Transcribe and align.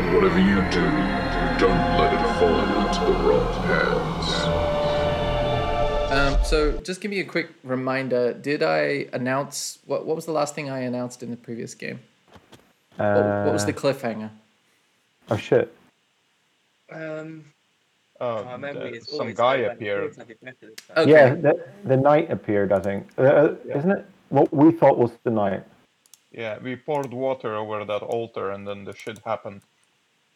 And 0.00 0.14
whatever 0.14 0.38
you 0.38 0.56
do, 0.70 0.80
don't 1.60 1.98
let 1.98 2.14
it 2.14 2.22
fall 2.38 2.58
into 2.58 3.00
the 3.04 3.12
wrong 3.28 3.52
hands. 3.68 4.28
Um, 6.10 6.44
so 6.44 6.72
just 6.78 7.02
give 7.02 7.10
me 7.10 7.20
a 7.20 7.24
quick 7.24 7.50
reminder. 7.62 8.32
Did 8.32 8.62
I 8.62 9.08
announce 9.12 9.78
what? 9.84 10.06
What 10.06 10.16
was 10.16 10.24
the 10.24 10.32
last 10.32 10.54
thing 10.54 10.70
I 10.70 10.80
announced 10.80 11.22
in 11.22 11.30
the 11.30 11.36
previous 11.36 11.74
game? 11.74 12.00
What, 12.96 13.44
what 13.44 13.52
was 13.52 13.66
the 13.66 13.74
Uh, 13.74 13.76
cliffhanger? 13.76 14.30
Oh 15.30 15.36
shit. 15.36 15.70
Um, 16.90 17.44
Oh, 18.22 18.44
our 18.44 18.58
memory 18.58 19.00
some 19.00 19.32
guy 19.34 19.56
so 19.58 19.62
bad, 19.62 19.70
it 19.70 19.72
appeared. 19.72 20.16
like 20.18 20.30
it's 20.30 20.40
better 20.42 20.56
this 20.62 20.74
time. 20.86 20.98
Okay. 20.98 21.10
Yeah, 21.10 21.34
the, 21.34 21.64
the 21.84 21.96
knight 21.96 22.30
appeared, 22.30 22.70
I 22.72 22.80
think. 22.80 23.06
Uh, 23.18 23.22
uh, 23.22 23.54
Isn't 23.74 23.90
it? 23.92 24.04
What 24.30 24.52
we 24.52 24.72
thought 24.72 24.98
was 24.98 25.10
the 25.24 25.30
knight. 25.30 25.62
Yeah, 26.32 26.58
we 26.58 26.76
poured 26.76 27.12
water 27.12 27.54
over 27.54 27.84
that 27.84 28.02
altar, 28.02 28.50
and 28.50 28.66
then 28.68 28.84
the 28.84 28.94
shit 28.94 29.18
happened. 29.24 29.62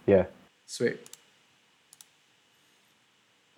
Yeah. 0.06 0.24
Sweet. 0.66 0.98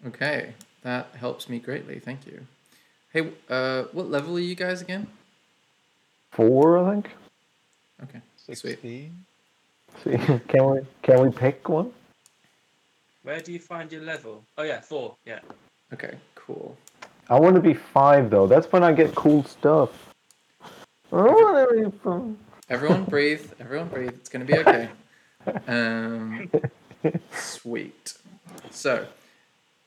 Okay, 0.07 0.55
that 0.83 1.09
helps 1.19 1.49
me 1.49 1.59
greatly. 1.59 1.99
Thank 1.99 2.27
you. 2.27 2.47
Hey, 3.13 3.31
uh, 3.49 3.85
what 3.93 4.11
level 4.11 4.37
are 4.37 4.41
you 4.41 4.55
guys 4.55 4.83
again? 4.83 5.07
Four, 6.31 6.79
I 6.79 6.93
think. 6.93 7.11
Okay, 8.05 8.21
sweet. 8.37 8.59
Sixteen. 8.59 9.25
See, 10.05 10.11
can 10.49 10.71
we 10.71 10.81
can 11.03 11.23
we 11.23 11.31
pick 11.31 11.69
one? 11.69 11.93
Where 13.23 13.41
do 13.41 13.53
you 13.53 13.59
find 13.59 13.91
your 13.91 14.03
level? 14.03 14.45
Oh 14.59 14.63
yeah, 14.63 14.81
four. 14.81 15.17
Yeah. 15.25 15.41
Okay, 15.93 16.17
cool. 16.35 16.77
I 17.29 17.41
want 17.41 17.57
to 17.57 17.61
be 17.61 17.75
five 17.75 18.31
though. 18.31 18.47
That's 18.47 18.71
when 18.71 18.85
I 18.85 18.93
get 18.93 19.15
cool 19.15 19.43
stuff. 19.45 19.91
I 21.13 21.17
want 21.17 21.71
to 21.71 21.91
be 21.91 21.99
fun. 21.99 22.39
Everyone 22.69 23.05
breathe. 23.05 23.51
Everyone 23.59 23.89
breathe. 23.89 24.11
It's 24.11 24.29
gonna 24.29 24.45
be 24.45 24.59
okay. 24.59 24.91
Um, 25.66 26.51
sweet. 27.33 28.15
So, 28.71 29.07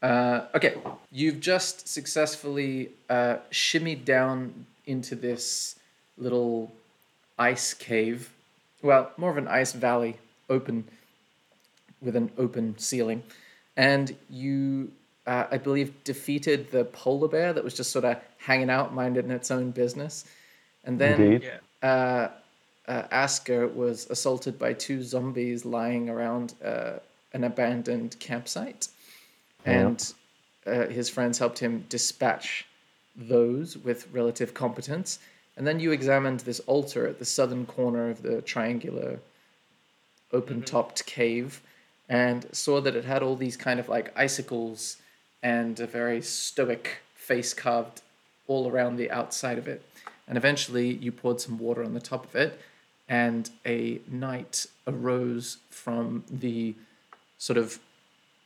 uh, 0.02 0.42
okay, 0.56 0.76
you've 1.12 1.40
just 1.40 1.88
successfully 1.88 2.90
uh, 3.10 3.38
shimmied 3.52 4.06
down 4.06 4.66
into 4.86 5.16
this 5.16 5.76
little 6.18 6.72
ice 7.38 7.74
cave. 7.74 8.32
Well, 8.82 9.12
more 9.18 9.30
of 9.30 9.38
an 9.38 9.48
ice 9.48 9.74
valley, 9.74 10.18
open 10.50 10.86
with 12.02 12.16
an 12.16 12.32
open 12.38 12.78
ceiling, 12.78 13.24
and 13.76 14.16
you, 14.30 14.92
uh, 15.28 15.46
I 15.52 15.58
believe, 15.58 16.04
defeated 16.04 16.72
the 16.72 16.86
polar 16.86 17.28
bear 17.28 17.52
that 17.52 17.64
was 17.64 17.74
just 17.74 17.92
sort 17.92 18.06
of 18.06 18.18
hanging 18.38 18.70
out, 18.70 18.94
minding 18.94 19.32
its 19.32 19.52
own 19.52 19.72
business, 19.72 20.26
and 20.86 20.98
then 20.98 21.22
Indeed. 21.22 21.52
Uh, 21.82 22.28
uh, 22.90 23.04
Asger 23.12 23.74
was 23.74 24.08
assaulted 24.10 24.58
by 24.58 24.74
two 24.74 25.04
zombies 25.04 25.64
lying 25.64 26.10
around 26.10 26.56
uh, 26.66 26.94
an 27.34 27.44
abandoned 27.44 28.18
campsite, 28.20 28.88
and 29.64 30.14
uh, 30.66 30.88
his 30.88 31.08
friends 31.08 31.38
helped 31.38 31.60
him 31.60 31.86
dispatch 31.88 32.66
those 33.16 33.78
with 33.78 34.08
relative 34.12 34.54
competence. 34.54 35.20
And 35.56 35.68
then 35.68 35.80
you 35.80 35.92
examined 35.92 36.40
this 36.42 36.62
altar 36.62 37.06
at 37.06 37.20
the 37.20 37.26
southern 37.26 37.66
corner 37.66 38.10
of 38.10 38.24
the 38.24 38.42
triangular, 38.42 39.20
open-topped 40.34 41.06
cave, 41.06 41.62
and 42.08 42.48
saw 42.52 42.82
that 42.82 42.96
it 42.96 43.06
had 43.06 43.22
all 43.22 43.36
these 43.36 43.58
kind 43.58 43.80
of 43.80 43.88
like 43.88 44.12
icicles 44.16 44.98
and 45.44 45.80
a 45.80 45.86
very 45.86 46.22
stoic 46.22 46.98
face 47.14 47.54
carved 47.54 48.02
all 48.48 48.68
around 48.68 48.96
the 48.96 49.12
outside 49.12 49.60
of 49.60 49.68
it. 49.68 49.84
And 50.28 50.38
eventually 50.38 50.94
you 50.94 51.12
poured 51.12 51.40
some 51.40 51.60
water 51.60 51.84
on 51.84 51.94
the 51.94 52.00
top 52.00 52.24
of 52.26 52.36
it, 52.36 52.60
and 53.10 53.50
a 53.66 54.00
knight 54.08 54.68
arose 54.88 55.58
from 55.72 56.24
the 56.30 56.76
sort 57.40 57.58
of 57.58 57.80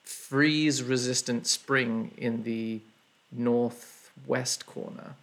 freeze 0.03 0.81
resistant 0.81 1.45
spring 1.45 2.11
in 2.17 2.43
the 2.43 2.79
northwest 3.31 4.65
corner. 4.65 5.15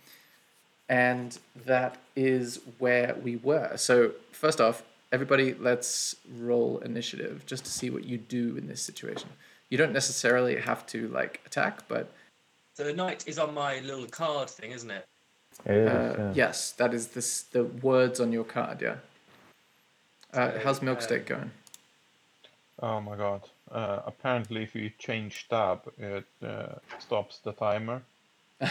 And 0.88 1.38
that 1.64 1.96
is 2.14 2.60
where 2.78 3.16
we 3.22 3.36
were. 3.36 3.76
So, 3.76 4.12
first 4.32 4.60
off, 4.60 4.82
everybody, 5.12 5.54
let's 5.54 6.16
roll 6.36 6.78
initiative 6.78 7.44
just 7.46 7.64
to 7.64 7.70
see 7.70 7.90
what 7.90 8.04
you 8.04 8.18
do 8.18 8.56
in 8.56 8.66
this 8.66 8.82
situation. 8.82 9.30
You 9.70 9.78
don't 9.78 9.92
necessarily 9.92 10.56
have 10.56 10.84
to 10.86 11.08
like 11.08 11.40
attack, 11.46 11.86
but 11.88 12.10
So 12.74 12.84
the 12.84 12.92
knight 12.92 13.26
is 13.28 13.38
on 13.38 13.54
my 13.54 13.78
little 13.80 14.06
card 14.06 14.50
thing, 14.50 14.72
isn't 14.72 14.90
it? 14.90 15.06
It 15.64 15.76
is, 15.76 15.88
uh, 15.88 16.14
yeah. 16.18 16.32
yes, 16.34 16.72
that 16.72 16.92
is 16.92 17.08
this 17.08 17.42
the 17.42 17.64
words 17.64 18.18
on 18.18 18.32
your 18.32 18.44
card. 18.44 18.82
Yeah. 18.82 18.96
Uh, 20.32 20.52
how's 20.62 20.78
uh, 20.78 20.82
Milksteak 20.82 21.26
going? 21.26 21.50
Oh 22.82 23.00
my 23.00 23.16
god. 23.16 23.42
Uh, 23.70 24.00
apparently, 24.06 24.62
if 24.62 24.74
you 24.74 24.90
change 24.98 25.46
tab, 25.48 25.80
it 25.98 26.24
uh, 26.44 26.74
stops 26.98 27.38
the 27.38 27.52
timer. 27.52 28.02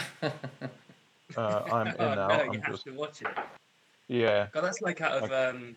Uh, 1.36 1.62
I'm 1.72 1.86
in 1.86 1.94
oh 2.00 2.14
now. 2.14 2.26
no, 2.26 2.34
you 2.42 2.50
I'm 2.50 2.60
have 2.62 2.72
just 2.72 2.84
to 2.86 2.90
watch 2.90 3.22
it. 3.22 3.28
yeah. 4.08 4.48
God, 4.52 4.62
that's 4.64 4.80
like 4.80 5.00
out 5.00 5.22
of 5.22 5.30
um, 5.30 5.76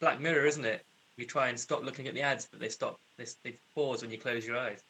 Black 0.00 0.20
Mirror, 0.20 0.44
isn't 0.44 0.66
it? 0.66 0.84
You 1.16 1.24
try 1.24 1.48
and 1.48 1.58
stop 1.58 1.82
looking 1.82 2.06
at 2.08 2.12
the 2.12 2.20
ads, 2.20 2.46
but 2.50 2.60
they 2.60 2.68
stop. 2.68 3.00
They, 3.16 3.24
they 3.42 3.54
pause 3.74 4.02
when 4.02 4.10
you 4.10 4.18
close 4.18 4.46
your 4.46 4.58
eyes. 4.58 4.80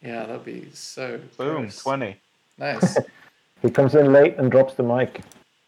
Yeah, 0.00 0.26
that'd 0.26 0.44
be 0.44 0.68
so. 0.74 1.18
Boom. 1.36 1.62
gross. 1.62 1.82
Twenty. 1.82 2.16
Nice. 2.58 2.98
He 3.62 3.70
comes 3.70 3.94
in 3.94 4.12
late 4.12 4.36
and 4.36 4.50
drops 4.50 4.74
the 4.74 4.82
mic. 4.82 5.22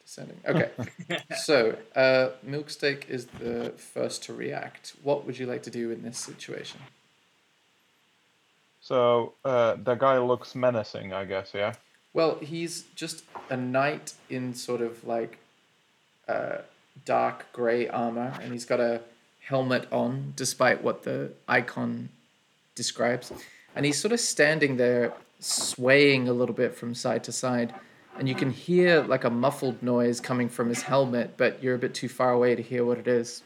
Descending. 0.07 0.41
Okay. 0.47 0.71
so, 1.37 1.77
uh, 1.97 2.29
Milksteak 2.47 3.09
is 3.09 3.27
the 3.27 3.73
first 3.77 4.23
to 4.25 4.33
react. 4.33 4.95
What 5.03 5.27
would 5.27 5.37
you 5.37 5.47
like 5.47 5.65
to 5.65 5.71
do 5.71 5.91
in 5.91 6.03
this 6.03 6.17
situation? 6.17 6.81
So 8.81 9.33
uh, 9.45 9.75
the 9.83 9.97
guy 9.97 10.19
looks 10.19 10.55
menacing, 10.55 11.13
I 11.13 11.25
guess. 11.25 11.51
Yeah. 11.53 11.75
Well, 12.15 12.39
he's 12.41 12.85
just 12.95 13.25
a 13.51 13.57
knight 13.57 14.15
in 14.31 14.55
sort 14.55 14.81
of 14.81 15.05
like 15.05 15.39
uh, 16.29 16.59
dark 17.05 17.53
grey 17.53 17.89
armor, 17.89 18.33
and 18.41 18.53
he's 18.53 18.65
got 18.65 18.79
a 18.79 19.01
helmet 19.41 19.89
on, 19.93 20.35
despite 20.37 20.85
what 20.85 21.03
the 21.03 21.33
icon 21.49 22.11
describes. 22.77 23.33
And 23.75 23.85
he's 23.85 23.99
sort 23.99 24.13
of 24.13 24.21
standing 24.21 24.77
there, 24.77 25.15
swaying 25.41 26.29
a 26.29 26.33
little 26.33 26.55
bit 26.55 26.77
from 26.77 26.95
side 26.95 27.25
to 27.25 27.33
side. 27.33 27.75
And 28.19 28.29
you 28.29 28.35
can 28.35 28.51
hear 28.51 29.03
like 29.03 29.25
a 29.25 29.31
muffled 29.31 29.83
noise 29.83 30.21
coming 30.21 30.49
from 30.49 30.69
his 30.69 30.83
helmet, 30.83 31.35
but 31.37 31.63
you're 31.63 31.75
a 31.75 31.79
bit 31.79 31.95
too 31.95 32.09
far 32.09 32.33
away 32.33 32.55
to 32.55 32.63
hear 32.63 32.85
what 32.85 32.99
it 32.99 33.07
is. 33.09 33.43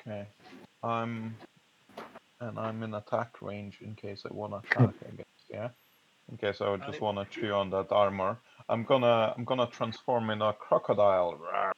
Okay. 0.00 0.26
I'm 0.82 1.34
and 2.40 2.58
I'm 2.58 2.82
in 2.82 2.94
attack 2.94 3.40
range 3.40 3.78
in 3.82 3.94
case 3.94 4.22
I 4.28 4.32
wanna 4.32 4.56
attack. 4.56 4.90
I 5.12 5.16
guess. 5.16 5.26
Yeah. 5.50 5.68
In 6.30 6.38
case 6.38 6.60
I 6.60 6.70
would 6.70 6.82
just 6.86 7.00
wanna 7.00 7.26
chew 7.30 7.52
on 7.52 7.70
that 7.70 7.92
armor. 7.92 8.38
I'm 8.68 8.84
gonna 8.84 9.34
I'm 9.36 9.44
gonna 9.44 9.66
transform 9.66 10.30
in 10.30 10.40
a 10.40 10.52
crocodile. 10.52 11.38
Rawr. 11.38 11.72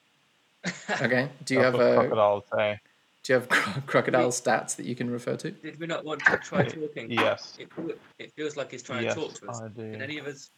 Okay. 1.02 1.28
Do 1.44 1.54
you 1.54 1.60
That's 1.60 1.64
have 1.64 1.74
what 1.74 1.92
a 1.92 1.94
crocodile 1.94 2.44
say? 2.52 2.80
do 3.22 3.32
you 3.32 3.40
have 3.40 3.48
cro- 3.48 3.82
crocodile 3.86 4.28
stats 4.30 4.76
that 4.76 4.86
you 4.86 4.94
can 4.94 5.10
refer 5.10 5.36
to? 5.36 5.50
Did 5.50 5.80
we 5.80 5.86
not 5.86 6.04
want 6.04 6.24
to 6.24 6.36
try 6.38 6.64
talking? 6.68 7.10
Yes. 7.10 7.58
It, 7.58 7.68
it 8.20 8.32
feels 8.34 8.56
like 8.56 8.70
he's 8.70 8.84
trying 8.84 9.02
Yes, 9.04 9.14
to 9.14 9.20
talk 9.20 9.34
to 9.40 9.48
us. 9.48 9.60
I 9.60 9.68
do. 9.68 9.90
Can 9.92 10.00
any 10.02 10.18
of 10.18 10.26
us? 10.26 10.50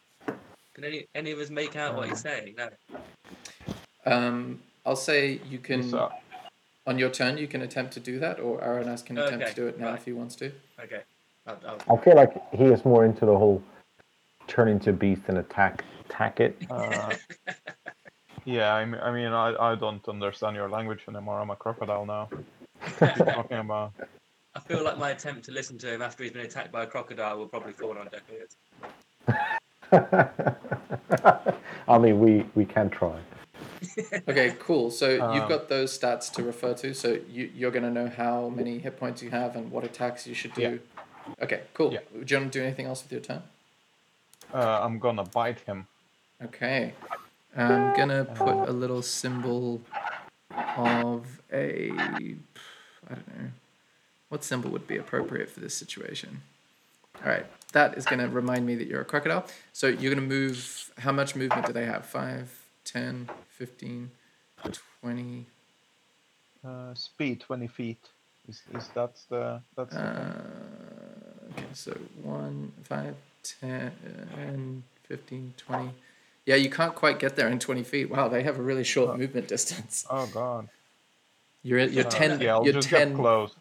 Can 0.78 0.84
any 0.84 1.08
any 1.12 1.32
of 1.32 1.40
us 1.40 1.50
make 1.50 1.74
out 1.74 1.96
what 1.96 2.08
he's 2.08 2.20
saying? 2.20 2.54
No. 2.56 2.68
Um, 4.06 4.60
I'll 4.86 4.94
say 4.94 5.40
you 5.50 5.58
can. 5.58 5.92
On 6.86 6.96
your 6.96 7.10
turn, 7.10 7.36
you 7.36 7.48
can 7.48 7.62
attempt 7.62 7.92
to 7.94 8.00
do 8.00 8.20
that, 8.20 8.38
or 8.38 8.60
Aranas 8.60 9.04
can 9.04 9.18
attempt 9.18 9.42
Okay, 9.42 9.50
to 9.50 9.60
do 9.60 9.66
it 9.66 9.78
now 9.78 9.86
right. 9.86 9.94
if 9.96 10.04
he 10.04 10.12
wants 10.12 10.36
to. 10.36 10.52
Okay. 10.82 11.02
I'll, 11.48 11.58
I'll, 11.66 11.98
I 11.98 12.02
feel 12.02 12.14
like 12.14 12.32
he 12.52 12.64
is 12.64 12.84
more 12.84 13.04
into 13.04 13.26
the 13.26 13.36
whole 13.36 13.60
turn 14.46 14.68
into 14.68 14.90
a 14.90 14.92
beast 14.92 15.22
and 15.26 15.38
attack 15.38 15.84
attack 16.06 16.38
it. 16.38 16.56
uh, 16.70 17.12
yeah, 18.44 18.72
I 18.72 18.84
mean, 18.84 19.00
I 19.02 19.10
mean, 19.10 19.32
I, 19.32 19.72
I 19.72 19.74
don't 19.74 20.08
understand 20.08 20.54
your 20.54 20.70
language 20.70 21.00
anymore. 21.08 21.40
I'm 21.40 21.50
a 21.50 21.56
crocodile 21.56 22.06
now. 22.06 22.28
What 22.98 23.02
are 23.02 23.26
you 23.26 23.32
talking 23.32 23.58
about? 23.58 23.94
I 24.54 24.60
feel 24.60 24.84
like 24.84 24.96
my 24.96 25.10
attempt 25.10 25.44
to 25.46 25.52
listen 25.52 25.76
to 25.78 25.92
him 25.92 26.02
after 26.02 26.22
he's 26.22 26.32
been 26.32 26.46
attacked 26.46 26.70
by 26.70 26.84
a 26.84 26.86
crocodile 26.86 27.36
will 27.36 27.48
probably 27.48 27.72
fall 27.72 27.98
on 27.98 28.06
deaf 28.06 28.22
ears. 28.32 28.56
I 31.88 31.98
mean, 31.98 32.20
we 32.20 32.44
we 32.54 32.64
can 32.64 32.90
try. 32.90 33.18
Okay, 34.28 34.56
cool. 34.58 34.90
So 34.90 35.08
you've 35.10 35.22
Um, 35.22 35.48
got 35.48 35.68
those 35.68 35.96
stats 35.98 36.32
to 36.34 36.42
refer 36.42 36.74
to. 36.74 36.94
So 36.94 37.18
you, 37.28 37.50
you're 37.54 37.70
going 37.70 37.84
to 37.84 37.90
know 37.90 38.08
how 38.08 38.48
many 38.48 38.78
hit 38.78 38.98
points 38.98 39.22
you 39.22 39.30
have 39.30 39.56
and 39.56 39.70
what 39.70 39.84
attacks 39.84 40.26
you 40.26 40.34
should 40.34 40.52
do. 40.54 40.62
Yeah. 40.62 41.44
Okay, 41.44 41.62
cool. 41.74 41.92
Yeah. 41.92 42.00
Do 42.12 42.34
you 42.34 42.40
want 42.40 42.52
to 42.52 42.58
do 42.58 42.64
anything 42.64 42.86
else 42.86 43.02
with 43.02 43.12
your 43.12 43.20
turn? 43.20 43.42
Uh, 44.52 44.80
I'm 44.82 44.98
gonna 44.98 45.24
bite 45.24 45.60
him. 45.60 45.86
Okay. 46.42 46.94
I'm 47.56 47.94
going 47.96 48.08
to 48.08 48.24
put 48.34 48.68
a 48.68 48.72
little 48.72 49.02
symbol 49.02 49.80
of 50.76 51.40
a. 51.52 51.90
I 51.90 53.14
don't 53.14 53.28
know. 53.28 53.50
What 54.28 54.44
symbol 54.44 54.70
would 54.70 54.86
be 54.86 54.96
appropriate 54.96 55.50
for 55.50 55.60
this 55.60 55.74
situation? 55.74 56.42
All 57.24 57.30
right. 57.32 57.46
That 57.72 57.98
is 57.98 58.04
going 58.06 58.18
to 58.20 58.28
remind 58.28 58.64
me 58.66 58.74
that 58.76 58.86
you're 58.88 59.02
a 59.02 59.04
crocodile. 59.04 59.46
So 59.72 59.88
you're 59.88 60.14
going 60.14 60.28
to 60.28 60.34
move. 60.34 60.90
How 60.98 61.12
much 61.12 61.36
movement 61.36 61.66
do 61.66 61.72
they 61.72 61.84
have? 61.84 62.06
5, 62.06 62.50
10, 62.84 63.28
15, 63.50 64.10
20. 65.02 65.46
Uh, 66.66 66.94
speed 66.94 67.40
20 67.40 67.66
feet. 67.66 67.98
Is, 68.48 68.62
is 68.74 68.88
that 68.94 69.12
the 69.28 69.60
that's 69.76 69.92
the? 69.94 70.00
Uh, 70.00 70.32
okay, 71.52 71.66
so 71.74 71.92
1, 72.22 72.72
5, 72.84 73.14
10, 73.60 74.82
15, 75.06 75.54
20. 75.56 75.90
Yeah, 76.46 76.54
you 76.54 76.70
can't 76.70 76.94
quite 76.94 77.18
get 77.18 77.36
there 77.36 77.48
in 77.48 77.58
20 77.58 77.82
feet. 77.82 78.10
Wow, 78.10 78.28
they 78.28 78.42
have 78.42 78.58
a 78.58 78.62
really 78.62 78.84
short 78.84 79.10
Oh. 79.10 79.16
movement 79.18 79.48
distance. 79.48 80.06
Oh 80.08 80.26
god. 80.32 80.68
You're, 81.62 81.80
you're 81.80 82.06
Uh, 82.06 82.10
10. 82.10 82.40
Yeah, 82.40 82.54
I'll 82.54 82.64
you're 82.64 82.72
just 82.72 82.88
10 82.88 83.08
get 83.10 83.16
close. 83.16 83.54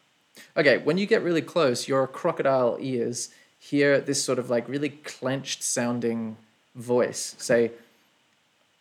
Okay, 0.56 0.78
when 0.78 0.96
you 0.96 1.04
get 1.06 1.22
really 1.22 1.42
close, 1.42 1.86
your 1.86 2.06
crocodile 2.06 2.78
ears 2.80 3.28
hear 3.58 4.00
this 4.00 4.22
sort 4.22 4.38
of 4.38 4.50
like 4.50 4.68
really 4.68 4.90
clenched 4.90 5.62
sounding 5.62 6.36
voice 6.74 7.34
say, 7.38 7.72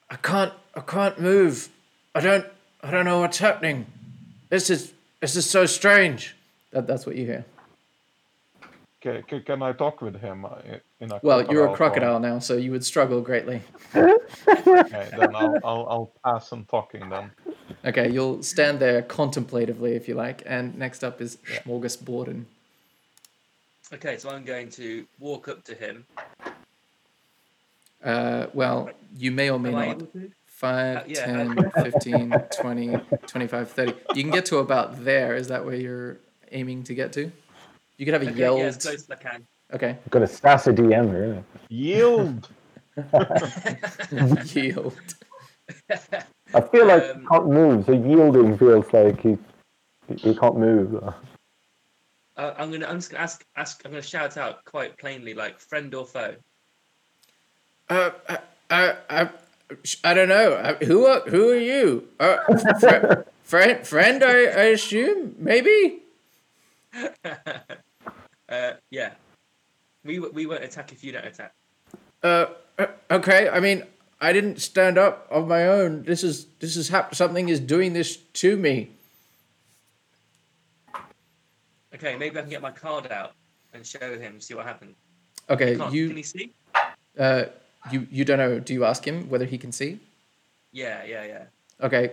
"I 0.10 0.16
can't, 0.16 0.54
I 0.76 0.82
can't 0.82 1.20
move. 1.20 1.70
I 2.14 2.22
don't, 2.22 2.46
I 2.82 2.92
don't 2.92 3.06
know 3.06 3.20
what's 3.20 3.40
happening. 3.40 3.86
This 4.50 4.70
is, 4.70 4.94
this 5.20 5.36
is 5.36 5.50
so 5.50 5.66
strange." 5.66 6.36
That, 6.72 6.88
that's 6.88 7.06
what 7.06 7.16
you 7.16 7.26
hear. 7.26 7.46
Okay, 9.06 9.24
c- 9.30 9.42
can 9.42 9.62
I 9.62 9.74
talk 9.74 10.02
with 10.02 10.20
him 10.20 10.44
uh, 10.46 10.56
in 11.00 11.12
a 11.12 11.20
Well, 11.22 11.46
you're 11.52 11.68
a 11.68 11.76
crocodile 11.76 12.20
now, 12.20 12.40
so 12.40 12.58
you 12.58 12.72
would 12.72 12.84
struggle 12.84 13.22
greatly. 13.22 13.62
Okay, 13.96 15.10
then 15.18 15.36
I'll, 15.36 15.56
I'll 15.64 15.88
I'll 15.90 16.12
pass 16.26 16.52
on 16.52 16.66
talking 16.66 17.08
then. 17.10 17.32
Okay, 17.86 18.10
you'll 18.10 18.42
stand 18.42 18.80
there 18.80 19.04
contemplatively 19.04 19.94
if 19.94 20.08
you 20.08 20.16
like. 20.16 20.42
And 20.46 20.78
next 20.78 21.04
up 21.04 21.22
is 21.22 21.38
Smorgasborden. 21.64 22.46
Okay, 23.94 24.18
so 24.18 24.30
I'm 24.30 24.44
going 24.44 24.70
to 24.72 25.06
walk 25.20 25.48
up 25.48 25.64
to 25.66 25.74
him. 25.76 26.06
Uh, 28.04 28.48
well, 28.54 28.90
you 29.16 29.32
may 29.32 29.50
or 29.50 29.60
may 29.60 29.70
Am 29.70 29.76
I 29.76 29.86
not. 29.88 29.96
able 29.98 30.06
to? 30.08 30.32
5, 30.48 30.98
Uh, 30.98 31.04
yeah, 31.08 31.26
10, 31.26 31.72
15, 31.84 32.42
20, 32.52 33.00
25, 33.28 33.72
30. 33.72 33.96
You 34.14 34.24
can 34.24 34.32
get 34.32 34.46
to 34.48 34.58
about 34.58 35.04
there. 35.06 35.36
Is 35.36 35.48
that 35.48 35.64
where 35.64 35.76
you're 35.76 36.18
aiming 36.52 36.84
to 36.84 36.94
get 36.94 37.14
to? 37.14 37.32
You 37.98 38.06
could 38.06 38.14
have 38.14 38.24
a 38.24 38.30
Okay, 38.30 38.40
yelled. 38.40 38.60
yeah, 38.60 38.66
as 38.66 38.78
close 38.78 38.96
as 38.96 39.10
I 39.10 39.16
can. 39.16 39.46
Okay. 39.74 39.98
Got 40.10 40.24
a 40.24 40.28
sassy 40.28 40.72
DM 40.72 41.12
here. 41.12 41.44
Yield. 41.70 42.50
Yield. 44.56 45.16
I 46.54 46.62
feel 46.62 46.86
like 46.88 47.04
Um, 47.04 47.22
he 47.22 47.28
can't 47.28 47.48
move, 47.50 47.86
so 47.86 47.92
yielding 47.92 48.58
feels 48.58 48.92
like 48.94 49.20
he 49.22 49.38
he 50.16 50.34
can't 50.34 50.58
move. 50.58 51.04
Uh, 52.38 52.54
I'm 52.58 52.72
gonna. 52.72 52.86
I'm 52.86 52.98
just 52.98 53.10
gonna 53.10 53.24
ask. 53.24 53.44
Ask. 53.56 53.82
I'm 53.84 53.92
gonna 53.92 54.02
shout 54.02 54.38
out 54.38 54.64
quite 54.64 54.98
plainly, 54.98 55.34
like 55.34 55.60
friend 55.60 55.94
or 55.96 56.06
foe. 56.06 56.36
Uh, 57.90 58.12
I, 58.30 58.40
I, 58.70 58.96
I, 59.10 59.30
I 60.04 60.14
don't 60.14 60.30
know. 60.30 60.54
Uh, 60.54 60.76
Who 60.86 61.06
are, 61.08 61.22
who 61.22 61.50
are 61.52 61.58
you? 61.58 62.08
Uh, 62.20 62.38
fr- 62.80 63.24
friend, 63.44 63.88
friend, 63.88 64.24
I, 64.24 64.44
I 64.46 64.64
assume? 64.76 65.36
Maybe? 65.40 66.04
uh, 67.26 68.74
yeah. 68.92 69.12
We 70.04 70.20
we 70.20 70.46
won't 70.46 70.64
attack 70.64 70.92
if 70.92 71.04
you 71.04 71.14
don't 71.14 71.26
attack. 71.26 71.54
Uh, 72.22 72.48
uh, 72.78 72.88
okay. 73.10 73.50
I 73.50 73.60
mean, 73.60 73.84
I 74.22 74.32
didn't 74.34 74.62
stand 74.62 74.98
up 74.98 75.28
of 75.32 75.48
my 75.48 75.68
own. 75.68 76.04
This 76.04 76.24
is, 76.24 76.46
this 76.60 76.76
is 76.76 76.90
hap- 76.90 77.16
something 77.16 77.50
is 77.50 77.60
doing 77.60 77.94
this 77.94 78.18
to 78.18 78.58
me. 78.58 78.92
Okay, 81.94 82.18
maybe 82.18 82.38
I 82.38 82.42
can 82.42 82.50
get 82.50 82.62
my 82.62 82.72
card 82.72 83.12
out 83.12 83.34
and 83.74 83.86
show 83.86 84.18
him. 84.20 84.40
See 84.42 84.54
what 84.54 84.66
happens. 84.66 84.96
Okay, 85.50 85.78
Can't, 85.78 85.94
you, 85.94 86.08
can 86.10 86.18
he 86.18 86.24
see? 86.24 86.52
uh, 87.18 87.46
you, 87.92 88.08
you 88.12 88.26
don't 88.26 88.38
know. 88.38 88.60
Do 88.60 88.74
you 88.74 88.84
ask 88.86 89.06
him 89.06 89.30
whether 89.30 89.46
he 89.46 89.58
can 89.58 89.72
see? 89.72 90.00
Yeah, 90.74 91.04
yeah, 91.06 91.24
yeah. 91.26 91.44
Okay. 91.82 92.12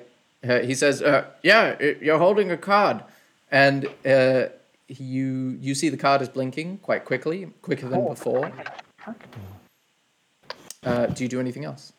Uh, 0.48 0.60
he 0.60 0.74
says, 0.74 1.02
uh, 1.02 1.24
"Yeah, 1.42 1.74
i- 1.80 1.96
you're 2.00 2.18
holding 2.18 2.50
a 2.50 2.56
card," 2.56 3.02
and 3.50 3.86
uh, 4.06 4.48
you 4.88 5.58
you 5.60 5.74
see 5.74 5.88
the 5.88 5.96
card 5.96 6.20
is 6.22 6.28
blinking 6.28 6.78
quite 6.78 7.04
quickly, 7.06 7.46
quicker 7.62 7.88
than 7.88 8.06
before. 8.06 8.52
Uh, 10.84 11.06
do 11.06 11.24
you 11.24 11.28
do 11.28 11.40
anything 11.40 11.64
else? 11.64 11.94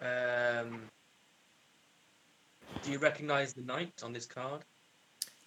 Um, 0.00 0.82
do 2.82 2.90
you 2.90 2.98
recognise 2.98 3.52
the 3.52 3.62
knight 3.62 4.02
on 4.02 4.12
this 4.12 4.26
card? 4.26 4.62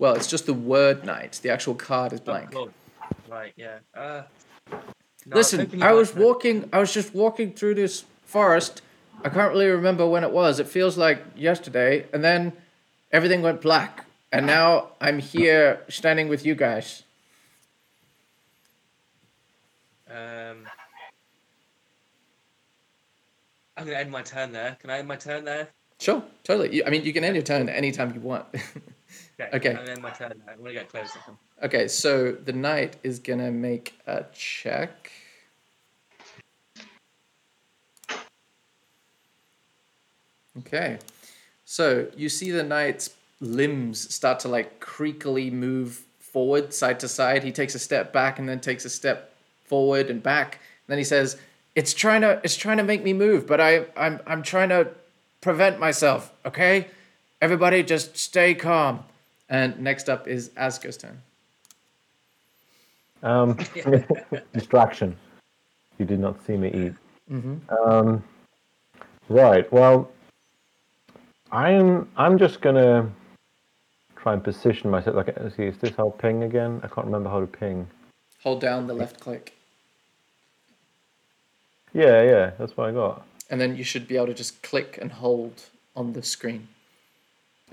Well, 0.04 0.16
it's 0.16 0.28
just 0.28 0.48
the 0.48 0.54
word 0.54 1.06
"night." 1.06 1.40
The 1.42 1.50
actual 1.50 1.76
card 1.76 2.12
is 2.12 2.20
Oh, 2.20 2.24
blank. 2.26 2.52
God. 2.52 2.74
Right. 3.30 3.54
Yeah. 3.56 3.78
Uh, 3.96 4.24
no, 5.26 5.38
Listen, 5.38 5.82
I 5.82 5.94
was 5.94 6.14
walking. 6.14 6.68
I 6.74 6.80
was 6.80 6.94
just 6.94 7.16
walking 7.16 7.54
through 7.54 7.76
this 7.76 8.04
forest. 8.26 8.82
I 9.24 9.30
can't 9.30 9.54
really 9.54 9.68
remember 9.68 10.06
when 10.06 10.26
it 10.26 10.32
was. 10.32 10.60
It 10.60 10.68
feels 10.68 10.98
like 10.98 11.24
yesterday, 11.38 12.06
and 12.12 12.22
then 12.22 12.52
everything 13.14 13.42
went 13.42 13.62
black, 13.62 14.04
and 14.30 14.46
now 14.46 14.90
I'm 15.00 15.20
here 15.20 15.80
standing 15.88 16.28
with 16.28 16.46
you 16.46 16.54
guys. 16.54 17.04
Um, 20.10 20.68
I'm 23.78 23.86
gonna 23.86 24.00
end 24.00 24.12
my 24.12 24.22
turn 24.22 24.52
there. 24.52 24.76
Can 24.82 24.90
I 24.90 24.98
end 25.00 25.08
my 25.08 25.16
turn 25.16 25.46
there? 25.46 25.70
Sure, 26.02 26.22
totally. 26.44 26.76
You, 26.76 26.84
I 26.86 26.90
mean, 26.90 27.06
you 27.06 27.14
can 27.14 27.24
end 27.24 27.38
your 27.38 27.44
turn 27.46 27.70
anytime 27.70 28.14
you 28.14 28.20
want. 28.20 28.48
Okay. 29.54 29.72
I'm 29.72 29.86
gonna 29.86 30.00
my 30.00 30.10
turn. 30.12 30.42
I'm 30.50 30.58
gonna 30.60 30.74
get 30.74 30.90
closer. 30.90 31.20
okay, 31.64 31.88
so 31.88 32.32
the 32.32 32.54
knight 32.54 32.96
is 33.04 33.20
gonna 33.20 33.52
make 33.52 34.00
a 34.08 34.26
check. 34.34 35.12
Okay, 40.60 41.00
so 41.66 42.08
you 42.16 42.30
see 42.30 42.52
the 42.52 42.64
knight's 42.64 43.10
limbs 43.42 44.14
start 44.14 44.40
to 44.42 44.48
like 44.48 44.80
creakily 44.80 45.52
move 45.52 46.04
forward, 46.20 46.74
side 46.74 47.00
to 47.02 47.08
side. 47.08 47.44
He 47.44 47.52
takes 47.52 47.76
a 47.76 47.80
step 47.80 48.14
back 48.14 48.40
and 48.40 48.48
then 48.48 48.60
takes 48.60 48.86
a 48.86 48.90
step 48.90 49.34
forward 49.66 50.10
and 50.10 50.22
back. 50.22 50.56
And 50.56 50.94
then 50.94 50.98
he 50.98 51.04
says, 51.04 51.38
"It's 51.76 51.94
trying 51.94 52.22
to, 52.22 52.40
it's 52.44 52.56
trying 52.56 52.78
to 52.78 52.84
make 52.84 53.04
me 53.04 53.14
move, 53.14 53.48
but 53.48 53.60
I, 53.60 53.86
I'm, 53.98 54.20
I'm 54.26 54.44
trying 54.44 54.70
to 54.70 54.90
prevent 55.42 55.80
myself. 55.80 56.32
Okay, 56.46 56.88
everybody, 57.44 57.84
just 57.84 58.18
stay 58.18 58.56
calm." 58.56 59.04
And 59.50 59.80
next 59.80 60.10
up 60.10 60.28
is 60.28 60.50
Asger's 60.58 60.98
turn. 60.98 61.22
Um, 63.22 63.58
distraction. 64.54 65.16
You 66.00 66.06
did 66.06 66.20
not 66.20 66.44
see 66.46 66.58
me 66.58 66.70
eat. 66.70 66.94
Mm-hmm. 67.32 67.56
Um, 67.76 68.24
right. 69.30 69.72
Well, 69.72 70.10
I'm 71.52 72.10
I'm 72.18 72.38
just 72.38 72.62
gonna 72.62 73.10
try 74.16 74.34
and 74.34 74.44
position 74.44 74.90
myself. 74.90 75.16
Like, 75.16 75.38
see, 75.56 75.64
is 75.64 75.78
this 75.78 75.94
how 75.96 76.10
ping 76.18 76.44
again? 76.44 76.80
I 76.84 76.88
can't 76.88 77.06
remember 77.06 77.30
how 77.30 77.42
to 77.42 77.48
ping. 77.48 77.88
Hold 78.44 78.60
down 78.60 78.88
the 78.88 78.94
left 78.94 79.22
click, 79.22 79.54
Yeah, 81.94 82.22
yeah, 82.24 82.52
that's 82.58 82.76
what 82.76 82.90
I 82.90 82.92
got. 82.92 83.26
and 83.50 83.62
then 83.62 83.78
you 83.78 83.86
should 83.86 84.06
be 84.06 84.18
able 84.18 84.28
to 84.28 84.34
just 84.34 84.62
click 84.64 84.98
and 85.02 85.10
hold 85.14 85.54
on 85.96 86.12
the 86.12 86.22
screen. 86.22 86.68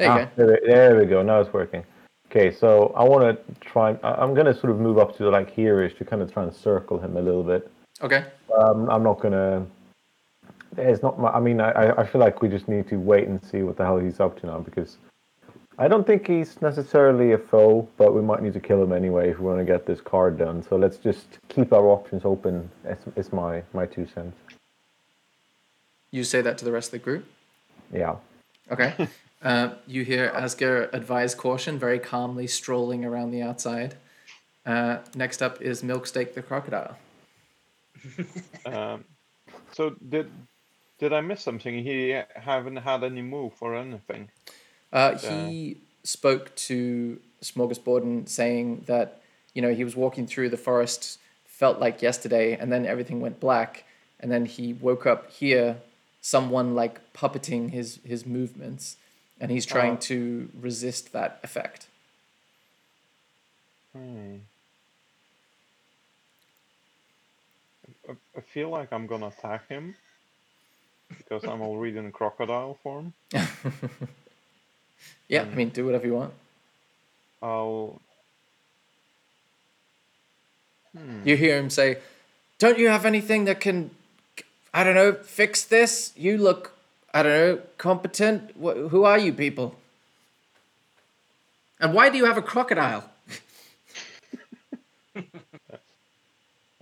There 0.01 0.09
you 0.09 0.23
ah, 0.23 0.31
go. 0.35 0.47
There, 0.47 0.61
there 0.65 0.97
we 0.97 1.05
go. 1.05 1.23
Now 1.23 1.41
it's 1.41 1.53
working. 1.53 1.85
Okay, 2.31 2.51
so 2.51 2.95
I 2.97 3.05
want 3.05 3.23
to 3.23 3.55
try. 3.61 3.99
I- 4.03 4.15
I'm 4.15 4.33
gonna 4.33 4.55
sort 4.55 4.71
of 4.71 4.81
move 4.81 4.97
up 4.97 5.15
to 5.19 5.29
like 5.29 5.51
here-ish 5.51 5.95
to 5.97 6.07
kind 6.07 6.23
of 6.23 6.33
try 6.33 6.43
and 6.43 6.55
circle 6.55 6.99
him 6.99 7.19
a 7.19 7.21
little 7.21 7.43
bit. 7.43 7.71
Okay. 8.01 8.25
Um, 8.59 8.89
I'm 8.89 9.03
not 9.03 9.21
gonna. 9.21 9.67
It's 10.79 11.03
not. 11.03 11.19
I 11.23 11.39
mean, 11.39 11.61
I, 11.61 11.71
I- 11.73 12.01
I 12.01 12.07
feel 12.07 12.21
like 12.23 12.41
we 12.41 12.49
just 12.49 12.67
need 12.67 12.89
to 12.89 12.97
wait 12.97 13.29
and 13.29 13.45
see 13.45 13.63
what 13.63 13.77
the 13.77 13.85
hell 13.85 13.99
he's 13.99 14.21
up 14.21 14.41
to 14.41 14.47
now 14.47 14.61
because 14.61 14.97
I 15.79 15.87
don't 15.87 16.07
think 16.07 16.27
he's 16.27 16.63
necessarily 16.63 17.33
a 17.33 17.39
foe, 17.39 17.87
but 17.99 18.15
we 18.15 18.23
might 18.23 18.43
need 18.43 18.55
to 18.55 18.61
kill 18.61 18.83
him 18.83 18.93
anyway 18.93 19.29
if 19.29 19.39
we 19.39 19.45
want 19.45 19.59
to 19.59 19.67
get 19.67 19.85
this 19.85 20.01
card 20.01 20.39
done. 20.39 20.63
So 20.63 20.77
let's 20.77 20.97
just 20.97 21.27
keep 21.49 21.75
our 21.75 21.89
options 21.89 22.25
open. 22.25 22.71
It's, 22.87 23.05
it's 23.17 23.33
my 23.35 23.63
my 23.75 23.85
two 23.85 24.07
cents. 24.07 24.35
You 26.11 26.25
say 26.25 26.41
that 26.41 26.57
to 26.57 26.65
the 26.65 26.73
rest 26.73 26.89
of 26.89 26.93
the 26.93 26.99
group. 27.01 27.27
Yeah. 27.93 28.17
Okay. 28.73 28.95
uh, 29.43 29.71
you 29.87 30.05
hear 30.05 30.31
Asger 30.31 30.93
advise 30.93 31.35
caution, 31.35 31.79
very 31.79 31.99
calmly 31.99 32.47
strolling 32.47 33.05
around 33.05 33.31
the 33.31 33.43
outside. 33.43 33.97
Uh, 34.67 34.99
next 35.15 35.43
up 35.43 35.61
is 35.63 35.83
Milksteak 35.83 36.35
the 36.35 36.43
crocodile. 36.43 36.97
Um, 38.67 39.05
so 39.73 39.91
did 40.09 40.31
did 40.99 41.13
I 41.13 41.23
miss 41.23 41.41
something? 41.41 41.83
He 41.83 42.21
haven't 42.35 42.77
had 42.77 43.03
any 43.03 43.23
move 43.23 43.55
or 43.61 43.75
anything. 43.75 44.29
Uh, 44.93 45.17
he 45.17 45.79
spoke 46.03 46.55
to 46.57 47.19
Smorgasborden 47.43 48.29
saying 48.29 48.85
that, 48.87 49.23
you 49.55 49.63
know, 49.63 49.73
he 49.73 49.85
was 49.85 49.97
walking 49.97 50.27
through 50.27 50.51
the 50.51 50.57
forest, 50.57 51.19
felt 51.47 51.79
like 51.79 52.03
yesterday, 52.03 52.57
and 52.57 52.71
then 52.71 52.85
everything 52.85 53.21
went 53.21 53.41
black. 53.41 53.85
And 54.19 54.31
then 54.31 54.45
he 54.45 54.75
woke 54.75 55.07
up 55.07 55.31
here, 55.31 55.79
someone 56.21 56.75
like 56.75 57.13
puppeting 57.15 57.71
his, 57.71 57.99
his 58.05 58.27
movements, 58.27 58.97
and 59.41 59.51
he's 59.51 59.67
trying 59.67 59.95
Oh. 59.95 59.97
to 60.11 60.49
resist 60.61 61.13
that 61.13 61.41
effect. 61.43 61.87
Hmm. 63.93 64.37
I, 68.09 68.13
I 68.37 68.41
feel 68.41 68.69
like 68.71 68.93
I'm 68.93 69.07
gonna 69.07 69.29
attack 69.29 69.69
him 69.69 69.95
because 71.19 71.45
I'm 71.45 71.61
already 71.63 71.97
in 71.99 72.13
crocodile 72.13 72.79
form. 72.83 73.15
yeah, 75.29 75.43
I 75.43 75.55
mean, 75.55 75.71
do 75.71 75.85
whatever 75.87 76.07
you 76.07 76.15
want. 76.15 76.35
I'll. 77.43 78.01
Hmm. 80.97 81.23
You 81.25 81.37
hear 81.37 81.57
him 81.59 81.71
say, 81.71 81.99
Don't 82.59 82.79
you 82.79 82.89
have 82.89 83.05
anything 83.07 83.45
that 83.47 83.61
can, 83.61 83.91
I 84.75 84.85
don't 84.85 84.95
know, 84.95 85.13
fix 85.13 85.65
this? 85.65 86.13
You 86.17 86.37
look, 86.37 86.73
I 87.13 87.23
don't 87.23 87.33
know, 87.33 87.61
competent. 87.79 88.51
Wh- 88.53 88.89
who 88.91 89.05
are 89.05 89.19
you 89.19 89.33
people? 89.33 89.75
And 91.81 91.95
why 91.95 92.11
do 92.11 92.19
you 92.19 92.27
have 92.27 92.37
a 92.39 92.43
crocodile? 92.43 93.09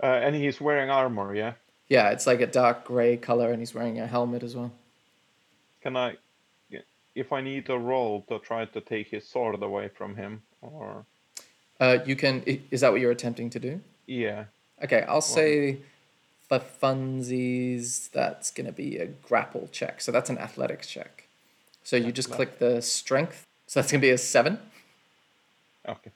Uh, 0.01 0.05
and 0.05 0.33
he's 0.33 0.61
wearing 0.61 0.89
armor, 0.89 1.35
yeah. 1.35 1.51
Yeah, 1.89 2.11
it's 2.11 2.25
like 2.25 2.39
a 2.39 2.47
dark 2.47 2.85
gray 2.85 3.17
color, 3.17 3.51
and 3.51 3.59
he's 3.59 3.73
wearing 3.73 3.99
a 3.99 4.07
helmet 4.07 4.43
as 4.43 4.55
well. 4.55 4.71
Can 5.83 5.97
I, 5.97 6.15
if 7.15 7.33
I 7.33 7.41
need 7.41 7.69
a 7.69 7.77
roll 7.77 8.21
to 8.29 8.39
try 8.39 8.63
to 8.63 8.79
take 8.79 9.09
his 9.09 9.27
sword 9.27 9.61
away 9.61 9.89
from 9.89 10.15
him, 10.15 10.41
or 10.61 11.03
Uh, 11.81 11.97
you 12.05 12.15
can. 12.15 12.43
Is 12.71 12.79
that 12.79 12.93
what 12.93 13.01
you're 13.01 13.11
attempting 13.11 13.49
to 13.49 13.59
do? 13.59 13.81
yeah, 14.07 14.45
Okay, 14.81 15.03
I'll 15.05 15.19
say 15.19 15.79
for 16.49 16.59
funsies, 16.59 18.09
that's 18.11 18.51
going 18.51 18.65
to 18.65 18.73
be 18.73 18.97
a 18.97 19.05
grapple 19.05 19.69
check. 19.71 20.01
So 20.01 20.11
that's 20.11 20.29
an 20.29 20.37
athletics 20.37 20.87
check. 20.87 21.25
So 21.83 21.95
you 21.95 22.11
just 22.11 22.31
click 22.31 22.59
the 22.59 22.81
strength. 22.81 23.45
So 23.67 23.79
that's 23.79 23.91
going 23.91 24.01
to 24.01 24.07
be 24.07 24.11
a 24.11 24.17
seven, 24.17 24.59
okay. 25.87 26.11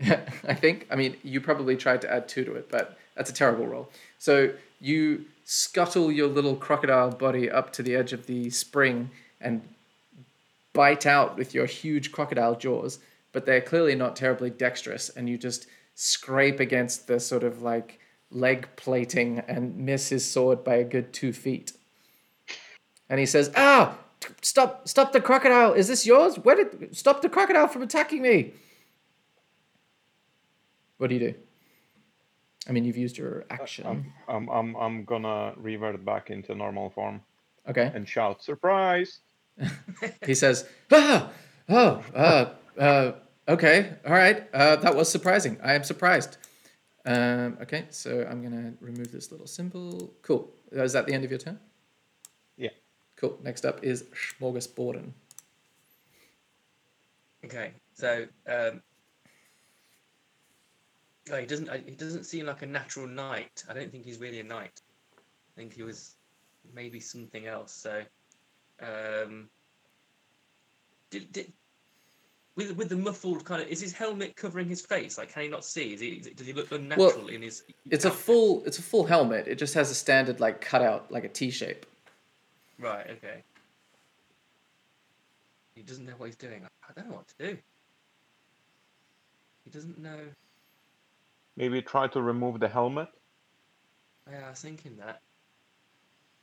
I 0.46 0.54
think. 0.54 0.86
I 0.90 0.96
mean, 0.96 1.16
you 1.22 1.40
probably 1.40 1.76
tried 1.76 2.02
to 2.02 2.12
add 2.12 2.28
two 2.28 2.44
to 2.44 2.54
it, 2.54 2.70
but 2.70 2.96
that's 3.14 3.30
a 3.30 3.34
terrible 3.34 3.66
roll. 3.66 3.88
So 4.18 4.52
you 4.80 5.24
scuttle 5.44 6.12
your 6.12 6.28
little 6.28 6.56
crocodile 6.56 7.10
body 7.10 7.50
up 7.50 7.72
to 7.74 7.82
the 7.82 7.96
edge 7.96 8.12
of 8.12 8.26
the 8.26 8.50
spring 8.50 9.10
and 9.40 9.62
bite 10.72 11.06
out 11.06 11.36
with 11.36 11.54
your 11.54 11.66
huge 11.66 12.12
crocodile 12.12 12.54
jaws, 12.54 12.98
but 13.32 13.46
they're 13.46 13.60
clearly 13.60 13.94
not 13.94 14.16
terribly 14.16 14.50
dexterous, 14.50 15.08
and 15.10 15.28
you 15.28 15.36
just 15.36 15.66
scrape 15.94 16.60
against 16.60 17.06
the 17.06 17.20
sort 17.20 17.42
of 17.42 17.62
like 17.62 17.98
leg 18.30 18.68
plating 18.76 19.40
and 19.40 19.76
miss 19.76 20.08
his 20.08 20.28
sword 20.28 20.64
by 20.64 20.76
a 20.76 20.84
good 20.84 21.12
two 21.12 21.32
feet. 21.32 21.72
And 23.08 23.18
he 23.18 23.26
says, 23.26 23.50
"Ah, 23.56 23.98
stop! 24.40 24.88
Stop 24.88 25.12
the 25.12 25.20
crocodile! 25.20 25.72
Is 25.72 25.88
this 25.88 26.06
yours? 26.06 26.38
Where 26.38 26.56
did 26.56 26.96
stop 26.96 27.22
the 27.22 27.28
crocodile 27.28 27.68
from 27.68 27.82
attacking 27.82 28.22
me?" 28.22 28.54
What 30.98 31.08
do 31.08 31.14
you 31.14 31.32
do? 31.32 31.34
I 32.68 32.72
mean, 32.72 32.84
you've 32.84 32.98
used 32.98 33.16
your 33.16 33.46
action. 33.50 33.86
I'm, 33.86 34.12
I'm, 34.28 34.48
I'm, 34.50 34.76
I'm 34.76 35.04
gonna 35.04 35.54
revert 35.56 36.04
back 36.04 36.30
into 36.30 36.54
normal 36.54 36.90
form 36.90 37.22
okay. 37.68 37.90
and 37.94 38.06
shout 38.06 38.42
surprise. 38.42 39.20
He 40.24 40.34
says, 40.34 40.68
"Ah, 40.92 41.30
oh, 41.68 42.02
uh, 42.14 42.50
uh, 42.78 43.12
okay, 43.48 43.94
all 44.06 44.12
right. 44.12 44.48
Uh, 44.54 44.76
that 44.76 44.94
was 44.94 45.10
surprising. 45.10 45.58
I 45.62 45.74
am 45.74 45.84
surprised." 45.84 46.36
Um, 47.06 47.56
okay, 47.62 47.86
so 47.90 48.26
I'm 48.30 48.42
gonna 48.42 48.74
remove 48.80 49.10
this 49.10 49.30
little 49.32 49.46
symbol. 49.46 50.12
Cool. 50.22 50.50
Uh, 50.74 50.82
Is 50.82 50.92
that 50.92 51.06
the 51.06 51.14
end 51.14 51.24
of 51.24 51.30
your 51.30 51.38
turn? 51.38 51.58
Yeah. 52.56 52.70
Cool. 53.16 53.38
Next 53.42 53.64
up 53.64 53.82
is 53.82 54.04
Smorgasborden. 54.38 55.12
Okay, 57.44 57.72
so 57.94 58.26
um, 58.46 58.82
oh, 61.32 61.36
he 61.38 61.46
doesn't. 61.46 61.70
I- 61.70 61.78
He 61.78 61.92
doesn't 61.96 62.24
seem 62.24 62.46
like 62.46 62.62
a 62.62 62.66
natural 62.66 63.06
knight. 63.06 63.64
I 63.68 63.72
don't 63.72 63.90
think 63.90 64.04
he's 64.04 64.18
really 64.18 64.40
a 64.40 64.44
knight. 64.44 64.80
I 65.16 65.56
think 65.56 65.72
he 65.72 65.82
was 65.82 66.16
maybe 66.74 67.00
something 67.00 67.46
else. 67.46 67.72
So, 67.72 68.02
um, 68.80 69.48
did, 71.10 71.32
did 71.32 71.52
with 72.60 72.76
with 72.76 72.88
the 72.88 72.96
muffled 72.96 73.44
kind 73.44 73.62
of 73.62 73.68
is 73.68 73.80
his 73.80 73.92
helmet 73.92 74.36
covering 74.36 74.68
his 74.68 74.80
face? 74.80 75.16
Like, 75.18 75.32
can 75.32 75.42
he 75.42 75.48
not 75.48 75.64
see? 75.64 75.94
Is 75.94 76.00
he, 76.00 76.08
is 76.08 76.26
it- 76.26 76.36
does 76.36 76.46
he 76.46 76.52
look 76.52 76.70
unnatural 76.72 77.28
in 77.28 77.42
his? 77.42 77.62
It's 77.90 78.04
a 78.04 78.10
full. 78.10 78.62
It's 78.64 78.78
a 78.78 78.82
full 78.82 79.04
helmet. 79.04 79.48
It 79.48 79.56
just 79.56 79.74
has 79.74 79.90
a 79.90 79.94
standard 79.94 80.40
like 80.40 80.60
cutout, 80.60 81.10
like 81.10 81.24
a 81.24 81.28
T 81.28 81.50
shape. 81.50 81.86
Right. 82.78 83.06
Okay. 83.10 83.42
He 85.74 85.82
doesn't 85.82 86.06
know 86.06 86.12
what 86.18 86.26
he's 86.26 86.36
doing. 86.36 86.62
I 86.88 86.92
don't 86.94 87.08
know 87.08 87.16
what 87.16 87.28
to 87.28 87.46
do. 87.52 87.58
He 89.64 89.70
doesn't 89.70 89.98
know. 89.98 90.18
Maybe 91.56 91.80
try 91.82 92.06
to 92.08 92.20
remove 92.22 92.60
the 92.60 92.68
helmet. 92.68 93.08
Yeah, 94.30 94.46
I 94.46 94.50
was 94.50 94.60
thinking 94.60 94.96
that. 94.98 95.20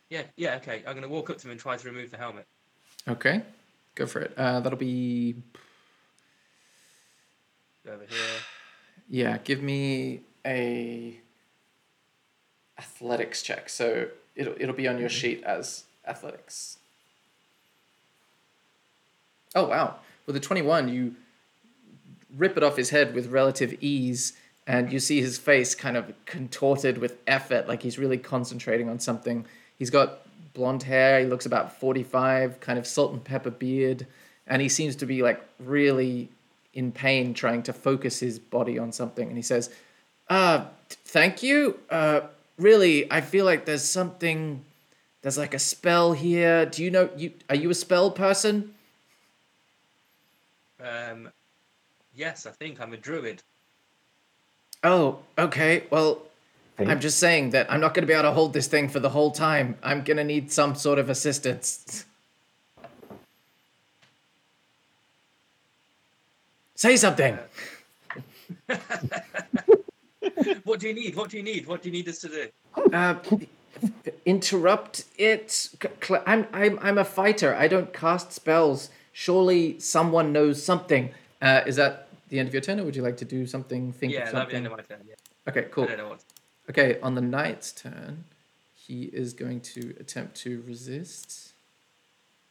Yeah, 0.09 0.23
yeah, 0.35 0.55
okay. 0.55 0.83
I'm 0.87 0.95
gonna 0.95 1.07
walk 1.07 1.29
up 1.29 1.37
to 1.37 1.47
him 1.47 1.51
and 1.51 1.59
try 1.59 1.77
to 1.77 1.87
remove 1.87 2.11
the 2.11 2.17
helmet. 2.17 2.45
Okay, 3.07 3.41
go 3.95 4.05
for 4.05 4.21
it. 4.21 4.33
Uh, 4.37 4.59
that'll 4.59 4.77
be 4.77 5.35
Over 7.87 8.03
here. 8.09 8.17
yeah. 9.09 9.37
Give 9.43 9.61
me 9.61 10.21
a 10.45 11.19
athletics 12.77 13.41
check. 13.41 13.69
So 13.69 14.09
it'll 14.35 14.55
it'll 14.59 14.75
be 14.75 14.87
on 14.87 14.97
your 14.97 15.09
mm-hmm. 15.09 15.17
sheet 15.17 15.43
as 15.43 15.83
athletics. 16.05 16.77
Oh 19.55 19.67
wow! 19.67 19.95
With 20.25 20.35
a 20.35 20.39
twenty-one, 20.39 20.89
you 20.89 21.15
rip 22.35 22.57
it 22.57 22.63
off 22.63 22.77
his 22.77 22.89
head 22.91 23.15
with 23.15 23.27
relative 23.27 23.75
ease, 23.81 24.33
and 24.67 24.91
you 24.91 24.99
see 24.99 25.21
his 25.21 25.37
face 25.37 25.73
kind 25.73 25.97
of 25.97 26.13
contorted 26.25 26.97
with 26.97 27.17
effort, 27.25 27.67
like 27.67 27.81
he's 27.81 27.97
really 27.97 28.17
concentrating 28.17 28.89
on 28.89 28.99
something. 28.99 29.45
He's 29.79 29.89
got 29.89 30.19
blonde 30.53 30.83
hair. 30.83 31.21
He 31.21 31.25
looks 31.25 31.45
about 31.45 31.79
forty-five, 31.79 32.59
kind 32.59 32.77
of 32.77 32.85
salt 32.85 33.13
and 33.13 33.23
pepper 33.23 33.49
beard, 33.49 34.05
and 34.45 34.61
he 34.61 34.69
seems 34.69 34.95
to 34.97 35.05
be 35.05 35.23
like 35.23 35.41
really 35.59 36.29
in 36.77 36.91
pain 36.91 37.33
trying 37.33 37.63
to 37.63 37.73
focus 37.73 38.19
his 38.19 38.37
body 38.37 38.77
on 38.77 38.91
something. 38.91 39.27
And 39.27 39.35
he 39.35 39.41
says, 39.41 39.71
"Uh, 40.29 40.65
thank 40.89 41.41
you. 41.41 41.79
Uh, 41.89 42.21
really, 42.57 43.11
I 43.11 43.19
feel 43.19 43.43
like 43.43 43.65
there's 43.65 43.83
something. 43.83 44.63
There's 45.23 45.39
like 45.39 45.55
a 45.55 45.59
spell 45.59 46.13
here. 46.13 46.67
Do 46.67 46.83
you 46.83 46.91
know 46.91 47.09
you? 47.17 47.33
Are 47.49 47.55
you 47.55 47.69
a 47.71 47.73
spell 47.73 48.11
person?" 48.11 48.75
Um, 50.79 51.29
yes, 52.15 52.45
I 52.45 52.51
think 52.51 52.79
I'm 52.79 52.93
a 52.93 52.97
druid. 52.97 53.41
Oh, 54.83 55.17
okay. 55.37 55.83
Well, 55.89 56.21
Think? 56.77 56.91
I'm 56.91 56.99
just 56.99 57.17
saying 57.17 57.49
that 57.49 57.71
I'm 57.71 57.81
not 57.81 57.95
going 57.95 58.03
to 58.03 58.07
be 58.07 58.13
able 58.13 58.29
to 58.29 58.31
hold 58.31 58.53
this 58.53 58.67
thing 58.67 58.87
for 58.87 58.99
the 58.99 59.09
whole 59.09 59.31
time. 59.31 59.75
I'm 59.81 60.03
going 60.03 60.17
to 60.17 60.23
need 60.23 60.51
some 60.51 60.75
sort 60.75 60.99
of 60.99 61.09
assistance. 61.09 62.05
Say 66.77 66.95
something. 66.95 67.37
What 70.63 70.79
do 70.79 70.87
you 70.87 70.93
need? 70.93 71.15
What 71.15 71.29
do 71.29 71.37
you 71.37 71.43
need? 71.43 71.65
What 71.65 71.81
do 71.81 71.89
you 71.89 71.93
need 71.93 72.07
us 72.07 72.19
to 72.19 72.27
do? 72.29 72.47
Uh, 72.93 73.15
interrupt 74.25 75.05
it. 75.17 75.69
I'm 76.27 76.45
I'm 76.53 76.77
I'm 76.81 76.97
a 76.97 77.03
fighter. 77.05 77.55
I 77.55 77.67
don't 77.67 77.91
cast 77.91 78.31
spells. 78.31 78.89
Surely 79.13 79.79
someone 79.79 80.31
knows 80.31 80.61
something. 80.61 81.09
Uh, 81.41 81.61
is 81.65 81.77
that 81.77 82.07
the 82.29 82.37
end 82.39 82.47
of 82.47 82.53
your 82.53 82.61
turn, 82.61 82.79
or 82.79 82.83
would 82.83 82.95
you 82.95 83.01
like 83.01 83.17
to 83.17 83.25
do 83.25 83.47
something? 83.47 83.91
Think 83.93 84.13
Yeah, 84.13 84.27
of 84.27 84.33
that'll 84.33 84.45
be 84.45 84.51
the 84.51 84.57
end 84.57 84.67
of 84.67 84.73
my 84.73 84.81
turn. 84.81 84.99
Yeah. 85.07 85.15
Okay, 85.47 85.67
cool. 85.71 85.85
I 85.85 85.87
don't 85.87 85.97
know 85.97 86.09
what. 86.09 86.23
Okay, 86.69 86.99
on 87.01 87.15
the 87.15 87.21
knight's 87.21 87.71
turn, 87.71 88.25
he 88.75 89.05
is 89.05 89.33
going 89.33 89.61
to 89.61 89.95
attempt 89.99 90.35
to 90.41 90.61
resist. 90.67 91.53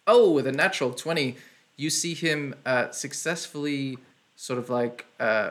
Oh, 0.06 0.33
with 0.33 0.47
a 0.47 0.52
natural 0.52 0.92
20, 0.92 1.37
you 1.76 1.90
see 1.90 2.14
him 2.14 2.54
uh, 2.64 2.90
successfully 2.90 3.99
sort 4.36 4.58
of 4.58 4.70
like 4.70 5.06
uh, 5.18 5.50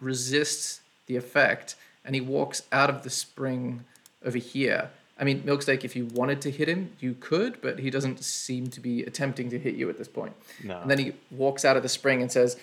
resist 0.00 0.80
the 1.06 1.16
effect, 1.16 1.76
and 2.04 2.14
he 2.14 2.20
walks 2.20 2.62
out 2.72 2.90
of 2.90 3.02
the 3.02 3.10
spring 3.10 3.84
over 4.24 4.38
here. 4.38 4.90
I 5.18 5.24
mean, 5.24 5.42
Milksteak, 5.42 5.84
if 5.84 5.96
you 5.96 6.06
wanted 6.06 6.42
to 6.42 6.50
hit 6.50 6.68
him, 6.68 6.92
you 7.00 7.16
could, 7.18 7.60
but 7.62 7.78
he 7.78 7.88
doesn't 7.88 8.22
seem 8.22 8.68
to 8.68 8.80
be 8.80 9.02
attempting 9.02 9.48
to 9.50 9.58
hit 9.58 9.74
you 9.74 9.88
at 9.88 9.96
this 9.96 10.08
point. 10.08 10.34
No. 10.62 10.78
And 10.80 10.90
then 10.90 10.98
he 10.98 11.12
walks 11.30 11.64
out 11.64 11.76
of 11.76 11.82
the 11.82 11.88
spring 11.88 12.20
and 12.20 12.30
says, 12.30 12.56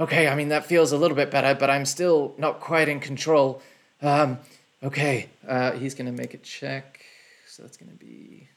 Okay, 0.00 0.26
I 0.26 0.34
mean, 0.34 0.48
that 0.48 0.64
feels 0.64 0.90
a 0.90 0.96
little 0.96 1.16
bit 1.16 1.30
better, 1.30 1.54
but 1.54 1.68
I'm 1.68 1.84
still 1.84 2.34
not 2.38 2.60
quite 2.60 2.88
in 2.88 2.98
control. 2.98 3.60
Um, 4.00 4.38
okay, 4.82 5.28
uh, 5.46 5.72
he's 5.72 5.94
going 5.94 6.06
to 6.06 6.12
make 6.12 6.32
a 6.32 6.38
check. 6.38 7.04
So 7.46 7.62
that's 7.62 7.76
going 7.76 7.90
to 7.90 7.98
be. 7.98 8.48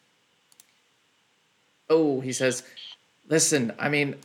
Oh, 1.89 2.21
he 2.21 2.31
says, 2.31 2.63
Listen, 3.27 3.73
I 3.77 3.89
mean, 3.89 4.15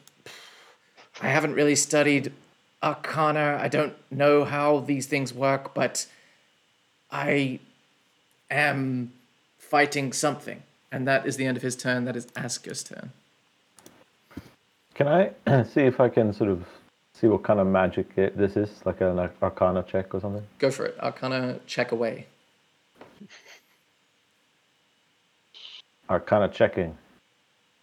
I 1.20 1.28
haven't 1.28 1.54
really 1.54 1.76
studied 1.76 2.32
Arcana. 2.82 3.58
I 3.60 3.68
don't 3.68 3.94
know 4.10 4.44
how 4.44 4.80
these 4.80 5.06
things 5.06 5.34
work, 5.34 5.74
but 5.74 6.06
I 7.10 7.60
am 8.50 9.12
fighting 9.58 10.12
something. 10.12 10.62
And 10.90 11.06
that 11.06 11.26
is 11.26 11.36
the 11.36 11.46
end 11.46 11.56
of 11.56 11.62
his 11.62 11.76
turn. 11.76 12.04
That 12.04 12.16
is 12.16 12.26
Asger's 12.28 12.82
turn. 12.82 13.10
Can 14.94 15.08
I 15.08 15.32
see 15.64 15.82
if 15.82 16.00
I 16.00 16.08
can 16.08 16.32
sort 16.32 16.50
of 16.50 16.64
see 17.14 17.26
what 17.26 17.42
kind 17.42 17.60
of 17.60 17.66
magic 17.66 18.16
it, 18.16 18.36
this 18.36 18.56
is, 18.56 18.70
like 18.84 19.00
an 19.00 19.18
Arc- 19.18 19.36
Arcana 19.42 19.82
check 19.82 20.14
or 20.14 20.20
something? 20.20 20.42
Go 20.58 20.70
for 20.70 20.86
it. 20.86 20.98
Arcana 21.00 21.60
check 21.66 21.92
away. 21.92 22.26
Arcana 26.08 26.48
checking. 26.48 26.96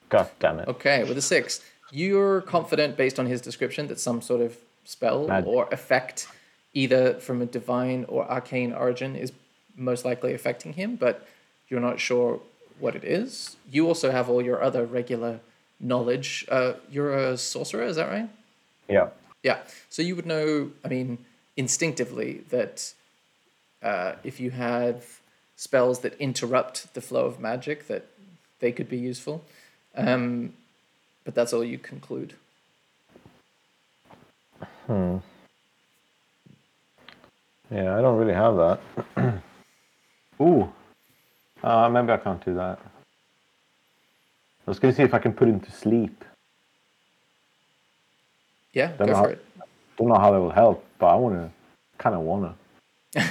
God 0.09 0.29
damn 0.39 0.59
it. 0.59 0.67
Okay, 0.67 1.03
with 1.03 1.17
a 1.17 1.21
six, 1.21 1.61
you're 1.91 2.41
confident 2.41 2.97
based 2.97 3.19
on 3.19 3.25
his 3.25 3.41
description 3.41 3.87
that 3.87 3.99
some 3.99 4.21
sort 4.21 4.41
of 4.41 4.57
spell 4.83 5.27
Magic. 5.27 5.47
or 5.47 5.67
effect, 5.71 6.27
either 6.73 7.15
from 7.15 7.41
a 7.41 7.45
divine 7.45 8.05
or 8.07 8.29
arcane 8.29 8.73
origin, 8.73 9.15
is 9.15 9.31
most 9.75 10.05
likely 10.05 10.33
affecting 10.33 10.73
him, 10.73 10.95
but 10.95 11.27
you're 11.69 11.79
not 11.79 11.99
sure 11.99 12.39
what 12.79 12.95
it 12.95 13.03
is. 13.03 13.57
You 13.69 13.87
also 13.87 14.11
have 14.11 14.29
all 14.29 14.41
your 14.41 14.61
other 14.61 14.85
regular 14.85 15.39
knowledge. 15.79 16.45
Uh, 16.49 16.73
you're 16.89 17.15
a 17.15 17.37
sorcerer, 17.37 17.83
is 17.83 17.95
that 17.95 18.09
right? 18.09 18.29
Yeah. 18.87 19.09
Yeah. 19.43 19.59
So 19.89 20.01
you 20.01 20.15
would 20.15 20.25
know, 20.25 20.71
I 20.83 20.87
mean, 20.87 21.19
instinctively 21.55 22.43
that 22.49 22.93
uh, 23.81 24.13
if 24.23 24.39
you 24.39 24.51
have 24.51 25.21
spells 25.55 25.99
that 25.99 26.13
interrupt 26.19 26.93
the 26.93 27.01
flow 27.01 27.25
of 27.25 27.39
magic, 27.39 27.87
that 27.87 28.05
they 28.59 28.71
could 28.71 28.89
be 28.89 28.97
useful. 28.97 29.43
Um, 29.95 30.53
but 31.27 31.35
that's 31.35 31.51
all 31.51 31.61
you 31.61 31.77
conclude. 31.77 32.33
Hmm. 34.85 35.17
Yeah, 37.69 37.97
I 37.97 38.01
don't 38.01 38.15
really 38.17 38.33
have 38.33 38.55
that. 38.55 38.79
Ooh. 40.41 40.71
Uh, 41.61 41.89
maybe 41.89 42.13
I 42.13 42.17
can't 42.17 42.43
do 42.45 42.53
that. 42.53 42.79
I 42.79 44.71
was 44.71 44.79
going 44.79 44.93
to 44.93 44.95
see 44.95 45.03
if 45.03 45.13
I 45.13 45.19
can 45.19 45.33
put 45.33 45.49
him 45.49 45.59
to 45.59 45.69
sleep. 45.69 46.23
Yeah, 48.71 48.93
Don't 48.95 48.99
go 48.99 49.05
know 49.07 49.13
for 49.15 49.15
how- 49.17 49.25
it. 49.33 49.45
Don't 49.97 50.07
know 50.07 50.15
how 50.19 50.31
that 50.31 50.39
will 50.39 50.49
help, 50.49 50.85
but 50.97 51.07
I 51.07 51.15
want 51.15 51.35
to, 51.35 51.51
kind 51.97 52.15
of 52.15 52.21
want 52.21 52.55
to. 53.11 53.23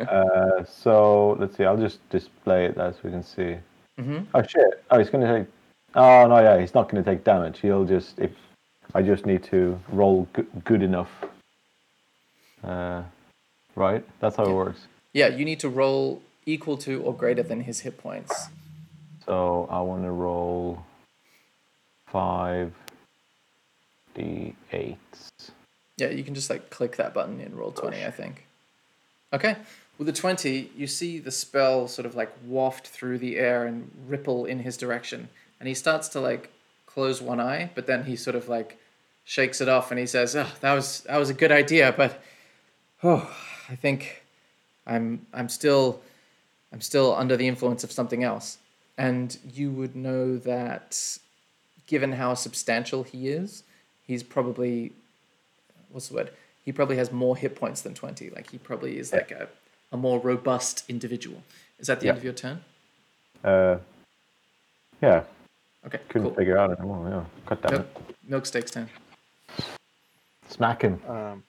uh, 0.10 0.64
so 0.64 1.36
let's 1.38 1.54
see. 1.54 1.64
I'll 1.64 1.76
just 1.76 1.98
display 2.08 2.64
it 2.64 2.78
as 2.78 3.02
we 3.02 3.10
can 3.10 3.22
see. 3.22 3.56
hmm 3.98 4.20
Oh 4.32 4.42
shit! 4.42 4.82
Oh, 4.90 4.98
he's 4.98 5.10
going 5.10 5.26
to 5.26 5.40
take. 5.40 5.48
Oh 5.94 6.26
no, 6.26 6.40
yeah, 6.40 6.58
he's 6.60 6.74
not 6.74 6.88
going 6.88 7.02
to 7.02 7.08
take 7.08 7.24
damage. 7.24 7.60
He'll 7.60 7.84
just 7.84 8.18
if 8.18 8.32
I 8.94 9.02
just 9.02 9.26
need 9.26 9.42
to 9.44 9.80
roll 9.90 10.28
g- 10.36 10.44
good 10.64 10.82
enough. 10.82 11.10
Uh, 12.62 13.02
right. 13.76 14.04
That's 14.20 14.36
how 14.36 14.44
it 14.44 14.52
works. 14.52 14.86
Yeah, 15.12 15.28
you 15.28 15.44
need 15.44 15.60
to 15.60 15.68
roll 15.68 16.22
equal 16.46 16.76
to 16.78 17.02
or 17.02 17.14
greater 17.14 17.42
than 17.42 17.60
his 17.60 17.80
hit 17.80 17.98
points. 17.98 18.48
So 19.26 19.68
I 19.70 19.80
want 19.80 20.02
to 20.02 20.10
roll 20.10 20.84
five 22.06 22.72
d8s. 24.16 24.96
Yeah, 25.96 26.08
you 26.08 26.24
can 26.24 26.34
just 26.34 26.50
like 26.50 26.70
click 26.70 26.96
that 26.96 27.14
button 27.14 27.40
in 27.40 27.52
Roll20, 27.52 28.06
I 28.06 28.10
think. 28.10 28.46
Okay. 29.32 29.56
With 29.96 30.06
the 30.06 30.12
20, 30.12 30.72
you 30.76 30.88
see 30.88 31.20
the 31.20 31.30
spell 31.30 31.86
sort 31.86 32.04
of 32.04 32.16
like 32.16 32.32
waft 32.44 32.88
through 32.88 33.18
the 33.18 33.36
air 33.36 33.64
and 33.64 33.90
ripple 34.08 34.44
in 34.44 34.60
his 34.60 34.76
direction. 34.76 35.28
And 35.64 35.68
he 35.70 35.74
starts 35.74 36.08
to 36.08 36.20
like 36.20 36.50
close 36.84 37.22
one 37.22 37.40
eye, 37.40 37.70
but 37.74 37.86
then 37.86 38.04
he 38.04 38.16
sort 38.16 38.36
of 38.36 38.50
like 38.50 38.76
shakes 39.24 39.62
it 39.62 39.68
off 39.70 39.90
and 39.90 39.98
he 39.98 40.04
says, 40.04 40.36
"Oh, 40.36 40.46
that 40.60 40.74
was 40.74 41.00
that 41.08 41.16
was 41.16 41.30
a 41.30 41.32
good 41.32 41.50
idea, 41.50 41.94
but 41.96 42.22
oh, 43.02 43.34
I 43.70 43.74
think 43.74 44.24
I'm 44.86 45.24
I'm 45.32 45.48
still 45.48 46.02
I'm 46.70 46.82
still 46.82 47.14
under 47.14 47.34
the 47.34 47.48
influence 47.48 47.82
of 47.82 47.90
something 47.90 48.22
else." 48.22 48.58
And 48.98 49.38
you 49.54 49.70
would 49.70 49.96
know 49.96 50.36
that 50.36 51.16
given 51.86 52.12
how 52.12 52.34
substantial 52.34 53.02
he 53.02 53.28
is, 53.28 53.62
he's 54.06 54.22
probably 54.22 54.92
what's 55.92 56.08
the 56.08 56.14
word? 56.16 56.30
He 56.62 56.72
probably 56.72 56.98
has 56.98 57.10
more 57.10 57.38
hit 57.38 57.56
points 57.56 57.80
than 57.80 57.94
20. 57.94 58.28
Like 58.28 58.50
he 58.50 58.58
probably 58.58 58.98
is 58.98 59.14
like 59.14 59.30
a, 59.30 59.48
a 59.90 59.96
more 59.96 60.18
robust 60.18 60.84
individual. 60.90 61.42
Is 61.78 61.86
that 61.86 62.00
the 62.00 62.08
end 62.10 62.18
of 62.18 62.24
your 62.24 62.34
turn? 62.34 62.62
Uh, 63.42 63.78
yeah, 65.00 65.24
Okay, 65.86 65.98
couldn't 66.08 66.28
cool. 66.28 66.36
figure 66.36 66.56
out 66.58 66.70
anymore. 66.78 67.08
Yeah, 67.10 67.24
cut 67.46 67.62
damn 67.62 67.72
Milk, 67.72 67.86
it. 68.08 68.30
Milksteak's 68.30 68.70
turn. 68.70 68.88
Smack 70.48 70.82
him. 70.82 71.00
Um, 71.08 71.42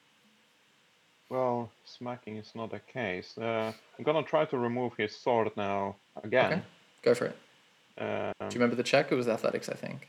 well, 1.30 1.72
smacking 1.86 2.38
is 2.38 2.52
not 2.56 2.74
a 2.74 2.80
case. 2.80 3.38
Uh, 3.38 3.72
I'm 3.98 4.04
gonna 4.04 4.24
try 4.24 4.46
to 4.46 4.58
remove 4.58 4.94
his 4.98 5.16
sword 5.16 5.52
now 5.56 5.96
Okay, 6.18 6.28
again. 6.28 6.64
go 7.02 7.14
for 7.14 7.26
it. 7.26 7.38
Um, 7.98 8.34
Do 8.50 8.56
you 8.56 8.60
remember 8.60 8.76
the 8.76 8.84
check? 8.84 9.12
It 9.12 9.16
was 9.16 9.28
athletics, 9.28 9.70
I 9.70 9.74
think. 9.76 10.08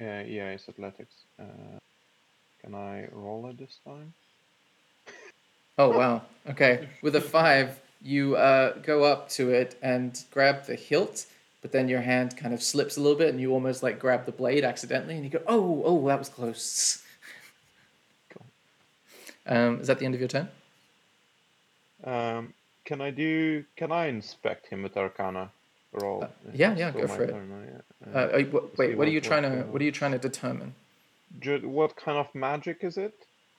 yeah, 0.00 0.22
yeah, 0.22 0.50
it's 0.50 0.68
athletics. 0.68 1.14
Uh, 1.38 1.44
can 2.62 2.74
I 2.74 3.08
roll 3.12 3.46
it 3.50 3.58
this 3.58 3.78
time? 3.84 4.12
Oh 5.78 5.90
wow. 5.90 6.22
Okay. 6.48 6.88
With 7.02 7.16
a 7.16 7.20
five, 7.20 7.80
you 8.00 8.36
uh, 8.36 8.74
go 8.78 9.02
up 9.04 9.28
to 9.30 9.50
it 9.50 9.76
and 9.82 10.22
grab 10.30 10.66
the 10.66 10.76
hilt, 10.76 11.26
but 11.64 11.72
then 11.72 11.88
your 11.88 12.02
hand 12.02 12.36
kind 12.36 12.52
of 12.52 12.62
slips 12.62 12.98
a 12.98 13.00
little 13.00 13.16
bit, 13.16 13.30
and 13.30 13.40
you 13.40 13.50
almost 13.50 13.82
like 13.82 13.98
grab 13.98 14.26
the 14.26 14.32
blade 14.32 14.64
accidentally, 14.64 15.14
and 15.14 15.24
you 15.24 15.30
go, 15.30 15.40
"Oh, 15.46 15.82
oh, 15.86 16.06
that 16.08 16.18
was 16.18 16.28
close." 16.28 17.02
Cool. 18.28 18.44
Um, 19.46 19.80
is 19.80 19.86
that 19.86 19.98
the 19.98 20.04
end 20.04 20.14
of 20.14 20.20
your 20.20 20.28
turn? 20.28 20.48
Um, 22.04 22.52
can 22.84 23.00
I 23.00 23.10
do? 23.10 23.64
Can 23.76 23.90
I 23.92 24.08
inspect 24.08 24.66
him 24.66 24.82
with 24.82 24.94
Arcana 24.98 25.50
roll? 25.92 26.24
Uh, 26.24 26.28
yeah, 26.52 26.76
yeah, 26.76 26.90
go 26.90 27.06
for 27.06 27.24
it. 27.24 27.30
turn? 27.30 27.82
Uh, 28.12 28.38
wh- 28.40 28.78
wait, 28.78 28.98
what 28.98 29.08
are 29.08 29.10
you 29.10 29.22
trying 29.22 29.44
to 29.44 29.62
what 29.70 29.80
are 29.80 29.86
you 29.86 29.92
trying 29.92 30.12
to 30.12 30.18
determine? 30.18 30.74
what 31.62 31.96
kind 31.96 32.18
of 32.18 32.32
magic 32.34 32.84
is 32.84 32.98
it? 32.98 33.14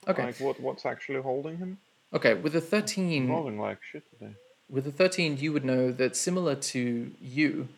Okay. 0.06 0.26
Like 0.26 0.38
what? 0.38 0.60
What's 0.60 0.86
actually 0.86 1.22
holding 1.22 1.56
him? 1.56 1.78
Okay, 2.14 2.34
with 2.34 2.54
a 2.54 2.60
thirteen, 2.60 3.28
Rolling 3.28 3.58
like 3.58 3.78
shit 3.90 4.04
today. 4.12 4.32
with 4.70 4.86
a 4.86 4.92
13 4.92 5.38
you 5.38 5.52
would 5.52 5.64
know 5.64 5.90
that 5.90 6.14
similar 6.14 6.54
to 6.54 7.10
you 7.20 7.68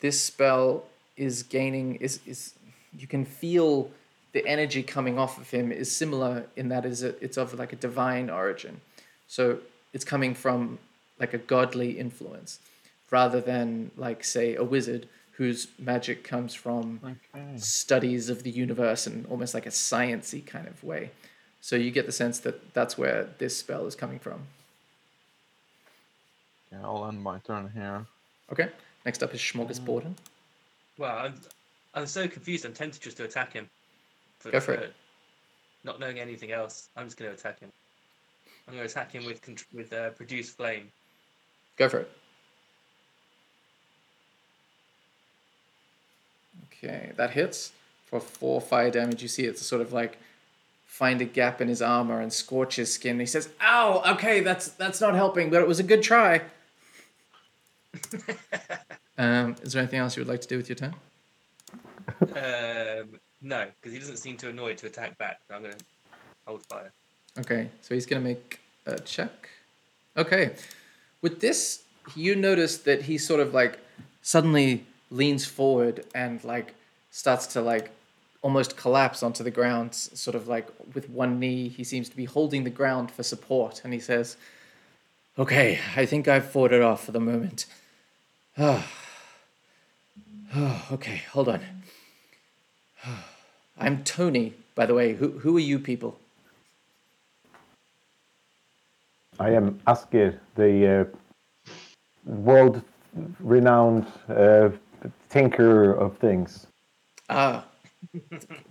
this 0.00 0.22
spell 0.22 0.84
is 1.16 1.42
gaining 1.42 1.96
is 1.96 2.20
is 2.26 2.54
you 2.98 3.06
can 3.06 3.24
feel 3.24 3.90
the 4.32 4.46
energy 4.46 4.82
coming 4.82 5.18
off 5.18 5.38
of 5.38 5.50
him 5.50 5.72
is 5.72 5.90
similar 5.94 6.44
in 6.56 6.68
that 6.68 6.84
is 6.84 7.02
it's 7.02 7.36
of 7.36 7.54
like 7.58 7.72
a 7.72 7.76
divine 7.76 8.30
origin 8.30 8.80
so 9.26 9.58
it's 9.92 10.04
coming 10.04 10.34
from 10.34 10.78
like 11.18 11.34
a 11.34 11.38
godly 11.38 11.98
influence 11.98 12.60
rather 13.10 13.40
than 13.40 13.90
like 13.96 14.22
say 14.22 14.54
a 14.54 14.62
wizard 14.64 15.08
whose 15.32 15.68
magic 15.78 16.24
comes 16.24 16.54
from 16.54 17.00
Okay. 17.04 17.56
studies 17.56 18.28
of 18.28 18.42
the 18.42 18.50
universe 18.50 19.06
and 19.06 19.24
almost 19.26 19.54
like 19.54 19.66
a 19.66 19.70
sciency 19.70 20.44
kind 20.44 20.66
of 20.68 20.82
way 20.84 21.10
so 21.60 21.74
you 21.76 21.90
get 21.90 22.06
the 22.06 22.12
sense 22.12 22.38
that 22.40 22.74
that's 22.74 22.96
where 22.98 23.28
this 23.38 23.56
spell 23.56 23.86
is 23.86 23.94
coming 23.94 24.18
from 24.18 24.40
Yeah, 26.72 26.82
I'll 26.84 27.06
end 27.08 27.22
my 27.22 27.38
turn 27.38 27.70
here. 27.74 28.06
okay 28.52 28.68
next 29.04 29.22
up 29.22 29.34
is 29.34 29.40
smorgasborden 29.40 30.14
Well, 30.98 31.16
I'm, 31.16 31.34
I'm 31.94 32.06
so 32.06 32.28
confused. 32.28 32.64
I'm 32.64 32.72
tempted 32.72 33.02
just 33.02 33.16
to 33.18 33.24
attack 33.24 33.52
him. 33.52 33.68
For 34.38 34.50
Go 34.50 34.58
the 34.58 34.64
for 34.64 34.72
it. 34.74 34.94
Not 35.84 36.00
knowing 36.00 36.18
anything 36.18 36.52
else, 36.52 36.88
I'm 36.96 37.06
just 37.06 37.16
going 37.16 37.30
to 37.30 37.36
attack 37.36 37.60
him. 37.60 37.70
I'm 38.66 38.74
going 38.74 38.86
to 38.86 38.90
attack 38.90 39.12
him 39.12 39.24
with 39.24 39.40
with 39.72 39.92
uh, 39.92 40.10
produce 40.10 40.50
flame. 40.50 40.90
Go 41.76 41.88
for 41.88 42.00
it. 42.00 42.10
Okay, 46.72 47.12
that 47.16 47.30
hits 47.30 47.72
for 48.04 48.20
four 48.20 48.60
fire 48.60 48.90
damage. 48.90 49.22
You 49.22 49.28
see 49.28 49.44
it's 49.44 49.64
sort 49.66 49.80
of 49.82 49.92
like 49.92 50.18
find 50.86 51.20
a 51.20 51.24
gap 51.24 51.60
in 51.60 51.68
his 51.68 51.80
armor 51.80 52.20
and 52.20 52.32
scorch 52.32 52.76
his 52.76 52.92
skin. 52.92 53.18
He 53.20 53.26
says, 53.26 53.48
"Ow! 53.62 54.02
Okay, 54.14 54.40
that's 54.40 54.68
that's 54.68 55.00
not 55.00 55.14
helping, 55.14 55.50
but 55.50 55.60
it 55.60 55.68
was 55.68 55.78
a 55.78 55.84
good 55.84 56.02
try." 56.02 56.42
um, 59.18 59.56
is 59.62 59.72
there 59.72 59.82
anything 59.82 60.00
else 60.00 60.16
you 60.16 60.20
would 60.20 60.28
like 60.28 60.40
to 60.40 60.48
do 60.48 60.56
with 60.56 60.68
your 60.68 60.76
turn? 60.76 60.94
Um, 62.20 63.18
no, 63.42 63.66
because 63.76 63.92
he 63.92 63.98
doesn't 63.98 64.16
seem 64.16 64.36
too 64.36 64.48
annoyed 64.48 64.78
to 64.78 64.86
attack 64.86 65.16
back. 65.18 65.40
So 65.48 65.54
I'm 65.54 65.62
going 65.62 65.74
to 65.74 65.84
hold 66.46 66.64
fire. 66.66 66.92
Okay, 67.38 67.68
so 67.82 67.94
he's 67.94 68.06
gonna 68.06 68.22
make 68.22 68.58
a 68.86 68.98
check. 68.98 69.48
Okay, 70.16 70.54
with 71.22 71.40
this, 71.40 71.82
you 72.16 72.34
notice 72.34 72.78
that 72.78 73.02
he 73.02 73.16
sort 73.16 73.40
of 73.40 73.54
like 73.54 73.78
suddenly 74.22 74.84
leans 75.10 75.46
forward 75.46 76.04
and 76.14 76.42
like 76.42 76.74
starts 77.10 77.46
to 77.48 77.60
like 77.60 77.90
almost 78.42 78.76
collapse 78.76 79.22
onto 79.22 79.44
the 79.44 79.50
ground, 79.50 79.94
sort 79.94 80.34
of 80.34 80.48
like 80.48 80.68
with 80.94 81.08
one 81.10 81.38
knee. 81.38 81.68
He 81.68 81.84
seems 81.84 82.08
to 82.08 82.16
be 82.16 82.24
holding 82.24 82.64
the 82.64 82.70
ground 82.70 83.10
for 83.10 83.22
support, 83.22 83.82
and 83.84 83.92
he 83.92 84.00
says, 84.00 84.36
"Okay, 85.38 85.78
I 85.96 86.04
think 86.06 86.26
I've 86.28 86.50
fought 86.50 86.72
it 86.72 86.82
off 86.82 87.04
for 87.04 87.12
the 87.12 87.20
moment." 87.20 87.66
Oh, 88.58 88.84
okay, 90.92 91.22
hold 91.30 91.48
on. 91.48 91.60
I'm 93.78 94.02
Tony, 94.02 94.54
by 94.74 94.86
the 94.86 94.94
way. 94.94 95.14
Who 95.14 95.38
who 95.38 95.56
are 95.56 95.60
you 95.60 95.78
people? 95.78 96.18
I 99.38 99.50
am 99.50 99.78
Asger, 99.86 100.36
the 100.56 100.72
uh, 100.92 101.04
world-renowned 102.24 104.06
uh, 104.28 104.70
tinker 105.28 105.92
of 105.92 106.18
things. 106.18 106.66
Ah, 107.30 107.64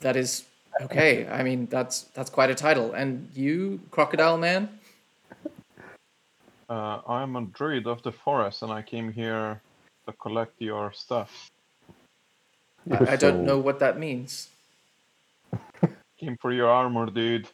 that 0.02 0.18
is 0.18 0.44
okay. 0.82 1.26
I 1.28 1.44
mean, 1.44 1.68
that's 1.68 2.04
that's 2.14 2.30
quite 2.30 2.50
a 2.50 2.56
title. 2.56 2.92
And 2.92 3.30
you, 3.34 3.80
Crocodile 3.92 4.38
Man? 4.38 4.68
Uh, 6.70 7.02
I'm 7.08 7.36
a 7.36 7.42
druid 7.46 7.88
of 7.88 8.04
the 8.04 8.12
forest, 8.12 8.62
and 8.62 8.72
I 8.72 8.82
came 8.82 9.12
here 9.12 9.62
to 10.06 10.14
collect 10.14 10.62
your 10.62 10.92
stuff. 10.92 11.50
I, 12.90 13.14
I 13.14 13.16
don't 13.16 13.46
know 13.46 13.58
what 13.58 13.80
that 13.80 14.00
means. 14.00 14.50
Came 16.18 16.38
for 16.38 16.52
your 16.52 16.70
armor, 16.70 17.06
dude. 17.08 17.48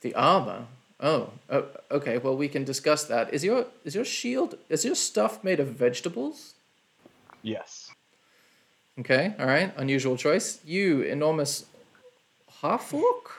The 0.00 0.14
armor. 0.14 0.66
Oh, 1.00 1.30
oh, 1.48 1.64
okay. 1.90 2.18
Well, 2.18 2.36
we 2.36 2.48
can 2.48 2.64
discuss 2.64 3.04
that. 3.04 3.32
Is 3.32 3.42
your 3.42 3.66
is 3.84 3.94
your 3.94 4.04
shield 4.04 4.58
is 4.68 4.84
your 4.84 4.94
stuff 4.94 5.42
made 5.42 5.60
of 5.60 5.68
vegetables? 5.68 6.54
Yes. 7.42 7.90
Okay, 9.00 9.34
all 9.38 9.46
right. 9.46 9.72
Unusual 9.76 10.16
choice. 10.16 10.60
You 10.64 11.02
enormous 11.02 11.64
half 12.60 12.92
orc. 12.92 13.30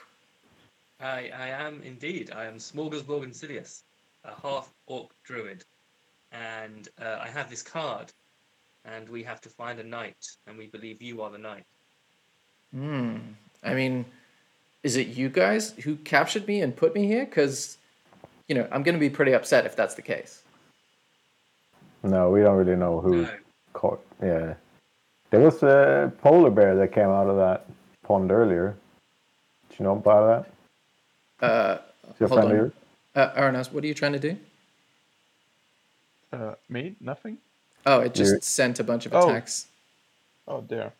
I, 1.00 1.30
I 1.36 1.48
am 1.48 1.82
indeed. 1.82 2.32
I 2.34 2.46
am 2.46 2.56
Smorgasbord 2.56 3.24
Insidious, 3.24 3.84
a 4.26 4.34
half 4.46 4.70
orc 4.86 5.10
druid. 5.24 5.64
And 6.32 6.88
uh, 7.00 7.18
I 7.20 7.28
have 7.28 7.48
this 7.48 7.62
card, 7.62 8.12
and 8.84 9.08
we 9.08 9.22
have 9.22 9.40
to 9.42 9.48
find 9.48 9.78
a 9.78 9.84
knight, 9.84 10.16
and 10.46 10.58
we 10.58 10.66
believe 10.66 11.00
you 11.00 11.22
are 11.22 11.30
the 11.30 11.38
knight. 11.38 11.64
Hmm. 12.74 13.16
I 13.64 13.74
mean, 13.74 14.04
is 14.82 14.96
it 14.96 15.08
you 15.08 15.28
guys 15.28 15.70
who 15.84 15.96
captured 15.96 16.46
me 16.46 16.60
and 16.60 16.74
put 16.76 16.94
me 16.94 17.06
here? 17.06 17.24
Because, 17.24 17.78
you 18.48 18.54
know, 18.54 18.68
I'm 18.70 18.82
going 18.82 18.94
to 18.94 19.00
be 19.00 19.10
pretty 19.10 19.32
upset 19.34 19.66
if 19.66 19.76
that's 19.76 19.94
the 19.94 20.02
case. 20.02 20.42
No, 22.02 22.30
we 22.30 22.40
don't 22.42 22.56
really 22.56 22.76
know 22.76 23.00
who 23.00 23.22
No. 23.22 23.30
caught. 23.72 24.04
Yeah, 24.22 24.54
there 25.30 25.40
was 25.40 25.62
a 25.62 26.12
polar 26.22 26.50
bear 26.50 26.76
that 26.76 26.92
came 26.92 27.08
out 27.08 27.28
of 27.28 27.36
that 27.36 27.66
pond 28.02 28.30
earlier. 28.30 28.76
Did 29.70 29.80
you 29.80 29.84
know 29.84 29.92
about 29.96 30.46
that? 31.40 31.46
Uh, 31.46 31.78
Is 32.12 32.20
your 32.20 32.28
Hold 32.28 32.40
friend 32.40 32.52
on. 32.52 32.56
here? 32.56 32.72
Uh, 33.16 33.30
Aranas, 33.34 33.72
what 33.72 33.82
are 33.82 33.86
you 33.86 33.94
trying 33.94 34.12
to 34.12 34.18
do? 34.18 34.36
Uh, 36.32 36.54
me? 36.68 36.94
Nothing? 37.00 37.38
Oh, 37.84 38.00
it 38.00 38.14
just 38.14 38.30
You're- 38.30 38.40
sent 38.42 38.78
a 38.80 38.84
bunch 38.84 39.06
of 39.06 39.14
Oh. 39.14 39.28
attacks. 39.28 39.66
Oh, 40.46 40.60
there. 40.68 40.92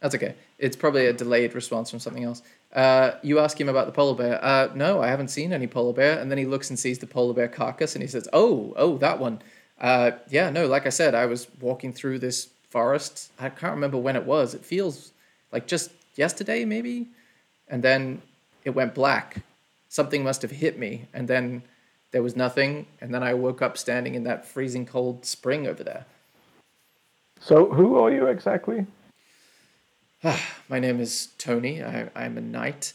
That's 0.00 0.14
okay. 0.16 0.34
It's 0.58 0.74
probably 0.74 1.06
a 1.06 1.12
delayed 1.12 1.54
response 1.54 1.90
from 1.90 2.00
something 2.00 2.24
else. 2.24 2.42
Uh, 2.72 3.12
you 3.22 3.38
ask 3.38 3.60
him 3.60 3.68
about 3.68 3.86
the 3.86 3.92
polar 3.92 4.16
bear. 4.16 4.44
Uh, 4.44 4.68
no, 4.74 5.00
I 5.02 5.08
haven't 5.08 5.28
seen 5.28 5.52
any 5.52 5.66
polar 5.66 5.92
bear. 5.92 6.18
And 6.18 6.30
then 6.30 6.38
he 6.38 6.46
looks 6.46 6.70
and 6.70 6.78
sees 6.78 6.98
the 6.98 7.06
polar 7.06 7.34
bear 7.34 7.46
carcass 7.48 7.94
and 7.94 8.02
he 8.02 8.08
says, 8.08 8.28
"Oh, 8.32 8.72
oh, 8.76 8.96
that 8.98 9.18
one." 9.20 9.42
Uh, 9.80 10.12
yeah, 10.28 10.50
no, 10.50 10.66
like 10.66 10.86
I 10.86 10.90
said, 10.90 11.14
I 11.14 11.26
was 11.26 11.46
walking 11.60 11.92
through 11.92 12.18
this 12.20 12.48
forest. 12.70 13.30
I 13.38 13.48
can't 13.48 13.74
remember 13.74 13.98
when 13.98 14.16
it 14.16 14.24
was. 14.24 14.54
It 14.54 14.64
feels 14.64 15.12
like 15.52 15.66
just 15.66 15.90
yesterday, 16.16 16.64
maybe. 16.64 17.08
And 17.68 17.82
then 17.82 18.22
it 18.64 18.70
went 18.70 18.94
black. 18.94 19.36
Something 19.92 20.24
must 20.24 20.40
have 20.40 20.52
hit 20.52 20.78
me, 20.78 21.04
and 21.12 21.28
then 21.28 21.64
there 22.12 22.22
was 22.22 22.34
nothing. 22.34 22.86
And 23.02 23.12
then 23.12 23.22
I 23.22 23.34
woke 23.34 23.60
up 23.60 23.76
standing 23.76 24.14
in 24.14 24.24
that 24.24 24.46
freezing 24.46 24.86
cold 24.86 25.26
spring 25.26 25.66
over 25.66 25.84
there. 25.84 26.06
So, 27.38 27.66
who 27.70 27.98
are 27.98 28.10
you 28.10 28.26
exactly? 28.26 28.86
My 30.70 30.80
name 30.80 30.98
is 30.98 31.28
Tony. 31.36 31.84
I, 31.84 32.08
I'm 32.16 32.38
a 32.38 32.40
knight. 32.40 32.94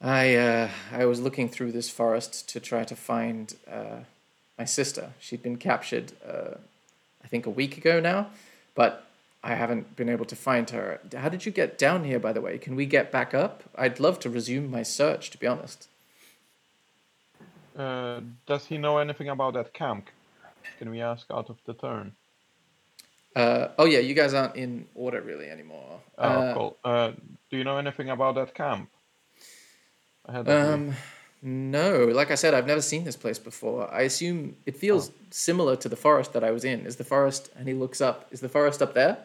I 0.00 0.36
uh, 0.36 0.68
I 0.92 1.06
was 1.06 1.18
looking 1.18 1.48
through 1.48 1.72
this 1.72 1.90
forest 1.90 2.48
to 2.50 2.60
try 2.60 2.84
to 2.84 2.94
find 2.94 3.56
uh, 3.68 4.04
my 4.56 4.64
sister. 4.64 5.10
She'd 5.18 5.42
been 5.42 5.56
captured, 5.56 6.12
uh, 6.24 6.54
I 7.24 7.26
think, 7.26 7.46
a 7.46 7.50
week 7.50 7.76
ago 7.76 7.98
now, 7.98 8.28
but 8.76 9.08
I 9.42 9.56
haven't 9.56 9.96
been 9.96 10.08
able 10.08 10.26
to 10.26 10.36
find 10.36 10.70
her. 10.70 11.00
How 11.16 11.28
did 11.28 11.46
you 11.46 11.50
get 11.50 11.78
down 11.78 12.04
here, 12.04 12.20
by 12.20 12.32
the 12.32 12.40
way? 12.40 12.58
Can 12.58 12.76
we 12.76 12.86
get 12.86 13.10
back 13.10 13.34
up? 13.34 13.64
I'd 13.74 13.98
love 13.98 14.20
to 14.20 14.30
resume 14.30 14.70
my 14.70 14.84
search, 14.84 15.30
to 15.30 15.38
be 15.38 15.48
honest. 15.48 15.88
Uh, 17.76 18.20
does 18.46 18.66
he 18.66 18.78
know 18.78 18.98
anything 18.98 19.28
about 19.28 19.54
that 19.54 19.72
camp? 19.74 20.06
Can 20.78 20.90
we 20.90 21.00
ask 21.00 21.26
out 21.30 21.50
of 21.50 21.58
the 21.66 21.74
turn? 21.74 22.12
Uh, 23.34 23.68
oh 23.78 23.84
yeah, 23.84 23.98
you 23.98 24.14
guys 24.14 24.32
aren't 24.32 24.56
in 24.56 24.86
order 24.94 25.20
really 25.20 25.50
anymore. 25.50 26.00
Oh, 26.16 26.22
Uh, 26.24 26.54
cool. 26.54 26.76
Uh, 26.84 27.12
do 27.50 27.56
you 27.58 27.64
know 27.64 27.76
anything 27.76 28.08
about 28.10 28.34
that 28.36 28.54
camp? 28.54 28.88
Ahead 30.24 30.48
of 30.48 30.66
you? 30.68 30.74
Um, 30.74 30.94
no, 31.42 32.06
like 32.06 32.30
I 32.30 32.34
said, 32.34 32.54
I've 32.54 32.66
never 32.66 32.80
seen 32.80 33.04
this 33.04 33.14
place 33.16 33.38
before. 33.38 33.92
I 33.92 34.02
assume 34.02 34.56
it 34.64 34.76
feels 34.76 35.10
similar 35.30 35.76
to 35.76 35.88
the 35.88 35.96
forest 35.96 36.32
that 36.32 36.42
I 36.42 36.50
was 36.50 36.64
in. 36.64 36.86
Is 36.86 36.96
the 36.96 37.04
forest? 37.04 37.50
And 37.56 37.68
he 37.68 37.74
looks 37.74 38.00
up. 38.00 38.26
Is 38.30 38.40
the 38.40 38.48
forest 38.48 38.80
up 38.80 38.94
there? 38.94 39.18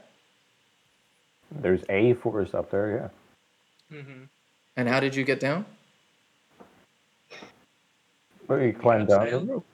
There's 1.49 1.83
a 1.89 2.13
forest 2.13 2.53
up 2.53 2.69
there. 2.69 3.11
Yeah. 3.91 4.01
hmm 4.01 4.23
And 4.75 4.89
how 4.89 4.99
did 4.99 5.15
you 5.15 5.23
get 5.23 5.39
down? 5.39 5.65
We 8.59 8.71
climbed 8.73 9.07
got 9.07 9.29
down. 9.29 9.47
the 9.47 9.53
rope. 9.53 9.65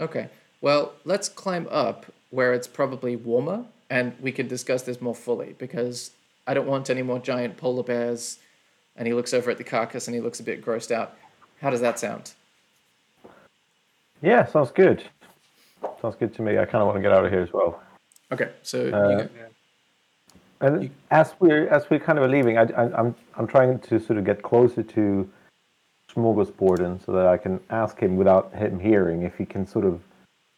Okay. 0.00 0.28
Well, 0.60 0.92
let's 1.04 1.28
climb 1.28 1.66
up 1.70 2.06
where 2.30 2.52
it's 2.52 2.66
probably 2.66 3.16
warmer, 3.16 3.64
and 3.90 4.14
we 4.20 4.32
can 4.32 4.48
discuss 4.48 4.82
this 4.82 5.00
more 5.00 5.14
fully 5.14 5.54
because 5.58 6.10
I 6.46 6.54
don't 6.54 6.66
want 6.66 6.90
any 6.90 7.02
more 7.02 7.18
giant 7.18 7.56
polar 7.56 7.82
bears. 7.82 8.38
And 8.96 9.06
he 9.06 9.14
looks 9.14 9.32
over 9.32 9.50
at 9.50 9.58
the 9.58 9.64
carcass 9.64 10.08
and 10.08 10.14
he 10.14 10.20
looks 10.20 10.40
a 10.40 10.42
bit 10.42 10.64
grossed 10.64 10.90
out. 10.90 11.16
How 11.60 11.70
does 11.70 11.80
that 11.80 11.98
sound? 12.00 12.32
Yeah, 14.22 14.44
sounds 14.46 14.70
good. 14.72 15.04
Sounds 16.02 16.16
good 16.16 16.34
to 16.34 16.42
me. 16.42 16.58
I 16.58 16.64
kind 16.64 16.82
of 16.82 16.86
want 16.86 16.96
to 16.96 17.02
get 17.02 17.12
out 17.12 17.24
of 17.24 17.30
here 17.30 17.40
as 17.42 17.52
well. 17.52 17.80
Okay, 18.32 18.50
so 18.62 18.84
you 18.86 18.94
Uh, 18.94 19.22
go. 19.22 19.28
And 20.60 20.82
You- 20.84 20.90
as 21.12 21.34
we're 21.38 21.68
as 21.68 21.88
we're 21.88 22.00
kind 22.00 22.18
of 22.18 22.28
leaving, 22.28 22.58
I, 22.58 22.62
I, 22.62 22.98
I'm 22.98 23.14
I'm 23.36 23.46
trying 23.46 23.78
to 23.78 24.00
sort 24.00 24.18
of 24.18 24.24
get 24.24 24.42
closer 24.42 24.82
to 24.82 25.30
Smorgasborden 26.14 27.04
so 27.04 27.12
that 27.12 27.26
I 27.26 27.36
can 27.36 27.60
ask 27.70 27.98
him 27.98 28.16
without 28.16 28.52
him 28.54 28.78
hearing 28.78 29.22
if 29.22 29.36
he 29.36 29.44
can 29.44 29.66
sort 29.66 29.84
of, 29.84 30.00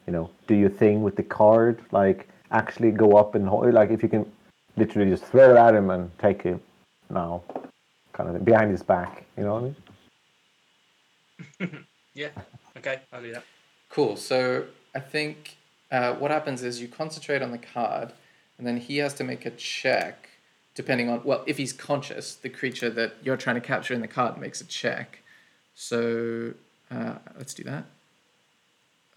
you 0.07 0.13
know, 0.13 0.31
do 0.47 0.55
your 0.55 0.71
thing 0.71 1.03
with 1.03 1.17
the 1.17 1.23
card, 1.23 1.81
like 1.93 2.29
actually 2.51 2.91
go 2.91 3.17
up 3.17 3.35
and 3.35 3.47
hold, 3.49 3.73
like 3.75 3.91
if 3.91 4.03
you 4.03 4.09
can 4.09 4.31
literally 4.77 5.11
just 5.11 5.25
throw 5.25 5.55
it 5.55 5.59
at 5.59 5.75
him 5.75 5.91
and 5.91 6.11
take 6.19 6.47
it 6.47 6.61
now, 7.11 7.43
kind 8.13 8.35
of 8.35 8.45
behind 8.45 8.71
his 8.71 8.83
back. 8.83 9.25
You 9.37 9.45
know 9.45 9.55
what 9.55 9.63
I 9.63 9.65
mean? 9.65 9.77
Yeah. 12.13 12.31
Okay, 12.77 13.01
I'll 13.13 13.23
do 13.23 13.33
that. 13.33 13.45
Cool. 13.89 14.17
So 14.17 14.65
I 14.95 15.01
think 15.01 15.57
uh, 15.91 16.15
what 16.15 16.31
happens 16.31 16.63
is 16.63 16.81
you 16.81 16.89
concentrate 16.89 17.41
on 17.41 17.51
the 17.51 17.59
card, 17.59 18.13
and 18.59 18.67
then 18.67 18.79
he 18.79 18.99
has 18.99 19.15
to 19.15 19.25
make 19.25 19.47
a 19.47 19.51
check, 19.51 20.29
depending 20.75 21.09
on 21.09 21.23
well, 21.25 21.45
if 21.47 21.57
he's 21.57 21.73
conscious, 21.73 22.35
the 22.35 22.49
creature 22.49 22.91
that 22.91 23.15
you're 23.23 23.37
trying 23.37 23.57
to 23.57 23.61
capture 23.61 23.95
in 23.95 24.01
the 24.01 24.09
card 24.09 24.39
makes 24.39 24.61
a 24.61 24.65
check. 24.65 25.20
So 25.81 26.53
uh, 26.91 27.15
let's 27.39 27.55
do 27.55 27.65
that. 27.65 27.85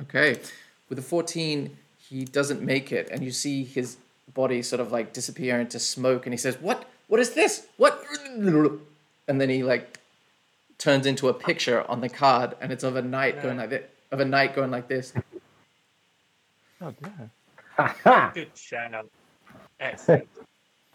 Okay, 0.03 0.39
with 0.87 0.97
a 0.97 1.01
fourteen, 1.01 1.75
he 2.09 2.23
doesn't 2.23 2.61
make 2.61 2.93
it, 2.93 3.09
and 3.11 3.21
you 3.21 3.31
see 3.31 3.65
his 3.65 3.97
body 4.33 4.61
sort 4.61 4.79
of 4.79 4.89
like 4.89 5.11
disappear 5.11 5.59
into 5.59 5.77
smoke, 5.77 6.25
and 6.25 6.33
he 6.33 6.37
says, 6.37 6.57
"What? 6.61 6.89
What 7.09 7.19
is 7.19 7.31
this? 7.31 7.67
What?" 7.75 8.01
And 9.27 9.41
then 9.41 9.49
he 9.49 9.61
like 9.61 9.99
turns 10.77 11.05
into 11.05 11.27
a 11.27 11.33
picture 11.33 11.83
on 11.91 11.99
the 11.99 12.07
card, 12.07 12.55
and 12.61 12.71
it's 12.71 12.85
of 12.85 12.95
a 12.95 13.01
knight 13.01 13.43
going 13.43 13.57
like 13.57 13.69
this, 13.69 13.83
of 14.11 14.21
a 14.21 14.25
knight 14.25 14.55
going 14.55 14.71
like 14.71 14.87
this. 14.87 15.13
Oh, 16.81 16.93
yeah. 17.77 18.31
Good 18.33 18.51
shout. 18.55 19.05
Excellent. 19.81 20.29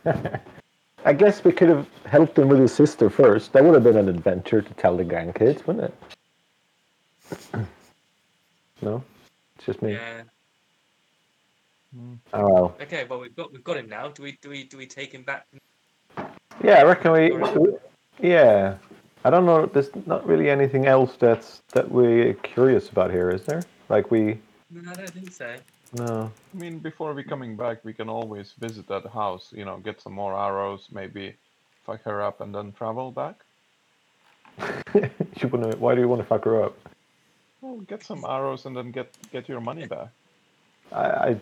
I 1.04 1.12
guess 1.12 1.44
we 1.44 1.52
could 1.52 1.68
have 1.68 1.87
helped 2.06 2.38
him 2.38 2.48
with 2.48 2.58
his 2.58 2.72
sister 2.74 3.08
first. 3.08 3.52
That 3.52 3.64
would 3.64 3.74
have 3.74 3.84
been 3.84 3.96
an 3.96 4.08
adventure 4.08 4.61
to 4.62 4.74
tell 4.74 4.96
the 4.96 5.04
grandkids, 5.04 5.66
wouldn't 5.66 5.92
it? 7.32 7.48
no, 8.82 9.02
it's 9.56 9.66
just 9.66 9.82
me. 9.82 9.92
yeah. 9.92 10.22
Oh 12.34 12.52
well. 12.52 12.76
Okay. 12.82 13.04
Well, 13.08 13.20
we've 13.20 13.34
got 13.34 13.52
we've 13.52 13.64
got 13.64 13.76
him 13.78 13.88
now. 13.88 14.08
Do 14.08 14.22
we 14.22 14.38
do 14.42 14.50
we 14.50 14.64
do 14.64 14.76
we 14.76 14.87
take 14.87 15.12
him 15.12 15.22
back? 15.22 15.46
Yeah, 16.62 16.74
I 16.80 16.82
reckon 16.84 17.12
we. 17.12 17.30
we- 17.30 17.76
Yeah, 18.20 18.76
I 19.24 19.30
don't 19.30 19.46
know. 19.46 19.66
There's 19.66 19.90
not 20.06 20.26
really 20.26 20.50
anything 20.50 20.87
else 20.87 21.16
that's 21.18 21.62
that 21.72 21.90
we're 21.90 22.34
curious 22.34 22.90
about 22.90 23.11
here, 23.11 23.30
is 23.30 23.44
there? 23.46 23.62
Like 23.88 24.11
we. 24.11 24.38
No, 24.70 24.90
I 24.90 24.94
don't 24.94 25.11
think 25.11 25.32
so. 25.32 25.56
No. 25.92 26.31
I 26.55 26.57
mean, 26.57 26.79
before 26.79 27.14
we 27.14 27.22
coming 27.22 27.57
back, 27.57 27.85
we 27.85 27.92
can 27.94 28.09
always 28.09 28.53
visit 28.59 28.87
that 28.88 29.07
house. 29.07 29.53
You 29.57 29.64
know, 29.64 29.79
get 29.79 30.01
some 30.01 30.12
more 30.12 30.38
arrows, 30.38 30.88
maybe 30.92 31.35
fuck 31.87 32.03
her 32.03 32.22
up, 32.22 32.40
and 32.40 32.55
then 32.55 32.72
travel 32.72 33.11
back. 33.11 33.37
you 34.94 35.48
wanna? 35.48 35.77
Why 35.77 35.94
do 35.94 36.01
you 36.01 36.09
want 36.09 36.20
to 36.20 36.27
fuck 36.27 36.44
her 36.44 36.62
up? 36.62 36.77
Well, 37.61 37.77
get 37.79 38.05
some 38.05 38.24
arrows 38.24 38.66
and 38.66 38.77
then 38.77 38.90
get 38.90 39.14
get 39.33 39.48
your 39.48 39.61
money 39.61 39.87
back. 39.87 40.09
I. 40.92 41.05
I 41.05 41.40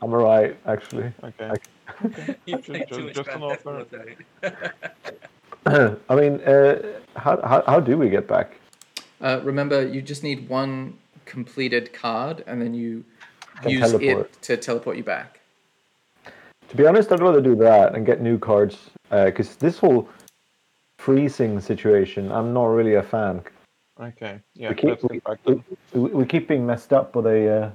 I'm 0.00 0.12
alright, 0.12 0.56
actually. 0.66 1.12
Okay. 1.24 1.52
You 2.46 2.58
Just- 2.58 2.88
just- 2.88 3.14
just 3.14 3.28
an 3.30 3.40
Grand 3.40 3.42
offer. 3.42 3.86
I 6.08 6.14
mean, 6.14 6.40
uh, 6.42 7.00
how, 7.16 7.40
how 7.42 7.62
how 7.66 7.80
do 7.80 7.96
we 7.98 8.08
get 8.08 8.28
back? 8.28 8.52
Uh, 9.20 9.40
remember, 9.42 9.82
you 9.86 10.00
just 10.00 10.22
need 10.22 10.48
one 10.48 10.96
completed 11.24 11.92
card, 11.92 12.44
and 12.46 12.62
then 12.62 12.74
you 12.74 13.04
Can 13.62 13.70
use 13.70 13.90
teleport. 13.90 14.26
it 14.26 14.42
to 14.42 14.56
teleport 14.56 14.96
you 14.96 15.04
back. 15.04 15.40
To 16.68 16.76
be 16.76 16.86
honest, 16.86 17.10
I'd 17.12 17.20
rather 17.20 17.40
do 17.40 17.56
that 17.56 17.94
and 17.94 18.04
get 18.04 18.20
new 18.20 18.38
cards 18.38 18.90
because 19.10 19.56
this 19.56 19.78
whole 19.78 20.08
freezing 20.98 21.60
situation, 21.60 22.30
I'm 22.30 22.52
not 22.52 22.66
really 22.66 22.94
a 22.94 23.02
fan. 23.02 23.42
Okay. 24.00 24.38
Yeah. 24.54 24.68
we 24.70 24.74
keep 24.74 25.02
we, 25.10 25.20
we, 25.46 25.62
we 25.92 26.10
we 26.10 26.26
keep 26.26 26.46
being 26.46 26.64
messed 26.64 26.92
up 26.92 27.12
by 27.12 27.22
the 27.22 27.48
uh, 27.48 27.70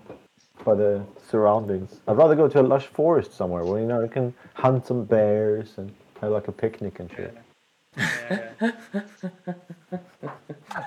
by 0.64 0.76
the 0.76 1.04
surroundings. 1.30 2.00
I'd 2.08 2.18
rather 2.18 2.36
go 2.36 2.48
to 2.48 2.62
a 2.62 2.64
lush 2.64 2.86
forest 2.86 3.34
somewhere 3.34 3.66
where 3.66 3.82
you 3.82 3.88
know 3.88 4.04
I 4.04 4.08
can 4.08 4.34
hunt 4.54 4.86
some 4.86 5.04
bears 5.04 5.78
and 5.78 5.92
have 6.22 6.32
like 6.32 6.48
a 6.48 6.52
picnic 6.52 7.00
and 7.00 7.12
shit. 7.12 7.38
Yeah. 7.98 8.72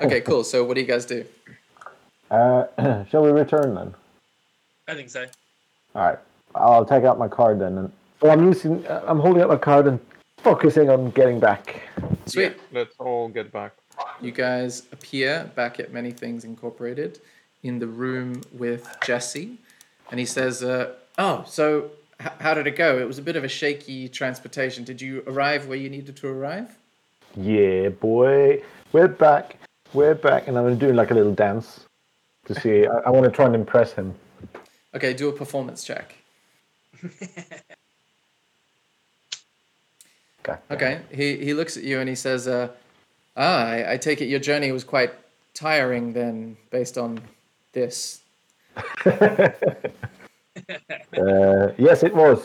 Okay, 0.03 0.21
cool. 0.21 0.45
So 0.45 0.65
what 0.65 0.75
do 0.75 0.81
you 0.81 0.87
guys 0.87 1.07
do? 1.07 1.25
Uh, 2.31 3.05
shall 3.11 3.23
we 3.23 3.31
return 3.31 3.75
then? 3.75 3.95
I 4.89 4.95
think 4.95 5.11
so. 5.11 5.27
All 5.95 6.03
right. 6.03 6.19
I'll 6.55 6.85
take 6.85 7.05
out 7.05 7.19
my 7.19 7.29
card 7.29 7.59
then. 7.61 7.77
And 7.79 7.93
so 8.21 8.31
I'm 8.31 8.45
using. 8.47 8.87
uh, 8.87 9.03
I'm 9.07 9.19
holding 9.19 9.43
up 9.43 9.49
my 9.49 9.57
card 9.57 9.87
and 9.87 9.99
focusing 10.39 10.89
on 10.91 11.11
getting 11.11 11.41
back. 11.41 11.83
Sweet. 12.27 12.57
Let's 12.73 12.95
all 12.99 13.29
get 13.29 13.53
back. 13.53 13.73
You 14.21 14.31
guys 14.31 14.83
appear 14.93 15.51
back 15.55 15.81
at 15.81 15.93
Many 15.93 16.13
Things 16.13 16.45
Incorporated 16.45 17.21
in 17.63 17.79
the 17.79 17.87
room 17.87 18.43
with 18.53 18.87
Jesse, 19.05 19.57
and 20.11 20.21
he 20.21 20.27
says, 20.27 20.63
uh, 20.63 20.93
"Oh, 21.19 21.45
so 21.47 21.91
h- 22.21 22.29
how 22.41 22.55
did 22.55 22.67
it 22.67 22.77
go? 22.77 22.99
It 22.99 23.07
was 23.07 23.19
a 23.19 23.23
bit 23.23 23.37
of 23.37 23.45
a 23.45 23.49
shaky 23.49 24.09
transportation. 24.09 24.85
Did 24.85 25.01
you 25.01 25.23
arrive 25.27 25.67
where 25.67 25.79
you 25.79 25.89
needed 25.91 26.17
to 26.19 26.29
arrive?" 26.29 26.77
Yeah, 27.37 27.89
boy. 27.89 28.63
We're 28.93 29.09
back. 29.09 29.57
We're 29.93 30.15
back, 30.15 30.47
and 30.47 30.57
I'm 30.59 30.79
doing 30.79 30.95
like 30.95 31.11
a 31.11 31.15
little 31.15 31.35
dance 31.35 31.81
to 32.47 32.55
see. 32.61 32.87
I, 32.87 32.99
I 33.07 33.11
want 33.11 33.25
to 33.25 33.31
try 33.31 33.47
and 33.47 33.55
impress 33.55 33.93
him. 33.93 34.15
Okay, 34.97 35.13
do 35.13 35.29
a 35.29 35.33
performance 35.33 35.85
check. 35.85 36.15
Okay. 40.49 40.59
Okay, 40.71 41.01
he 41.11 41.45
he 41.45 41.55
looks 41.55 41.77
at 41.77 41.83
you 41.83 41.99
and 41.99 42.09
he 42.09 42.15
says, 42.15 42.47
uh, 42.47 42.69
"Ah, 43.37 43.67
I, 43.67 43.95
I 43.95 43.97
take 43.97 44.21
it 44.21 44.27
your 44.27 44.39
journey 44.39 44.71
was 44.71 44.85
quite 44.85 45.13
tiring 45.55 46.13
then, 46.13 46.57
based 46.71 46.97
on 46.97 47.21
this." 47.73 48.21
Uh, 51.19 51.73
yes, 51.79 52.03
it 52.03 52.15
was. 52.15 52.41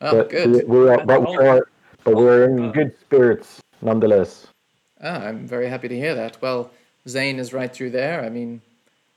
Oh, 0.00 0.18
but 0.18 0.30
good. 0.30 0.68
We, 0.68 0.78
we 0.82 0.88
are, 0.88 1.04
but, 1.04 1.28
we 1.28 1.36
are, 1.36 1.68
but 2.04 2.14
we're 2.16 2.44
in 2.44 2.66
Uh, 2.66 2.72
good 2.72 2.92
spirits 3.00 3.60
nonetheless. 3.82 4.46
Ah, 5.00 5.26
I'm 5.26 5.46
very 5.46 5.68
happy 5.68 5.88
to 5.88 5.96
hear 5.96 6.14
that. 6.14 6.40
Well, 6.40 6.70
Zane 7.08 7.38
is 7.38 7.52
right 7.52 7.72
through 7.72 7.90
there. 7.90 8.24
I 8.24 8.28
mean, 8.28 8.60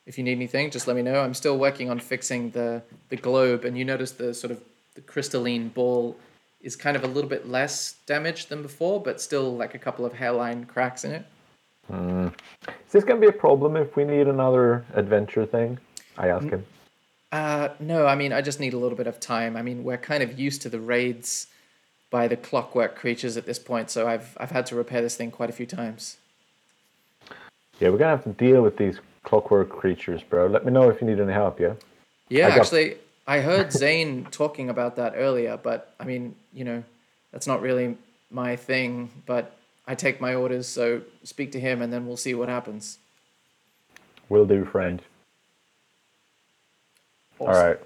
if 0.10 0.18
you 0.18 0.24
need 0.24 0.32
anything, 0.32 0.72
just 0.72 0.88
let 0.88 0.96
me 0.96 1.04
know. 1.04 1.22
I'm 1.22 1.36
still 1.36 1.60
working 1.60 1.92
on 1.92 2.00
fixing 2.00 2.50
the 2.50 2.82
the 3.10 3.16
globe, 3.16 3.64
and 3.64 3.78
you 3.78 3.86
notice 3.86 4.12
the 4.12 4.34
sort 4.34 4.50
of 4.50 4.60
the 4.96 5.02
crystalline 5.02 5.70
ball 5.70 6.18
is 6.62 6.76
kind 6.76 6.98
of 6.98 7.04
a 7.04 7.08
little 7.08 7.30
bit 7.30 7.48
less 7.48 7.94
damaged 8.08 8.50
than 8.50 8.64
before, 8.64 9.00
but 9.00 9.22
still 9.22 9.56
like 9.56 9.76
a 9.76 9.78
couple 9.78 10.06
of 10.06 10.14
hairline 10.14 10.66
cracks 10.66 11.06
in 11.06 11.12
it. 11.12 11.26
Is 11.92 12.92
this 12.92 13.04
going 13.04 13.22
to 13.22 13.28
be 13.28 13.30
a 13.30 13.40
problem 13.40 13.78
if 13.78 13.96
we 13.96 14.04
need 14.04 14.28
another 14.28 14.84
adventure 14.96 15.46
thing? 15.46 15.78
I 16.18 16.30
ask 16.30 16.48
him. 16.48 16.66
Uh, 17.32 17.70
no, 17.80 18.08
I 18.08 18.16
mean, 18.16 18.34
I 18.34 18.42
just 18.42 18.60
need 18.60 18.74
a 18.74 18.78
little 18.78 18.98
bit 18.98 19.08
of 19.08 19.20
time. 19.20 19.56
I 19.56 19.62
mean, 19.62 19.84
we're 19.84 19.98
kind 19.98 20.24
of 20.24 20.40
used 20.40 20.64
to 20.64 20.70
the 20.70 20.80
raids 20.80 21.48
by 22.10 22.28
the 22.28 22.36
clockwork 22.36 22.96
creatures 22.96 23.38
at 23.38 23.46
this 23.46 23.60
point, 23.60 23.92
so 23.92 24.08
I've 24.08 24.36
I've 24.40 24.52
had 24.52 24.66
to 24.68 24.76
repair 24.76 25.04
this 25.04 25.16
thing 25.16 25.30
quite 25.30 25.52
a 25.52 25.54
few 25.54 25.68
times. 25.68 26.18
Yeah, 27.80 27.90
we're 27.90 28.00
going 28.00 28.18
to 28.18 28.24
have 28.24 28.24
to 28.24 28.34
deal 28.46 28.64
with 28.64 28.78
these 28.78 29.00
clockwork 29.30 29.70
creatures, 29.70 30.24
bro. 30.24 30.48
Let 30.48 30.66
me 30.66 30.72
know 30.72 30.90
if 30.90 31.00
you 31.02 31.08
need 31.08 31.20
any 31.20 31.32
help, 31.34 31.60
yeah? 31.60 31.76
Yeah, 32.30 32.48
I 32.48 32.50
got- 32.50 32.60
actually, 32.60 32.98
I 33.28 33.42
heard 33.42 33.72
Zane 33.72 34.26
talking 34.32 34.70
about 34.70 34.96
that 34.96 35.14
earlier, 35.16 35.56
but 35.56 35.94
I 36.00 36.04
mean, 36.04 36.36
you 36.52 36.64
know, 36.66 36.84
that's 37.32 37.46
not 37.46 37.62
really 37.62 37.96
my 38.32 38.56
thing. 38.56 39.12
But 39.28 39.56
I 39.88 39.94
take 39.94 40.20
my 40.20 40.34
orders, 40.34 40.68
so 40.68 41.02
speak 41.24 41.52
to 41.52 41.60
him, 41.60 41.84
and 41.84 41.94
then 41.94 42.08
we'll 42.08 42.18
see 42.18 42.34
what 42.34 42.50
happens. 42.50 42.98
Will 44.30 44.46
do, 44.48 44.66
friend. 44.66 45.00
All 47.38 47.50
Awesome. 47.50 47.68
right. 47.68 47.80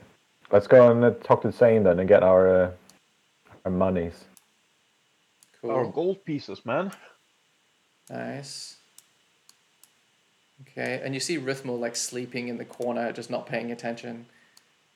Let's 0.51 0.67
go 0.67 0.89
and 0.91 1.03
uh, 1.03 1.11
talk 1.23 1.41
to 1.41 1.51
Zane 1.51 1.83
then 1.83 1.99
and 1.99 2.07
get 2.07 2.23
our 2.23 2.63
uh, 2.63 2.71
our 3.65 3.71
monies. 3.71 4.23
Cool. 5.61 5.71
Our 5.71 5.85
gold 5.87 6.23
pieces, 6.23 6.65
man. 6.65 6.91
Nice. 8.09 8.77
Okay, 10.67 11.01
and 11.03 11.13
you 11.13 11.19
see 11.19 11.37
Rithmal 11.37 11.79
like 11.79 11.95
sleeping 11.95 12.47
in 12.47 12.57
the 12.57 12.65
corner, 12.65 13.11
just 13.11 13.29
not 13.29 13.45
paying 13.45 13.71
attention. 13.71 14.25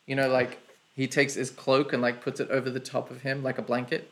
You 0.05 0.15
know, 0.15 0.29
like 0.29 0.59
he 0.95 1.07
takes 1.07 1.35
his 1.35 1.51
cloak 1.51 1.93
and 1.93 2.01
like 2.01 2.21
puts 2.21 2.39
it 2.39 2.49
over 2.49 2.69
the 2.69 2.79
top 2.79 3.11
of 3.11 3.21
him 3.21 3.43
like 3.43 3.57
a 3.57 3.61
blanket. 3.61 4.09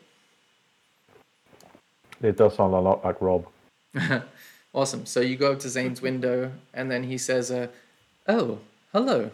It 2.22 2.36
does 2.36 2.56
sound 2.56 2.74
a 2.74 2.78
lot 2.80 3.04
like 3.04 3.20
Rob. 3.20 3.46
Awesome. 4.76 5.06
So 5.06 5.20
you 5.22 5.36
go 5.36 5.52
up 5.52 5.60
to 5.60 5.70
Zane's 5.70 6.02
window, 6.02 6.52
and 6.74 6.90
then 6.90 7.04
he 7.04 7.16
says, 7.16 7.50
uh, 7.50 7.68
"Oh, 8.28 8.58
hello. 8.92 9.30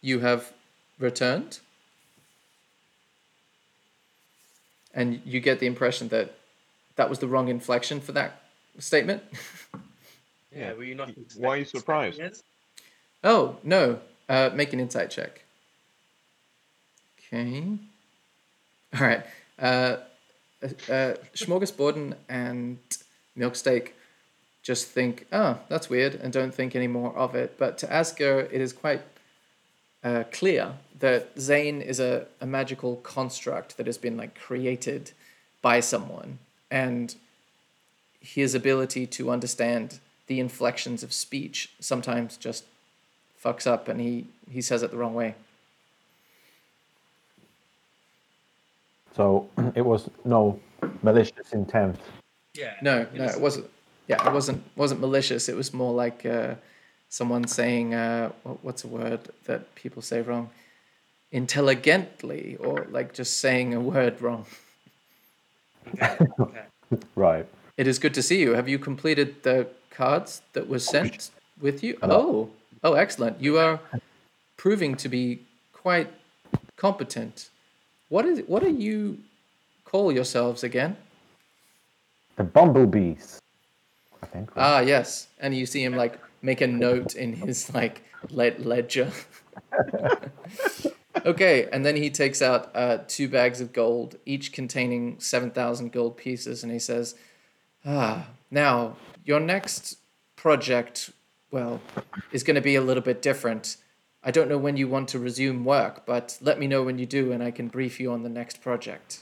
You 0.00 0.18
have 0.18 0.52
returned." 0.98 1.60
And 4.92 5.22
you 5.24 5.38
get 5.38 5.60
the 5.60 5.68
impression 5.68 6.08
that 6.08 6.34
that 6.96 7.08
was 7.08 7.20
the 7.20 7.28
wrong 7.28 7.46
inflection 7.46 8.00
for 8.00 8.10
that 8.12 8.42
statement. 8.80 9.22
Yeah, 10.54 10.72
were 10.74 10.84
you 10.84 10.94
not? 10.94 11.10
Why 11.36 11.50
are 11.50 11.56
you 11.58 11.64
surprised? 11.64 12.20
oh 13.22 13.56
no! 13.62 14.00
Uh, 14.28 14.50
make 14.54 14.72
an 14.72 14.80
insight 14.80 15.10
check. 15.10 15.44
Okay. 17.18 17.78
All 19.00 19.06
right. 19.06 19.24
Uh, 19.58 19.96
uh, 20.62 20.66
uh, 20.92 21.14
Smorgasborden 21.34 22.14
and 22.28 22.78
Milksteak 23.38 23.90
just 24.62 24.88
think, 24.88 25.26
oh, 25.32 25.58
that's 25.68 25.88
weird, 25.88 26.16
and 26.16 26.32
don't 26.32 26.54
think 26.54 26.76
any 26.76 26.86
more 26.86 27.16
of 27.16 27.34
it. 27.34 27.56
But 27.58 27.78
to 27.78 27.86
Asger, 27.86 28.46
it 28.52 28.60
is 28.60 28.72
quite 28.72 29.00
uh, 30.04 30.24
clear 30.32 30.74
that 30.98 31.30
Zane 31.38 31.80
is 31.80 31.98
a, 31.98 32.26
a 32.40 32.46
magical 32.46 32.96
construct 32.96 33.76
that 33.78 33.86
has 33.86 33.96
been 33.96 34.16
like 34.16 34.38
created 34.38 35.12
by 35.62 35.80
someone, 35.80 36.38
and 36.70 37.14
his 38.20 38.54
ability 38.54 39.06
to 39.06 39.30
understand 39.30 39.98
the 40.30 40.38
inflections 40.38 41.02
of 41.02 41.12
speech 41.12 41.72
sometimes 41.80 42.36
just 42.36 42.62
fucks 43.44 43.66
up, 43.66 43.88
and 43.88 44.00
he 44.00 44.26
he 44.48 44.62
says 44.62 44.80
it 44.84 44.92
the 44.92 44.96
wrong 44.96 45.12
way. 45.12 45.34
So 49.16 49.48
it 49.74 49.84
was 49.84 50.08
no 50.24 50.60
malicious 51.02 51.52
intent. 51.52 51.96
Yeah. 52.54 52.74
No, 52.80 53.08
no, 53.12 53.24
it 53.24 53.40
wasn't. 53.40 53.66
Yeah, 54.06 54.24
it 54.24 54.32
wasn't 54.32 54.62
wasn't 54.76 55.00
malicious. 55.00 55.48
It 55.48 55.56
was 55.56 55.74
more 55.74 55.92
like 55.92 56.24
uh, 56.24 56.54
someone 57.08 57.48
saying, 57.48 57.92
uh, 57.92 58.28
"What's 58.62 58.84
a 58.84 58.88
word 58.88 59.20
that 59.46 59.74
people 59.74 60.00
say 60.00 60.22
wrong?" 60.22 60.50
Intelligently, 61.32 62.56
or 62.60 62.86
like 62.88 63.14
just 63.14 63.40
saying 63.40 63.74
a 63.74 63.80
word 63.80 64.22
wrong. 64.22 64.46
Okay. 65.94 66.16
okay. 66.38 66.66
Right. 67.16 67.46
It 67.76 67.86
is 67.86 67.98
good 67.98 68.14
to 68.14 68.22
see 68.22 68.40
you. 68.40 68.54
Have 68.54 68.68
you 68.68 68.78
completed 68.78 69.42
the 69.42 69.66
cards 70.00 70.42
that 70.54 70.66
were 70.66 70.78
sent 70.78 71.30
with 71.60 71.82
you? 71.84 71.98
Oh, 72.02 72.48
oh, 72.82 72.94
excellent! 72.94 73.40
You 73.40 73.58
are 73.58 73.78
proving 74.56 74.96
to 74.96 75.08
be 75.08 75.40
quite 75.72 76.08
competent. 76.76 77.50
What 78.08 78.24
is? 78.24 78.42
What 78.46 78.62
do 78.62 78.70
you 78.70 79.18
call 79.84 80.12
yourselves 80.12 80.64
again? 80.64 80.96
The 82.36 82.44
bumblebees. 82.44 83.40
I 84.22 84.26
think. 84.26 84.56
right? 84.56 84.62
Ah, 84.62 84.80
yes. 84.80 85.26
And 85.38 85.54
you 85.54 85.66
see 85.66 85.82
him 85.84 85.94
like 85.94 86.18
make 86.42 86.60
a 86.62 86.66
note 86.66 87.14
in 87.14 87.32
his 87.34 87.72
like 87.74 88.02
led- 88.30 88.64
ledger. 88.64 89.10
okay, 91.26 91.68
and 91.72 91.84
then 91.84 91.96
he 91.96 92.08
takes 92.10 92.40
out 92.40 92.70
uh, 92.74 92.98
two 93.08 93.28
bags 93.28 93.60
of 93.60 93.72
gold, 93.72 94.16
each 94.24 94.52
containing 94.52 95.20
7,000 95.20 95.92
gold 95.92 96.16
pieces, 96.16 96.62
and 96.62 96.72
he 96.72 96.78
says, 96.78 97.14
Ah, 97.84 98.28
now 98.50 98.96
your 99.24 99.40
next 99.40 99.98
project, 100.36 101.10
well, 101.50 101.80
is 102.32 102.42
going 102.42 102.54
to 102.54 102.60
be 102.60 102.76
a 102.76 102.80
little 102.80 103.02
bit 103.02 103.22
different. 103.22 103.76
I 104.22 104.30
don't 104.30 104.48
know 104.48 104.58
when 104.58 104.76
you 104.76 104.88
want 104.88 105.08
to 105.10 105.18
resume 105.18 105.64
work, 105.64 106.04
but 106.06 106.36
let 106.40 106.58
me 106.58 106.66
know 106.66 106.82
when 106.82 106.98
you 106.98 107.06
do, 107.06 107.32
and 107.32 107.42
I 107.42 107.50
can 107.50 107.68
brief 107.68 107.98
you 108.00 108.12
on 108.12 108.22
the 108.22 108.28
next 108.28 108.60
project. 108.60 109.20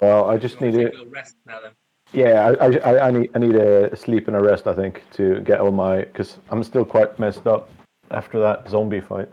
well, 0.00 0.28
I 0.30 0.36
just 0.36 0.60
need 0.60 0.74
wanna 0.74 0.90
a 1.02 1.06
rest 1.06 1.36
now 1.46 1.60
then. 1.60 1.72
Yeah, 2.12 2.54
I, 2.60 2.66
I, 2.66 2.68
I- 2.94 3.08
I 3.08 3.10
need 3.10 3.30
I 3.34 3.38
need 3.40 3.56
a 3.56 3.96
sleep 3.96 4.28
and 4.28 4.36
a 4.36 4.40
rest. 4.40 4.66
I 4.66 4.74
think 4.74 5.02
to 5.14 5.40
get 5.40 5.60
all 5.60 5.72
my 5.72 5.98
because 6.02 6.38
I'm 6.50 6.62
still 6.62 6.84
quite 6.84 7.18
messed 7.18 7.46
up 7.46 7.68
after 8.10 8.38
that 8.40 8.68
zombie 8.70 9.00
fight. 9.00 9.28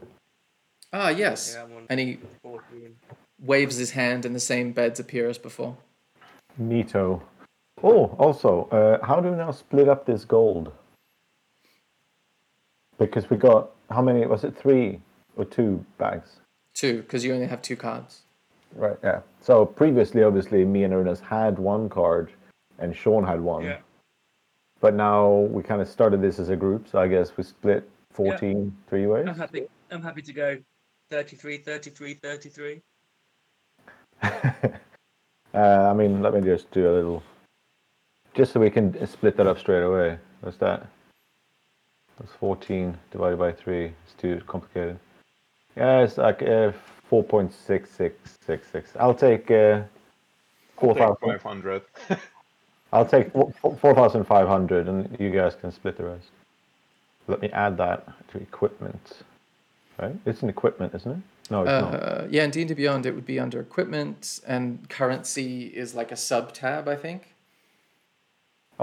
Ah, 0.92 1.10
yes. 1.10 1.56
Yeah, 1.58 1.66
And 1.90 2.00
he 2.00 2.18
14. 2.42 2.96
waves 3.42 3.78
his 3.78 3.92
hand, 3.92 4.26
and 4.26 4.36
the 4.36 4.40
same 4.40 4.72
beds 4.72 5.00
appear 5.00 5.30
as 5.30 5.38
before. 5.38 5.78
Neato. 6.62 7.22
Oh, 7.84 8.16
also, 8.18 8.68
uh, 8.72 9.06
how 9.06 9.20
do 9.20 9.30
we 9.30 9.38
now 9.38 9.52
split 9.52 9.90
up 9.90 10.06
this 10.06 10.24
gold? 10.24 10.72
Because 12.98 13.30
we 13.30 13.38
got 13.38 13.72
how 13.92 14.02
many? 14.02 14.26
Was 14.26 14.44
it 14.44 14.56
three 14.56 15.02
or 15.36 15.46
two 15.46 15.86
bags? 15.98 16.40
Two, 16.74 17.02
because 17.02 17.26
you 17.26 17.34
only 17.34 17.48
have 17.48 17.62
two 17.62 17.76
cards. 17.76 18.22
Right. 18.76 18.98
Yeah. 19.04 19.22
So 19.42 19.66
previously, 19.66 20.24
obviously, 20.24 20.64
me 20.64 20.84
and 20.84 20.94
Ernest 20.94 21.24
had 21.24 21.60
one 21.60 21.90
card, 21.90 22.32
and 22.80 22.96
Sean 22.96 23.26
had 23.26 23.42
one. 23.42 23.66
Yeah. 23.66 23.80
But 24.80 24.94
now 24.96 25.30
we 25.30 25.62
kind 25.62 25.82
of 25.82 25.88
started 25.88 26.22
this 26.22 26.40
as 26.40 26.50
a 26.50 26.56
group, 26.56 26.88
so 26.90 27.00
I 27.00 27.08
guess 27.08 27.36
we 27.38 27.44
split 27.44 27.90
14 28.12 28.76
three 28.88 29.08
ways. 29.08 29.26
I'm 29.28 29.36
happy. 29.36 29.68
I'm 29.92 30.02
happy 30.02 30.22
to 30.22 30.34
go 30.34 30.58
33, 31.10 31.58
33, 31.58 32.14
33. 32.16 32.82
Uh, 35.54 35.88
I 35.88 35.94
mean, 35.94 36.22
let 36.24 36.34
me 36.34 36.42
just 36.42 36.72
do 36.72 36.90
a 36.90 36.94
little, 36.94 37.24
just 38.34 38.54
so 38.54 38.60
we 38.60 38.70
can 38.70 39.06
split 39.08 39.38
that 39.38 39.48
up 39.48 39.60
straight 39.60 39.84
away. 39.84 40.18
What's 40.42 40.58
that? 40.58 40.88
That's 42.20 42.32
14 42.34 42.98
divided 43.12 43.38
by 43.38 43.52
3. 43.52 43.86
It's 43.86 44.14
too 44.18 44.42
complicated. 44.48 45.00
Yeah, 45.76 46.02
it's 46.02 46.18
like 46.18 46.42
uh, 46.42 46.72
4.6666. 47.12 48.84
I'll 49.00 49.14
take 49.16 49.50
uh, 49.50 49.82
I'll 50.82 50.96
take 50.96 51.20
4,000. 51.20 51.40
500. 51.40 51.82
I'll 52.94 53.06
take 53.06 53.32
four- 53.32 53.52
four- 53.60 53.76
4,500 53.78 54.88
and 54.88 55.18
you 55.20 55.32
guys 55.32 55.56
can 55.56 55.72
split 55.72 55.98
the 55.98 56.06
rest. 56.06 56.28
Let 57.28 57.42
me 57.42 57.50
add 57.50 57.78
that 57.78 58.08
to 58.32 58.38
equipment. 58.38 59.24
Right? 60.00 60.16
It's 60.26 60.44
an 60.44 60.50
equipment, 60.50 60.94
isn't 60.94 61.12
it? 61.12 61.18
No, 61.50 61.64
it's 61.64 61.70
not. 61.70 61.94
Uh, 61.94 62.28
yeah, 62.30 62.44
in 62.44 62.52
D&D 62.52 62.74
Beyond, 62.74 63.06
it 63.06 63.14
would 63.14 63.26
be 63.26 63.40
under 63.40 63.60
equipment, 63.60 64.40
and 64.48 64.88
currency 64.90 65.66
is 65.68 65.94
like 65.94 66.12
a 66.12 66.16
sub 66.16 66.54
tab, 66.54 66.88
I 66.88 66.96
think. 66.96 67.33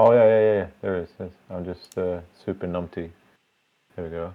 Oh, 0.02 0.12
yeah, 0.14 0.24
yeah, 0.24 0.40
yeah, 0.40 0.54
yeah. 0.54 0.66
There 0.80 0.96
it 0.96 1.10
is. 1.20 1.30
I'm 1.50 1.62
just 1.62 1.98
uh, 1.98 2.20
super 2.42 2.66
numpty. 2.66 3.10
There 3.94 4.04
we 4.06 4.10
go. 4.10 4.32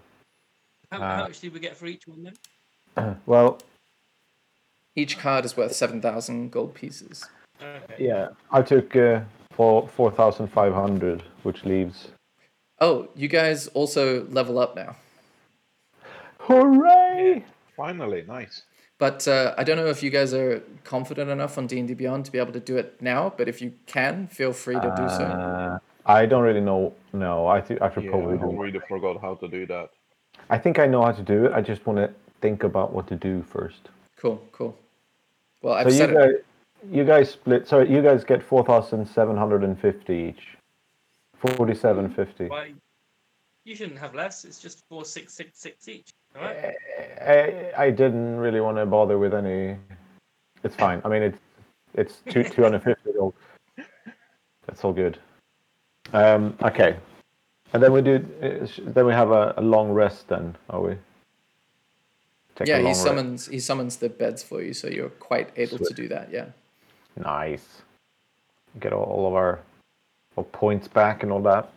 How, 0.91 0.97
Uh, 1.01 1.15
how 1.15 1.23
much 1.23 1.39
did 1.39 1.53
we 1.53 1.59
get 1.59 1.75
for 1.75 1.87
each 1.87 2.05
one 2.05 2.21
then? 2.21 3.17
Well, 3.25 3.57
Each 4.95 5.17
card 5.17 5.43
is 5.43 5.57
worth 5.57 5.73
7,000 5.73 6.51
gold 6.51 6.75
pieces. 6.75 7.27
Okay. 7.59 7.95
yeah, 7.97 8.27
I 8.51 8.61
took 8.61 8.95
uh, 8.95 9.21
four 9.55 9.87
4,500, 9.87 11.23
which 11.41 11.65
leaves. 11.65 12.09
Oh, 12.79 13.09
you 13.15 13.27
guys 13.27 13.65
also 13.69 14.27
level 14.27 14.59
up 14.59 14.75
now. 14.75 14.95
Hooray! 16.41 17.43
Finally, 17.75 18.23
nice. 18.27 18.61
But 18.97 19.27
uh, 19.27 19.53
I 19.57 19.63
don't 19.63 19.75
know 19.77 19.87
if 19.87 20.01
you 20.01 20.09
guys 20.09 20.33
are 20.33 20.61
confident 20.83 21.29
enough 21.29 21.57
on 21.57 21.67
D&D 21.67 21.93
Beyond 21.95 22.25
to 22.25 22.31
be 22.31 22.37
able 22.37 22.53
to 22.53 22.61
do 22.61 22.77
it 22.77 23.01
now, 23.01 23.33
but 23.37 23.49
if 23.49 23.61
you 23.61 23.73
can, 23.87 24.27
feel 24.27 24.53
free 24.53 24.75
to 24.75 24.93
do 24.95 25.09
so. 25.09 25.25
Uh, 25.25 25.79
I 26.05 26.25
don't 26.25 26.43
really 26.43 26.61
know. 26.61 26.93
No, 27.11 27.47
I, 27.47 27.59
th- 27.59 27.81
I 27.81 27.93
should 27.93 28.05
Yeah, 28.05 28.11
probably 28.11 28.37
I 28.37 28.41
do 28.41 28.61
really 28.61 28.79
forgot 28.87 29.19
how 29.19 29.35
to 29.35 29.47
do 29.47 29.65
that. 29.67 29.89
I 30.49 30.57
think 30.57 30.79
I 30.79 30.85
know 30.85 31.01
how 31.01 31.11
to 31.11 31.23
do 31.23 31.45
it. 31.45 31.51
I 31.53 31.61
just 31.61 31.85
want 31.85 31.97
to 31.97 32.09
think 32.39 32.63
about 32.63 32.93
what 32.93 33.07
to 33.07 33.15
do 33.15 33.43
first. 33.43 33.89
Cool, 34.17 34.41
cool. 34.51 34.77
Well, 35.61 35.73
I've 35.73 35.87
so 35.87 35.89
you 35.89 35.97
said 35.97 36.09
it. 36.11 36.15
guys, 36.15 36.91
you 36.91 37.03
guys 37.03 37.31
split. 37.31 37.67
Sorry, 37.67 37.91
you 37.91 38.01
guys 38.01 38.23
get 38.23 38.43
four 38.43 38.63
thousand 38.63 39.05
seven 39.07 39.35
hundred 39.35 39.63
and 39.63 39.79
fifty 39.79 40.13
each. 40.29 40.57
Forty-seven 41.37 42.09
fifty. 42.11 42.45
Why? 42.45 42.73
You 43.65 43.75
shouldn't 43.75 43.99
have 43.99 44.13
less. 44.13 44.45
It's 44.45 44.61
just 44.61 44.83
four 44.87 45.03
six 45.03 45.33
six 45.33 45.59
six 45.59 45.87
each. 45.87 46.13
I, 46.39 47.71
I 47.77 47.89
didn't 47.89 48.37
really 48.37 48.61
want 48.61 48.77
to 48.77 48.85
bother 48.85 49.17
with 49.17 49.33
any. 49.33 49.77
It's 50.63 50.75
fine. 50.75 51.01
I 51.05 51.09
mean, 51.09 51.23
it's 51.23 51.37
it's 51.93 52.21
two 52.29 52.43
two 52.43 52.63
hundred 52.63 52.83
fifty. 52.83 53.11
That's 54.67 54.83
all 54.83 54.93
good. 54.93 55.19
Um. 56.13 56.57
Okay. 56.61 56.97
And 57.73 57.81
then 57.81 57.91
we 57.93 58.01
do. 58.01 58.19
Then 58.79 59.05
we 59.05 59.13
have 59.13 59.31
a, 59.31 59.53
a 59.57 59.61
long 59.61 59.91
rest. 59.91 60.27
Then 60.27 60.55
are 60.69 60.81
we? 60.81 60.95
Take 62.55 62.67
Yeah, 62.67 62.79
he 62.79 62.85
rest. 62.85 63.03
summons 63.03 63.47
he 63.47 63.59
summons 63.59 63.97
the 63.97 64.09
beds 64.09 64.41
for 64.43 64.61
you, 64.61 64.73
so 64.73 64.87
you're 64.87 65.09
quite 65.09 65.51
able 65.57 65.77
to 65.79 65.93
do 65.93 66.07
that. 66.07 66.31
Yeah. 66.31 66.47
Nice. 67.17 67.81
Get 68.79 68.93
all, 68.93 69.03
all 69.03 69.27
of 69.27 69.33
our, 69.33 69.61
our 70.37 70.43
points 70.43 70.87
back 70.87 71.23
and 71.23 71.31
all 71.31 71.41
that. 71.43 71.71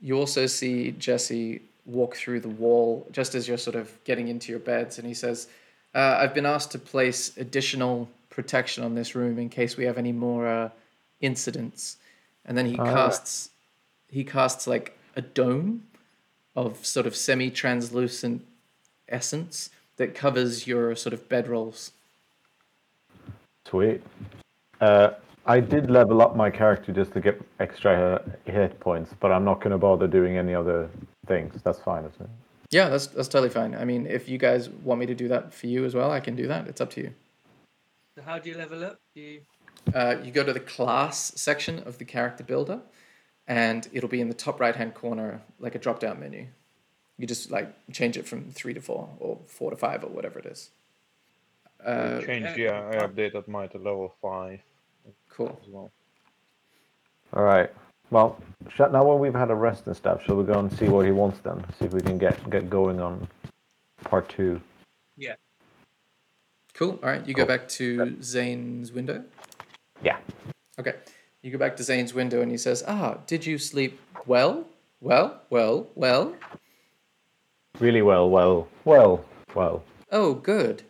You 0.00 0.16
also 0.18 0.46
see 0.46 0.92
Jesse 0.92 1.62
walk 1.86 2.14
through 2.16 2.40
the 2.40 2.48
wall 2.48 3.06
just 3.12 3.34
as 3.34 3.48
you're 3.48 3.58
sort 3.58 3.76
of 3.76 3.92
getting 4.04 4.28
into 4.28 4.52
your 4.52 4.60
beds, 4.60 4.98
and 4.98 5.06
he 5.06 5.14
says, 5.14 5.48
uh, 5.94 6.16
"I've 6.20 6.34
been 6.34 6.46
asked 6.46 6.70
to 6.72 6.78
place 6.78 7.36
additional 7.36 8.08
protection 8.30 8.84
on 8.84 8.94
this 8.94 9.14
room 9.14 9.38
in 9.38 9.48
case 9.48 9.76
we 9.76 9.84
have 9.84 9.98
any 9.98 10.12
more 10.12 10.46
uh, 10.46 10.70
incidents." 11.20 11.96
And 12.44 12.56
then 12.56 12.66
he 12.66 12.76
Ah. 12.78 12.84
casts 12.84 13.50
he 14.08 14.24
casts 14.24 14.66
like 14.66 14.96
a 15.16 15.22
dome 15.22 15.84
of 16.54 16.84
sort 16.84 17.06
of 17.06 17.16
semi-translucent 17.16 18.44
essence 19.08 19.70
that 19.96 20.14
covers 20.14 20.66
your 20.66 20.94
sort 20.94 21.14
of 21.14 21.28
bedrolls. 21.28 21.92
Sweet. 23.66 24.02
Uh, 24.80 25.12
I 25.46 25.60
did 25.60 25.90
level 25.90 26.20
up 26.20 26.36
my 26.36 26.50
character 26.50 26.92
just 26.92 27.12
to 27.14 27.20
get 27.20 27.40
extra 27.58 27.92
uh, 27.92 28.50
hit 28.50 28.78
points, 28.80 29.14
but 29.18 29.32
I'm 29.32 29.44
not 29.44 29.60
going 29.60 29.70
to 29.70 29.78
bother 29.78 30.06
doing 30.06 30.36
any 30.36 30.54
other 30.54 30.90
things. 31.26 31.60
That's 31.62 31.78
fine, 31.78 32.04
isn't 32.04 32.20
it? 32.20 32.30
Yeah, 32.70 32.88
that's 32.88 33.06
that's 33.08 33.28
totally 33.28 33.50
fine. 33.50 33.74
I 33.74 33.84
mean, 33.84 34.06
if 34.06 34.28
you 34.28 34.38
guys 34.38 34.70
want 34.70 35.00
me 35.00 35.06
to 35.06 35.14
do 35.14 35.28
that 35.28 35.52
for 35.52 35.66
you 35.66 35.84
as 35.84 35.94
well, 35.94 36.10
I 36.10 36.20
can 36.20 36.36
do 36.36 36.46
that. 36.48 36.68
It's 36.68 36.80
up 36.80 36.90
to 36.92 37.02
you. 37.02 37.12
So 38.16 38.22
how 38.22 38.38
do 38.38 38.50
you 38.50 38.56
level 38.56 38.84
up? 38.84 38.98
Do 39.14 39.20
you... 39.20 39.40
Uh, 39.94 40.16
you 40.22 40.30
go 40.30 40.44
to 40.44 40.52
the 40.52 40.60
class 40.60 41.32
section 41.34 41.80
of 41.80 41.98
the 41.98 42.04
character 42.04 42.44
builder, 42.44 42.80
and 43.46 43.88
it'll 43.92 44.08
be 44.08 44.20
in 44.20 44.28
the 44.28 44.34
top 44.34 44.60
right 44.60 44.76
hand 44.76 44.94
corner, 44.94 45.42
like 45.58 45.74
a 45.74 45.78
drop 45.78 46.00
down 46.00 46.20
menu. 46.20 46.46
You 47.18 47.26
just 47.26 47.50
like 47.50 47.72
change 47.92 48.16
it 48.16 48.26
from 48.26 48.50
three 48.50 48.74
to 48.74 48.80
four 48.80 49.08
or 49.18 49.38
four 49.46 49.70
to 49.70 49.76
five 49.76 50.02
or 50.04 50.08
whatever 50.08 50.38
it 50.38 50.46
is. 50.46 50.70
Uh, 51.84 52.20
Changed, 52.20 52.56
yeah, 52.56 52.90
yeah, 52.92 53.02
I 53.02 53.06
updated 53.06 53.48
mine 53.48 53.68
to 53.70 53.78
level 53.78 54.14
5 54.22 54.60
cool. 55.28 55.58
as 55.62 55.68
well. 55.68 55.90
All 57.34 57.42
right. 57.42 57.70
Well, 58.12 58.38
now 58.78 59.04
when 59.04 59.20
we've 59.20 59.34
had 59.34 59.50
a 59.50 59.54
rest 59.54 59.86
and 59.86 59.96
stuff, 59.96 60.22
shall 60.22 60.36
we 60.36 60.44
go 60.44 60.58
and 60.58 60.70
see 60.70 60.84
what 60.84 61.06
he 61.06 61.12
wants 61.12 61.38
then? 61.38 61.64
See 61.78 61.86
if 61.86 61.94
we 61.94 62.02
can 62.02 62.18
get 62.18 62.36
get 62.50 62.68
going 62.68 63.00
on 63.00 63.26
part 64.04 64.28
two. 64.28 64.60
Yeah. 65.16 65.36
Cool. 66.74 67.00
All 67.02 67.08
right. 67.08 67.26
You 67.26 67.32
go 67.32 67.46
back 67.46 67.66
to 67.80 68.22
Zane's 68.22 68.92
window. 68.92 69.24
Yeah. 70.04 70.18
Okay. 70.78 70.92
You 71.40 71.50
go 71.50 71.56
back 71.56 71.74
to 71.78 71.82
Zane's 71.82 72.12
window 72.12 72.42
and 72.42 72.50
he 72.50 72.58
says, 72.58 72.84
Ah, 72.86 73.16
did 73.26 73.46
you 73.46 73.56
sleep 73.56 73.98
well? 74.26 74.66
Well, 75.00 75.40
well, 75.48 75.86
well. 75.94 76.34
Really 77.80 78.02
well. 78.02 78.28
Well. 78.28 78.68
Well. 78.84 79.24
Well. 79.54 79.84
Oh, 80.10 80.34
good. 80.34 80.82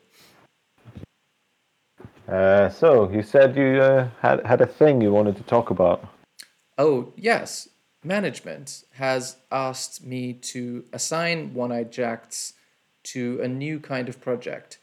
Uh, 2.26 2.68
so 2.68 3.08
you 3.11 3.22
said 3.22 3.56
you 3.56 3.80
uh, 3.80 4.08
had 4.20 4.44
had 4.44 4.61
a 4.61 4.66
thing 4.66 5.00
you 5.00 5.12
wanted 5.12 5.37
to 5.37 5.44
talk 5.44 5.70
about. 5.70 6.04
Oh, 6.78 7.12
yes. 7.16 7.68
Management 8.04 8.85
has 8.94 9.37
asked 9.50 10.04
me 10.04 10.32
to 10.32 10.85
assign 10.92 11.54
One 11.54 11.70
Eyed 11.70 11.92
Jacks 11.92 12.54
to 13.04 13.40
a 13.42 13.48
new 13.48 13.78
kind 13.78 14.08
of 14.08 14.20
project. 14.20 14.78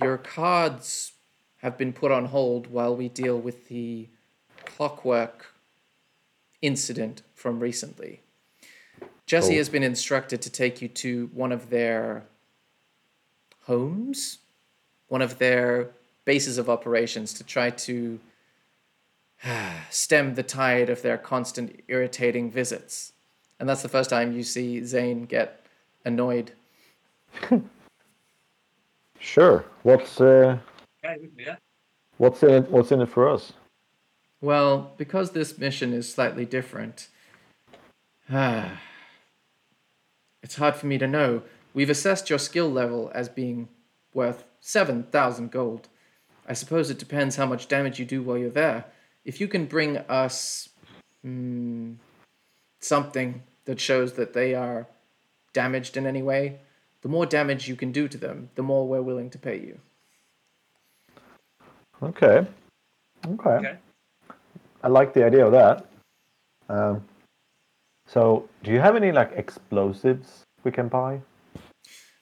Your 0.00 0.18
cards 0.18 1.12
have 1.58 1.78
been 1.78 1.92
put 1.92 2.10
on 2.10 2.26
hold 2.26 2.68
while 2.68 2.96
we 2.96 3.08
deal 3.08 3.38
with 3.38 3.68
the 3.68 4.08
clockwork 4.64 5.54
incident 6.62 7.22
from 7.34 7.60
recently. 7.60 8.20
Jesse 9.26 9.48
Cool. 9.50 9.56
has 9.58 9.68
been 9.68 9.82
instructed 9.82 10.40
to 10.42 10.50
take 10.50 10.80
you 10.80 10.88
to 10.88 11.30
one 11.34 11.52
of 11.52 11.70
their 11.70 12.24
homes, 13.64 14.38
one 15.08 15.22
of 15.22 15.38
their 15.38 15.90
bases 16.24 16.58
of 16.58 16.68
operations 16.68 17.32
to 17.34 17.44
try 17.44 17.70
to 17.70 18.18
stem 19.90 20.34
the 20.34 20.42
tide 20.42 20.90
of 20.90 21.02
their 21.02 21.18
constant 21.18 21.80
irritating 21.88 22.50
visits. 22.50 23.12
And 23.60 23.68
that's 23.68 23.82
the 23.82 23.88
first 23.88 24.10
time 24.10 24.32
you 24.32 24.42
see 24.42 24.84
Zane 24.84 25.24
get 25.24 25.64
annoyed. 26.04 26.52
Sure. 29.20 29.64
What's 29.82 30.20
uh, 30.20 30.58
Okay, 31.04 31.16
we 31.20 31.26
can 31.28 31.36
do 31.36 31.44
that. 31.46 31.58
what's 32.18 32.42
in 32.42 32.50
it? 32.50 32.70
What's 32.70 32.92
in 32.92 33.00
it 33.00 33.08
for 33.08 33.28
us? 33.28 33.52
Well, 34.40 34.92
because 34.96 35.32
this 35.32 35.58
mission 35.58 35.92
is 35.92 36.12
slightly 36.12 36.44
different, 36.44 37.08
it's 38.30 38.76
hard 40.56 40.76
for 40.76 40.86
me 40.86 40.98
to 40.98 41.06
know. 41.06 41.42
We've 41.74 41.90
assessed 41.90 42.30
your 42.30 42.38
skill 42.38 42.70
level 42.70 43.10
as 43.14 43.28
being 43.28 43.68
worth 44.14 44.44
7,000 44.60 45.50
gold. 45.50 45.88
I 46.46 46.52
suppose 46.52 46.90
it 46.90 46.98
depends 46.98 47.36
how 47.36 47.46
much 47.46 47.68
damage 47.68 47.98
you 47.98 48.04
do 48.04 48.22
while 48.22 48.38
you're 48.38 48.50
there. 48.50 48.84
If 49.28 49.42
you 49.42 49.46
can 49.46 49.66
bring 49.66 49.98
us 50.08 50.70
hmm, 51.22 51.92
something 52.80 53.42
that 53.66 53.78
shows 53.78 54.14
that 54.14 54.32
they 54.32 54.54
are 54.54 54.86
damaged 55.52 55.98
in 55.98 56.06
any 56.06 56.22
way, 56.22 56.60
the 57.02 57.10
more 57.10 57.26
damage 57.26 57.68
you 57.68 57.76
can 57.76 57.92
do 57.92 58.08
to 58.08 58.16
them, 58.16 58.48
the 58.54 58.62
more 58.62 58.88
we're 58.88 59.02
willing 59.02 59.28
to 59.28 59.38
pay 59.38 59.58
you. 59.58 59.78
Okay. 62.02 62.46
Okay. 63.26 63.50
Okay. 63.50 63.76
I 64.82 64.88
like 64.88 65.12
the 65.12 65.26
idea 65.26 65.44
of 65.44 65.52
that. 65.52 65.84
Um, 66.70 67.04
so, 68.06 68.48
do 68.62 68.70
you 68.70 68.80
have 68.80 68.96
any 68.96 69.12
like 69.12 69.32
explosives 69.36 70.46
we 70.64 70.70
can 70.70 70.88
buy? 70.88 71.20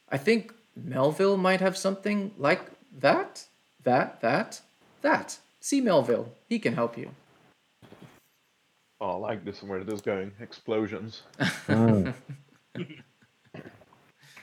I 0.08 0.18
think 0.18 0.52
Melville 0.74 1.36
might 1.36 1.60
have 1.60 1.76
something 1.76 2.32
like 2.36 2.62
that, 2.98 3.46
that, 3.84 4.20
that, 4.22 4.60
that. 5.02 5.38
See 5.66 5.80
Melville. 5.80 6.32
He 6.48 6.60
can 6.60 6.74
help 6.74 6.96
you. 6.96 7.10
Oh, 9.00 9.08
I 9.08 9.14
like 9.14 9.44
this 9.44 9.64
where 9.64 9.82
this 9.82 9.96
is 9.96 10.00
going. 10.00 10.30
Explosions. 10.38 11.22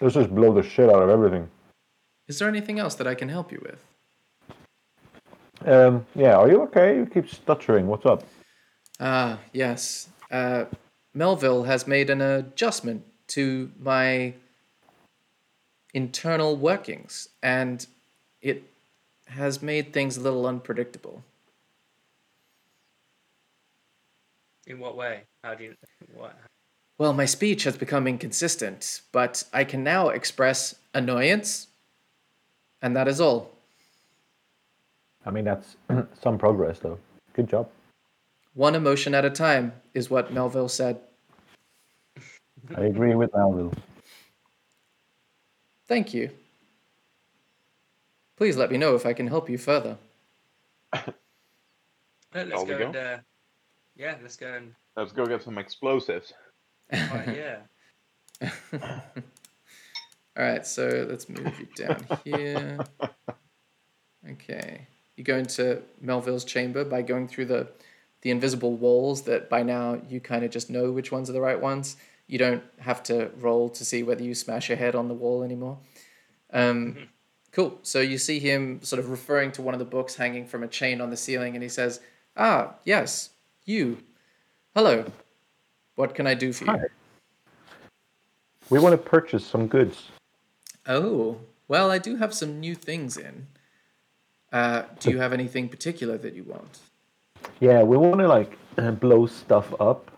Let's 0.01 0.15
just 0.15 0.36
blow 0.36 0.53
the 0.53 0.63
shit 0.63 0.89
out 0.89 1.01
of 1.01 1.07
everything. 1.07 1.49
Is 2.28 2.39
there 2.39 2.49
anything 2.49 2.78
else 2.78 2.95
that 2.95 3.07
I 3.07 3.15
can 3.15 3.30
help 3.30 3.53
you 3.53 3.63
with? 3.63 3.86
Um, 5.65 6.05
yeah, 6.13 6.36
are 6.36 6.51
you 6.51 6.61
okay? 6.63 6.97
You 6.97 7.05
keep 7.05 7.30
stuttering. 7.30 7.88
What's 7.88 8.05
up? 8.05 8.26
Ah, 8.99 9.39
yes. 9.53 10.09
Uh, 10.30 10.65
Melville 11.13 11.63
has 11.63 11.88
made 11.88 12.09
an 12.09 12.19
adjustment 12.19 13.05
to 13.28 13.71
my 13.80 14.34
internal 15.93 16.57
workings, 16.57 17.30
and 17.41 17.88
it 18.41 18.72
has 19.28 19.61
made 19.61 19.93
things 19.93 20.17
a 20.17 20.21
little 20.21 20.45
unpredictable. 20.45 21.24
In 24.67 24.80
what 24.80 24.95
way? 24.95 25.24
How 25.43 25.55
do 25.55 25.65
you? 25.65 25.76
What? 26.13 26.38
Well, 26.97 27.13
my 27.13 27.26
speech 27.26 27.63
has 27.63 27.76
become 27.76 28.07
inconsistent, 28.07 29.01
but 29.11 29.43
I 29.51 29.63
can 29.63 29.84
now 29.84 30.09
express 30.09 30.76
annoyance, 30.93 31.67
and 32.82 32.95
that 32.95 33.07
is 33.07 33.19
all. 33.19 33.51
I 35.26 35.32
mean, 35.32 35.45
that's 35.45 35.76
some 36.21 36.38
progress, 36.38 36.80
though. 36.80 36.99
Good 37.34 37.49
job. 37.49 37.69
One 38.53 38.76
emotion 38.76 39.15
at 39.15 39.26
a 39.26 39.30
time 39.30 39.74
is 39.93 40.09
what 40.09 40.32
Melville 40.32 40.69
said. 40.69 40.99
I 42.76 42.82
agree 42.84 43.15
with 43.15 43.34
Melville. 43.34 43.74
Thank 45.88 46.13
you. 46.13 46.30
Please 48.44 48.58
let 48.58 48.70
me 48.70 48.78
know 48.78 48.94
if 48.94 49.06
I 49.06 49.14
can 49.14 49.28
help 49.28 49.50
you 49.50 49.58
further. 49.58 49.98
Let's 50.91 52.52
go, 52.52 52.66
go? 52.66 52.88
and 52.88 52.96
uh, 52.98 53.18
yeah, 53.96 54.18
let's 54.22 54.36
go 54.36 54.54
and 54.54 54.76
Let's 54.98 55.14
go 55.14 55.26
get 55.26 55.44
some 55.44 55.58
explosives. 55.58 56.34
right, 56.91 57.38
yeah. 58.41 58.50
All 60.36 60.44
right, 60.44 60.68
so 60.68 61.08
let's 61.10 61.30
move 61.30 61.58
you 61.58 61.68
down 61.86 62.06
here. 62.26 62.80
Okay. 64.30 64.88
You 65.16 65.24
go 65.24 65.38
into 65.38 65.82
Melville's 66.02 66.44
chamber 66.44 66.84
by 66.84 67.02
going 67.02 67.30
through 67.30 67.46
the 67.46 67.70
the 68.24 68.30
invisible 68.30 68.76
walls 68.76 69.22
that 69.22 69.50
by 69.50 69.64
now 69.64 70.02
you 70.10 70.20
kind 70.20 70.44
of 70.44 70.52
just 70.52 70.70
know 70.70 70.91
which 70.91 71.14
ones 71.14 71.30
are 71.30 71.34
the 71.34 71.39
right 71.39 71.62
ones. 71.62 71.96
You 72.28 72.39
don't 72.39 72.64
have 72.80 73.04
to 73.04 73.32
roll 73.38 73.70
to 73.70 73.86
see 73.86 74.04
whether 74.04 74.22
you 74.22 74.36
smash 74.36 74.68
your 74.68 74.78
head 74.78 74.96
on 74.96 75.08
the 75.08 75.14
wall 75.14 75.44
anymore. 75.44 75.78
Um, 76.52 77.08
cool. 77.54 77.80
So 77.84 78.01
you 78.01 78.18
see 78.18 78.39
him 78.39 78.82
sort 78.84 78.99
of 78.99 79.10
referring 79.10 79.51
to 79.54 79.62
one 79.62 79.74
of 79.74 79.80
the 79.80 79.86
books 79.86 80.16
hanging 80.16 80.45
from 80.45 80.64
a 80.64 80.68
chain 80.68 80.99
on 80.99 81.10
the 81.10 81.18
ceiling, 81.18 81.56
and 81.56 81.64
he 81.64 81.70
says, 81.70 82.01
"Ah, 82.36 82.76
yes, 82.84 83.30
you. 83.66 83.99
Hello. 84.76 85.06
What 85.95 86.14
can 86.16 86.28
I 86.28 86.34
do 86.34 86.51
for 86.51 86.66
you?" 86.66 86.72
Hi. 86.72 86.86
We 88.70 88.80
want 88.80 88.93
to 88.93 89.10
purchase 89.10 89.45
some 89.45 89.68
goods. 89.68 90.10
Oh, 90.88 91.38
well, 91.68 91.91
I 91.91 91.97
do 91.97 92.16
have 92.18 92.34
some 92.34 92.60
new 92.60 92.76
things 92.76 93.18
in. 93.18 93.47
Uh, 94.51 94.84
do 94.99 95.10
you 95.12 95.20
have 95.20 95.34
anything 95.34 95.70
particular 95.70 96.18
that 96.18 96.34
you 96.34 96.43
want? 96.43 96.80
Yeah, 97.60 97.84
we 97.84 97.97
want 97.97 98.20
to 98.20 98.28
like 98.28 98.58
uh, 98.78 98.91
blow 99.06 99.26
stuff 99.26 99.74
up. 99.80 100.12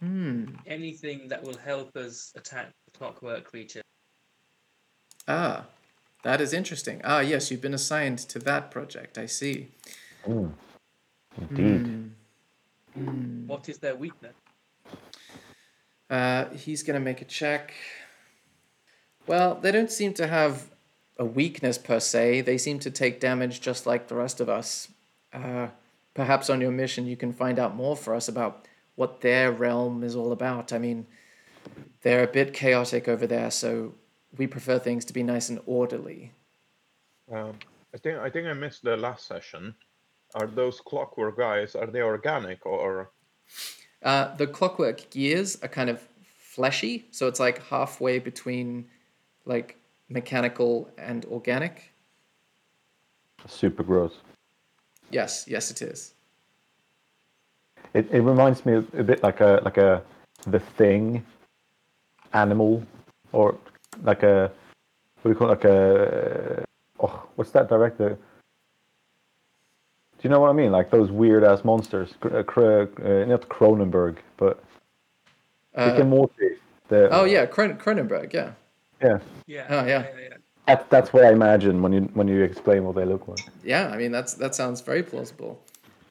Hmm. 0.00 0.46
Anything 0.66 1.28
that 1.28 1.42
will 1.42 1.56
help 1.56 1.96
us 1.96 2.32
attack 2.36 2.72
the 2.84 2.98
clockwork 2.98 3.44
creature. 3.44 3.82
Ah, 5.26 5.66
that 6.22 6.40
is 6.40 6.52
interesting. 6.52 7.00
Ah, 7.04 7.20
yes, 7.20 7.50
you've 7.50 7.60
been 7.60 7.74
assigned 7.74 8.18
to 8.18 8.38
that 8.40 8.70
project. 8.70 9.18
I 9.18 9.26
see. 9.26 9.68
Mm. 10.26 10.52
Indeed. 11.38 12.10
Hmm. 12.94 13.46
What 13.46 13.68
is 13.68 13.78
their 13.78 13.96
weakness? 13.96 14.34
Uh, 16.08 16.46
he's 16.50 16.82
going 16.82 16.94
to 16.94 17.04
make 17.04 17.20
a 17.22 17.24
check. 17.24 17.72
Well, 19.26 19.56
they 19.56 19.72
don't 19.72 19.90
seem 19.90 20.12
to 20.14 20.26
have 20.26 20.70
a 21.18 21.24
weakness 21.24 21.78
per 21.78 22.00
se. 22.00 22.42
They 22.42 22.58
seem 22.58 22.78
to 22.80 22.90
take 22.90 23.20
damage 23.20 23.60
just 23.60 23.86
like 23.86 24.08
the 24.08 24.14
rest 24.14 24.40
of 24.40 24.48
us. 24.48 24.88
Uh, 25.32 25.68
perhaps 26.14 26.48
on 26.48 26.60
your 26.60 26.70
mission 26.70 27.06
you 27.06 27.16
can 27.16 27.32
find 27.32 27.58
out 27.58 27.74
more 27.74 27.96
for 27.96 28.14
us 28.14 28.28
about 28.28 28.66
what 28.94 29.20
their 29.20 29.50
realm 29.50 30.04
is 30.04 30.14
all 30.14 30.30
about. 30.32 30.72
I 30.72 30.78
mean, 30.78 31.06
they're 32.02 32.22
a 32.22 32.28
bit 32.28 32.52
chaotic 32.52 33.08
over 33.08 33.26
there, 33.26 33.50
so 33.50 33.94
we 34.36 34.46
prefer 34.46 34.78
things 34.78 35.04
to 35.06 35.12
be 35.12 35.22
nice 35.22 35.48
and 35.48 35.60
orderly. 35.66 36.32
Um, 37.32 37.54
I 37.94 37.98
think 37.98 38.18
I 38.18 38.30
think 38.30 38.46
I 38.46 38.52
missed 38.52 38.82
the 38.82 38.96
last 38.96 39.26
session. 39.26 39.74
Are 40.34 40.46
those 40.46 40.80
clockwork 40.80 41.38
guys? 41.38 41.74
Are 41.74 41.86
they 41.86 42.02
organic 42.02 42.66
or? 42.66 43.10
Uh, 44.02 44.34
the 44.36 44.46
clockwork 44.46 45.08
gears 45.10 45.56
are 45.62 45.68
kind 45.68 45.88
of 45.88 46.02
fleshy, 46.38 47.06
so 47.10 47.26
it's 47.28 47.40
like 47.40 47.62
halfway 47.66 48.18
between 48.18 48.86
like 49.46 49.76
mechanical 50.08 50.90
and 50.98 51.24
organic. 51.26 51.90
Super 53.46 53.82
gross. 53.82 54.14
Yes, 55.10 55.44
yes, 55.46 55.70
it 55.70 55.82
is. 55.82 56.14
It, 57.92 58.10
it 58.10 58.20
reminds 58.20 58.66
me 58.66 58.74
a 58.74 59.02
bit 59.02 59.22
like 59.22 59.40
a 59.40 59.60
like 59.64 59.78
a 59.78 60.02
the 60.46 60.58
thing 60.58 61.24
animal 62.32 62.82
or 63.32 63.56
like 64.02 64.22
a 64.22 64.50
what 65.22 65.22
do 65.22 65.28
you 65.30 65.34
call 65.34 65.48
it? 65.48 65.50
like 65.50 65.64
a 65.64 66.64
oh 67.00 67.26
what's 67.36 67.50
that 67.52 67.68
director? 67.68 68.10
Do 68.10 70.28
you 70.28 70.30
know 70.30 70.40
what 70.40 70.50
I 70.50 70.54
mean? 70.54 70.72
Like 70.72 70.90
those 70.90 71.10
weird 71.10 71.44
ass 71.44 71.64
monsters. 71.64 72.14
Uh, 72.22 72.42
Cr- 72.42 72.88
uh, 73.04 73.24
not 73.26 73.48
Cronenberg, 73.48 74.16
but 74.36 74.62
Rick 75.76 75.98
Uh, 75.98 76.00
and 76.00 76.10
Morty. 76.10 76.50
The, 76.88 77.08
oh 77.10 77.24
yeah, 77.24 77.46
Cron- 77.46 77.78
Cronenberg. 77.78 78.32
Yeah. 78.32 78.52
yeah. 79.02 79.18
Yeah. 79.46 79.66
Oh, 79.68 79.86
yeah. 79.86 79.86
yeah, 79.86 80.06
yeah. 80.20 80.36
That, 80.66 80.88
that's 80.88 81.12
what 81.12 81.24
I 81.24 81.32
imagine 81.32 81.82
when 81.82 81.92
you 81.92 82.00
when 82.14 82.26
you 82.26 82.42
explain 82.42 82.84
what 82.84 82.94
they 82.94 83.04
look 83.04 83.28
like. 83.28 83.40
Yeah, 83.62 83.88
I 83.88 83.98
mean 83.98 84.12
that's 84.12 84.34
that 84.34 84.54
sounds 84.54 84.80
very 84.80 85.02
plausible. 85.02 85.60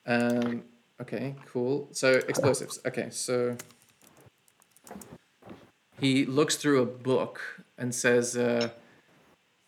Um, 0.06 0.64
okay, 1.02 1.36
cool. 1.52 1.88
So 1.92 2.14
explosives. 2.28 2.80
Okay, 2.86 3.10
so 3.10 3.58
he 6.00 6.26
looks 6.26 6.56
through 6.56 6.82
a 6.82 6.86
book 6.86 7.62
and 7.78 7.93
says, 7.93 8.38
uh, 8.38 8.69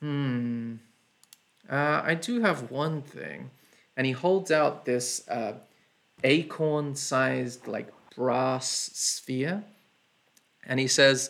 "Hmm, 0.01 0.75
uh, 1.69 2.01
I 2.03 2.15
do 2.15 2.41
have 2.41 2.71
one 2.71 3.01
thing," 3.01 3.51
and 3.97 4.05
he 4.05 4.13
holds 4.13 4.51
out 4.51 4.85
this 4.85 5.27
uh, 5.27 5.53
acorn-sized 6.23 7.67
like 7.67 7.91
brass 8.15 8.67
sphere, 8.93 9.63
and 10.65 10.79
he 10.79 10.87
says, 10.87 11.29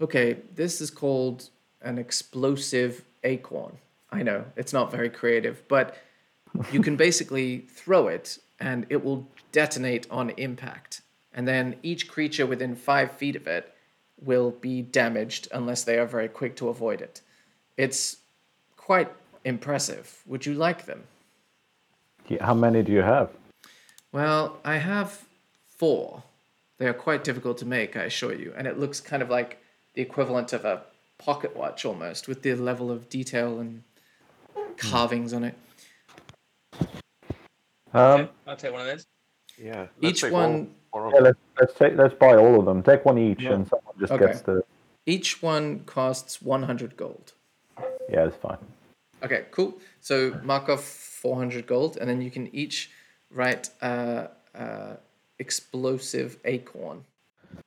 "Okay, 0.00 0.38
this 0.54 0.80
is 0.80 0.90
called 0.90 1.50
an 1.82 1.98
explosive 1.98 3.04
acorn." 3.24 3.78
I 4.10 4.22
know 4.22 4.44
it's 4.56 4.72
not 4.72 4.90
very 4.90 5.10
creative, 5.10 5.62
but 5.68 5.96
you 6.72 6.82
can 6.82 6.96
basically 6.96 7.58
throw 7.68 8.08
it 8.08 8.38
and 8.60 8.86
it 8.88 9.04
will 9.04 9.28
detonate 9.52 10.06
on 10.10 10.30
impact. 10.30 11.02
And 11.32 11.46
then 11.46 11.76
each 11.82 12.08
creature 12.08 12.46
within 12.46 12.74
five 12.74 13.12
feet 13.12 13.36
of 13.36 13.46
it 13.46 13.72
will 14.22 14.50
be 14.50 14.82
damaged 14.82 15.48
unless 15.52 15.84
they 15.84 15.98
are 15.98 16.06
very 16.06 16.28
quick 16.28 16.56
to 16.56 16.68
avoid 16.68 17.00
it. 17.00 17.20
It's 17.76 18.16
quite 18.76 19.12
impressive. 19.44 20.22
Would 20.26 20.46
you 20.46 20.54
like 20.54 20.86
them? 20.86 21.04
How 22.40 22.54
many 22.54 22.82
do 22.82 22.92
you 22.92 23.02
have? 23.02 23.30
Well, 24.12 24.58
I 24.64 24.76
have 24.76 25.24
four. 25.66 26.22
They 26.78 26.86
are 26.86 26.94
quite 26.94 27.24
difficult 27.24 27.58
to 27.58 27.66
make, 27.66 27.96
I 27.96 28.04
assure 28.04 28.34
you. 28.34 28.52
And 28.56 28.66
it 28.66 28.78
looks 28.78 29.00
kind 29.00 29.22
of 29.22 29.30
like 29.30 29.62
the 29.94 30.02
equivalent 30.02 30.52
of 30.52 30.64
a 30.64 30.82
pocket 31.18 31.56
watch 31.56 31.84
almost, 31.84 32.28
with 32.28 32.42
the 32.42 32.54
level 32.54 32.90
of 32.90 33.08
detail 33.08 33.58
and 33.58 33.82
carvings 34.76 35.32
on 35.32 35.44
it. 35.44 35.54
Um, 37.92 38.20
Okay, 38.20 38.28
I'll 38.46 38.56
take 38.56 38.72
one 38.72 38.82
of 38.82 38.86
those. 38.86 39.06
Yeah. 39.58 39.86
Each 40.00 40.22
one- 40.24 40.74
yeah, 40.94 41.20
let's 41.20 41.38
let's 41.60 41.74
take 41.74 41.96
let's 41.96 42.14
buy 42.14 42.36
all 42.36 42.58
of 42.58 42.64
them. 42.64 42.82
Take 42.82 43.04
one 43.04 43.18
each, 43.18 43.42
Yeah. 43.42 43.54
and 43.54 43.68
someone 43.68 43.94
just 43.98 44.12
Okay. 44.12 44.26
gets 44.26 44.40
the. 44.42 44.62
Each 45.06 45.42
one 45.42 45.80
costs 45.84 46.42
100 46.42 46.96
gold. 46.96 47.32
Yeah, 48.08 48.26
it's 48.26 48.36
fine. 48.36 48.58
Okay, 49.22 49.46
cool. 49.50 49.74
So 50.00 50.38
mark 50.42 50.68
off 50.68 50.82
400 50.84 51.66
gold, 51.66 51.96
and 51.98 52.08
then 52.08 52.20
you 52.22 52.30
can 52.30 52.54
each 52.54 52.90
write 53.30 53.70
uh, 53.82 54.28
uh, 54.54 54.94
explosive 55.38 56.38
acorn. 56.44 57.04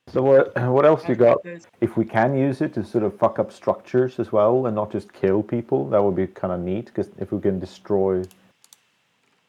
So 0.08 0.22
what 0.22 0.56
what 0.70 0.84
else 0.84 1.08
you 1.08 1.14
got? 1.14 1.38
If 1.80 1.96
we 1.96 2.04
can 2.04 2.36
use 2.36 2.60
it 2.60 2.74
to 2.74 2.84
sort 2.84 3.04
of 3.04 3.16
fuck 3.18 3.38
up 3.38 3.52
structures 3.52 4.18
as 4.18 4.32
well, 4.32 4.66
and 4.66 4.74
not 4.74 4.90
just 4.90 5.12
kill 5.12 5.42
people, 5.42 5.88
that 5.90 6.02
would 6.02 6.16
be 6.16 6.26
kind 6.26 6.52
of 6.52 6.60
neat. 6.60 6.86
Because 6.86 7.08
if 7.18 7.32
we 7.32 7.40
can 7.40 7.58
destroy 7.60 8.22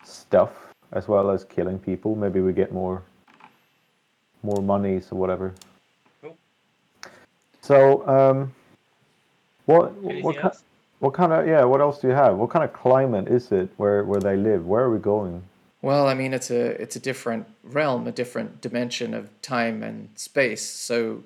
stuff 0.03 0.72
as 0.93 1.07
well 1.07 1.31
as 1.31 1.43
killing 1.43 1.79
people, 1.79 2.15
maybe 2.15 2.39
we 2.39 2.53
get 2.53 2.71
more 2.71 3.03
more 4.43 4.61
monies 4.61 5.07
or 5.11 5.17
whatever. 5.17 5.53
Cool. 6.21 6.37
So 7.61 8.07
um, 8.07 8.53
what 9.65 9.93
Anything 10.03 10.23
what 10.23 10.35
kind 10.35 10.45
else? 10.45 10.63
what 10.99 11.13
kind 11.13 11.33
of 11.33 11.47
yeah? 11.47 11.63
What 11.65 11.81
else 11.81 11.99
do 11.99 12.07
you 12.07 12.13
have? 12.13 12.37
What 12.37 12.49
kind 12.49 12.63
of 12.63 12.73
climate 12.73 13.27
is 13.27 13.51
it 13.51 13.69
where 13.77 14.03
where 14.03 14.21
they 14.21 14.37
live? 14.37 14.65
Where 14.65 14.83
are 14.83 14.91
we 14.91 14.99
going? 14.99 15.43
Well, 15.81 16.07
I 16.07 16.13
mean, 16.13 16.33
it's 16.33 16.49
a 16.49 16.81
it's 16.81 16.95
a 16.95 16.99
different 16.99 17.47
realm, 17.63 18.07
a 18.07 18.11
different 18.11 18.61
dimension 18.61 19.13
of 19.13 19.29
time 19.41 19.83
and 19.83 20.09
space. 20.15 20.61
So 20.61 21.23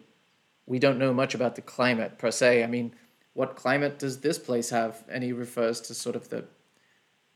we 0.65 0.79
don't 0.79 0.97
know 0.97 1.13
much 1.13 1.35
about 1.35 1.55
the 1.55 1.61
climate 1.61 2.17
per 2.17 2.31
se. 2.31 2.63
I 2.63 2.67
mean, 2.67 2.93
what 3.33 3.55
climate 3.55 3.99
does 3.99 4.19
this 4.21 4.39
place 4.39 4.71
have? 4.71 5.03
And 5.09 5.23
he 5.23 5.31
refers 5.31 5.79
to 5.81 5.93
sort 5.93 6.15
of 6.15 6.29
the 6.29 6.45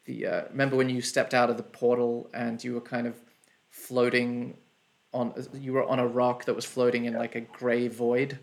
the 0.06 0.26
uh, 0.26 0.42
remember 0.50 0.76
when 0.76 0.90
you 0.90 1.02
stepped 1.02 1.34
out 1.34 1.50
of 1.50 1.58
the 1.58 1.64
portal 1.64 2.30
and 2.34 2.64
you 2.64 2.74
were 2.74 2.82
kind 2.82 3.08
of 3.08 3.16
floating 3.70 4.58
on 5.14 5.34
you 5.54 5.74
were 5.74 5.84
on 5.84 6.00
a 6.00 6.08
rock 6.08 6.46
that 6.46 6.56
was 6.56 6.66
floating 6.66 7.06
in 7.06 7.14
like 7.14 7.36
a 7.36 7.42
gray 7.42 7.88
void. 7.88 8.40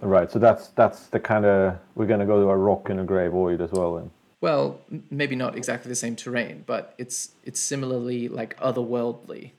Right. 0.00 0.30
So 0.30 0.38
that's 0.38 0.68
that's 0.68 1.06
the 1.08 1.20
kind 1.20 1.44
of 1.44 1.78
we're 1.94 2.06
gonna 2.06 2.26
go 2.26 2.40
to 2.42 2.48
a 2.48 2.56
rock 2.56 2.90
in 2.90 2.98
a 2.98 3.04
grey 3.04 3.28
void 3.28 3.60
as 3.60 3.70
well. 3.72 3.96
Then. 3.96 4.10
Well, 4.40 4.80
m- 4.90 5.04
maybe 5.10 5.36
not 5.36 5.56
exactly 5.56 5.88
the 5.88 5.96
same 5.96 6.16
terrain, 6.16 6.64
but 6.66 6.94
it's 6.98 7.32
it's 7.44 7.60
similarly 7.60 8.28
like 8.28 8.58
otherworldly. 8.58 9.52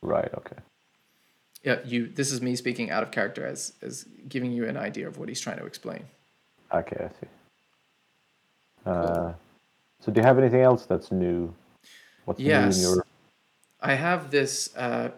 Right. 0.00 0.30
Okay. 0.38 0.56
Yeah, 1.62 1.80
you. 1.84 2.06
This 2.06 2.32
is 2.32 2.40
me 2.40 2.56
speaking 2.56 2.90
out 2.90 3.02
of 3.02 3.10
character 3.10 3.46
as 3.46 3.74
as 3.82 4.06
giving 4.28 4.52
you 4.52 4.66
an 4.66 4.76
idea 4.76 5.06
of 5.06 5.18
what 5.18 5.28
he's 5.28 5.40
trying 5.40 5.58
to 5.58 5.66
explain. 5.66 6.04
Okay. 6.72 7.04
I 7.04 7.08
see. 7.08 7.28
Uh, 8.86 9.32
so 10.00 10.12
do 10.12 10.20
you 10.20 10.26
have 10.26 10.38
anything 10.38 10.60
else 10.60 10.86
that's 10.86 11.10
new? 11.12 11.54
What's 12.24 12.40
Yes. 12.40 12.74
new 12.74 12.74
in 12.74 12.80
your? 12.80 13.06
I 13.80 13.94
have 13.94 14.30
this 14.30 14.74
uh, 14.76 15.10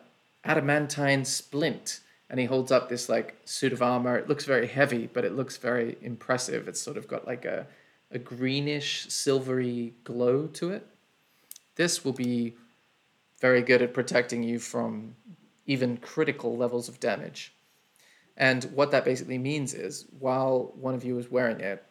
adamantine 0.45 1.24
splint, 1.24 2.01
and 2.28 2.39
he 2.41 2.47
holds 2.47 2.70
up 2.72 2.89
this 2.89 3.09
like 3.09 3.37
suit 3.45 3.72
of 3.72 3.83
armor. 3.83 4.16
It 4.16 4.28
looks 4.28 4.45
very 4.45 4.66
heavy, 4.66 5.07
but 5.07 5.24
it 5.24 5.35
looks 5.35 5.57
very 5.57 5.97
impressive. 6.03 6.68
It's 6.68 6.81
sort 6.81 6.97
of 6.97 7.09
got 7.09 7.26
like 7.26 7.45
a 7.45 7.66
a 8.12 8.18
greenish 8.18 9.09
silvery 9.09 9.95
glow 10.03 10.47
to 10.49 10.70
it. 10.72 10.87
This 11.76 12.05
will 12.05 12.12
be 12.12 12.57
very 13.41 13.62
good 13.62 13.83
at 13.83 13.95
protecting 13.95 14.43
you 14.43 14.59
from 14.59 15.14
even 15.66 15.97
critical 15.97 16.57
levels 16.57 16.89
of 16.89 17.01
damage. 17.01 17.55
And 18.37 18.64
what 18.74 18.91
that 18.91 19.05
basically 19.05 19.39
means 19.39 19.74
is, 19.74 20.07
while 20.18 20.72
one 20.74 20.95
of 20.95 21.05
you 21.05 21.18
is 21.18 21.31
wearing 21.31 21.61
it, 21.61 21.85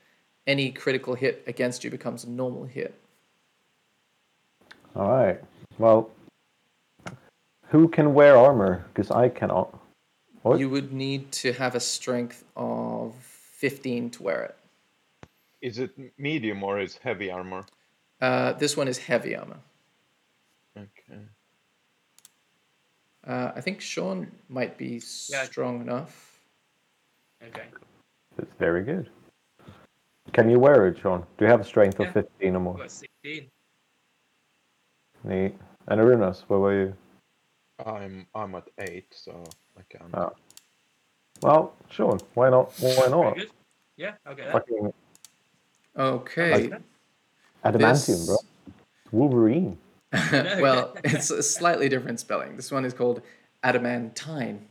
any 0.50 0.72
critical 0.72 1.14
hit 1.14 1.44
against 1.46 1.84
you 1.84 1.92
becomes 1.92 2.24
a 2.24 2.30
normal 2.30 2.66
hit. 2.66 2.96
All 4.96 5.08
right. 5.08 5.40
Well, 5.78 6.10
who 7.68 7.88
can 7.88 8.16
wear 8.16 8.36
armor? 8.36 8.84
Because 8.92 9.12
I 9.12 9.30
cannot. 9.30 9.80
What? 10.42 10.60
You 10.60 10.70
would 10.72 10.92
need 10.92 11.32
to 11.44 11.54
have 11.54 11.76
a 11.76 11.80
strength 11.80 12.44
of 12.56 13.14
15 13.14 14.10
to 14.12 14.24
wear 14.24 14.44
it. 14.46 14.56
Is 15.62 15.78
it 15.78 15.92
medium 16.18 16.64
or 16.64 16.80
is 16.80 16.98
heavy 16.98 17.30
armor? 17.30 17.64
Uh, 18.20 18.54
this 18.54 18.76
one 18.76 18.88
is 18.88 18.98
heavy 18.98 19.36
armor. 19.36 19.60
Okay. 20.76 21.22
Uh, 23.28 23.52
I 23.56 23.62
think 23.62 23.82
Sean 23.82 24.32
might 24.48 24.78
be 24.78 25.02
Yeah. 25.30 25.44
strong 25.44 25.82
enough. 25.82 26.40
Okay. 27.44 27.68
It's 28.40 28.54
very 28.58 28.84
good. 28.84 29.10
Can 30.34 30.50
you 30.50 30.60
wear 30.60 30.88
it, 30.88 31.00
Sean? 31.00 31.26
Do 31.38 31.46
you 31.46 31.52
have 31.52 31.62
a 31.62 31.64
strength 31.64 32.00
Yeah. 32.00 32.08
of 32.08 32.14
15 32.14 32.56
or 32.56 32.60
more? 32.60 32.74
I've 32.76 32.80
got 32.82 32.92
16. 32.92 33.50
Neat. 35.24 35.56
And 35.88 36.02
Arunas, 36.02 36.42
where 36.48 36.60
were 36.60 36.82
you? 36.82 36.94
I'm 37.86 38.28
I'm 38.36 38.56
at 38.56 38.68
eight, 38.80 39.08
so 39.12 39.44
I 39.78 39.82
can. 39.90 40.10
Oh. 40.14 40.34
Well, 41.42 41.74
Sean, 41.90 42.20
why 42.34 42.50
not? 42.50 42.74
Why 42.80 43.08
not? 43.08 43.36
good. 43.36 43.50
Yeah, 43.96 44.14
I'll 44.26 44.36
get 44.36 44.46
that. 44.46 44.52
Fucking 44.54 44.94
Okay. 45.98 46.68
Like- 46.70 46.82
adamantium, 47.66 48.26
bro. 48.28 48.38
Wolverine. 49.12 49.78
well, 50.62 50.96
it's 51.04 51.30
a 51.32 51.42
slightly 51.44 51.90
different 51.90 52.20
spelling. 52.20 52.56
This 52.56 52.72
one 52.72 52.86
is 52.86 52.94
called 52.94 53.22
adamantine. 53.64 54.68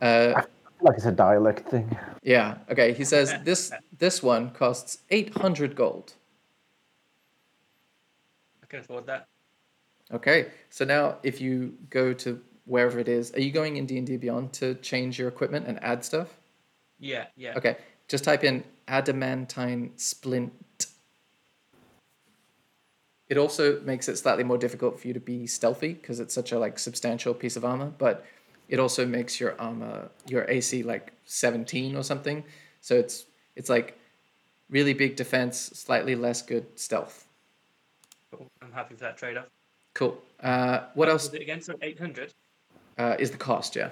Uh, 0.00 0.32
I 0.36 0.40
feel 0.42 0.50
like 0.80 0.96
it's 0.96 1.06
a 1.06 1.12
dialect 1.12 1.68
thing. 1.68 1.96
yeah. 2.22 2.58
Okay. 2.70 2.92
He 2.92 3.04
says 3.04 3.34
this 3.44 3.72
this 3.98 4.22
one 4.22 4.50
costs 4.50 4.98
800 5.10 5.74
gold. 5.76 6.14
I 8.62 8.66
can 8.66 8.80
afford 8.80 9.06
that. 9.06 9.28
Okay. 10.12 10.48
So 10.70 10.84
now, 10.84 11.16
if 11.22 11.40
you 11.40 11.74
go 11.90 12.12
to 12.14 12.40
wherever 12.66 12.98
it 12.98 13.08
is, 13.08 13.32
are 13.32 13.40
you 13.40 13.50
going 13.50 13.76
in 13.76 13.86
D 13.86 13.98
and 13.98 14.06
D 14.06 14.16
Beyond 14.16 14.52
to 14.54 14.74
change 14.76 15.18
your 15.18 15.28
equipment 15.28 15.66
and 15.66 15.82
add 15.82 16.04
stuff? 16.04 16.34
Yeah, 16.98 17.26
yeah. 17.36 17.54
Okay, 17.56 17.76
just 18.08 18.24
type 18.24 18.44
in 18.44 18.64
adamantine 18.88 19.92
splint. 19.96 20.52
It 23.28 23.38
also 23.38 23.80
makes 23.80 24.08
it 24.08 24.16
slightly 24.16 24.44
more 24.44 24.58
difficult 24.58 25.00
for 25.00 25.08
you 25.08 25.14
to 25.14 25.20
be 25.20 25.46
stealthy 25.46 25.94
because 25.94 26.20
it's 26.20 26.34
such 26.34 26.52
a 26.52 26.58
like 26.58 26.78
substantial 26.78 27.34
piece 27.34 27.56
of 27.56 27.64
armor, 27.64 27.92
but 27.98 28.24
it 28.68 28.78
also 28.78 29.06
makes 29.06 29.38
your 29.40 29.54
armor 29.60 30.08
your 30.28 30.44
AC 30.50 30.82
like 30.82 31.12
17 31.24 31.96
or 31.96 32.02
something. 32.02 32.44
So 32.80 32.94
it's 32.96 33.26
it's 33.56 33.68
like 33.70 33.98
really 34.70 34.94
big 34.94 35.16
defense, 35.16 35.58
slightly 35.58 36.14
less 36.14 36.42
good 36.42 36.66
stealth. 36.78 37.26
Cool. 38.30 38.50
I'm 38.62 38.72
happy 38.72 38.94
for 38.94 39.00
that 39.02 39.16
trade 39.16 39.36
off. 39.36 39.46
Cool. 39.94 40.18
Uh, 40.42 40.80
what 40.94 41.08
else 41.08 41.24
Was 41.26 41.34
it 41.34 41.42
again? 41.42 41.60
So 41.62 41.74
800? 41.80 42.34
uh, 42.98 43.16
is 43.18 43.30
the 43.30 43.38
cost? 43.38 43.76
Yeah. 43.76 43.90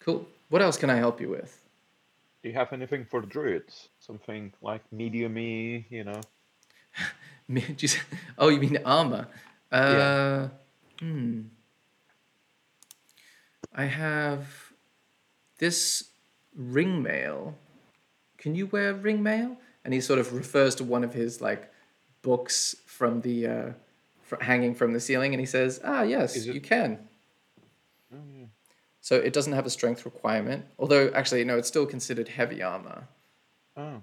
Cool. 0.00 0.26
What 0.48 0.62
else 0.62 0.76
can 0.76 0.90
I 0.90 0.96
help 0.96 1.20
you 1.20 1.28
with? 1.30 1.60
Do 2.42 2.48
you 2.50 2.54
have 2.54 2.72
anything 2.72 3.06
for 3.10 3.20
druids? 3.22 3.88
Something 4.00 4.52
like 4.62 4.82
medium-y, 4.92 5.86
you 5.88 6.04
know? 6.04 6.20
Me- 7.48 7.60
did 7.62 7.82
you 7.82 7.88
say- 7.88 8.00
oh, 8.38 8.48
you 8.48 8.60
mean 8.60 8.78
armor? 8.84 9.26
Uh, 9.72 10.48
Hmm. 11.00 11.42
I 13.74 13.84
have 13.84 14.72
this 15.58 16.10
ring 16.54 17.02
mail. 17.02 17.56
Can 18.38 18.54
you 18.54 18.66
wear 18.66 18.94
ring 18.94 19.22
mail? 19.22 19.56
And 19.84 19.92
he 19.92 20.00
sort 20.00 20.18
of 20.18 20.32
refers 20.32 20.74
to 20.76 20.84
one 20.84 21.04
of 21.04 21.12
his 21.12 21.40
like 21.40 21.70
books 22.22 22.76
from 22.86 23.20
the 23.20 23.46
uh, 23.46 23.70
fr- 24.22 24.40
hanging 24.42 24.74
from 24.74 24.92
the 24.92 25.00
ceiling, 25.00 25.34
and 25.34 25.40
he 25.40 25.46
says, 25.46 25.80
"Ah, 25.84 26.02
yes, 26.02 26.36
it- 26.36 26.54
you 26.54 26.60
can." 26.60 26.98
Oh, 28.12 28.18
yeah. 28.38 28.46
So 29.00 29.16
it 29.16 29.32
doesn't 29.34 29.52
have 29.52 29.66
a 29.66 29.70
strength 29.70 30.04
requirement, 30.06 30.64
although 30.78 31.08
actually 31.14 31.44
no, 31.44 31.58
it's 31.58 31.68
still 31.68 31.84
considered 31.84 32.28
heavy 32.28 32.62
armor. 32.62 33.08
Oh, 33.76 34.00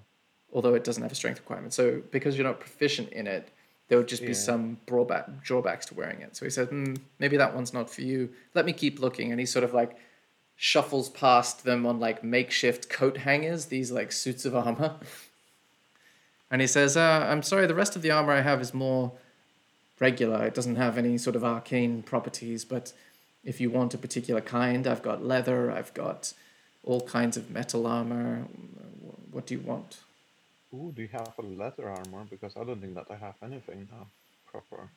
although 0.52 0.74
it 0.74 0.84
doesn't 0.84 1.02
have 1.02 1.10
a 1.12 1.16
strength 1.16 1.40
requirement. 1.40 1.72
So 1.72 2.02
because 2.12 2.36
you're 2.36 2.46
not 2.46 2.60
proficient 2.60 3.08
in 3.12 3.26
it, 3.26 3.48
there 3.92 3.98
would 3.98 4.08
just 4.08 4.24
be 4.24 4.32
some 4.32 4.78
drawback 4.86 5.42
drawbacks 5.42 5.84
to 5.84 5.92
wearing 5.92 6.22
it. 6.22 6.34
So 6.34 6.46
he 6.46 6.50
says, 6.50 6.68
hmm, 6.68 6.94
maybe 7.18 7.36
that 7.36 7.54
one's 7.54 7.74
not 7.74 7.90
for 7.90 8.00
you. 8.00 8.30
Let 8.54 8.64
me 8.64 8.72
keep 8.72 8.98
looking, 9.00 9.32
and 9.32 9.38
he 9.38 9.44
sort 9.44 9.64
of 9.64 9.74
like 9.74 9.98
shuffles 10.56 11.10
past 11.10 11.64
them 11.64 11.84
on 11.84 12.00
like 12.00 12.24
makeshift 12.24 12.88
coat 12.88 13.18
hangers, 13.18 13.66
these 13.66 13.90
like 13.92 14.10
suits 14.10 14.46
of 14.46 14.56
armor. 14.56 14.94
And 16.50 16.60
he 16.60 16.66
says, 16.66 16.98
uh, 16.98 17.26
I'm 17.30 17.42
sorry, 17.42 17.66
the 17.66 17.74
rest 17.74 17.96
of 17.96 18.02
the 18.02 18.10
armor 18.10 18.32
I 18.32 18.42
have 18.42 18.60
is 18.60 18.74
more 18.74 19.12
regular. 19.98 20.44
It 20.44 20.54
doesn't 20.54 20.76
have 20.76 20.98
any 20.98 21.16
sort 21.16 21.34
of 21.34 21.42
arcane 21.44 22.02
properties, 22.02 22.62
but 22.62 22.92
if 23.42 23.58
you 23.58 23.70
want 23.70 23.94
a 23.94 23.98
particular 23.98 24.42
kind, 24.42 24.86
I've 24.86 25.02
got 25.02 25.24
leather, 25.24 25.70
I've 25.70 25.94
got 25.94 26.34
all 26.84 27.00
kinds 27.00 27.38
of 27.38 27.50
metal 27.50 27.86
armor. 27.86 28.44
What 29.30 29.46
do 29.46 29.54
you 29.54 29.60
want? 29.60 30.00
Ooh, 30.74 30.92
do 30.94 31.02
you 31.02 31.08
have 31.08 31.32
a 31.38 31.42
leather 31.42 31.88
armor? 31.88 32.24
Because 32.30 32.56
I 32.56 32.64
don't 32.64 32.80
think 32.80 32.94
that 32.94 33.06
I 33.10 33.16
have 33.16 33.34
anything 33.42 33.88
now 33.90 34.06
proper. 34.50 34.88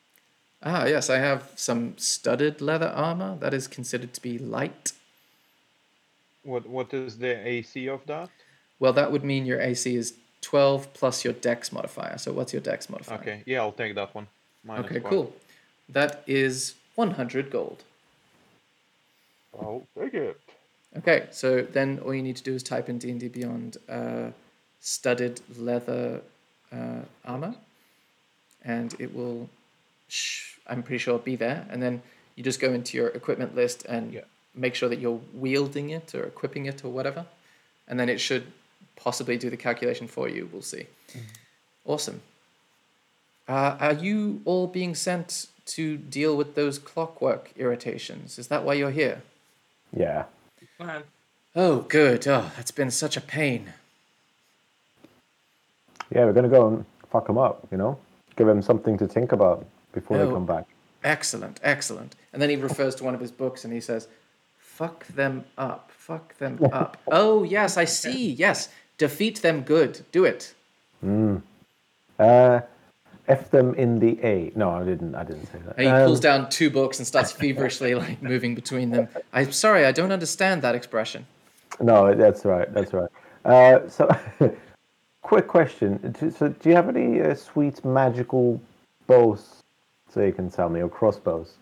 Ah, 0.64 0.86
yes, 0.86 1.10
I 1.10 1.18
have 1.18 1.52
some 1.56 1.98
studded 1.98 2.62
leather 2.62 2.88
armor 2.88 3.38
that 3.42 3.54
is 3.54 3.68
considered 3.68 4.14
to 4.14 4.22
be 4.22 4.38
light. 4.38 4.94
What 6.44 6.68
What 6.68 6.94
is 6.94 7.18
the 7.18 7.46
AC 7.48 7.88
of 7.90 8.06
that? 8.06 8.30
Well, 8.80 8.94
that 8.94 9.12
would 9.12 9.24
mean 9.24 9.46
your 9.46 9.60
AC 9.60 9.96
is 9.96 10.14
12 10.42 10.94
plus 10.94 11.24
your 11.26 11.34
dex 11.34 11.72
modifier. 11.72 12.18
So, 12.18 12.32
what's 12.32 12.54
your 12.54 12.62
dex 12.62 12.90
modifier? 12.90 13.20
Okay, 13.20 13.44
yeah, 13.46 13.62
I'll 13.62 13.72
take 13.72 13.96
that 13.96 14.14
one. 14.16 14.28
Minus 14.64 14.86
Okay, 14.86 15.00
one. 15.00 15.10
cool. 15.12 15.36
That 15.90 16.24
is 16.28 16.76
100 16.96 17.52
gold. 17.52 17.84
I'll 19.60 19.86
take 20.00 20.14
it. 20.14 20.40
Okay, 20.98 21.28
so 21.32 21.62
then 21.62 22.00
all 22.00 22.14
you 22.14 22.22
need 22.22 22.38
to 22.38 22.44
do 22.44 22.54
is 22.54 22.64
type 22.64 22.90
in 22.90 22.98
D&D 22.98 23.28
Beyond 23.28 23.78
uh, 23.90 24.32
studded 24.96 25.42
leather 25.58 26.22
uh, 26.72 27.02
armor, 27.26 27.56
and 28.64 28.94
it 29.00 29.14
will, 29.16 29.50
sh- 30.08 30.58
I'm 30.68 30.84
pretty 30.84 31.00
sure, 31.00 31.18
be 31.18 31.36
there. 31.36 31.66
And 31.72 31.82
then 31.82 32.02
you 32.36 32.44
just 32.44 32.60
go 32.60 32.72
into 32.72 32.96
your 32.98 33.08
equipment 33.10 33.56
list 33.56 33.86
and 33.90 34.14
Yeah. 34.14 34.22
make 34.54 34.76
sure 34.76 34.88
that 34.90 35.00
you're 35.00 35.22
wielding 35.34 35.90
it 35.90 36.14
or 36.14 36.24
equipping 36.24 36.66
it 36.68 36.86
or 36.86 36.92
whatever, 36.92 37.26
and 37.88 38.00
then 38.00 38.10
it 38.10 38.20
should 38.20 38.46
possibly 38.96 39.38
do 39.38 39.50
the 39.50 39.58
calculation 39.58 40.08
for 40.08 40.30
you. 40.30 40.48
We'll 40.52 40.62
see. 40.76 40.86
Awesome. 41.86 42.22
Uh, 43.48 43.78
are 43.80 43.94
you 43.94 44.42
all 44.46 44.68
being 44.68 44.94
sent 44.96 45.48
to 45.78 45.98
deal 45.98 46.38
with 46.38 46.54
those 46.56 46.78
clockwork 46.80 47.52
irritations? 47.58 48.38
Is 48.40 48.48
that 48.48 48.64
why 48.64 48.74
you're 48.76 48.92
here? 49.04 49.22
Yeah. 49.92 50.26
Man, 50.80 51.04
Oh, 51.56 51.82
good. 51.82 52.28
Oh, 52.28 52.52
that's 52.56 52.72
been 52.72 52.92
such 52.92 53.16
a 53.18 53.22
pain. 53.22 53.74
Yeah, 56.14 56.26
we're 56.26 56.34
gonna 56.34 56.50
go 56.50 56.68
and 56.68 56.86
fuck 57.12 57.28
them 57.28 57.38
up. 57.38 57.68
You 57.72 57.78
know, 57.78 57.98
give 58.36 58.48
them 58.48 58.62
something 58.62 58.98
to 58.98 59.08
think 59.08 59.32
about 59.32 59.66
before 59.94 60.18
Oh. 60.18 60.26
they 60.28 60.32
come 60.34 60.46
back. 60.46 60.66
Excellent, 61.04 61.60
excellent. 61.64 62.16
And 62.34 62.42
then 62.42 62.50
he 62.50 62.56
refers 62.56 62.96
to 62.96 63.04
one 63.04 63.14
of 63.14 63.22
his 63.22 63.32
books 63.32 63.64
and 63.64 63.74
he 63.74 63.80
says, 63.80 64.08
Fuck 64.58 65.06
them 65.08 65.46
up, 65.58 65.90
fuck 65.96 66.38
them 66.38 66.60
up. 66.74 66.98
oh, 67.10 67.44
yes, 67.44 67.78
I 67.78 67.86
see. 67.86 68.32
Yes, 68.32 68.70
defeat 68.98 69.42
them 69.42 69.62
good. 69.62 70.02
Do 70.12 70.26
it. 70.26 70.54
Mm. 71.04 71.42
Uh, 72.20 72.62
F 73.28 73.50
them 73.52 73.74
in 73.76 74.00
the 74.00 74.20
A. 74.24 74.52
No, 74.56 74.70
I 74.72 74.84
didn't. 74.84 75.16
I 75.16 75.24
didn't 75.24 75.46
say 75.48 75.60
that. 75.66 75.76
And 75.78 75.88
He 75.88 75.92
Um, 75.92 76.06
pulls 76.06 76.20
down 76.20 76.50
two 76.50 76.70
books 76.70 77.00
and 77.00 77.08
starts 77.08 77.32
feverishly 77.44 77.96
like 77.96 78.22
moving 78.22 78.54
between 78.54 78.90
them. 78.92 79.08
I'm 79.34 79.52
sorry, 79.52 79.86
I 79.86 79.92
don't 79.92 80.12
understand 80.12 80.62
that 80.64 80.76
expression. 80.76 81.26
No, 81.80 82.14
that's 82.14 82.44
right. 82.46 82.72
That's 82.74 82.94
right. 82.94 83.10
Uh, 83.46 83.88
so, 83.90 84.10
quick 85.26 85.48
question. 85.48 85.90
So, 86.38 86.50
do 86.50 86.70
you 86.70 86.76
have 86.76 86.88
any 86.88 87.20
uh, 87.20 87.34
sweet 87.34 87.84
magical 87.84 88.62
bows 89.08 89.64
so 90.08 90.22
you 90.22 90.32
can 90.32 90.52
tell 90.52 90.70
me, 90.70 90.82
or 90.82 90.88
crossbows, 90.88 91.54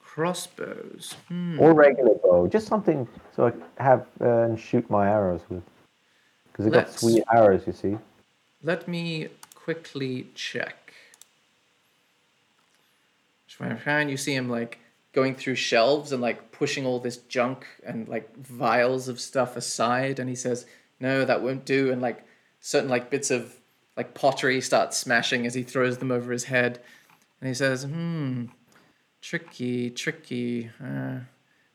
Crossbows. 0.00 1.14
Hmm. 1.28 1.60
or 1.60 1.74
regular 1.74 2.16
bow? 2.16 2.48
Just 2.48 2.66
something 2.66 3.06
so 3.34 3.52
I 3.78 3.82
have 3.82 4.06
uh, 4.20 4.46
and 4.46 4.58
shoot 4.58 4.88
my 4.90 5.08
arrows 5.08 5.42
with. 5.48 5.62
Because 6.50 6.66
it 6.66 6.72
got 6.72 6.90
sweet 6.90 7.22
arrows, 7.32 7.62
you 7.66 7.72
see. 7.72 7.96
Let 8.62 8.88
me 8.88 9.28
quickly 9.54 10.26
check. 10.34 10.76
You 14.08 14.16
see 14.16 14.34
him 14.34 14.48
like 14.50 14.80
going 15.12 15.36
through 15.36 15.54
shelves 15.54 16.10
and 16.10 16.20
like 16.20 16.50
pushing 16.50 16.84
all 16.84 16.98
this 16.98 17.18
junk 17.18 17.64
and 17.84 18.08
like 18.08 18.36
vials 18.36 19.06
of 19.06 19.20
stuff 19.20 19.56
aside, 19.56 20.18
and 20.18 20.28
he 20.28 20.34
says, 20.34 20.66
"No, 20.98 21.24
that 21.24 21.42
won't 21.42 21.64
do." 21.64 21.92
And 21.92 22.02
like 22.02 22.24
certain 22.62 22.88
like 22.88 23.10
bits 23.10 23.30
of 23.30 23.56
like 23.94 24.14
pottery 24.14 24.62
start 24.62 24.94
smashing 24.94 25.44
as 25.44 25.52
he 25.52 25.62
throws 25.62 25.98
them 25.98 26.10
over 26.10 26.32
his 26.32 26.44
head, 26.44 26.80
and 27.40 27.48
he 27.48 27.54
says, 27.54 27.82
"Hmm, 27.82 28.46
tricky, 29.20 29.90
tricky. 29.90 30.70
Uh, 30.82 31.18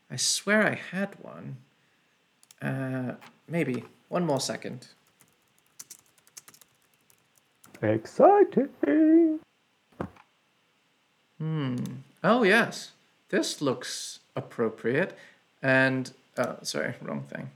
I 0.09 0.15
swear 0.15 0.65
I 0.65 0.75
had 0.75 1.15
one. 1.21 1.57
Uh, 2.59 3.13
maybe 3.47 3.83
one 4.09 4.25
more 4.25 4.39
second. 4.39 4.87
Exciting. 7.81 8.69
Hmm. 11.37 11.75
Oh 12.23 12.41
yes, 12.41 12.93
this 13.29 13.61
looks 13.61 14.19
appropriate. 14.35 15.15
And 15.61 16.11
oh, 16.37 16.57
sorry, 16.63 16.95
wrong 17.01 17.23
thing. 17.23 17.51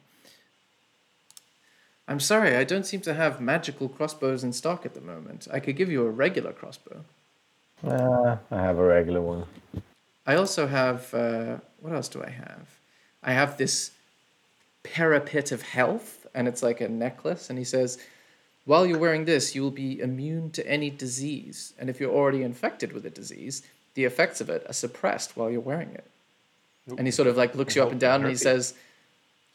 I'm 2.12 2.20
sorry, 2.20 2.58
I 2.58 2.66
don't 2.66 2.86
seem 2.86 3.00
to 3.02 3.14
have 3.14 3.40
magical 3.40 3.88
crossbows 3.88 4.44
in 4.44 4.52
stock 4.52 4.86
at 4.86 4.94
the 4.94 5.00
moment. 5.00 5.48
I 5.50 5.62
could 5.62 5.78
give 5.78 5.90
you 5.90 6.06
a 6.06 6.10
regular 6.10 6.52
crossbow. 6.52 7.06
Uh, 7.88 8.36
I 8.52 8.62
have 8.62 8.78
a 8.78 8.84
regular 8.84 9.22
one. 9.22 9.46
I 10.28 10.36
also 10.36 10.68
have 10.68 11.14
uh, 11.14 11.60
what 11.80 11.94
else 11.94 12.10
do 12.10 12.22
I 12.22 12.30
have? 12.30 12.68
I 13.24 13.32
have 13.32 13.56
this 13.56 13.92
periapt 14.84 15.54
of 15.54 15.62
health, 15.62 16.28
and 16.36 16.50
it's 16.50 16.62
like 16.62 16.82
a 16.82 16.90
necklace. 16.90 17.50
And 17.50 17.58
he 17.58 17.64
says, 17.64 17.98
while 18.66 18.86
you're 18.86 19.00
wearing 19.00 19.24
this, 19.24 19.56
you 19.56 19.62
will 19.62 19.72
be 19.72 20.02
immune 20.02 20.52
to 20.52 20.68
any 20.68 20.90
disease. 20.90 21.74
And 21.80 21.90
if 21.90 22.02
you're 22.02 22.12
already 22.12 22.44
infected 22.44 22.92
with 22.92 23.06
a 23.06 23.10
disease, 23.10 23.64
the 23.94 24.04
effects 24.04 24.42
of 24.42 24.50
it 24.50 24.66
are 24.68 24.74
suppressed 24.74 25.38
while 25.38 25.50
you're 25.50 25.62
wearing 25.62 25.94
it. 25.94 26.06
And 26.98 27.08
he 27.08 27.12
sort 27.12 27.30
of 27.30 27.38
like 27.38 27.56
looks 27.56 27.74
you 27.78 27.84
up 27.84 27.92
and 27.92 28.02
down, 28.02 28.20
and 28.20 28.30
he 28.30 28.36
says, 28.36 28.74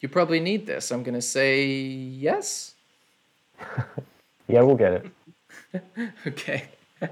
"You 0.01 0.09
probably 0.09 0.39
need 0.39 0.65
this." 0.65 0.91
I'm 0.91 1.03
gonna 1.03 1.21
say 1.21 1.65
yes. 1.65 2.75
Yeah, 4.49 4.61
we'll 4.61 4.77
get 4.77 4.93
it. 4.93 5.05
Okay. 6.25 6.69
uh, 7.01 7.09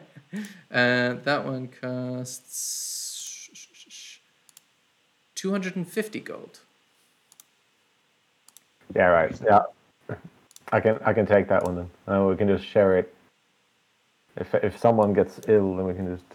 that 0.72 1.46
one 1.46 1.68
costs 1.68 3.06
250 5.36 6.20
gold. 6.22 6.60
Yeah, 8.96 9.08
right. 9.08 9.42
Yeah, 9.44 9.64
I 10.72 10.80
can. 10.80 10.98
I 11.06 11.14
can 11.14 11.26
take 11.26 11.48
that 11.50 11.64
one 11.64 11.76
then. 11.76 11.90
Uh, 12.08 12.24
we 12.26 12.36
can 12.36 12.48
just 12.48 12.66
share 12.66 12.98
it. 12.98 13.14
If 14.38 14.56
if 14.56 14.80
someone 14.80 15.14
gets 15.14 15.40
ill, 15.48 15.76
then 15.76 15.86
we 15.86 15.94
can 15.94 16.16
just. 16.16 16.26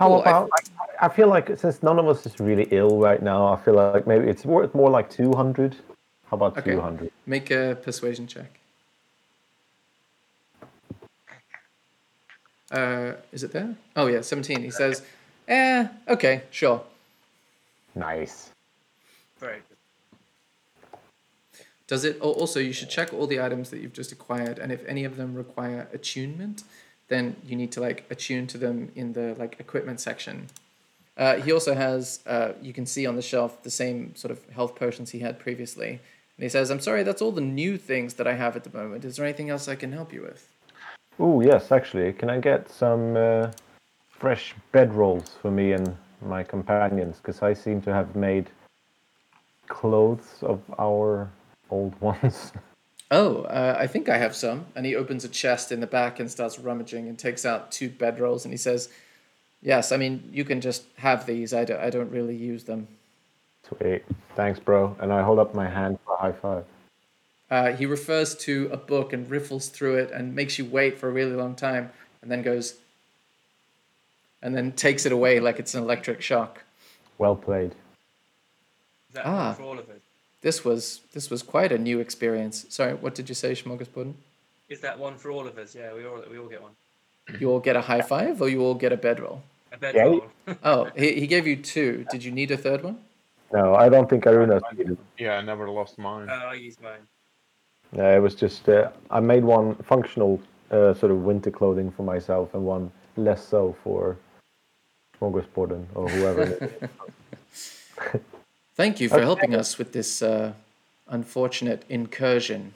How 0.00 0.08
Cool, 0.08 0.22
I- 0.24 0.30
about? 0.30 0.50
I, 0.98 1.06
I 1.06 1.08
feel 1.10 1.28
like 1.28 1.58
since 1.58 1.82
none 1.82 1.98
of 1.98 2.08
us 2.08 2.24
is 2.24 2.40
really 2.40 2.66
ill 2.70 2.96
right 2.98 3.22
now, 3.22 3.52
I 3.52 3.56
feel 3.60 3.74
like 3.74 4.06
maybe 4.06 4.28
it's 4.28 4.46
worth 4.46 4.74
more 4.74 4.88
like 4.88 5.10
two 5.10 5.30
hundred. 5.34 5.76
How 6.30 6.38
about 6.38 6.56
Okay. 6.56 6.70
two 6.72 6.80
hundred? 6.80 7.12
Make 7.26 7.50
a 7.50 7.76
persuasion 7.82 8.26
check. 8.26 8.50
Uh, 12.70 13.12
is 13.30 13.42
it 13.42 13.52
there? 13.52 13.74
Oh 13.94 14.06
yeah, 14.06 14.22
17. 14.22 14.62
He 14.62 14.70
says, 14.70 15.02
eh, 15.48 15.86
okay, 16.08 16.44
sure. 16.50 16.82
Nice. 17.94 18.50
Very 19.38 19.60
good. 19.68 20.98
Does 21.88 22.04
it? 22.06 22.16
Oh, 22.22 22.32
also, 22.32 22.58
you 22.60 22.72
should 22.72 22.88
check 22.88 23.12
all 23.12 23.26
the 23.26 23.42
items 23.42 23.68
that 23.68 23.80
you've 23.80 23.92
just 23.92 24.12
acquired, 24.12 24.58
and 24.58 24.72
if 24.72 24.82
any 24.86 25.04
of 25.04 25.16
them 25.18 25.34
require 25.34 25.88
attunement, 25.92 26.62
then 27.10 27.36
you 27.44 27.56
need 27.56 27.72
to 27.72 27.80
like 27.80 28.06
attune 28.08 28.46
to 28.46 28.56
them 28.56 28.90
in 28.94 29.12
the 29.12 29.34
like 29.38 29.56
equipment 29.58 30.00
section. 30.00 30.46
Uh, 31.16 31.36
he 31.36 31.52
also 31.52 31.74
has, 31.74 32.20
uh, 32.26 32.52
you 32.62 32.72
can 32.72 32.86
see 32.86 33.04
on 33.04 33.16
the 33.16 33.22
shelf 33.22 33.62
the 33.62 33.70
same 33.70 34.14
sort 34.14 34.30
of 34.30 34.48
health 34.50 34.74
potions 34.74 35.10
he 35.10 35.18
had 35.18 35.38
previously, 35.38 35.90
and 35.90 36.42
he 36.44 36.48
says, 36.48 36.70
"I'm 36.70 36.80
sorry, 36.80 37.02
that's 37.02 37.20
all 37.20 37.32
the 37.32 37.42
new 37.42 37.76
things 37.76 38.14
that 38.14 38.26
I 38.26 38.34
have 38.34 38.56
at 38.56 38.64
the 38.64 38.76
moment. 38.76 39.04
Is 39.04 39.16
there 39.16 39.26
anything 39.26 39.50
else 39.50 39.68
I 39.68 39.74
can 39.74 39.92
help 39.92 40.12
you 40.14 40.22
with?" 40.22 40.48
Oh 41.18 41.42
yes, 41.42 41.72
actually, 41.72 42.12
can 42.14 42.30
I 42.30 42.38
get 42.38 42.70
some 42.70 43.16
uh, 43.16 43.50
fresh 44.08 44.54
bedrolls 44.72 45.36
for 45.42 45.50
me 45.50 45.72
and 45.72 45.94
my 46.22 46.42
companions? 46.42 47.16
Because 47.18 47.42
I 47.42 47.52
seem 47.52 47.82
to 47.82 47.92
have 47.92 48.16
made 48.16 48.48
clothes 49.68 50.42
of 50.42 50.62
our 50.78 51.28
old 51.70 52.00
ones. 52.10 52.52
Oh, 53.10 53.42
uh, 53.42 53.76
I 53.78 53.86
think 53.86 54.08
I 54.08 54.18
have 54.18 54.36
some. 54.36 54.66
And 54.76 54.86
he 54.86 54.94
opens 54.94 55.24
a 55.24 55.28
chest 55.28 55.72
in 55.72 55.80
the 55.80 55.86
back 55.86 56.20
and 56.20 56.30
starts 56.30 56.58
rummaging 56.58 57.08
and 57.08 57.18
takes 57.18 57.44
out 57.44 57.72
two 57.72 57.90
bedrolls 57.90 58.44
and 58.44 58.52
he 58.52 58.56
says, 58.58 58.88
Yes, 59.62 59.92
I 59.92 59.98
mean, 59.98 60.30
you 60.32 60.44
can 60.44 60.60
just 60.62 60.84
have 60.96 61.26
these. 61.26 61.52
I 61.52 61.64
don't, 61.66 61.80
I 61.80 61.90
don't 61.90 62.10
really 62.10 62.34
use 62.36 62.64
them. 62.64 62.88
Sweet. 63.68 64.02
Thanks, 64.34 64.58
bro. 64.58 64.96
And 65.00 65.12
I 65.12 65.22
hold 65.22 65.38
up 65.38 65.54
my 65.54 65.68
hand 65.68 65.98
for 66.06 66.14
a 66.14 66.16
high 66.16 66.32
five. 66.32 66.64
Uh, 67.50 67.72
he 67.72 67.84
refers 67.84 68.34
to 68.36 68.70
a 68.72 68.76
book 68.76 69.12
and 69.12 69.28
riffles 69.28 69.68
through 69.68 69.96
it 69.96 70.10
and 70.12 70.34
makes 70.34 70.56
you 70.58 70.64
wait 70.64 70.98
for 70.98 71.08
a 71.08 71.12
really 71.12 71.32
long 71.32 71.54
time 71.56 71.90
and 72.22 72.30
then 72.30 72.42
goes, 72.42 72.74
and 74.40 74.56
then 74.56 74.72
takes 74.72 75.04
it 75.04 75.12
away 75.12 75.40
like 75.40 75.58
it's 75.58 75.74
an 75.74 75.82
electric 75.82 76.22
shock. 76.22 76.62
Well 77.18 77.36
played. 77.36 77.72
Is 79.08 79.14
that 79.14 79.26
Ah. 79.26 79.52
for 79.52 79.64
all 79.64 79.78
of 79.78 79.88
us? 79.90 80.00
This 80.42 80.64
was 80.64 81.00
this 81.12 81.30
was 81.30 81.42
quite 81.42 81.72
a 81.72 81.78
new 81.78 82.00
experience. 82.00 82.66
Sorry, 82.68 82.94
what 82.94 83.14
did 83.14 83.28
you 83.28 83.34
say, 83.34 83.52
Smorgasborden? 83.52 84.14
Is 84.68 84.80
that 84.80 84.98
one 84.98 85.16
for 85.16 85.30
all 85.30 85.46
of 85.46 85.58
us? 85.58 85.74
Yeah, 85.74 85.92
we 85.92 86.06
all 86.06 86.22
we 86.30 86.38
all 86.38 86.48
get 86.48 86.62
one. 86.62 86.72
You 87.38 87.50
all 87.50 87.60
get 87.60 87.76
a 87.76 87.80
high 87.80 88.00
five 88.00 88.40
or 88.40 88.48
you 88.48 88.62
all 88.62 88.74
get 88.74 88.92
a 88.92 88.96
bedroll? 88.96 89.42
A 89.72 89.76
bed 89.76 89.94
Yeah. 89.94 90.54
Oh, 90.64 90.88
he, 90.96 91.20
he 91.20 91.26
gave 91.26 91.46
you 91.46 91.56
two. 91.56 92.04
Did 92.10 92.24
you 92.24 92.32
need 92.32 92.50
a 92.50 92.56
third 92.56 92.82
one? 92.82 92.98
No, 93.52 93.74
I 93.74 93.88
don't 93.88 94.08
think 94.08 94.24
Aruna's. 94.24 94.62
Yeah, 95.18 95.38
I 95.38 95.42
never 95.42 95.68
lost 95.68 95.98
mine. 95.98 96.28
Oh, 96.30 96.48
I 96.48 96.54
use 96.54 96.76
mine. 96.80 97.00
No, 97.92 98.16
it 98.16 98.20
was 98.20 98.34
just 98.34 98.68
uh, 98.68 98.90
I 99.10 99.20
made 99.20 99.44
one 99.44 99.74
functional 99.76 100.40
uh, 100.70 100.94
sort 100.94 101.12
of 101.12 101.22
winter 101.24 101.50
clothing 101.50 101.90
for 101.90 102.04
myself 102.04 102.54
and 102.54 102.64
one 102.64 102.90
less 103.16 103.46
so 103.46 103.76
for 103.82 104.16
Smorgasborden 105.20 105.84
or 105.94 106.08
whoever. 106.08 106.70
it 108.80 108.84
is. 108.84 108.86
Thank 108.88 109.00
you 109.00 109.08
for 109.08 109.16
Okay. 109.16 109.24
helping 109.24 109.54
us 109.54 109.78
with 109.78 109.92
this 109.92 110.22
uh, 110.22 110.52
unfortunate 111.08 111.84
incursion. 111.88 112.72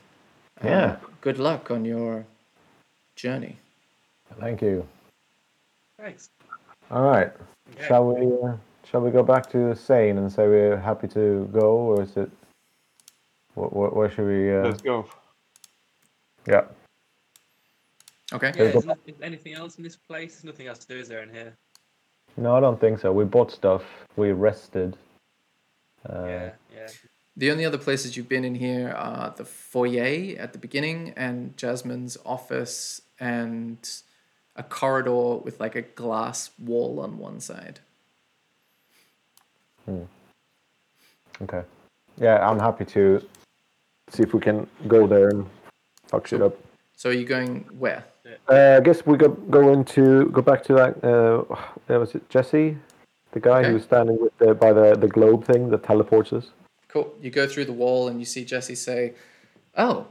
Uh, 0.62 0.68
Yeah. 0.68 0.96
Good 1.20 1.38
luck 1.38 1.70
on 1.70 1.84
your 1.84 2.24
journey. 3.16 3.56
Thank 4.40 4.60
you. 4.62 4.86
Thanks. 5.98 6.30
All 6.90 7.02
right. 7.02 7.32
Okay. 7.74 7.86
Shall 7.86 8.04
we? 8.12 8.26
Uh, 8.26 8.56
shall 8.84 9.00
we 9.00 9.10
go 9.10 9.22
back 9.22 9.48
to 9.50 9.58
the 9.68 9.74
Zane 9.74 10.18
and 10.18 10.30
say 10.30 10.46
we're 10.46 10.76
happy 10.76 11.08
to 11.08 11.48
go, 11.52 11.70
or 11.76 12.02
is 12.02 12.16
it? 12.16 12.30
Where, 13.54 13.68
where, 13.68 13.90
where 13.90 14.10
should 14.10 14.26
we? 14.26 14.52
Uh, 14.54 14.64
Let's 14.64 14.82
go. 14.82 15.06
yeah. 16.46 16.64
Okay. 18.32 18.52
Yeah, 18.56 18.72
go 18.72 18.78
is 18.78 18.84
nothing, 18.84 19.14
anything 19.22 19.54
else 19.54 19.78
in 19.78 19.84
this 19.84 19.96
place? 19.96 20.34
There's 20.34 20.44
nothing 20.44 20.66
else 20.66 20.78
to 20.78 20.88
do, 20.88 21.00
is 21.00 21.08
there, 21.08 21.22
in 21.22 21.30
here? 21.30 21.56
No, 22.36 22.56
I 22.56 22.60
don't 22.60 22.80
think 22.80 22.98
so. 22.98 23.12
We 23.12 23.24
bought 23.24 23.52
stuff. 23.52 23.84
We 24.16 24.32
rested. 24.32 24.96
Uh, 26.08 26.24
yeah, 26.26 26.50
yeah. 26.74 26.88
The 27.36 27.50
only 27.50 27.64
other 27.64 27.78
places 27.78 28.16
you've 28.16 28.28
been 28.28 28.44
in 28.44 28.54
here 28.54 28.90
are 28.90 29.34
the 29.36 29.44
foyer 29.44 30.36
at 30.38 30.52
the 30.52 30.58
beginning 30.58 31.12
and 31.16 31.56
Jasmine's 31.56 32.16
office 32.24 33.02
and 33.18 33.78
a 34.56 34.62
corridor 34.62 35.36
with 35.36 35.58
like 35.58 35.74
a 35.74 35.82
glass 35.82 36.50
wall 36.58 37.00
on 37.00 37.18
one 37.18 37.40
side. 37.40 37.80
Hmm. 39.84 40.02
Okay. 41.42 41.62
Yeah, 42.18 42.48
I'm 42.48 42.60
happy 42.60 42.84
to 42.84 43.20
see 44.10 44.22
if 44.22 44.32
we 44.32 44.40
can 44.40 44.68
go 44.86 45.06
there 45.06 45.28
and 45.30 45.46
fuck 46.06 46.26
shit 46.26 46.40
up. 46.40 46.56
So 46.96 47.10
are 47.10 47.12
you 47.12 47.24
going 47.24 47.64
where? 47.78 48.04
Uh, 48.48 48.76
I 48.78 48.80
guess 48.80 49.04
we 49.04 49.16
go 49.16 49.28
go 49.28 49.72
into 49.72 50.26
go 50.30 50.40
back 50.40 50.62
to 50.64 50.74
that. 50.74 51.04
Uh, 51.04 51.44
uh, 51.92 51.98
was 51.98 52.14
it 52.14 52.28
Jesse, 52.30 52.78
the 53.34 53.40
guy 53.40 53.58
Okay. 53.60 53.68
who 53.68 53.74
was 53.74 53.84
standing 53.84 54.18
with 54.20 54.36
the, 54.38 54.54
by 54.54 54.72
the 54.72 54.94
the 55.04 55.08
globe 55.08 55.44
thing 55.44 55.68
that 55.70 55.82
teleports 55.82 56.32
us? 56.32 56.46
Cool. 56.88 57.12
You 57.20 57.30
go 57.30 57.46
through 57.46 57.66
the 57.66 57.72
wall 57.84 58.08
and 58.08 58.18
you 58.20 58.24
see 58.34 58.44
Jesse 58.44 58.76
say, 58.76 59.00
"Oh, 59.76 60.06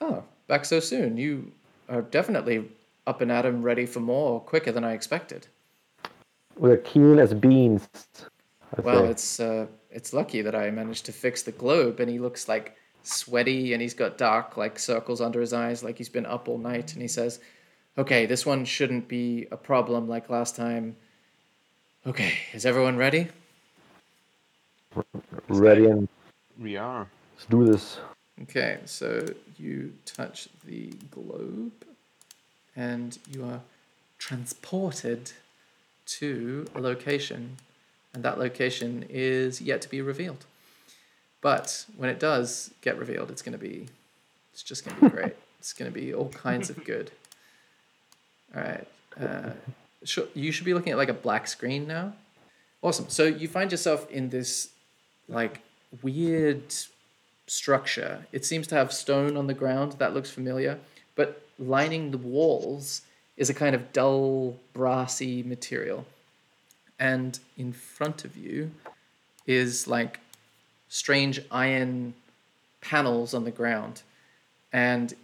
oh, 0.00 0.22
back 0.46 0.64
so 0.64 0.78
soon. 0.80 1.16
You 1.16 1.50
are 1.88 2.02
definitely 2.02 2.68
up 3.06 3.20
and 3.22 3.32
at 3.32 3.46
'em, 3.46 3.62
ready 3.62 3.86
for 3.86 4.00
more, 4.00 4.38
quicker 4.40 4.70
than 4.70 4.84
I 4.84 4.92
expected. 4.92 5.46
We're 6.58 6.76
keen 6.76 7.18
as 7.18 7.32
beans. 7.32 7.88
I'd 8.76 8.84
Well, 8.84 9.04
say. 9.04 9.10
it's 9.10 9.40
uh, 9.40 9.66
it's 9.90 10.12
lucky 10.12 10.42
that 10.42 10.54
I 10.54 10.70
managed 10.70 11.06
to 11.06 11.12
fix 11.12 11.42
the 11.42 11.52
globe, 11.52 12.00
and 12.00 12.10
he 12.10 12.18
looks 12.18 12.48
like 12.48 12.76
sweaty, 13.02 13.72
and 13.72 13.80
he's 13.80 13.94
got 13.94 14.18
dark 14.18 14.56
like 14.58 14.78
circles 14.78 15.20
under 15.22 15.40
his 15.40 15.52
eyes, 15.54 15.82
like 15.82 15.96
he's 15.96 16.10
been 16.10 16.26
up 16.26 16.48
all 16.48 16.58
night. 16.58 16.92
And 16.92 17.00
he 17.00 17.08
says, 17.08 17.40
"Okay, 17.96 18.26
this 18.26 18.44
one 18.44 18.66
shouldn't 18.66 19.08
be 19.08 19.46
a 19.50 19.56
problem 19.56 20.06
like 20.08 20.28
last 20.28 20.54
time." 20.56 20.96
Okay, 22.06 22.34
is 22.52 22.64
everyone 22.64 22.96
ready? 22.96 23.28
ready 25.48 25.86
and 25.86 26.08
We 26.58 26.76
are. 26.76 27.06
let's 27.34 27.46
do 27.46 27.64
this. 27.64 27.98
Okay, 28.42 28.78
so 28.84 29.26
you 29.58 29.92
touch 30.06 30.48
the 30.64 30.92
globe, 31.10 31.72
and 32.76 33.18
you 33.30 33.44
are 33.44 33.60
transported 34.18 35.32
to 36.06 36.66
a 36.74 36.80
location, 36.80 37.56
and 38.14 38.22
that 38.22 38.38
location 38.38 39.04
is 39.10 39.60
yet 39.60 39.82
to 39.82 39.88
be 39.88 40.00
revealed. 40.00 40.46
But 41.40 41.84
when 41.96 42.10
it 42.10 42.20
does 42.20 42.72
get 42.80 42.96
revealed, 42.96 43.30
it's 43.30 43.42
going 43.42 43.58
to 43.58 43.64
be, 43.64 43.88
it's 44.52 44.62
just 44.62 44.84
going 44.84 44.96
to 44.96 45.02
be 45.02 45.08
great. 45.10 45.36
it's 45.58 45.72
going 45.72 45.90
to 45.92 45.94
be 45.94 46.14
all 46.14 46.28
kinds 46.28 46.70
of 46.70 46.84
good. 46.84 47.10
All 48.54 48.62
right. 48.62 48.86
Uh, 49.20 49.50
sure, 49.50 49.56
you 50.34 50.52
should 50.52 50.64
be 50.64 50.74
looking 50.74 50.92
at 50.92 50.98
like 50.98 51.08
a 51.08 51.14
black 51.14 51.46
screen 51.46 51.86
now. 51.86 52.12
Awesome. 52.82 53.08
So 53.08 53.24
you 53.24 53.48
find 53.48 53.70
yourself 53.70 54.08
in 54.10 54.30
this 54.30 54.70
like 55.28 55.60
weird 56.02 56.62
structure. 57.46 58.26
It 58.32 58.44
seems 58.44 58.66
to 58.68 58.74
have 58.74 58.92
stone 58.92 59.36
on 59.36 59.46
the 59.46 59.54
ground. 59.54 59.92
That 59.98 60.14
looks 60.14 60.30
familiar. 60.30 60.78
But 61.16 61.42
lining 61.58 62.10
the 62.10 62.18
walls 62.18 63.02
is 63.36 63.50
a 63.50 63.54
kind 63.54 63.74
of 63.74 63.92
dull, 63.92 64.56
brassy 64.72 65.42
material. 65.42 66.06
And 66.98 67.38
in 67.56 67.72
front 67.72 68.24
of 68.24 68.36
you 68.36 68.70
is 69.46 69.88
like 69.88 70.20
strange 70.88 71.40
iron 71.50 72.14
panels 72.80 73.34
on 73.34 73.44
the 73.44 73.50
ground. 73.50 74.02
And 74.72 75.14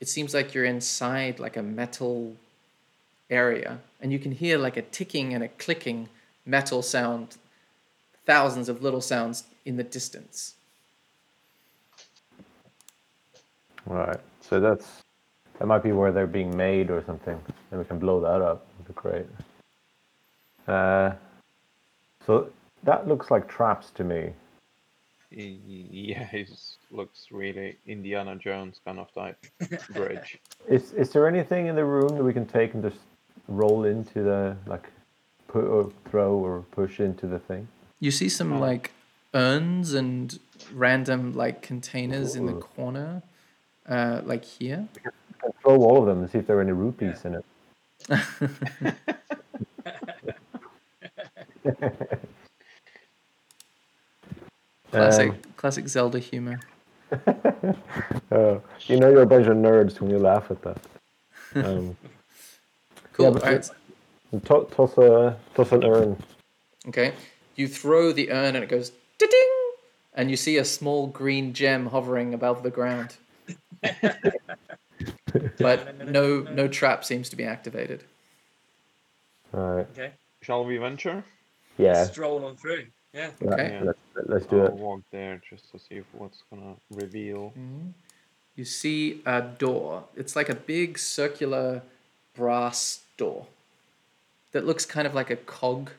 it 0.00 0.08
seems 0.08 0.34
like 0.34 0.54
you're 0.54 0.64
inside 0.64 1.38
like 1.38 1.56
a 1.56 1.62
metal 1.62 2.34
area. 3.30 3.78
And 4.00 4.12
you 4.12 4.18
can 4.18 4.32
hear 4.32 4.58
like 4.58 4.76
a 4.76 4.82
ticking 4.82 5.34
and 5.34 5.42
a 5.42 5.48
clicking 5.48 6.08
metal 6.46 6.82
sound, 6.82 7.36
thousands 8.26 8.68
of 8.68 8.82
little 8.82 9.00
sounds 9.00 9.44
in 9.64 9.76
the 9.76 9.84
distance. 9.84 10.54
Right. 13.86 14.20
So 14.40 14.60
that's 14.60 15.02
that 15.58 15.66
might 15.66 15.82
be 15.82 15.92
where 15.92 16.12
they're 16.12 16.26
being 16.26 16.56
made 16.56 16.90
or 16.90 17.02
something. 17.04 17.38
And 17.70 17.80
we 17.80 17.86
can 17.86 17.98
blow 17.98 18.20
that 18.20 18.42
up. 18.42 18.66
That'd 18.78 18.94
be 18.94 19.00
great. 19.00 19.26
Uh, 20.66 21.12
so 22.26 22.50
that 22.82 23.06
looks 23.06 23.30
like 23.30 23.48
traps 23.48 23.90
to 23.92 24.04
me. 24.04 24.32
Yeah, 25.30 26.28
it 26.32 26.50
looks 26.90 27.26
really 27.30 27.76
Indiana 27.86 28.36
Jones 28.36 28.80
kind 28.84 28.98
of 28.98 29.12
type 29.12 29.38
bridge. 29.92 30.38
Is 30.68 30.92
is 30.92 31.10
there 31.10 31.28
anything 31.28 31.66
in 31.66 31.76
the 31.76 31.84
room 31.84 32.16
that 32.16 32.24
we 32.24 32.32
can 32.32 32.46
take 32.46 32.74
and 32.74 32.82
just 32.82 32.98
roll 33.48 33.84
into 33.84 34.22
the 34.22 34.56
like 34.66 34.90
put 35.48 35.64
or 35.64 35.90
throw 36.10 36.34
or 36.34 36.60
push 36.70 37.00
into 37.00 37.26
the 37.26 37.38
thing? 37.38 37.68
You 38.00 38.10
see 38.10 38.28
some 38.28 38.54
Oh. 38.54 38.60
like 38.60 38.92
urns 39.34 39.94
and 39.94 40.38
random 40.72 41.34
like 41.34 41.62
containers 41.62 42.36
in 42.36 42.46
the 42.46 42.52
corner, 42.54 43.22
uh, 43.88 44.20
like 44.24 44.44
here. 44.44 44.88
Throw 45.62 45.76
all 45.76 45.98
of 45.98 46.06
them 46.06 46.20
and 46.20 46.30
see 46.30 46.38
if 46.38 46.46
there 46.46 46.58
are 46.58 46.62
any 46.62 46.72
rupees 46.72 47.24
in 47.24 47.34
it. 47.34 47.44
Classic, 54.90 55.30
Um, 55.30 55.38
classic 55.56 55.88
Zelda 55.88 56.18
humor. 56.18 56.60
uh, 57.12 57.74
you 58.86 58.98
know 58.98 59.10
you're 59.10 59.22
a 59.22 59.26
bunch 59.26 59.46
of 59.46 59.56
nerds 59.56 60.00
when 60.00 60.10
you 60.10 60.18
laugh 60.18 60.50
at 60.50 60.62
that. 60.62 60.78
Um, 61.56 61.96
Cool. 63.14 63.30
but 63.32 63.42
All 63.44 63.50
right. 63.52 63.62
to- 63.62 64.66
toss 64.74 64.98
a 64.98 65.36
toss 65.54 65.72
an 65.72 65.84
urn. 65.84 66.16
Okay. 66.88 67.12
You 67.56 67.68
throw 67.68 68.12
the 68.12 68.30
urn 68.30 68.54
and 68.56 68.62
it 68.64 68.68
goes 68.68 68.90
ding, 69.18 69.30
and 70.14 70.30
you 70.30 70.36
see 70.36 70.58
a 70.58 70.64
small 70.64 71.06
green 71.06 71.52
gem 71.52 71.86
hovering 71.86 72.34
above 72.34 72.62
the 72.62 72.70
ground. 72.70 73.16
but 75.58 76.06
no, 76.08 76.40
no 76.42 76.68
trap 76.68 77.04
seems 77.04 77.28
to 77.30 77.36
be 77.36 77.44
activated. 77.44 78.02
All 79.52 79.60
right. 79.76 79.86
Okay. 79.92 80.10
Shall 80.42 80.64
we 80.64 80.76
venture? 80.78 81.24
Yeah. 81.78 82.04
Stroll 82.04 82.44
on 82.44 82.56
through. 82.56 82.86
Yeah. 83.12 83.30
yeah, 83.40 83.50
Okay. 83.52 83.80
Let's, 83.84 83.98
let's 84.26 84.46
do 84.46 84.60
I'll 84.60 84.66
it. 84.66 84.72
walk 84.74 85.00
there 85.12 85.40
just 85.48 85.70
to 85.72 85.78
see 85.78 86.02
what's 86.12 86.42
gonna 86.50 86.74
reveal. 86.90 87.50
Mm-hmm. 87.50 87.88
You 88.56 88.64
see 88.64 89.22
a 89.26 89.42
door. 89.42 90.04
It's 90.16 90.34
like 90.36 90.48
a 90.48 90.54
big 90.54 90.98
circular 90.98 91.82
brass 92.34 93.03
door 93.16 93.46
that 94.52 94.64
looks 94.66 94.84
kind 94.86 95.06
of 95.06 95.14
like 95.14 95.30
a 95.30 95.36
cog. 95.36 95.90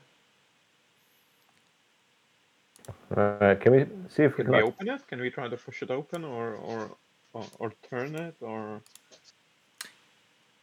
All 3.15 3.37
right. 3.41 3.59
Can 3.59 3.71
we 3.73 3.85
see 4.09 4.23
if 4.23 4.37
we 4.37 4.43
Can 4.43 4.53
can? 4.53 4.53
we 4.53 4.61
open 4.61 4.89
it? 4.89 5.07
Can 5.07 5.19
we 5.21 5.29
try 5.29 5.47
to 5.47 5.57
push 5.57 5.81
it 5.81 5.91
open 5.91 6.23
or 6.23 6.55
or 6.55 6.91
or, 7.33 7.45
or 7.59 7.73
turn 7.89 8.15
it 8.15 8.35
or 8.41 8.81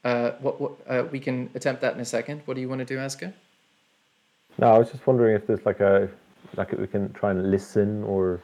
Uh, 0.05 0.33
what, 0.41 0.61
what, 0.61 0.73
uh, 0.89 1.05
we 1.13 1.21
can 1.21 1.49
attempt 1.55 1.81
that 1.81 1.95
in 1.95 2.01
a 2.01 2.05
second. 2.05 2.43
What 2.45 2.55
do 2.55 2.61
you 2.61 2.69
want 2.69 2.81
to 2.81 2.85
do, 2.85 2.97
Asger? 2.99 3.33
No, 4.59 4.67
I 4.75 4.79
was 4.79 4.91
just 4.91 5.07
wondering 5.07 5.37
if 5.37 5.47
there's 5.47 5.65
like 5.65 5.79
a 5.79 6.09
like 6.57 6.73
we 6.73 6.89
can 6.89 7.13
try 7.13 7.31
and 7.31 7.51
listen 7.51 8.03
or 8.05 8.41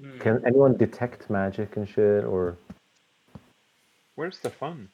Hmm. 0.00 0.18
can 0.18 0.40
anyone 0.46 0.76
detect 0.76 1.28
magic 1.28 1.76
and 1.76 1.86
shit 1.88 2.24
or 2.24 2.56
where's 4.14 4.38
the 4.38 4.48
fun? 4.48 4.88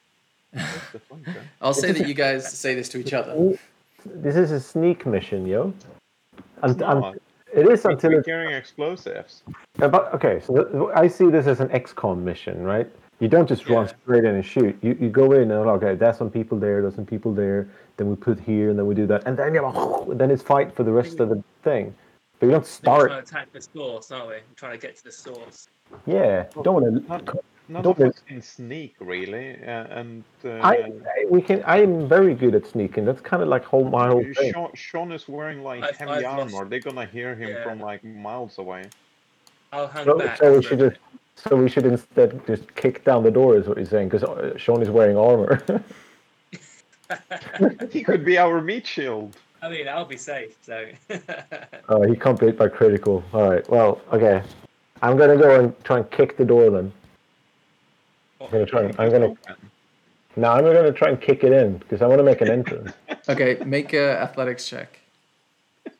Where's 0.57 0.91
the 0.93 0.99
fun? 0.99 1.25
I'll 1.61 1.73
say 1.73 1.91
that 1.91 2.07
you 2.07 2.13
guys 2.25 2.51
say 2.51 2.75
this 2.75 2.89
to 2.89 2.97
each 2.99 3.13
other. 3.13 3.57
this 4.05 4.35
is 4.35 4.51
a 4.51 4.59
sneak 4.59 5.05
mission, 5.05 5.45
yo. 5.45 5.73
And, 6.63 6.77
not. 6.79 7.15
it 7.53 7.67
is 7.67 7.85
until 7.85 8.11
We're 8.11 8.19
it, 8.19 8.25
carrying 8.25 8.53
explosives. 8.53 9.43
but 9.77 10.13
okay. 10.13 10.39
So 10.43 10.63
th- 10.63 10.91
I 10.95 11.07
see 11.07 11.29
this 11.29 11.45
as 11.47 11.59
an 11.59 11.69
XCOM 11.69 12.19
mission, 12.23 12.63
right? 12.63 12.87
You 13.19 13.27
don't 13.27 13.47
just 13.49 13.67
run 13.69 13.85
Yeah. 13.87 13.93
straight 14.03 14.23
in 14.25 14.35
and 14.35 14.45
shoot. 14.45 14.77
You 14.81 14.95
you 14.99 15.09
go 15.09 15.31
in 15.31 15.49
and 15.51 15.69
okay, 15.77 15.95
there's 15.95 16.17
some 16.17 16.29
people 16.29 16.59
there, 16.59 16.81
there's 16.81 16.95
some 16.95 17.05
people 17.05 17.33
there. 17.33 17.67
Then 17.97 18.09
we 18.09 18.15
put 18.15 18.39
here, 18.39 18.69
and 18.69 18.77
then 18.77 18.85
we 18.85 18.93
do 18.93 19.07
that, 19.07 19.23
and 19.25 19.35
then 19.37 19.53
you 19.55 20.13
then 20.19 20.29
it's 20.29 20.43
fight 20.43 20.75
for 20.75 20.83
the 20.83 20.91
rest 20.91 21.19
of 21.19 21.29
the 21.29 21.43
thing. 21.63 21.95
But 22.39 22.45
you 22.47 22.51
don't 22.51 22.61
We're 22.61 22.65
start. 22.65 23.09
trying 23.09 23.23
to 23.23 23.27
attack 23.27 23.51
the 23.53 23.61
source, 23.61 24.11
aren't 24.11 24.27
we? 24.27 24.33
We're 24.35 24.41
trying 24.55 24.73
to 24.73 24.77
get 24.87 24.95
to 24.97 25.03
the 25.03 25.11
source. 25.11 25.67
Yeah, 26.05 26.45
don't 26.63 26.75
want 26.75 27.09
None, 27.09 27.25
to. 27.25 27.39
None 27.69 27.83
Don't 27.83 27.91
of 27.93 27.99
we- 27.99 28.05
us 28.09 28.21
can 28.27 28.41
sneak 28.41 28.95
really, 28.99 29.57
uh, 29.63 29.85
and 29.99 30.23
uh, 30.45 30.49
I, 30.61 30.73
I 30.73 31.25
we 31.29 31.41
can. 31.41 31.63
I 31.63 31.77
am 31.81 32.07
very 32.07 32.33
good 32.33 32.55
at 32.55 32.65
sneaking. 32.67 33.05
That's 33.05 33.21
kind 33.21 33.41
of 33.43 33.49
like 33.49 33.63
whole 33.63 33.83
my 33.89 34.07
whole 34.07 34.23
thing. 34.33 34.53
Sean, 34.53 34.69
Sean 34.73 35.11
is 35.11 35.27
wearing 35.27 35.63
like 35.63 35.83
I've- 35.83 35.97
heavy 35.97 36.11
I've 36.11 36.23
lost- 36.37 36.53
armor. 36.53 36.69
They're 36.69 36.79
gonna 36.79 37.05
hear 37.05 37.35
him 37.35 37.49
Yeah. 37.49 37.63
from 37.63 37.79
like 37.79 38.03
miles 38.03 38.57
away. 38.57 38.85
I'll 39.73 39.87
hang 39.87 40.05
So, 40.05 40.17
back. 40.17 40.37
so 40.37 40.55
we 40.57 40.63
should 40.63 40.79
just. 40.79 40.97
So 41.35 41.55
we 41.55 41.69
should 41.69 41.85
instead 41.85 42.41
just 42.47 42.73
kick 42.73 43.03
down 43.03 43.21
the 43.21 43.29
door, 43.29 43.55
is 43.57 43.67
what 43.67 43.77
you're 43.77 43.85
saying, 43.85 44.09
because 44.09 44.59
Sean 44.59 44.81
is 44.81 44.89
wearing 44.89 45.15
armor. 45.15 45.61
he 47.91 48.03
could 48.03 48.25
be 48.25 48.37
our 48.39 48.59
meat 48.59 48.87
shield. 48.87 49.37
I 49.61 49.69
mean, 49.69 49.87
I'll 49.87 50.05
be 50.05 50.17
safe. 50.17 50.55
So. 50.63 50.87
uh, 51.89 52.01
he 52.07 52.15
can't 52.15 52.39
beat 52.39 52.57
by 52.57 52.67
critical. 52.69 53.23
All 53.33 53.49
right. 53.51 53.67
Well, 53.69 54.01
okay. 54.13 54.41
I'm 55.01 55.15
gonna 55.15 55.37
go 55.37 55.59
and 55.59 55.83
try 55.83 55.97
and 55.97 56.09
kick 56.09 56.37
the 56.37 56.45
door 56.45 56.69
then. 56.71 56.91
I'm 58.41 58.51
gonna 58.51 58.65
try. 58.65 58.83
And, 58.83 58.95
I'm 58.99 59.11
gonna. 59.11 59.33
No, 60.35 60.51
I'm 60.51 60.63
gonna 60.63 60.91
try 60.91 61.09
and 61.09 61.19
kick 61.19 61.43
it 61.43 61.51
in 61.51 61.77
because 61.79 62.01
I 62.01 62.07
want 62.07 62.19
to 62.19 62.23
make 62.23 62.41
an 62.41 62.49
entrance. 62.49 62.93
Okay, 63.29 63.57
make 63.65 63.91
a 63.91 64.17
athletics 64.21 64.69
check. 64.69 64.99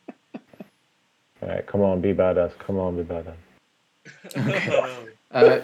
All 1.42 1.50
right. 1.50 1.68
Come 1.68 1.82
on, 1.82 2.00
be 2.00 2.14
badass. 2.14 2.58
Come 2.58 2.78
on, 2.78 2.96
be 2.96 3.04
badass. 3.04 3.36
Uh, 5.32 5.60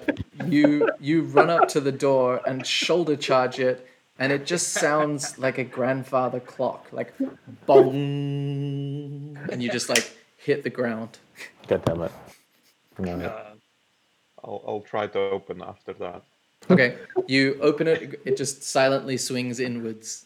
you 0.45 0.89
you 0.99 1.21
run 1.21 1.49
up 1.49 1.69
to 1.69 1.79
the 1.79 1.91
door 1.91 2.41
and 2.45 2.67
shoulder 2.67 3.15
charge 3.15 3.59
it, 3.59 3.87
and 4.19 4.33
it 4.33 4.45
just 4.45 4.73
sounds 4.73 5.39
like 5.39 5.57
a 5.57 5.63
grandfather 5.63 6.41
clock, 6.41 6.87
like 6.91 7.13
bong, 7.65 9.37
and 9.49 9.63
you 9.63 9.69
just 9.69 9.87
like 9.87 10.11
hit 10.37 10.63
the 10.63 10.69
ground. 10.69 11.17
God 11.67 11.85
damn 11.85 12.01
it. 12.01 12.11
Come 12.97 13.07
on. 13.07 13.21
Uh, 13.21 13.53
I'll, 14.43 14.63
I'll 14.67 14.81
try 14.81 15.07
to 15.07 15.19
open 15.19 15.61
after 15.63 15.93
that. 15.93 16.23
Okay, 16.69 16.97
you 17.27 17.57
open 17.61 17.87
it, 17.87 18.21
it 18.25 18.37
just 18.37 18.63
silently 18.63 19.17
swings 19.17 19.59
inwards. 19.59 20.25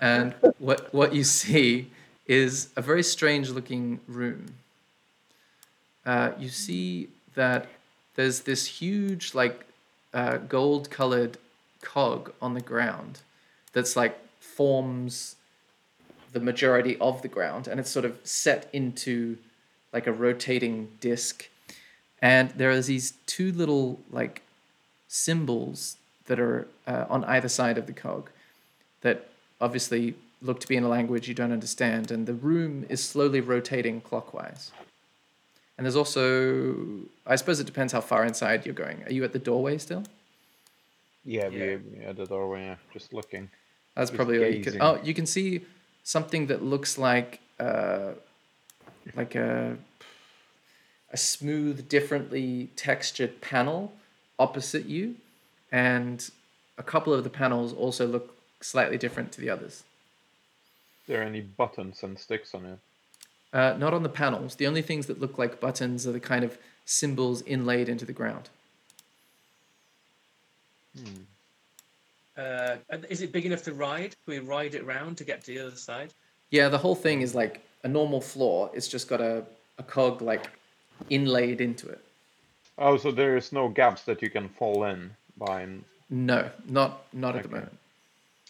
and 0.00 0.34
what 0.58 0.92
what 0.94 1.14
you 1.14 1.24
see 1.24 1.90
is 2.26 2.68
a 2.76 2.82
very 2.82 3.02
strange 3.02 3.50
looking 3.50 4.00
room. 4.06 4.54
Uh, 6.06 6.32
you 6.38 6.48
see 6.48 7.08
that 7.34 7.66
there's 8.14 8.40
this 8.40 8.66
huge 8.66 9.34
like 9.34 9.66
uh, 10.14 10.38
gold 10.38 10.90
colored 10.90 11.36
cog 11.82 12.32
on 12.42 12.54
the 12.54 12.60
ground 12.60 13.20
that's 13.72 13.94
like 13.94 14.18
forms 14.40 15.36
the 16.32 16.40
majority 16.40 16.96
of 16.98 17.22
the 17.22 17.28
ground 17.28 17.68
and 17.68 17.78
it's 17.78 17.90
sort 17.90 18.04
of 18.04 18.18
set 18.24 18.68
into 18.72 19.36
like 19.92 20.06
a 20.06 20.12
rotating 20.12 20.88
disc 21.00 21.48
and 22.20 22.50
there 22.50 22.70
are 22.70 22.80
these 22.80 23.12
two 23.26 23.52
little 23.52 24.00
like 24.10 24.42
symbols 25.08 25.96
that 26.26 26.38
are 26.38 26.66
uh, 26.86 27.06
on 27.08 27.24
either 27.24 27.48
side 27.48 27.78
of 27.78 27.86
the 27.86 27.92
cog 27.92 28.30
that 29.00 29.28
obviously 29.60 30.14
look 30.42 30.60
to 30.60 30.68
be 30.68 30.76
in 30.76 30.84
a 30.84 30.88
language 30.88 31.26
you 31.28 31.34
don't 31.34 31.52
understand 31.52 32.10
and 32.10 32.26
the 32.26 32.34
room 32.34 32.84
is 32.88 33.02
slowly 33.02 33.40
rotating 33.40 34.00
clockwise 34.00 34.70
and 35.76 35.84
there's 35.86 35.96
also 35.96 36.84
i 37.26 37.34
suppose 37.36 37.58
it 37.60 37.64
depends 37.66 37.92
how 37.92 38.00
far 38.00 38.24
inside 38.24 38.64
you're 38.66 38.74
going 38.74 39.02
are 39.04 39.12
you 39.12 39.24
at 39.24 39.32
the 39.32 39.38
doorway 39.38 39.78
still 39.78 40.04
Yeah, 41.24 41.48
Yeah. 41.48 41.76
we 41.76 42.04
at 42.10 42.16
the 42.16 42.26
doorway, 42.26 42.62
yeah, 42.68 42.76
just 42.92 43.12
looking. 43.12 43.50
That's 43.94 44.10
Just 44.10 44.16
probably 44.16 44.38
where 44.38 44.48
you 44.56 44.62
could. 44.64 44.78
Oh, 44.80 44.94
you 45.08 45.12
can 45.12 45.26
see 45.26 45.48
something 46.04 46.46
that 46.50 46.60
looks 46.62 46.96
like 46.96 47.40
uh, 47.60 48.12
like 49.20 49.34
a 49.34 49.76
a 51.12 51.16
smooth, 51.16 51.88
differently 51.88 52.70
textured 52.76 53.40
panel 53.40 53.92
opposite 54.38 54.86
you, 54.86 55.16
and 55.72 56.30
a 56.76 56.82
couple 56.82 57.12
of 57.12 57.24
the 57.24 57.30
panels 57.30 57.72
also 57.72 58.06
look 58.06 58.36
slightly 58.60 58.98
different 58.98 59.32
to 59.32 59.40
the 59.40 59.50
others. 59.50 59.82
Are 61.08 61.12
there 61.12 61.22
any 61.22 61.40
buttons 61.40 62.02
and 62.02 62.18
sticks 62.18 62.54
on 62.54 62.64
it? 62.66 62.78
Uh, 63.52 63.74
not 63.78 63.94
on 63.94 64.02
the 64.02 64.08
panels. 64.08 64.56
The 64.56 64.66
only 64.66 64.82
things 64.82 65.06
that 65.06 65.20
look 65.20 65.38
like 65.38 65.60
buttons 65.60 66.06
are 66.06 66.12
the 66.12 66.20
kind 66.20 66.44
of 66.44 66.58
symbols 66.84 67.42
inlaid 67.42 67.88
into 67.88 68.04
the 68.04 68.12
ground. 68.12 68.50
Uh, 72.36 72.76
is 73.08 73.22
it 73.22 73.32
big 73.32 73.46
enough 73.46 73.62
to 73.64 73.72
ride? 73.72 74.14
Can 74.24 74.34
we 74.34 74.38
ride 74.38 74.74
it 74.74 74.84
round 74.84 75.16
to 75.18 75.24
get 75.24 75.42
to 75.44 75.54
the 75.54 75.66
other 75.66 75.76
side? 75.76 76.12
Yeah, 76.50 76.68
the 76.68 76.78
whole 76.78 76.94
thing 76.94 77.22
is 77.22 77.34
like 77.34 77.62
a 77.84 77.88
normal 77.88 78.20
floor. 78.20 78.70
It's 78.74 78.88
just 78.88 79.08
got 79.08 79.20
a, 79.20 79.44
a 79.78 79.82
cog 79.82 80.22
like 80.22 80.50
inlaid 81.10 81.60
into 81.60 81.88
it. 81.88 82.00
Oh, 82.76 82.96
so 82.96 83.10
there 83.10 83.36
is 83.36 83.52
no 83.52 83.68
gaps 83.68 84.02
that 84.02 84.22
you 84.22 84.30
can 84.30 84.48
fall 84.48 84.84
in 84.84 85.10
by. 85.36 85.66
No, 86.10 86.50
not 86.68 87.04
not 87.12 87.36
at 87.36 87.42
the 87.42 87.48
moment. 87.48 87.78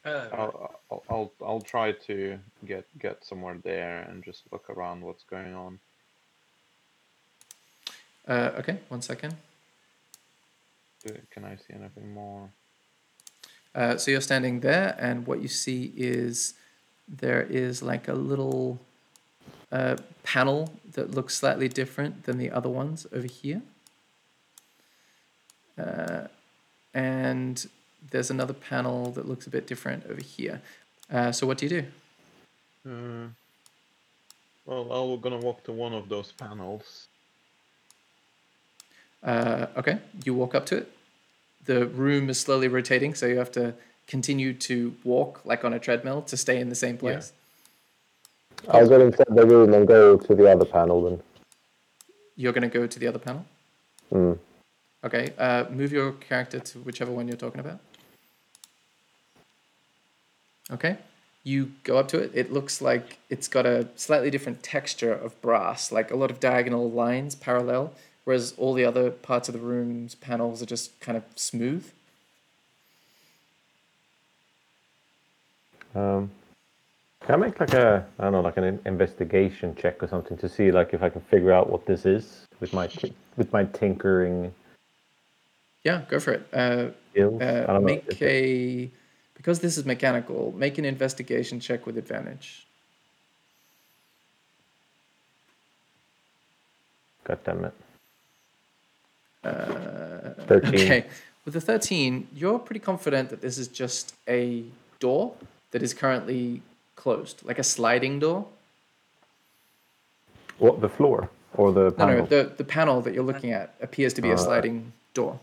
Oh. 0.04 0.28
I'll, 0.32 0.74
I'll 0.90 1.02
I'll 1.10 1.32
I'll 1.46 1.60
try 1.60 1.92
to 1.92 2.38
get 2.66 2.84
get 2.98 3.24
somewhere 3.24 3.56
there 3.62 4.06
and 4.08 4.22
just 4.22 4.42
look 4.52 4.68
around 4.70 5.02
what's 5.02 5.24
going 5.24 5.54
on. 5.54 5.78
Uh, 8.26 8.50
okay, 8.58 8.78
one 8.88 9.02
second. 9.02 9.34
Can 11.30 11.44
I 11.44 11.56
see 11.56 11.72
anything 11.72 12.12
more? 12.12 12.50
Uh, 13.74 13.96
so 13.96 14.10
you're 14.10 14.20
standing 14.20 14.60
there, 14.60 14.94
and 14.98 15.26
what 15.26 15.40
you 15.40 15.48
see 15.48 15.92
is 15.96 16.54
there 17.06 17.42
is 17.42 17.82
like 17.82 18.08
a 18.08 18.12
little 18.12 18.78
uh, 19.72 19.96
panel 20.22 20.72
that 20.92 21.12
looks 21.12 21.34
slightly 21.34 21.68
different 21.68 22.24
than 22.24 22.38
the 22.38 22.50
other 22.50 22.68
ones 22.68 23.06
over 23.12 23.26
here. 23.26 23.62
Uh, 25.78 26.26
and 26.94 27.68
there's 28.10 28.30
another 28.30 28.52
panel 28.52 29.10
that 29.12 29.28
looks 29.28 29.46
a 29.46 29.50
bit 29.50 29.66
different 29.66 30.04
over 30.08 30.22
here. 30.22 30.60
Uh, 31.10 31.32
so 31.32 31.46
what 31.46 31.58
do 31.58 31.66
you 31.66 31.82
do? 31.82 31.84
Uh, 32.90 33.28
well, 34.66 34.92
I'm 34.92 35.20
gonna 35.20 35.38
walk 35.38 35.64
to 35.64 35.72
one 35.72 35.94
of 35.94 36.08
those 36.08 36.32
panels. 36.32 37.08
Uh, 39.22 39.66
okay, 39.76 39.98
you 40.24 40.34
walk 40.34 40.54
up 40.54 40.66
to 40.66 40.76
it. 40.78 40.92
The 41.64 41.86
room 41.86 42.30
is 42.30 42.38
slowly 42.38 42.68
rotating, 42.68 43.14
so 43.14 43.26
you 43.26 43.38
have 43.38 43.52
to 43.52 43.74
continue 44.06 44.52
to 44.54 44.94
walk 45.04 45.44
like 45.44 45.64
on 45.64 45.72
a 45.72 45.78
treadmill 45.78 46.22
to 46.22 46.36
stay 46.36 46.60
in 46.60 46.68
the 46.68 46.74
same 46.74 46.96
place. 46.96 47.32
I'll 48.68 48.88
get 48.88 49.00
inside 49.00 49.26
the 49.30 49.46
room 49.46 49.72
and 49.74 49.86
go 49.86 50.16
to 50.16 50.34
the 50.34 50.50
other 50.50 50.64
panel 50.64 51.02
then. 51.02 51.22
You're 52.36 52.52
going 52.52 52.68
to 52.68 52.78
go 52.78 52.86
to 52.86 52.98
the 52.98 53.06
other 53.06 53.18
panel. 53.18 53.44
Mm. 54.12 54.38
Okay, 55.04 55.32
uh, 55.38 55.64
move 55.70 55.92
your 55.92 56.12
character 56.12 56.58
to 56.58 56.78
whichever 56.78 57.12
one 57.12 57.28
you're 57.28 57.36
talking 57.36 57.60
about. 57.60 57.78
Okay, 60.70 60.98
you 61.44 61.72
go 61.84 61.98
up 61.98 62.08
to 62.08 62.18
it. 62.18 62.32
It 62.34 62.52
looks 62.52 62.82
like 62.82 63.18
it's 63.30 63.48
got 63.48 63.64
a 63.64 63.88
slightly 63.96 64.30
different 64.30 64.62
texture 64.62 65.12
of 65.12 65.40
brass, 65.40 65.92
like 65.92 66.10
a 66.10 66.16
lot 66.16 66.30
of 66.30 66.40
diagonal 66.40 66.90
lines 66.90 67.34
parallel, 67.34 67.94
whereas 68.24 68.54
all 68.58 68.74
the 68.74 68.84
other 68.84 69.10
parts 69.10 69.48
of 69.48 69.54
the 69.54 69.60
room's 69.60 70.14
panels 70.14 70.60
are 70.62 70.66
just 70.66 70.98
kind 71.00 71.16
of 71.16 71.24
smooth. 71.36 71.90
Um, 75.94 76.30
can 77.28 77.42
I 77.42 77.46
make 77.46 77.60
like 77.60 77.74
a 77.74 78.06
I 78.18 78.24
don't 78.24 78.32
know 78.32 78.40
like 78.40 78.56
an 78.56 78.80
investigation 78.86 79.74
check 79.74 80.02
or 80.02 80.08
something 80.08 80.38
to 80.38 80.48
see 80.48 80.72
like 80.72 80.94
if 80.94 81.02
I 81.02 81.10
can 81.10 81.20
figure 81.20 81.52
out 81.52 81.68
what 81.68 81.84
this 81.84 82.06
is 82.06 82.46
with 82.58 82.72
my 82.72 82.88
with 83.36 83.52
my 83.52 83.64
tinkering 83.64 84.54
Yeah, 85.82 86.04
go 86.08 86.20
for 86.20 86.32
it. 86.32 86.48
Uh, 86.54 86.88
uh, 87.20 87.80
make 87.80 88.22
a 88.22 88.90
because 89.34 89.60
this 89.60 89.76
is 89.76 89.84
mechanical. 89.84 90.54
Make 90.56 90.78
an 90.78 90.86
investigation 90.86 91.60
check 91.60 91.84
with 91.84 91.98
advantage. 91.98 92.66
God 97.24 97.38
damn 97.44 97.64
it. 97.66 97.74
Uh, 99.44 100.44
Thirteen. 100.46 100.74
Okay. 100.74 101.06
With 101.44 101.54
the 101.54 101.60
13, 101.60 102.28
you're 102.34 102.58
pretty 102.58 102.80
confident 102.80 103.30
that 103.30 103.40
this 103.40 103.56
is 103.56 103.68
just 103.68 104.14
a 104.28 104.64
door 104.98 105.34
that 105.70 105.82
is 105.82 105.94
currently 105.94 106.60
closed, 107.02 107.36
like 107.44 107.58
a 107.58 107.64
sliding 107.64 108.18
door. 108.18 108.46
What 110.58 110.80
the 110.80 110.88
floor 110.88 111.30
or 111.54 111.72
the 111.72 111.84
No, 111.84 111.96
panel? 111.96 112.16
no, 112.18 112.26
the, 112.26 112.42
the 112.56 112.64
panel 112.64 113.00
that 113.02 113.14
you're 113.14 113.28
looking 113.32 113.52
at 113.52 113.74
appears 113.80 114.12
to 114.14 114.22
be 114.22 114.30
a 114.30 114.34
Uh, 114.34 114.44
sliding 114.46 114.92
door. 115.14 115.38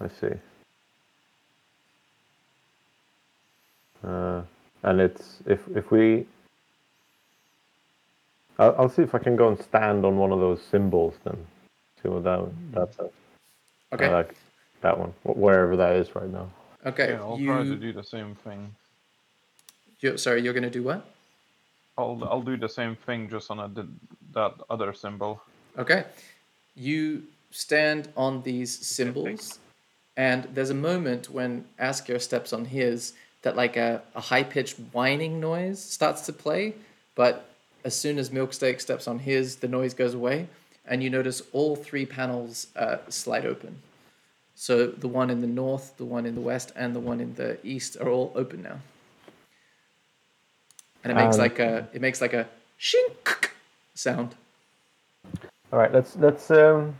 I 0.00 0.08
see. 0.20 0.34
Uh, 4.04 4.42
and 4.82 5.00
it's 5.00 5.38
if 5.46 5.60
if 5.76 5.90
we. 5.92 6.26
I'll, 8.58 8.74
I'll 8.78 8.88
see 8.96 9.02
if 9.02 9.14
I 9.14 9.18
can 9.18 9.36
go 9.36 9.48
and 9.48 9.58
stand 9.70 10.04
on 10.04 10.18
one 10.18 10.32
of 10.32 10.40
those 10.40 10.60
symbols 10.72 11.14
then. 11.24 11.38
See 12.02 12.08
what 12.08 12.24
that 12.24 12.40
that's. 12.74 12.98
a- 12.98 13.10
Okay. 13.94 14.06
I 14.06 14.12
like 14.20 14.34
that 14.80 14.98
one, 14.98 15.12
wherever 15.22 15.76
that 15.76 15.96
is 15.96 16.16
right 16.16 16.30
now. 16.38 16.48
okay. 16.86 17.08
Yeah, 17.12 17.20
I'll 17.20 17.36
try 17.38 17.62
to 17.62 17.76
do 17.76 17.92
the 17.92 18.02
same 18.02 18.34
thing. 18.36 18.74
You, 20.02 20.18
sorry, 20.18 20.42
you're 20.42 20.52
going 20.52 20.64
to 20.64 20.70
do 20.70 20.82
what? 20.82 21.08
I'll 21.96 22.18
I'll 22.30 22.42
do 22.42 22.56
the 22.56 22.68
same 22.68 22.96
thing 22.96 23.28
just 23.28 23.50
on 23.50 23.58
a, 23.60 23.70
that 24.32 24.54
other 24.68 24.92
symbol. 24.92 25.40
Okay. 25.78 26.04
You 26.74 27.22
stand 27.50 28.08
on 28.16 28.42
these 28.42 28.76
symbols, 28.86 29.58
and 30.16 30.44
there's 30.54 30.70
a 30.70 30.74
moment 30.90 31.30
when 31.30 31.64
Asger 31.78 32.20
steps 32.20 32.52
on 32.52 32.64
his 32.64 33.12
that 33.42 33.56
like 33.56 33.76
a, 33.76 34.02
a 34.14 34.20
high 34.20 34.42
pitched 34.42 34.76
whining 34.92 35.40
noise 35.40 35.82
starts 35.82 36.22
to 36.22 36.32
play, 36.32 36.74
but 37.14 37.50
as 37.84 37.94
soon 37.94 38.18
as 38.18 38.30
Milksteak 38.30 38.80
steps 38.80 39.06
on 39.06 39.18
his, 39.18 39.56
the 39.56 39.68
noise 39.68 39.94
goes 39.94 40.14
away, 40.14 40.48
and 40.86 41.02
you 41.02 41.10
notice 41.10 41.42
all 41.52 41.76
three 41.76 42.06
panels 42.06 42.68
uh, 42.76 42.98
slide 43.08 43.44
open. 43.44 43.76
So 44.54 44.86
the 44.86 45.08
one 45.08 45.28
in 45.28 45.40
the 45.40 45.46
north, 45.46 45.96
the 45.96 46.04
one 46.04 46.24
in 46.24 46.34
the 46.34 46.40
west, 46.40 46.72
and 46.76 46.94
the 46.94 47.00
one 47.00 47.20
in 47.20 47.34
the 47.34 47.58
east 47.66 47.96
are 48.00 48.08
all 48.08 48.32
open 48.34 48.62
now. 48.62 48.78
And 51.04 51.10
it 51.12 51.16
makes 51.16 51.34
Um, 51.34 51.40
like 51.40 51.58
a 51.58 51.88
it 51.92 52.00
makes 52.00 52.20
like 52.20 52.32
a 52.32 52.48
shink 52.78 53.50
sound. 53.94 54.34
All 55.72 55.78
right, 55.78 55.92
let's 55.92 56.16
let's 56.16 56.50
um 56.50 56.94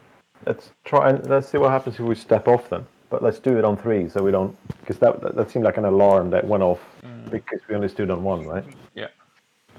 let's 0.46 0.70
try 0.84 1.10
and 1.10 1.26
let's 1.28 1.48
see 1.48 1.58
what 1.58 1.70
happens 1.70 1.96
if 1.96 2.00
we 2.00 2.14
step 2.14 2.48
off 2.48 2.68
then. 2.70 2.86
But 3.10 3.22
let's 3.22 3.38
do 3.38 3.58
it 3.58 3.64
on 3.64 3.76
three, 3.76 4.08
so 4.08 4.22
we 4.22 4.30
don't 4.30 4.56
because 4.80 4.98
that, 4.98 5.20
that 5.20 5.36
that 5.36 5.50
seemed 5.50 5.64
like 5.64 5.76
an 5.76 5.84
alarm 5.84 6.30
that 6.30 6.46
went 6.46 6.62
off 6.62 6.80
because 7.30 7.60
we 7.68 7.74
only 7.74 7.88
stood 7.88 8.10
on 8.10 8.22
one, 8.22 8.46
right? 8.46 8.64
Yeah. 8.94 9.08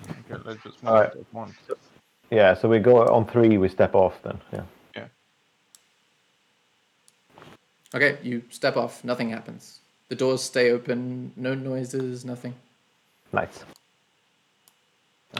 Okay, 0.09 0.41
let's 0.45 0.63
just 0.63 0.84
All 0.86 0.93
right. 0.93 1.15
move 1.15 1.26
at 1.26 1.34
once. 1.34 1.55
Yeah, 2.30 2.53
so 2.53 2.67
we 2.67 2.80
go 2.80 3.05
on 3.07 3.26
three, 3.26 3.57
we 3.57 3.69
step 3.69 3.95
off 3.95 4.21
then. 4.24 4.39
Yeah. 4.51 4.63
Yeah. 4.95 5.07
Okay, 7.93 8.17
you 8.24 8.43
step 8.49 8.76
off, 8.76 9.03
nothing 9.03 9.30
happens. 9.30 9.80
The 10.09 10.15
doors 10.15 10.41
stay 10.41 10.71
open, 10.71 11.32
no 11.36 11.53
noises, 11.53 12.26
nothing. 12.26 12.55
Nice. 13.32 13.63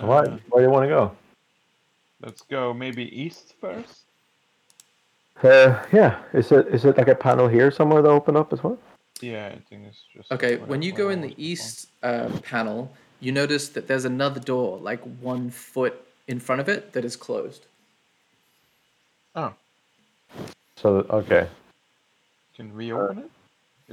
All 0.02 0.10
right, 0.10 0.30
where 0.50 0.62
do 0.62 0.68
you 0.68 0.70
want 0.70 0.86
to 0.86 0.89
go? 0.89 1.12
Let's 2.22 2.41
go 2.41 2.74
maybe 2.74 3.04
east 3.22 3.54
first. 3.60 4.04
Uh, 5.44 5.84
yeah, 5.91 6.20
is 6.34 6.52
it 6.52 6.68
is 6.68 6.86
it 6.86 6.98
like 6.98 7.10
a 7.10 7.16
panel 7.16 7.48
here 7.48 7.70
somewhere 7.70 8.02
that 8.02 8.10
open 8.10 8.38
up 8.38 8.54
as 8.54 8.64
well? 8.64 8.78
Yeah, 9.22 9.48
I 9.48 9.60
think 9.70 9.88
it's 9.88 10.04
just. 10.16 10.32
Okay, 10.32 10.58
when 10.58 10.82
you 10.82 10.91
go 10.91 11.10
in 11.10 11.22
the 11.22 11.34
east 11.38 11.89
uh, 12.02 12.30
panel, 12.44 12.91
you 13.20 13.32
notice 13.32 13.70
that 13.70 13.88
there's 13.88 14.06
another 14.06 14.39
door, 14.39 14.78
like 14.78 15.02
one 15.22 15.50
foot 15.50 16.02
in 16.28 16.39
front 16.39 16.62
of 16.62 16.70
it, 16.70 16.94
that 16.94 17.04
is 17.06 17.16
closed. 17.16 17.66
Oh, 19.36 19.54
So 20.78 21.06
okay, 21.10 21.48
Can 22.56 22.76
we 22.76 22.94
open 22.94 23.20
it? 23.20 23.32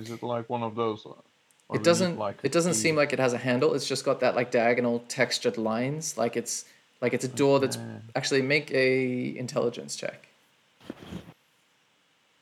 Is 0.00 0.10
it 0.10 0.22
like 0.22 0.48
one 0.48 0.62
of 0.62 0.74
those? 0.74 1.06
It 1.72 1.84
doesn't. 1.84 2.18
like, 2.18 2.38
it 2.42 2.52
doesn't 2.52 2.72
key? 2.72 2.78
seem 2.78 2.96
like 2.96 3.12
it 3.12 3.18
has 3.18 3.32
a 3.32 3.38
handle. 3.38 3.74
It's 3.74 3.86
just 3.86 4.04
got 4.04 4.20
that 4.20 4.34
like 4.34 4.50
diagonal 4.50 5.04
textured 5.08 5.56
lines. 5.56 6.16
Like 6.18 6.36
it's 6.36 6.64
like 7.00 7.14
it's 7.14 7.24
a 7.24 7.28
door 7.28 7.60
that's 7.60 7.78
actually 8.14 8.42
make 8.42 8.70
a 8.72 9.36
intelligence 9.36 9.96
check. 9.96 10.28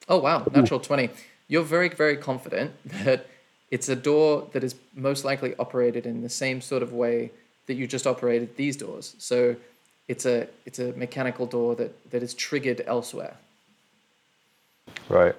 Oh 0.09 0.19
wow, 0.19 0.47
natural 0.55 0.81
twenty. 0.81 1.11
You're 1.49 1.63
very 1.63 1.89
very 1.89 2.17
confident 2.17 2.73
that 3.05 3.27
it's 3.71 3.89
a 3.89 3.97
door 3.97 4.49
that 4.53 4.65
is 4.65 4.75
most 4.95 5.25
likely 5.25 5.55
operated 5.59 6.07
in 6.07 6.23
the 6.23 6.29
same 6.29 6.61
sort 6.61 6.83
of 6.83 6.93
way 6.93 7.31
that 7.67 7.75
you 7.75 7.87
just 7.87 8.07
operated 8.07 8.57
these 8.57 8.77
doors. 8.77 9.15
So 9.19 9.57
it's 10.09 10.25
a 10.25 10.49
it's 10.65 10.79
a 10.79 10.93
mechanical 10.93 11.47
door 11.47 11.75
that 11.77 12.11
that 12.11 12.23
is 12.23 12.35
triggered 12.35 12.83
elsewhere. 12.87 13.37
Right. 15.09 15.35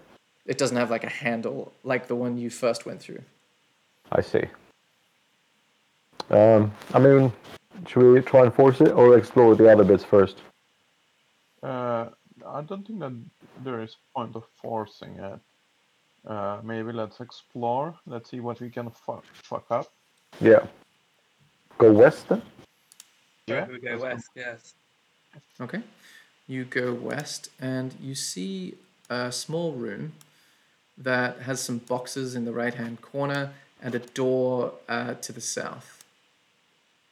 It 0.45 0.57
doesn't 0.57 0.77
have 0.77 0.91
like 0.91 1.03
a 1.03 1.09
handle 1.09 1.73
like 1.83 2.07
the 2.07 2.15
one 2.15 2.37
you 2.37 2.49
first 2.49 2.85
went 2.85 3.01
through. 3.01 3.23
I 4.12 4.22
see. 4.22 4.45
Um, 6.30 6.72
I 6.93 6.99
mean, 6.99 7.32
should 7.88 8.14
we 8.14 8.22
try 8.22 8.43
and 8.43 8.53
force 8.53 8.82
it 8.82 8.91
or 8.91 9.18
explore 9.18 9.55
the 9.55 9.72
other 9.72 9.84
bits 9.84 10.03
first? 10.03 10.38
Uh, 11.62 12.10
I 12.45 12.62
don't 12.62 12.86
think 12.86 12.99
that 12.99 13.14
there 13.64 13.82
is 13.82 13.97
point 14.16 14.36
of 14.36 14.43
forcing 14.62 15.16
it. 15.16 15.39
Uh, 16.28 16.60
maybe 16.64 16.91
let's 16.91 17.20
explore. 17.20 17.95
Let's 18.05 18.30
see 18.30 18.39
what 18.39 18.60
we 18.60 18.70
can 18.70 18.89
fuck 18.89 19.24
fuck 19.34 19.66
up. 19.70 19.88
Yeah. 20.41 20.66
Go 21.78 21.91
west 21.91 22.28
then? 22.30 22.41
Yeah. 23.47 23.68
we 23.68 23.80
go 23.80 23.91
let's 23.91 24.01
go. 24.01 24.07
west. 24.07 24.30
Yes. 24.36 24.74
Okay. 25.60 25.82
You 26.47 26.66
go 26.66 26.93
west 26.93 27.49
and 27.60 27.93
you 28.01 28.16
see 28.16 28.76
a 29.10 29.32
small 29.32 29.72
room 29.74 30.14
that 30.97 31.39
has 31.39 31.62
some 31.62 31.78
boxes 31.78 32.36
in 32.36 32.45
the 32.45 32.51
right 32.51 32.74
hand 32.74 33.01
corner 33.01 33.51
and 33.82 33.95
a 33.95 33.99
door 33.99 34.73
uh, 34.88 35.13
to 35.15 35.32
the 35.32 35.41
south. 35.41 36.03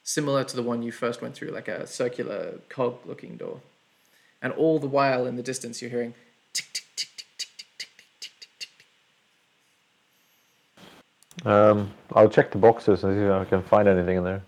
Similar 0.03 0.43
to 0.45 0.55
the 0.55 0.63
one 0.63 0.83
you 0.83 0.91
first 0.91 1.21
went 1.21 1.35
through, 1.35 1.49
like 1.49 1.67
a 1.67 1.85
circular 1.85 2.59
cog 2.69 2.99
looking 3.05 3.35
door. 3.37 3.59
And 4.41 4.53
all 4.53 4.79
the 4.79 4.87
while 4.87 5.25
in 5.25 5.35
the 5.35 5.43
distance, 5.43 5.81
you're 5.81 5.91
hearing 5.91 6.13
tick, 6.53 6.67
tick, 6.71 6.85
tick, 6.95 7.09
tick, 7.15 7.25
tick, 7.37 7.49
tick, 7.57 7.67
tick, 7.77 7.89
tick, 8.19 8.31
tick, 8.39 8.49
tick, 8.59 8.69
tick. 11.37 11.45
Um, 11.45 11.91
I'll 12.13 12.29
check 12.29 12.51
the 12.51 12.57
boxes 12.57 13.03
and 13.03 13.15
see 13.15 13.23
if 13.23 13.31
I 13.31 13.45
can 13.45 13.63
find 13.63 13.87
anything 13.87 14.17
in 14.17 14.23
there. 14.23 14.41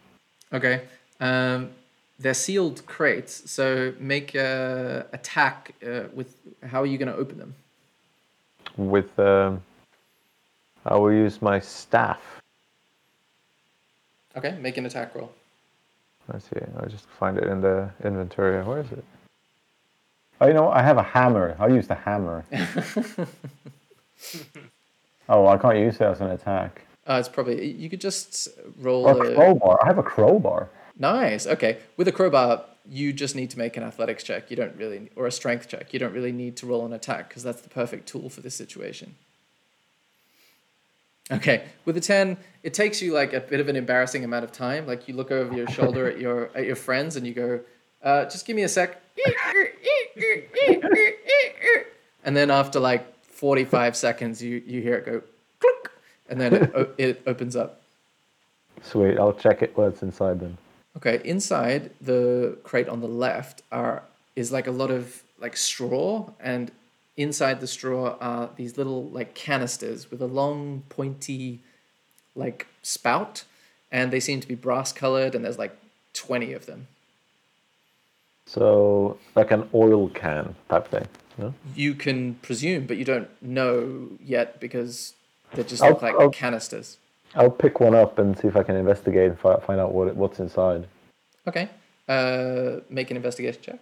Okay. 0.53 0.81
Um, 1.19 1.71
they're 2.19 2.33
sealed 2.33 2.85
crates, 2.85 3.49
so 3.49 3.93
make 3.99 4.35
a 4.35 5.05
attack 5.13 5.73
uh, 5.85 6.03
with. 6.13 6.35
How 6.65 6.81
are 6.81 6.85
you 6.85 6.97
going 6.97 7.07
to 7.07 7.15
open 7.15 7.37
them? 7.37 7.55
With, 8.75 9.17
um, 9.19 9.61
I 10.85 10.95
will 10.95 11.11
use 11.11 11.41
my 11.41 11.59
staff. 11.59 12.21
Okay, 14.35 14.57
make 14.59 14.77
an 14.77 14.85
attack 14.85 15.15
roll. 15.15 15.31
Let's 16.31 16.45
see. 16.45 16.59
I'll 16.77 16.87
just 16.87 17.07
find 17.19 17.37
it 17.37 17.45
in 17.45 17.61
the 17.61 17.89
inventory. 18.03 18.63
Where 18.63 18.79
is 18.79 18.91
it? 18.91 19.03
Oh, 20.41 20.47
you 20.47 20.53
know, 20.53 20.63
what? 20.65 20.77
I 20.77 20.83
have 20.83 20.97
a 20.97 21.03
hammer. 21.03 21.55
I'll 21.59 21.73
use 21.73 21.87
the 21.87 21.95
hammer. 21.95 22.45
oh, 25.27 25.47
I 25.47 25.57
can't 25.57 25.77
use 25.77 25.95
it 25.95 26.01
as 26.01 26.21
an 26.21 26.31
attack. 26.31 26.83
Uh, 27.07 27.17
it's 27.19 27.27
probably 27.27 27.71
you 27.71 27.89
could 27.89 27.99
just 28.01 28.47
roll. 28.79 29.05
Or 29.05 29.25
a 29.25 29.31
a- 29.31 29.35
crowbar. 29.35 29.79
I 29.83 29.87
have 29.87 29.97
a 29.97 30.03
crowbar. 30.03 30.69
Nice. 30.97 31.47
Okay, 31.47 31.79
with 31.97 32.07
a 32.07 32.11
crowbar, 32.11 32.63
you 32.87 33.11
just 33.13 33.35
need 33.35 33.49
to 33.51 33.57
make 33.57 33.75
an 33.77 33.83
athletics 33.83 34.23
check. 34.23 34.51
You 34.51 34.57
don't 34.57 34.75
really, 34.75 35.09
or 35.15 35.25
a 35.25 35.31
strength 35.31 35.67
check. 35.67 35.93
You 35.93 35.99
don't 35.99 36.13
really 36.13 36.31
need 36.31 36.55
to 36.57 36.67
roll 36.67 36.85
an 36.85 36.93
attack 36.93 37.29
because 37.29 37.41
that's 37.43 37.61
the 37.61 37.69
perfect 37.69 38.07
tool 38.07 38.29
for 38.29 38.41
this 38.41 38.55
situation. 38.55 39.15
Okay, 41.31 41.65
with 41.85 41.95
a 41.95 42.01
ten, 42.01 42.37
it 42.63 42.73
takes 42.73 43.01
you 43.01 43.13
like 43.13 43.33
a 43.33 43.39
bit 43.39 43.59
of 43.59 43.67
an 43.67 43.75
embarrassing 43.75 44.23
amount 44.23 44.43
of 44.43 44.51
time. 44.51 44.87
Like 44.87 45.07
you 45.07 45.13
look 45.13 45.31
over 45.31 45.55
your 45.55 45.67
shoulder 45.67 46.09
at 46.09 46.19
your 46.19 46.49
at 46.55 46.65
your 46.65 46.75
friends 46.75 47.15
and 47.15 47.27
you 47.27 47.33
go, 47.33 47.59
uh, 48.03 48.25
"Just 48.25 48.47
give 48.47 48.55
me 48.55 48.63
a 48.63 48.69
sec." 48.69 48.99
And 52.23 52.35
then 52.35 52.49
after 52.49 52.79
like 52.79 53.23
forty-five 53.23 53.95
seconds, 53.95 54.41
you 54.41 54.63
you 54.65 54.81
hear 54.81 54.95
it 54.95 55.05
go, 55.05 55.21
"Clunk," 55.59 55.91
and 56.29 56.41
then 56.41 56.53
it, 56.53 56.95
it 56.97 57.21
opens 57.27 57.55
up. 57.55 57.81
Sweet. 58.81 59.19
I'll 59.19 59.33
check 59.33 59.61
it 59.61 59.77
what's 59.77 60.01
inside 60.01 60.39
then. 60.39 60.57
Okay, 60.97 61.21
inside 61.23 61.91
the 62.01 62.57
crate 62.63 62.89
on 62.89 63.01
the 63.01 63.07
left 63.07 63.61
are 63.71 64.01
is 64.35 64.51
like 64.51 64.65
a 64.65 64.71
lot 64.71 64.89
of 64.89 65.21
like 65.39 65.55
straw, 65.55 66.29
and 66.39 66.71
inside 67.19 67.59
the 67.59 67.67
straw 67.67 68.17
are 68.21 68.49
these 68.55 68.77
little 68.77 69.03
like 69.09 69.33
canisters 69.35 70.09
with 70.09 70.21
a 70.21 70.25
long 70.25 70.83
pointy 70.89 71.59
like 72.35 72.65
spout, 72.81 73.43
and 73.91 74.11
they 74.11 74.19
seem 74.21 74.39
to 74.39 74.47
be 74.47 74.55
brass 74.55 74.91
colored, 74.93 75.35
and 75.35 75.43
there's 75.43 75.57
like 75.59 75.75
twenty 76.13 76.53
of 76.53 76.65
them. 76.65 76.87
So, 78.45 79.17
like 79.35 79.51
an 79.51 79.69
oil 79.73 80.09
can 80.09 80.55
type 80.69 80.87
thing. 80.87 81.07
No? 81.37 81.53
You 81.75 81.93
can 81.93 82.35
presume, 82.35 82.85
but 82.87 82.97
you 82.97 83.05
don't 83.05 83.29
know 83.41 84.09
yet 84.23 84.59
because 84.59 85.13
they 85.53 85.63
just 85.63 85.83
I'll- 85.83 85.91
look 85.91 86.01
like 86.01 86.15
I'll- 86.15 86.29
canisters. 86.31 86.97
I'll 87.35 87.51
pick 87.51 87.79
one 87.79 87.93
up 87.93 88.17
and 88.17 88.35
see 88.39 88.47
if 88.47 88.55
I 88.55 88.63
can 88.63 88.75
investigate 88.75 89.29
and 89.29 89.39
find 89.39 89.79
out 89.79 89.93
what 89.93 90.15
what's 90.15 90.39
inside. 90.39 90.87
Okay, 91.47 91.69
uh, 92.07 92.79
make 92.89 93.11
an 93.11 93.17
investigation 93.17 93.61
check. 93.61 93.79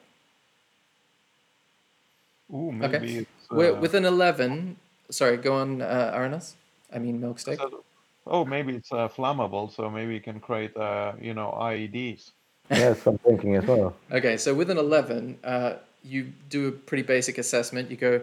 Ooh, 2.53 2.71
maybe 2.71 3.25
Okay. 3.51 3.71
uh, 3.71 3.79
With 3.79 3.93
an 3.93 4.05
eleven, 4.05 4.77
sorry, 5.09 5.37
go 5.37 5.53
on, 5.53 5.81
uh, 5.81 6.13
Aranas. 6.15 6.53
I 6.93 6.99
mean 6.99 7.19
Milksteak. 7.21 7.57
so- 7.57 7.83
oh, 8.25 8.45
maybe 8.45 8.75
it's 8.75 8.91
uh, 8.91 9.07
flammable, 9.09 9.71
so 9.73 9.89
maybe 9.89 10.13
you 10.13 10.21
can 10.21 10.39
create, 10.39 10.75
uh, 10.77 11.13
you 11.19 11.33
know, 11.33 11.51
IEDs. 11.59 12.31
Yes, 12.69 13.05
I'm 13.07 13.17
thinking 13.19 13.55
as 13.55 13.65
well. 13.65 13.95
Okay, 14.11 14.37
so 14.37 14.53
with 14.53 14.69
an 14.69 14.77
11, 14.77 15.37
uh, 15.43 15.73
you 16.03 16.31
do 16.49 16.67
a 16.67 16.71
pretty 16.71 17.03
basic 17.03 17.37
assessment. 17.37 17.89
You 17.91 17.97
go 17.97 18.21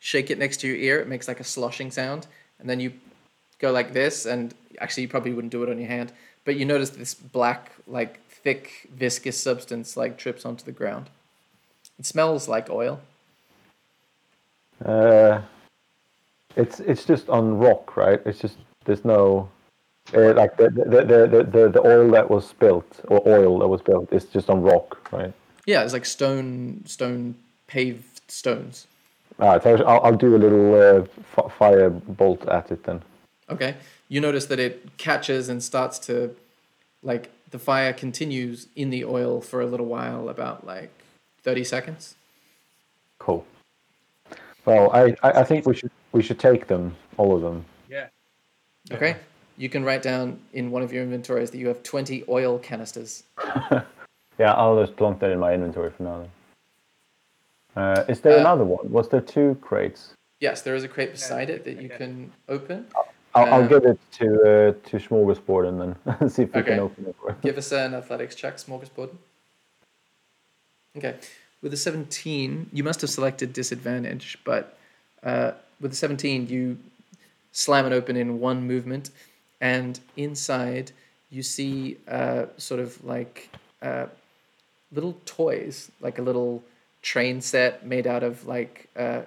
shake 0.00 0.30
it 0.30 0.38
next 0.38 0.58
to 0.60 0.66
your 0.66 0.76
ear, 0.76 1.00
it 1.00 1.08
makes 1.08 1.28
like 1.28 1.40
a 1.40 1.44
sloshing 1.44 1.90
sound, 1.90 2.26
and 2.58 2.68
then 2.68 2.80
you 2.80 2.92
go 3.58 3.70
like 3.70 3.92
this, 3.92 4.26
and 4.26 4.54
actually, 4.80 5.04
you 5.04 5.08
probably 5.08 5.32
wouldn't 5.32 5.52
do 5.52 5.62
it 5.62 5.70
on 5.70 5.78
your 5.78 5.88
hand, 5.88 6.12
but 6.44 6.56
you 6.56 6.64
notice 6.64 6.90
this 6.90 7.14
black, 7.14 7.70
like 7.86 8.20
thick, 8.28 8.88
viscous 8.94 9.40
substance 9.40 9.96
like 9.96 10.18
trips 10.18 10.44
onto 10.44 10.64
the 10.64 10.72
ground. 10.72 11.08
It 11.98 12.06
smells 12.06 12.48
like 12.48 12.68
oil. 12.68 13.00
Uh, 14.84 15.42
it's 16.56 16.80
it's 16.80 17.04
just 17.04 17.28
on 17.28 17.58
rock, 17.58 17.96
right? 17.96 18.20
It's 18.26 18.38
just 18.38 18.56
there's 18.84 19.04
no 19.04 19.48
uh, 20.14 20.34
like 20.34 20.56
the 20.56 20.70
the, 20.70 21.04
the, 21.04 21.48
the, 21.50 21.68
the 21.68 21.80
oil 21.86 22.10
that 22.10 22.28
was 22.28 22.48
spilt 22.48 23.00
or 23.08 23.26
oil 23.26 23.58
that 23.60 23.68
was 23.68 23.80
built. 23.82 24.12
is 24.12 24.24
just 24.24 24.50
on 24.50 24.62
rock, 24.62 25.12
right? 25.12 25.32
Yeah, 25.66 25.82
it's 25.84 25.92
like 25.92 26.04
stone, 26.04 26.82
stone 26.86 27.36
paved 27.66 28.20
stones. 28.28 28.86
Alright, 29.40 29.62
so 29.62 29.76
I'll, 29.84 30.00
I'll 30.02 30.16
do 30.16 30.36
a 30.36 30.38
little 30.38 30.74
uh, 30.74 31.06
f- 31.36 31.52
fire 31.56 31.90
bolt 31.90 32.46
at 32.48 32.70
it 32.70 32.84
then. 32.84 33.02
Okay. 33.48 33.76
You 34.08 34.20
notice 34.20 34.46
that 34.46 34.60
it 34.60 34.96
catches 34.98 35.48
and 35.48 35.62
starts 35.62 35.98
to, 36.00 36.36
like, 37.02 37.30
the 37.50 37.58
fire 37.58 37.92
continues 37.92 38.66
in 38.76 38.90
the 38.90 39.04
oil 39.04 39.40
for 39.40 39.60
a 39.60 39.66
little 39.66 39.86
while, 39.86 40.28
about 40.28 40.66
like 40.66 40.90
30 41.42 41.64
seconds. 41.64 42.14
Cool. 43.18 43.46
Well, 44.64 44.90
I, 44.92 45.14
I, 45.22 45.40
I 45.40 45.44
think 45.44 45.66
we 45.66 45.74
should 45.74 45.90
we 46.12 46.22
should 46.22 46.38
take 46.38 46.66
them, 46.68 46.94
all 47.16 47.34
of 47.34 47.42
them. 47.42 47.64
Yeah. 47.90 48.06
Okay. 48.92 49.16
You 49.58 49.68
can 49.68 49.84
write 49.84 50.02
down 50.02 50.40
in 50.52 50.70
one 50.70 50.82
of 50.82 50.92
your 50.92 51.02
inventories 51.02 51.50
that 51.50 51.58
you 51.58 51.68
have 51.68 51.82
20 51.82 52.24
oil 52.28 52.58
canisters. 52.58 53.24
Yeah, 54.38 54.54
I'll 54.54 54.80
just 54.80 54.96
plunk 54.96 55.20
that 55.20 55.30
in 55.30 55.38
my 55.38 55.52
inventory 55.52 55.90
for 55.90 56.02
now. 56.04 56.26
Then. 57.76 57.84
Uh, 57.84 58.04
is 58.08 58.20
there 58.22 58.38
Uh, 58.38 58.40
another 58.40 58.64
one? 58.64 58.90
Was 58.90 59.08
there 59.10 59.20
two 59.20 59.56
crates? 59.60 60.14
Yes, 60.40 60.62
there 60.62 60.74
is 60.74 60.84
a 60.84 60.88
crate 60.88 61.12
beside 61.12 61.50
it 61.50 61.64
that 61.64 61.76
you 61.82 61.88
okay. 61.88 61.98
can 61.98 62.32
open. 62.48 62.86
I'll, 63.34 63.44
I'll 63.54 63.62
Uh, 63.64 63.66
give 63.68 63.84
it 63.84 63.98
to 64.12 64.26
uh, 64.40 64.88
to 64.88 64.96
Smorgasbord 64.96 65.68
and 65.68 65.76
then 65.80 66.28
see 66.30 66.42
if 66.44 66.54
we 66.54 66.60
Okay. 66.62 66.70
can 66.70 66.80
open 66.80 67.06
it. 67.06 67.14
For 67.20 67.30
it. 67.30 67.42
Give 67.42 67.58
us 67.58 67.70
an 67.72 67.94
athletics 67.94 68.34
check, 68.34 68.56
smorgasbord. 68.56 69.10
Okay. 70.96 71.14
With 71.62 71.72
a 71.72 71.76
17, 71.76 72.70
you 72.72 72.82
must 72.82 73.00
have 73.02 73.10
selected 73.10 73.52
disadvantage, 73.52 74.38
but 74.44 74.76
uh, 75.22 75.52
with 75.80 75.92
a 75.92 75.96
17, 75.96 76.48
you 76.48 76.78
slam 77.52 77.86
it 77.86 77.92
open 77.92 78.16
in 78.16 78.40
one 78.40 78.66
movement, 78.66 79.10
and 79.60 80.00
inside 80.16 80.90
you 81.30 81.42
see 81.42 81.96
uh, 82.08 82.46
sort 82.56 82.80
of 82.80 83.02
like 83.04 83.48
uh, 83.80 84.06
little 84.92 85.16
toys, 85.24 85.90
like 86.00 86.18
a 86.18 86.22
little 86.22 86.62
train 87.00 87.40
set 87.40 87.86
made 87.86 88.06
out 88.06 88.22
of 88.22 88.46
like 88.46 88.88
uh, 88.96 89.22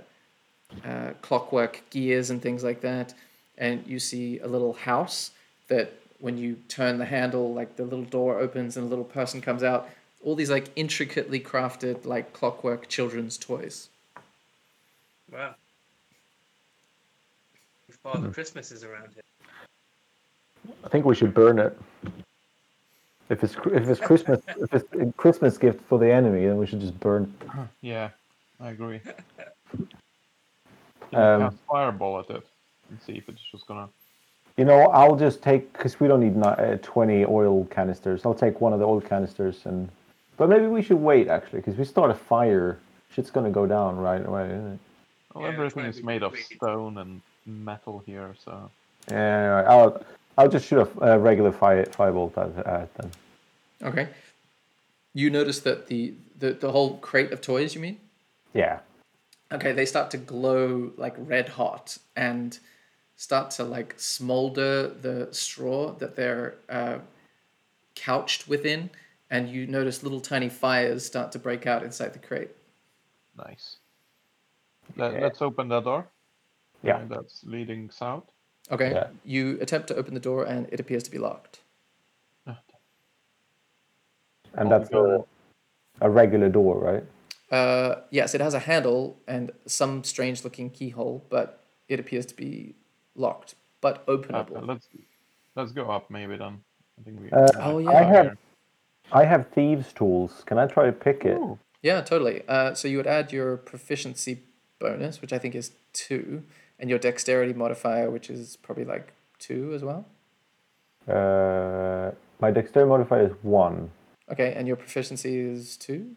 uh, 0.83 1.11
clockwork 1.21 1.81
gears 1.89 2.29
and 2.29 2.41
things 2.41 2.63
like 2.63 2.81
that. 2.81 3.13
And 3.57 3.86
you 3.88 3.99
see 3.99 4.39
a 4.39 4.47
little 4.47 4.73
house 4.73 5.31
that 5.69 5.93
when 6.19 6.38
you 6.38 6.57
turn 6.67 6.97
the 6.97 7.05
handle, 7.05 7.53
like 7.53 7.75
the 7.75 7.83
little 7.83 8.05
door 8.05 8.39
opens 8.39 8.77
and 8.77 8.86
a 8.86 8.89
little 8.89 9.05
person 9.05 9.41
comes 9.41 9.63
out. 9.63 9.89
All 10.26 10.36
these 10.36 10.49
like 10.49 10.69
intricately 10.76 11.39
crafted 11.39 12.03
like 12.03 12.34
clockwork 12.34 12.89
children's 12.89 13.38
toys. 13.38 13.89
Wow. 15.32 15.53
Father 18.01 18.30
Christmas 18.30 18.71
is 18.71 18.84
around 18.84 19.09
here. 19.13 19.23
I 20.84 20.89
think 20.89 21.05
we 21.05 21.15
should 21.15 21.34
burn 21.34 21.59
it. 21.59 21.78
If 23.30 23.43
it's 23.43 23.55
if 23.67 23.88
it's 23.88 23.99
Christmas 24.05 24.41
if 24.47 24.73
it's 24.73 24.91
a 24.93 25.11
Christmas 25.13 25.59
gift 25.59 25.82
for 25.88 25.99
the 25.99 26.11
enemy, 26.11 26.47
then 26.47 26.57
we 26.57 26.65
should 26.65 26.82
just 26.82 26.99
burn. 26.99 27.32
Yeah, 27.82 28.09
I 28.59 28.71
agree. 28.71 28.99
Can 31.11 31.43
Um, 31.43 31.59
fireball 31.69 32.19
at 32.19 32.30
it 32.32 32.43
and 32.89 32.99
see 32.99 33.13
if 33.13 33.30
it's 33.30 33.41
just 33.51 33.67
gonna. 33.67 33.89
You 34.57 34.65
know, 34.65 34.88
I'll 34.88 35.15
just 35.15 35.43
take 35.43 35.71
because 35.73 35.99
we 35.99 36.07
don't 36.07 36.21
need 36.21 36.36
ni- 36.36 36.47
uh, 36.47 36.78
twenty 36.82 37.26
oil 37.26 37.65
canisters. 37.65 38.26
I'll 38.26 38.34
take 38.34 38.59
one 38.59 38.73
of 38.73 38.80
the 38.80 38.86
oil 38.86 39.01
canisters 39.01 39.67
and. 39.67 39.88
But 40.38 40.49
maybe 40.49 40.67
we 40.67 40.81
should 40.81 40.97
wait 40.97 41.27
actually, 41.27 41.59
because 41.59 41.75
we 41.77 41.86
start 41.86 42.11
a 42.11 42.15
fire, 42.15 42.79
shit's 43.13 43.31
gonna 43.31 43.51
go 43.51 43.65
down 43.65 43.97
right 43.97 44.25
away, 44.25 44.45
isn't 44.47 44.73
it? 44.73 44.79
Well, 45.33 45.43
Yeah, 45.45 45.53
everything 45.53 45.86
is 45.86 46.03
made 46.03 46.23
of 46.23 46.33
wait. 46.33 46.45
stone 46.45 46.97
and 46.97 47.21
metal 47.45 48.03
here, 48.05 48.36
so. 48.43 48.69
Yeah, 49.09 49.49
all 49.49 49.55
right, 49.55 49.65
I'll 49.67 50.05
I'll 50.38 50.49
just 50.49 50.67
shoot 50.67 50.79
a 50.79 50.81
f- 50.81 50.97
a, 51.01 51.19
regular 51.19 51.51
fire 51.51 51.86
firebolt 51.86 52.38
at 52.38 52.65
at 52.65 52.81
it 52.83 52.93
then. 52.95 53.11
Okay. 53.83 54.07
You 55.13 55.29
notice 55.29 55.59
that 55.61 55.88
the, 55.88 56.13
the 56.39 56.51
the 56.53 56.71
whole 56.71 56.97
crate 56.97 57.31
of 57.31 57.41
toys. 57.41 57.73
You 57.75 57.81
mean? 57.81 57.99
Yeah. 58.53 58.79
Okay, 59.51 59.71
they 59.71 59.86
start 59.86 60.11
to 60.11 60.17
glow 60.17 60.91
like 60.97 61.13
red 61.17 61.47
hot 61.49 61.97
and 62.15 62.57
start 63.15 63.51
to 63.51 63.63
like 63.63 63.93
smolder 63.97 64.89
the 64.89 65.29
straw 65.31 65.91
that 65.93 66.15
they're 66.17 66.55
uh, 66.67 66.97
couched 67.95 68.47
within, 68.49 68.89
and 69.30 69.49
you 69.49 69.67
notice 69.67 70.03
little 70.03 70.21
tiny 70.21 70.49
fires 70.49 71.05
start 71.05 71.32
to 71.32 71.39
break 71.39 71.65
out 71.67 71.84
inside 71.84 72.13
the 72.13 72.19
crate. 72.19 72.51
Nice. 73.38 73.78
Let, 74.95 75.13
Yeah. 75.13 75.19
Let's 75.21 75.41
open 75.41 75.67
that 75.69 75.84
door. 75.84 76.07
Yeah. 76.84 76.97
Uh, 76.97 77.05
that's 77.09 77.43
leading 77.43 77.89
south. 77.89 78.23
Okay, 78.71 78.91
Yeah. 78.91 79.07
you 79.23 79.57
attempt 79.61 79.88
to 79.89 79.95
open 79.95 80.13
the 80.13 80.19
door, 80.19 80.45
and 80.45 80.67
it 80.71 80.80
appears 80.80 81.03
to 81.03 81.11
be 81.11 81.17
locked. 81.19 81.59
Ah, 82.47 82.59
And 84.55 84.71
that's 84.71 84.89
a, 84.91 85.23
a 86.01 86.09
regular 86.09 86.49
door, 86.49 86.80
right? 86.80 87.03
Uh, 87.51 88.01
yes, 88.09 88.34
it 88.34 88.41
has 88.41 88.53
a 88.55 88.59
handle 88.59 89.17
and 89.28 89.51
some 89.67 90.03
strange-looking 90.03 90.71
keyhole, 90.71 91.23
but 91.30 91.63
it 91.88 91.99
appears 91.99 92.26
to 92.28 92.36
be 92.36 92.73
locked, 93.15 93.55
but 93.82 94.03
Uh, 94.07 94.17
openable. 94.17 94.65
let's 94.67 94.88
let's 95.55 95.71
go 95.71 95.89
up 95.91 96.09
maybe 96.09 96.36
then. 96.38 96.63
I 96.99 97.03
think 97.03 97.19
we. 97.21 97.30
Uh, 97.32 97.47
Oh, 97.59 97.78
yeah. 97.78 97.89
I 97.91 98.03
have 98.03 98.26
here. 98.26 98.38
I 99.12 99.26
have 99.26 99.47
thieves' 99.49 99.93
tools. 99.93 100.43
Can 100.45 100.58
I 100.58 100.66
try 100.68 100.86
to 100.86 100.91
pick 100.91 101.26
it? 101.26 101.38
Ooh, 101.38 101.58
Yeah, 101.82 102.01
totally. 102.01 102.41
Uh, 102.47 102.74
so 102.74 102.88
you 102.88 102.97
would 102.97 103.08
add 103.08 103.32
your 103.32 103.58
proficiency 103.58 104.39
bonus, 104.80 105.22
which 105.22 105.32
I 105.32 105.38
think 105.38 105.56
is 105.56 105.72
two, 105.93 106.43
and 106.80 106.89
your 106.89 106.99
dexterity 106.99 107.53
modifier, 107.53 108.10
which 108.10 108.30
is 108.30 108.56
probably 108.58 108.86
like 108.86 109.14
two 109.39 109.74
as 109.74 109.84
well. 109.84 110.06
Uh, 111.08 112.12
my 112.41 112.51
dexterity 112.51 112.89
modifier 112.89 113.28
is 113.28 113.34
one. 113.43 113.91
Okay, 114.32 114.53
and 114.53 114.68
your 114.68 114.76
proficiency 114.76 115.38
is 115.39 115.78
two. 115.78 116.16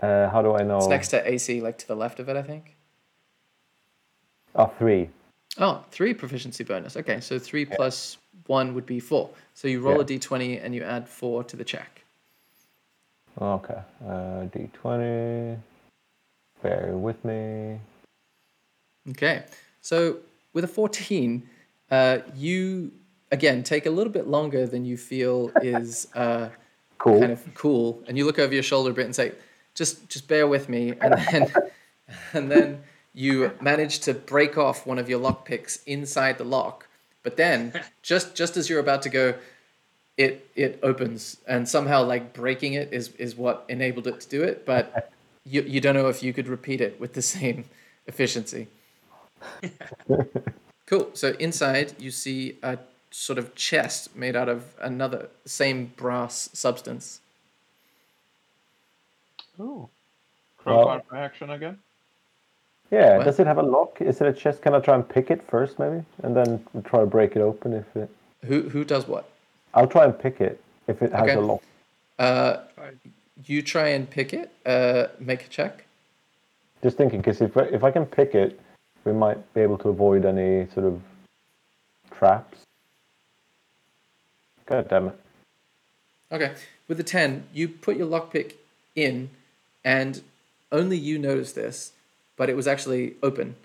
Uh, 0.00 0.28
how 0.30 0.40
do 0.42 0.54
I 0.54 0.62
know? 0.62 0.78
It's 0.78 0.88
next 0.88 1.08
to 1.08 1.28
AC, 1.30 1.60
like 1.60 1.78
to 1.78 1.86
the 1.86 1.94
left 1.94 2.18
of 2.18 2.28
it, 2.28 2.36
I 2.36 2.42
think. 2.42 2.74
Oh, 4.56 4.72
three. 4.78 5.10
Oh, 5.58 5.84
three 5.90 6.14
proficiency 6.14 6.64
bonus. 6.64 6.96
Okay, 6.96 7.20
so 7.20 7.38
three 7.38 7.64
plus 7.64 8.16
one 8.46 8.74
would 8.74 8.86
be 8.86 8.98
four. 8.98 9.30
So 9.54 9.68
you 9.68 9.80
roll 9.80 9.96
Yeah. 9.96 10.00
a 10.02 10.04
d20 10.04 10.64
and 10.64 10.74
you 10.74 10.82
add 10.82 11.08
four 11.08 11.44
to 11.44 11.56
the 11.56 11.64
check. 11.64 12.03
Okay. 13.40 13.80
Uh, 14.06 14.46
D20. 14.52 15.58
Bear 16.62 16.92
with 16.96 17.22
me. 17.24 17.78
Okay, 19.10 19.44
so 19.82 20.16
with 20.54 20.64
a 20.64 20.68
14, 20.68 21.46
uh, 21.90 22.18
you 22.34 22.90
again 23.30 23.62
take 23.62 23.84
a 23.86 23.90
little 23.90 24.12
bit 24.12 24.26
longer 24.28 24.66
than 24.66 24.84
you 24.84 24.96
feel 24.96 25.50
is 25.62 26.08
uh, 26.14 26.48
Cool. 26.98 27.20
kind 27.20 27.32
of 27.32 27.54
cool, 27.54 28.02
and 28.08 28.16
you 28.16 28.24
look 28.24 28.38
over 28.38 28.54
your 28.54 28.62
shoulder 28.62 28.90
a 28.90 28.94
bit 28.94 29.04
and 29.04 29.14
say, 29.14 29.32
"Just, 29.74 30.08
just 30.08 30.26
bear 30.26 30.46
with 30.46 30.70
me," 30.70 30.94
and 31.02 31.12
then, 31.30 31.52
and 32.32 32.50
then 32.50 32.82
you 33.12 33.50
manage 33.60 33.98
to 34.00 34.14
break 34.14 34.56
off 34.56 34.86
one 34.86 34.98
of 34.98 35.08
your 35.10 35.18
lock 35.18 35.44
picks 35.44 35.82
inside 35.84 36.38
the 36.38 36.44
lock, 36.44 36.88
but 37.22 37.36
then 37.36 37.78
just 38.00 38.34
just 38.34 38.56
as 38.56 38.70
you're 38.70 38.80
about 38.80 39.02
to 39.02 39.10
go, 39.10 39.34
it 40.16 40.48
it 40.54 40.78
opens, 40.82 41.38
and 41.48 41.68
somehow 41.68 42.04
like 42.04 42.32
breaking 42.32 42.74
it 42.74 42.92
is 42.92 43.08
is 43.18 43.34
what 43.36 43.64
enabled 43.68 44.06
it 44.06 44.20
to 44.20 44.28
do 44.28 44.42
it, 44.42 44.64
but 44.66 45.12
you 45.44 45.62
you 45.62 45.80
don't 45.80 45.94
know 45.94 46.08
if 46.08 46.22
you 46.22 46.32
could 46.32 46.48
repeat 46.48 46.80
it 46.80 46.98
with 47.00 47.14
the 47.14 47.22
same 47.22 47.64
efficiency. 48.06 48.66
Cool. 50.86 51.08
So 51.14 51.28
inside 51.40 51.94
you 51.98 52.10
see 52.10 52.58
a 52.62 52.76
sort 53.10 53.38
of 53.38 53.54
chest 53.54 54.14
made 54.14 54.36
out 54.36 54.50
of 54.50 54.64
another 54.82 55.28
same 55.46 55.86
brass 55.96 56.50
substance. 56.52 57.20
oh 59.58 59.88
Well- 60.64 60.84
Crowbar 60.84 61.02
for 61.08 61.16
action 61.16 61.50
again. 61.50 61.78
yeah. 62.90 63.16
What? 63.16 63.24
Does 63.24 63.38
it 63.40 63.46
have 63.46 63.56
a 63.58 63.62
lock? 63.62 64.00
Is 64.02 64.20
it 64.20 64.26
a 64.28 64.32
chest? 64.32 64.60
Can 64.62 64.74
I 64.74 64.80
try 64.80 64.94
and 64.94 65.08
pick 65.08 65.30
it 65.30 65.42
first, 65.48 65.78
maybe, 65.78 66.04
and 66.22 66.36
then 66.36 66.62
try 66.84 67.00
to 67.00 67.06
break 67.06 67.34
it 67.34 67.40
open? 67.40 67.72
If 67.72 67.96
it, 67.96 68.10
Who 68.44 68.68
who 68.68 68.84
does 68.84 69.08
what? 69.08 69.24
I'll 69.74 69.86
try 69.86 70.04
and 70.04 70.18
pick 70.18 70.40
it 70.40 70.60
if 70.86 71.02
it 71.02 71.12
has 71.12 71.22
Okay. 71.22 71.34
a 71.34 71.40
lock. 71.40 71.62
Uh, 72.18 72.58
you 73.46 73.60
try 73.62 73.88
and 73.88 74.08
pick 74.08 74.32
it. 74.32 74.50
Uh, 74.64 75.08
make 75.18 75.44
a 75.44 75.48
check. 75.48 75.84
Just 76.82 76.96
thinking, 76.96 77.20
because 77.20 77.40
if 77.40 77.56
I- 77.56 77.64
if 77.64 77.82
I 77.82 77.90
can 77.90 78.06
pick 78.06 78.34
it, 78.34 78.60
we 79.04 79.12
might 79.12 79.52
be 79.54 79.60
able 79.60 79.78
to 79.78 79.88
avoid 79.88 80.24
any 80.24 80.66
sort 80.72 80.86
of 80.86 81.02
traps. 82.12 82.58
God 84.66 84.88
damn 84.88 85.08
it! 85.08 85.18
Okay. 86.32 86.54
With 86.88 86.98
the 86.98 87.04
ten, 87.04 87.44
you 87.52 87.68
put 87.68 87.96
your 87.96 88.06
lockpick 88.06 88.54
in, 88.94 89.30
and 89.84 90.22
only 90.72 90.96
you 90.96 91.18
notice 91.18 91.52
this, 91.52 91.92
but 92.36 92.48
it 92.48 92.56
was 92.56 92.66
actually 92.66 93.16
open. 93.22 93.56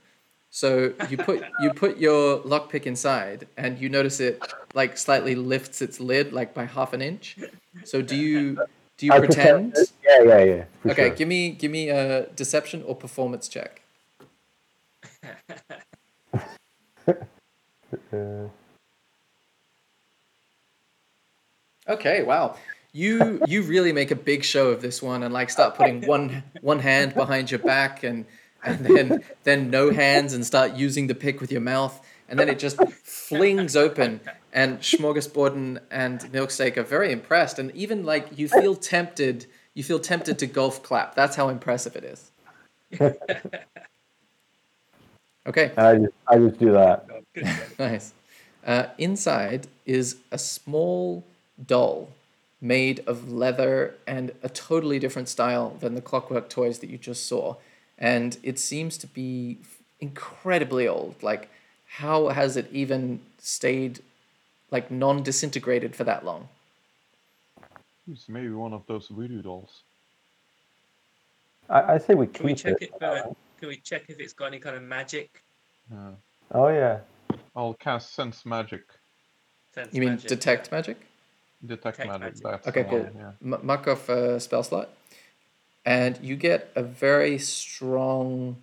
So 0.52 0.94
you 1.10 1.18
put 1.18 1.44
you 1.62 1.72
put 1.72 1.98
your 1.98 2.40
lockpick 2.40 2.86
inside, 2.86 3.48
and 3.58 3.80
you 3.80 3.90
notice 3.90 4.20
it 4.20 4.42
like 4.74 4.98
slightly 4.98 5.36
lifts 5.36 5.82
its 5.82 6.00
lid 6.00 6.34
like 6.34 6.54
by 6.54 6.66
half 6.66 6.94
an 6.94 7.02
inch. 7.02 7.38
So 7.84 8.02
do 8.02 8.16
you 8.16 8.60
do 8.98 9.06
you 9.06 9.14
I 9.14 9.20
pretend? 9.20 9.76
Yeah, 10.04 10.24
yeah, 10.24 10.44
yeah. 10.44 10.64
for 10.82 10.90
Okay, 10.92 11.08
sure. 11.10 11.16
give 11.16 11.28
me 11.28 11.52
give 11.52 11.72
me 11.72 11.90
a 11.90 12.28
deception 12.36 12.84
or 12.84 12.96
performance 12.96 13.48
check. 13.48 13.82
Uh, 18.14 18.48
Okay, 21.88 22.22
wow. 22.24 22.56
You 22.92 23.42
you 23.46 23.64
really 23.64 23.92
make 23.94 24.12
a 24.12 24.16
big 24.16 24.44
show 24.44 24.70
of 24.70 24.82
this 24.82 25.02
one 25.02 25.24
and 25.24 25.34
like 25.34 25.50
start 25.50 25.76
putting 25.76 26.06
one 26.06 26.44
one 26.62 26.80
hand 26.80 27.14
behind 27.16 27.52
your 27.52 27.60
back 27.60 28.04
and 28.04 28.26
and 28.64 28.86
then 28.86 29.24
then 29.44 29.70
no 29.70 29.92
hands 29.92 30.34
and 30.34 30.46
start 30.46 30.76
using 30.76 31.08
the 31.08 31.16
pick 31.16 31.42
with 31.42 31.52
your 31.52 31.62
mouth 31.62 32.00
and 32.28 32.38
then 32.40 32.48
it 32.48 32.60
just 32.60 32.82
flings 33.04 33.76
open 33.76 34.20
and 34.54 34.80
Smorgasborden 34.80 35.80
and 35.90 36.20
Milksteak 36.32 36.78
are 36.78 36.84
very 36.84 37.12
impressed 37.12 37.60
and 37.60 37.72
even 37.76 38.06
like 38.06 38.38
you 38.38 38.48
feel 38.48 38.76
tempted 38.76 39.46
you 39.74 39.84
feel 39.84 40.00
tempted 40.00 40.38
to 40.40 40.48
golf 40.48 40.84
clap. 40.84 41.16
That's 41.16 41.36
how 41.36 41.48
impressive 41.50 41.96
it 41.96 42.04
is. 42.04 42.32
Okay. 45.48 45.72
I 45.78 45.96
just, 45.96 46.14
I 46.28 46.38
just 46.38 46.60
do 46.60 46.72
that. 46.74 47.08
Nice. 47.80 48.14
Uh, 48.66 48.88
inside 48.98 49.68
is 49.86 50.18
a 50.32 50.38
small 50.38 51.24
doll 51.66 52.10
made 52.62 53.00
of 53.08 53.32
leather 53.32 53.96
and 54.06 54.32
a 54.44 54.50
totally 54.50 55.00
different 55.00 55.30
style 55.30 55.76
than 55.80 55.96
the 55.96 56.02
clockwork 56.02 56.50
toys 56.50 56.80
that 56.80 56.90
you 56.90 56.98
just 56.98 57.26
saw. 57.26 57.56
And 58.00 58.38
it 58.44 58.58
seems 58.58 58.98
to 59.00 59.08
be 59.08 59.58
incredibly 60.00 60.88
old. 60.88 61.22
Like, 61.22 61.50
how 61.88 62.30
has 62.30 62.56
it 62.58 62.70
even 62.72 63.20
stayed 63.40 64.00
like 64.72 64.90
non 64.90 65.22
disintegrated 65.24 65.96
for 65.96 66.06
that 66.06 66.24
long? 66.26 66.48
It's 68.12 68.28
maybe 68.30 68.50
one 68.50 68.74
of 68.74 68.84
those 68.88 69.08
voodoo 69.08 69.42
dolls. 69.42 69.82
I, 71.70 71.94
I 71.94 71.98
say 72.00 72.16
we 72.16 72.28
Can 72.28 72.46
we 72.46 72.56
check 72.56 72.76
it. 72.82 72.84
it? 72.84 73.00
For, 73.00 73.36
can 73.60 73.68
we 73.68 73.78
check 73.78 74.04
if 74.08 74.20
it's 74.20 74.34
got 74.34 74.46
any 74.46 74.60
kind 74.60 74.76
of 74.76 74.82
magic? 74.82 75.44
Yeah. 75.92 76.12
Oh 76.52 76.70
yeah. 76.70 77.00
I'll 77.56 77.74
cast 77.76 78.14
sense 78.16 78.46
magic, 78.46 78.84
Sense 79.76 79.94
You 79.94 80.00
mean 80.02 80.12
magic? 80.12 80.30
detect 80.30 80.72
magic? 80.72 80.98
detect 81.66 81.98
Detect 81.98 82.08
magic. 82.20 82.22
magic. 82.22 82.44
That's 82.44 82.68
Okay, 82.70 82.84
cool. 82.86 83.00
one, 83.02 83.14
Yeah. 83.16 83.56
M- 83.56 83.66
mark 83.66 83.88
off 83.88 84.08
a 84.10 84.40
spell 84.40 84.64
slot, 84.64 84.90
and 85.86 86.18
you 86.22 86.36
get 86.36 86.72
a 86.76 86.84
very 86.84 87.38
strong. 87.38 88.58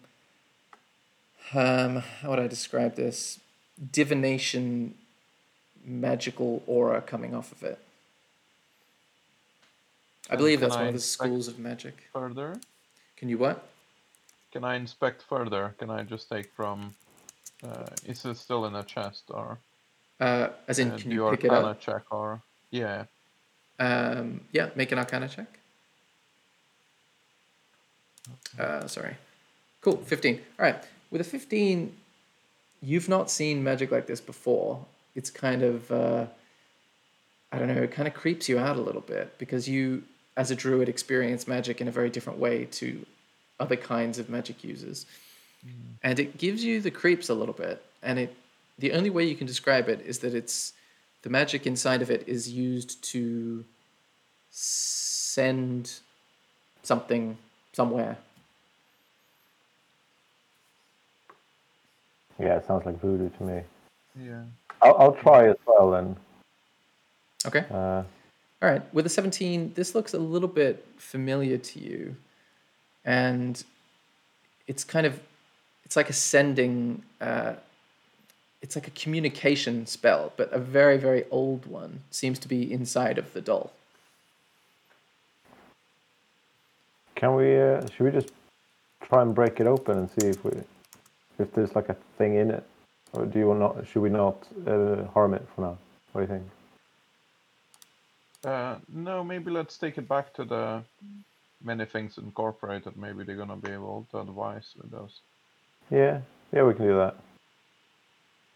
Um, 1.54 1.96
how 2.20 2.30
would 2.30 2.38
I 2.40 2.46
describe 2.48 2.96
this? 2.96 3.38
Divination, 3.92 4.94
magical 5.84 6.62
aura 6.66 7.00
coming 7.00 7.34
off 7.34 7.52
of 7.52 7.62
it. 7.62 7.78
I 10.28 10.32
And 10.34 10.38
believe 10.38 10.60
that's 10.60 10.74
one 10.74 10.88
of 10.88 10.92
the 10.94 11.00
schools 11.00 11.46
of 11.46 11.58
magic. 11.58 12.08
Further, 12.12 12.58
Can 13.16 13.28
you 13.28 13.38
what? 13.38 13.68
can 14.52 14.64
I 14.64 14.76
inspect 14.76 15.22
further? 15.22 15.74
Can 15.78 15.90
I 15.90 16.02
just 16.02 16.28
take 16.28 16.50
from 16.52 16.94
Uh, 17.64 17.86
is 18.04 18.24
it 18.24 18.36
still 18.36 18.66
in 18.66 18.74
a 18.74 18.82
chest 18.82 19.24
or 19.28 19.58
Uh, 20.20 20.48
as 20.68 20.78
in, 20.78 20.90
uh, 20.92 20.98
can 20.98 21.10
you 21.10 21.28
pick 21.30 21.44
it 21.44 21.50
arcana 21.50 21.70
up? 21.70 21.80
check 21.80 22.02
or 22.10 22.40
yeah? 22.70 23.04
Um, 23.78 24.40
yeah, 24.52 24.70
make 24.74 24.90
an 24.92 24.98
Arcana 24.98 25.28
check. 25.28 25.58
Uh, 28.58 28.86
sorry. 28.86 29.16
Cool, 29.80 29.98
15. 29.98 30.40
All 30.58 30.64
right. 30.64 30.82
With 31.10 31.20
a 31.20 31.24
15, 31.24 31.94
you've 32.82 33.08
not 33.08 33.30
seen 33.30 33.62
magic 33.62 33.90
like 33.90 34.06
this 34.06 34.20
before. 34.20 34.84
It's 35.14 35.30
kind 35.30 35.62
of, 35.62 35.90
uh, 35.90 36.26
I 37.52 37.58
don't 37.58 37.68
know, 37.68 37.82
it 37.82 37.92
kind 37.92 38.08
of 38.08 38.14
creeps 38.14 38.48
you 38.48 38.58
out 38.58 38.76
a 38.76 38.80
little 38.80 39.00
bit 39.00 39.38
because 39.38 39.68
you, 39.68 40.02
as 40.36 40.50
a 40.50 40.56
druid, 40.56 40.88
experience 40.88 41.46
magic 41.46 41.80
in 41.80 41.88
a 41.88 41.92
very 41.92 42.10
different 42.10 42.38
way 42.38 42.66
to 42.72 43.06
other 43.58 43.76
kinds 43.76 44.18
of 44.18 44.28
magic 44.28 44.62
users. 44.62 45.06
And 46.02 46.18
it 46.20 46.38
gives 46.38 46.62
you 46.62 46.80
the 46.80 46.90
creeps 46.90 47.28
a 47.28 47.34
little 47.34 47.54
bit. 47.54 47.82
And 48.02 48.18
it, 48.18 48.34
the 48.78 48.92
only 48.92 49.10
way 49.10 49.24
you 49.24 49.34
can 49.34 49.46
describe 49.46 49.88
it 49.88 50.00
is 50.00 50.18
that 50.20 50.34
it's, 50.34 50.72
the 51.22 51.30
magic 51.30 51.66
inside 51.66 52.02
of 52.02 52.10
it 52.10 52.28
is 52.28 52.48
used 52.48 53.02
to 53.04 53.64
send 54.50 55.92
something 56.82 57.36
somewhere. 57.72 58.16
Yeah, 62.38 62.56
it 62.56 62.66
sounds 62.66 62.84
like 62.86 63.00
voodoo 63.00 63.30
to 63.30 63.42
me. 63.42 63.62
Yeah. 64.20 64.42
I'll, 64.82 64.96
I'll 64.98 65.12
try 65.12 65.48
as 65.48 65.56
well 65.66 65.90
then. 65.90 66.16
Okay. 67.46 67.64
Uh, 67.70 68.02
All 68.62 68.70
right. 68.70 68.82
With 68.94 69.06
a 69.06 69.08
17, 69.08 69.72
this 69.74 69.94
looks 69.94 70.14
a 70.14 70.18
little 70.18 70.48
bit 70.48 70.86
familiar 70.98 71.58
to 71.58 71.78
you. 71.78 72.16
And 73.04 73.62
it's 74.66 74.84
kind 74.84 75.06
of, 75.06 75.20
it's 75.84 75.96
like 75.96 76.10
a 76.10 76.12
sending, 76.12 77.02
uh, 77.20 77.54
it's 78.62 78.74
like 78.74 78.88
a 78.88 78.90
communication 78.90 79.86
spell, 79.86 80.32
but 80.36 80.52
a 80.52 80.58
very, 80.58 80.98
very 80.98 81.24
old 81.30 81.66
one 81.66 82.00
seems 82.10 82.38
to 82.40 82.48
be 82.48 82.70
inside 82.72 83.16
of 83.16 83.32
the 83.32 83.40
doll. 83.40 83.72
can 87.16 87.34
we? 87.34 87.58
Uh, 87.58 87.80
should 87.88 88.04
we 88.04 88.10
just 88.12 88.30
try 89.02 89.22
and 89.22 89.34
break 89.34 89.58
it 89.58 89.66
open 89.66 89.98
and 89.98 90.10
see 90.10 90.28
if 90.28 90.44
we, 90.44 90.52
if 91.38 91.52
there's 91.52 91.74
like 91.74 91.88
a 91.88 91.96
thing 92.18 92.36
in 92.36 92.50
it, 92.50 92.64
or 93.12 93.26
do 93.26 93.38
you 93.38 93.54
not? 93.54 93.86
Should 93.86 94.02
we 94.02 94.10
not 94.10 94.46
uh, 94.66 95.04
harm 95.14 95.34
it 95.34 95.46
for 95.54 95.62
now? 95.62 95.78
What 96.12 96.26
do 96.26 96.32
you 96.32 96.38
think? 96.38 96.50
Uh, 98.44 98.76
no, 98.92 99.24
maybe 99.24 99.50
let's 99.50 99.76
take 99.76 99.98
it 99.98 100.08
back 100.08 100.32
to 100.34 100.44
the 100.44 100.82
many 101.62 101.84
things 101.84 102.18
incorporated. 102.18 102.96
Maybe 102.96 103.24
they're 103.24 103.36
gonna 103.36 103.56
be 103.56 103.72
able 103.72 104.06
to 104.12 104.20
advise 104.20 104.68
with 104.80 104.90
those. 104.90 105.20
Yeah, 105.90 106.20
yeah, 106.52 106.62
we 106.62 106.74
can 106.74 106.86
do 106.86 106.96
that. 106.96 107.16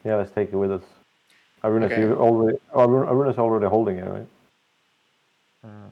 Yeah, 0.04 0.16
let's 0.16 0.32
take 0.32 0.52
it 0.52 0.56
with 0.56 0.72
us. 0.72 0.82
Arunas, 1.62 1.86
Okay. 1.86 2.00
you 2.00 2.14
already. 2.14 2.58
Arun- 2.74 3.06
Arunas 3.08 3.38
already 3.38 3.66
holding 3.66 3.98
it, 3.98 4.06
right? 4.08 4.26
Uh, 5.62 5.90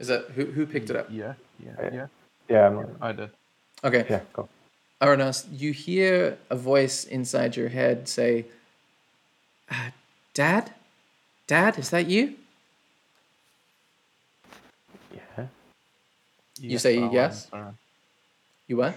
Is 0.00 0.08
that 0.08 0.30
who, 0.30 0.46
who 0.46 0.66
picked 0.66 0.90
it 0.90 0.96
up? 0.96 1.06
yeah, 1.10 1.34
yeah, 1.64 1.90
yeah. 1.92 2.06
Yeah, 2.48 2.66
I'm 2.66 2.74
not, 2.76 2.88
I 3.00 3.12
did. 3.12 3.30
Okay. 3.84 4.04
yeah, 4.10 4.20
go. 4.32 4.48
Aranas, 5.00 5.46
you 5.52 5.72
hear 5.72 6.38
a 6.50 6.56
voice 6.56 7.04
inside 7.04 7.56
your 7.56 7.68
head 7.68 8.08
say, 8.08 8.46
uh, 9.70 9.90
Dad? 10.32 10.72
Dad, 11.46 11.78
is 11.78 11.90
that 11.90 12.06
you? 12.06 12.34
Yeah. 15.12 15.46
You 16.58 16.78
say 16.78 17.08
yes? 17.12 17.50
You 18.66 18.78
what? 18.78 18.94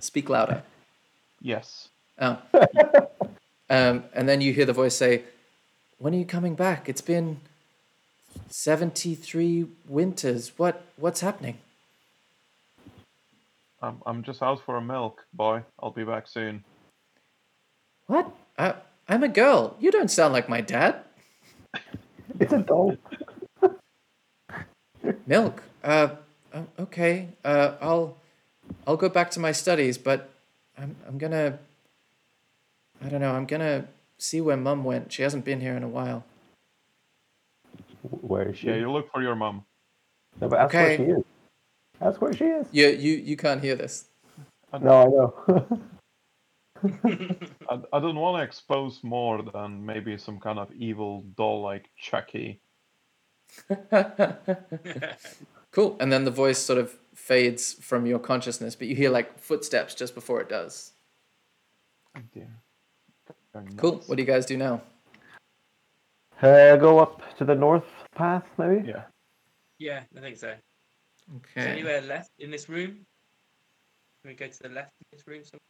Speak 0.00 0.28
louder. 0.28 0.62
Yes. 1.40 1.88
Oh. 2.18 2.38
um, 3.70 4.04
and 4.14 4.28
then 4.28 4.40
you 4.40 4.52
hear 4.52 4.64
the 4.64 4.72
voice 4.72 4.96
say, 4.96 5.24
When 5.98 6.14
are 6.14 6.18
you 6.18 6.24
coming 6.24 6.54
back? 6.54 6.88
It's 6.88 7.00
been 7.00 7.40
73 8.48 9.66
winters. 9.88 10.52
What 10.56 10.82
What's 10.96 11.20
happening? 11.20 11.58
I'm 13.80 14.02
I'm 14.06 14.22
just 14.22 14.42
out 14.42 14.60
for 14.64 14.76
a 14.76 14.82
milk, 14.82 15.24
boy. 15.32 15.62
I'll 15.80 15.90
be 15.92 16.04
back 16.04 16.26
soon. 16.28 16.64
What? 18.06 18.30
I, 18.58 18.74
I'm 19.08 19.22
a 19.22 19.28
girl. 19.28 19.76
You 19.80 19.90
don't 19.90 20.10
sound 20.10 20.32
like 20.32 20.48
my 20.48 20.60
dad. 20.60 21.02
It's 22.40 22.52
a 22.52 22.58
doll. 22.58 22.96
Milk. 25.26 25.62
Uh, 25.82 26.08
okay. 26.78 27.28
Uh, 27.44 27.72
I'll, 27.80 28.16
I'll 28.86 28.96
go 28.96 29.08
back 29.08 29.30
to 29.32 29.40
my 29.40 29.50
studies, 29.50 29.98
but 29.98 30.30
I'm, 30.78 30.94
I'm 31.08 31.18
gonna. 31.18 31.58
I 33.02 33.08
don't 33.08 33.20
know. 33.20 33.32
I'm 33.32 33.46
gonna 33.46 33.88
see 34.18 34.40
where 34.40 34.56
Mum 34.56 34.84
went. 34.84 35.12
She 35.12 35.22
hasn't 35.22 35.44
been 35.44 35.60
here 35.60 35.76
in 35.76 35.82
a 35.82 35.88
while. 35.88 36.24
Where 38.02 38.50
is 38.50 38.58
she? 38.58 38.68
Yeah, 38.68 38.76
you 38.76 38.90
look 38.92 39.10
for 39.12 39.22
your 39.22 39.34
mum. 39.34 39.64
No, 40.40 40.48
but 40.48 40.60
ask 40.60 40.74
where 40.74 40.84
Okay. 40.84 40.96
she 40.96 41.02
is. 41.10 41.24
Ask 42.00 42.20
where 42.20 42.32
she 42.32 42.44
is. 42.44 42.66
Yeah, 42.72 42.88
you, 42.88 43.12
you 43.14 43.36
can't 43.36 43.62
hear 43.62 43.74
this. 43.74 44.06
No, 44.80 45.02
I 45.02 45.04
know. 45.06 45.82
I, 47.70 47.80
I 47.92 48.00
don't 48.00 48.16
want 48.16 48.38
to 48.38 48.44
expose 48.44 49.00
more 49.02 49.42
than 49.42 49.84
maybe 49.84 50.16
some 50.16 50.38
kind 50.38 50.58
of 50.58 50.70
evil 50.72 51.24
doll 51.36 51.62
like 51.62 51.90
Chucky. 51.96 52.60
Cool. 55.70 55.96
And 56.00 56.12
then 56.12 56.24
the 56.24 56.30
voice 56.30 56.58
sort 56.58 56.78
of 56.78 56.96
fades 57.14 57.74
from 57.74 58.06
your 58.06 58.18
consciousness, 58.18 58.74
but 58.74 58.88
you 58.88 58.96
hear 58.96 59.10
like 59.10 59.38
footsteps 59.38 59.94
just 59.94 60.14
before 60.14 60.40
it 60.40 60.48
does. 60.48 60.92
Oh 62.16 62.20
dear. 62.32 62.48
Cool. 63.76 64.02
What 64.06 64.16
do 64.16 64.22
you 64.22 64.26
guys 64.26 64.46
do 64.46 64.56
now? 64.56 64.82
uh, 66.42 66.76
go 66.76 66.98
up 67.00 67.22
to 67.36 67.44
the 67.44 67.54
north 67.54 67.86
path, 68.14 68.48
maybe. 68.56 68.88
Yeah. 68.88 69.04
Yeah, 69.78 70.02
I 70.16 70.20
think 70.20 70.36
so. 70.36 70.54
Is 71.28 71.36
Okay. 71.56 71.70
anywhere 71.70 72.00
left 72.00 72.30
in 72.38 72.50
this 72.50 72.68
room? 72.68 73.06
Can 74.22 74.30
we 74.30 74.34
go 74.34 74.46
to 74.48 74.62
the 74.62 74.68
left 74.68 74.92
in 75.00 75.06
this 75.16 75.26
room? 75.26 75.44
Some- 75.44 75.60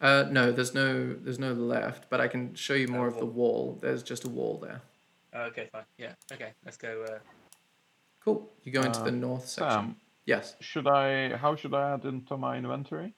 Uh, 0.00 0.24
no, 0.30 0.52
there's 0.52 0.74
no 0.74 1.12
there's 1.14 1.40
no 1.40 1.52
left, 1.52 2.08
but 2.08 2.20
I 2.20 2.28
can 2.28 2.54
show 2.54 2.74
you 2.74 2.86
more 2.88 3.06
Oh, 3.06 3.10
of 3.10 3.18
the 3.18 3.26
wall. 3.26 3.78
There's 3.80 4.02
just 4.02 4.24
a 4.24 4.28
wall 4.28 4.58
there. 4.58 4.80
Oh, 5.34 5.42
okay, 5.50 5.68
fine. 5.72 5.84
Yeah. 5.98 6.14
Okay, 6.32 6.52
let's 6.64 6.76
go. 6.76 7.02
Uh, 7.04 7.18
Cool. 8.20 8.48
You 8.64 8.72
go 8.72 8.82
into 8.82 9.00
the 9.00 9.08
Um, 9.08 9.20
north 9.20 9.46
section. 9.48 9.70
Sam, 9.70 9.96
Yes. 10.26 10.54
should 10.60 10.86
I? 10.86 11.36
How 11.36 11.56
should 11.56 11.72
I 11.74 11.94
add 11.94 12.04
into 12.04 12.36
my 12.36 12.56
inventory? 12.58 13.14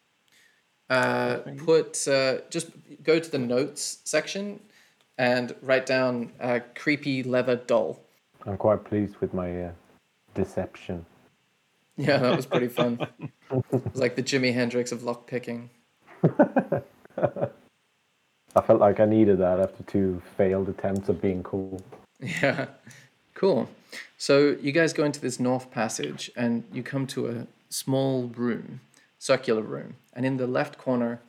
Uh, 0.88 1.38
put 1.58 2.06
uh, 2.08 2.40
just 2.48 2.70
go 3.02 3.18
to 3.18 3.30
the 3.30 3.38
notes 3.38 4.00
section 4.04 4.60
and 5.18 5.54
write 5.62 5.86
down 5.86 6.32
uh, 6.40 6.60
creepy 6.74 7.22
leather 7.22 7.56
doll. 7.56 8.00
I'm 8.46 8.56
quite 8.56 8.84
pleased 8.84 9.16
with 9.20 9.34
my 9.34 9.64
uh, 9.66 9.72
deception. 10.34 11.04
Yeah, 12.00 12.16
that 12.16 12.34
was 12.34 12.46
pretty 12.46 12.68
fun. 12.68 12.98
it 13.20 13.70
was 13.70 14.00
like 14.00 14.16
the 14.16 14.22
Jimi 14.22 14.54
Hendrix 14.54 14.90
of 14.90 15.02
lock 15.02 15.26
picking. 15.26 15.68
I 16.24 16.80
felt 18.62 18.80
like 18.80 19.00
I 19.00 19.04
needed 19.04 19.38
that 19.38 19.60
after 19.60 19.82
two 19.82 20.22
failed 20.36 20.70
attempts 20.70 21.10
of 21.10 21.20
being 21.20 21.42
cool. 21.42 21.82
Yeah, 22.20 22.66
cool. 23.34 23.68
So 24.16 24.56
you 24.60 24.72
guys 24.72 24.94
go 24.94 25.04
into 25.04 25.20
this 25.20 25.38
north 25.38 25.70
passage 25.70 26.30
and 26.36 26.64
you 26.72 26.82
come 26.82 27.06
to 27.08 27.28
a 27.28 27.46
small 27.68 28.24
room, 28.28 28.80
circular 29.18 29.62
room, 29.62 29.96
and 30.14 30.24
in 30.24 30.38
the 30.38 30.46
left 30.46 30.78
corner, 30.78 31.20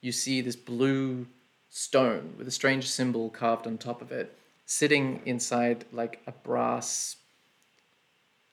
you 0.00 0.10
see 0.10 0.40
this 0.40 0.56
blue 0.56 1.26
stone 1.68 2.34
with 2.38 2.48
a 2.48 2.50
strange 2.50 2.88
symbol 2.88 3.28
carved 3.28 3.66
on 3.66 3.76
top 3.76 4.00
of 4.00 4.10
it, 4.10 4.36
sitting 4.64 5.20
inside 5.26 5.84
like 5.92 6.20
a 6.26 6.32
brass 6.32 7.16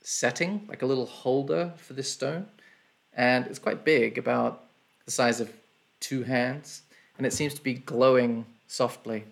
setting, 0.01 0.65
like 0.67 0.81
a 0.81 0.85
little 0.85 1.05
holder 1.05 1.73
for 1.77 1.93
this 1.93 2.11
stone, 2.11 2.47
and 3.13 3.45
it's 3.47 3.59
quite 3.59 3.83
big, 3.83 4.17
about 4.17 4.63
the 5.05 5.11
size 5.11 5.39
of 5.39 5.51
two 5.99 6.23
hands, 6.23 6.81
and 7.17 7.25
it 7.27 7.33
seems 7.33 7.53
to 7.53 7.61
be 7.61 7.75
glowing 7.75 8.45
softly. 8.67 9.23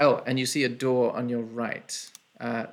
Oh, 0.00 0.22
and 0.26 0.38
you 0.38 0.46
see 0.46 0.64
a 0.64 0.68
door 0.68 1.14
on 1.16 1.28
your 1.28 1.42
right 1.42 2.10
uh, 2.40 2.66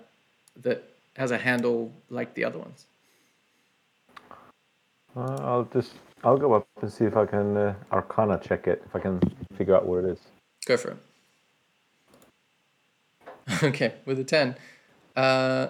that 0.61 0.83
has 1.17 1.31
a 1.31 1.37
handle 1.37 1.91
like 2.09 2.33
the 2.33 2.43
other 2.43 2.57
ones. 2.57 2.85
Uh, 5.15 5.37
I'll 5.41 5.67
just 5.73 5.93
I'll 6.23 6.37
go 6.37 6.53
up 6.53 6.67
and 6.81 6.91
see 6.91 7.05
if 7.05 7.17
I 7.17 7.25
can 7.25 7.57
uh, 7.57 7.75
Arcana 7.91 8.39
check 8.39 8.67
it 8.67 8.81
if 8.85 8.95
I 8.95 8.99
can 8.99 9.19
figure 9.57 9.75
out 9.75 9.85
where 9.85 9.99
it 10.05 10.11
is. 10.11 10.19
Go 10.65 10.77
for 10.77 10.91
it. 10.91 10.97
okay, 13.63 13.93
with 14.05 14.19
a 14.19 14.23
10, 14.23 14.55
uh, 15.15 15.67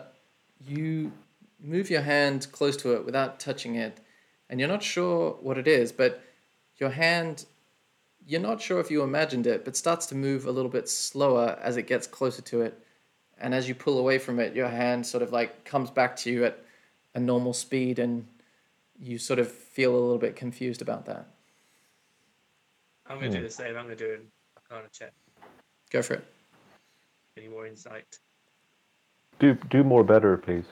you 0.65 1.11
move 1.59 1.89
your 1.89 2.01
hand 2.01 2.47
close 2.51 2.75
to 2.77 2.93
it 2.95 3.05
without 3.05 3.39
touching 3.39 3.75
it, 3.75 3.99
and 4.49 4.59
you're 4.59 4.69
not 4.69 4.83
sure 4.83 5.37
what 5.41 5.57
it 5.57 5.67
is, 5.67 5.91
but 5.91 6.21
your 6.77 6.89
hand, 6.89 7.45
you're 8.25 8.41
not 8.41 8.61
sure 8.61 8.79
if 8.79 8.91
you 8.91 9.03
imagined 9.03 9.47
it, 9.47 9.63
but 9.63 9.75
starts 9.75 10.05
to 10.07 10.15
move 10.15 10.45
a 10.45 10.51
little 10.51 10.71
bit 10.71 10.89
slower 10.89 11.57
as 11.61 11.77
it 11.77 11.83
gets 11.87 12.07
closer 12.07 12.41
to 12.41 12.61
it. 12.61 12.77
And 13.39 13.53
as 13.53 13.67
you 13.67 13.75
pull 13.75 13.97
away 13.97 14.19
from 14.19 14.39
it, 14.39 14.55
your 14.55 14.67
hand 14.67 15.05
sort 15.05 15.23
of 15.23 15.31
like 15.31 15.63
comes 15.65 15.89
back 15.89 16.15
to 16.17 16.31
you 16.31 16.45
at 16.45 16.59
a 17.15 17.19
normal 17.19 17.53
speed, 17.53 17.99
and 17.99 18.27
you 18.99 19.17
sort 19.17 19.39
of 19.39 19.51
feel 19.51 19.91
a 19.91 19.97
little 19.97 20.17
bit 20.17 20.35
confused 20.35 20.81
about 20.81 21.05
that. 21.05 21.27
I'm 23.07 23.19
going 23.19 23.31
to 23.31 23.37
do 23.37 23.41
hmm. 23.41 23.47
the 23.47 23.51
same. 23.51 23.75
I'm 23.75 23.85
going 23.85 23.97
to 23.97 24.07
do 24.07 24.13
an 24.13 24.27
Arcana 24.57 24.87
check. 24.91 25.11
Go 25.89 26.01
for 26.01 26.15
it. 26.15 26.25
Any 27.37 27.47
more 27.47 27.65
insight? 27.65 28.19
Do 29.41 29.55
do 29.71 29.83
more 29.83 30.03
better, 30.03 30.37
please. 30.37 30.65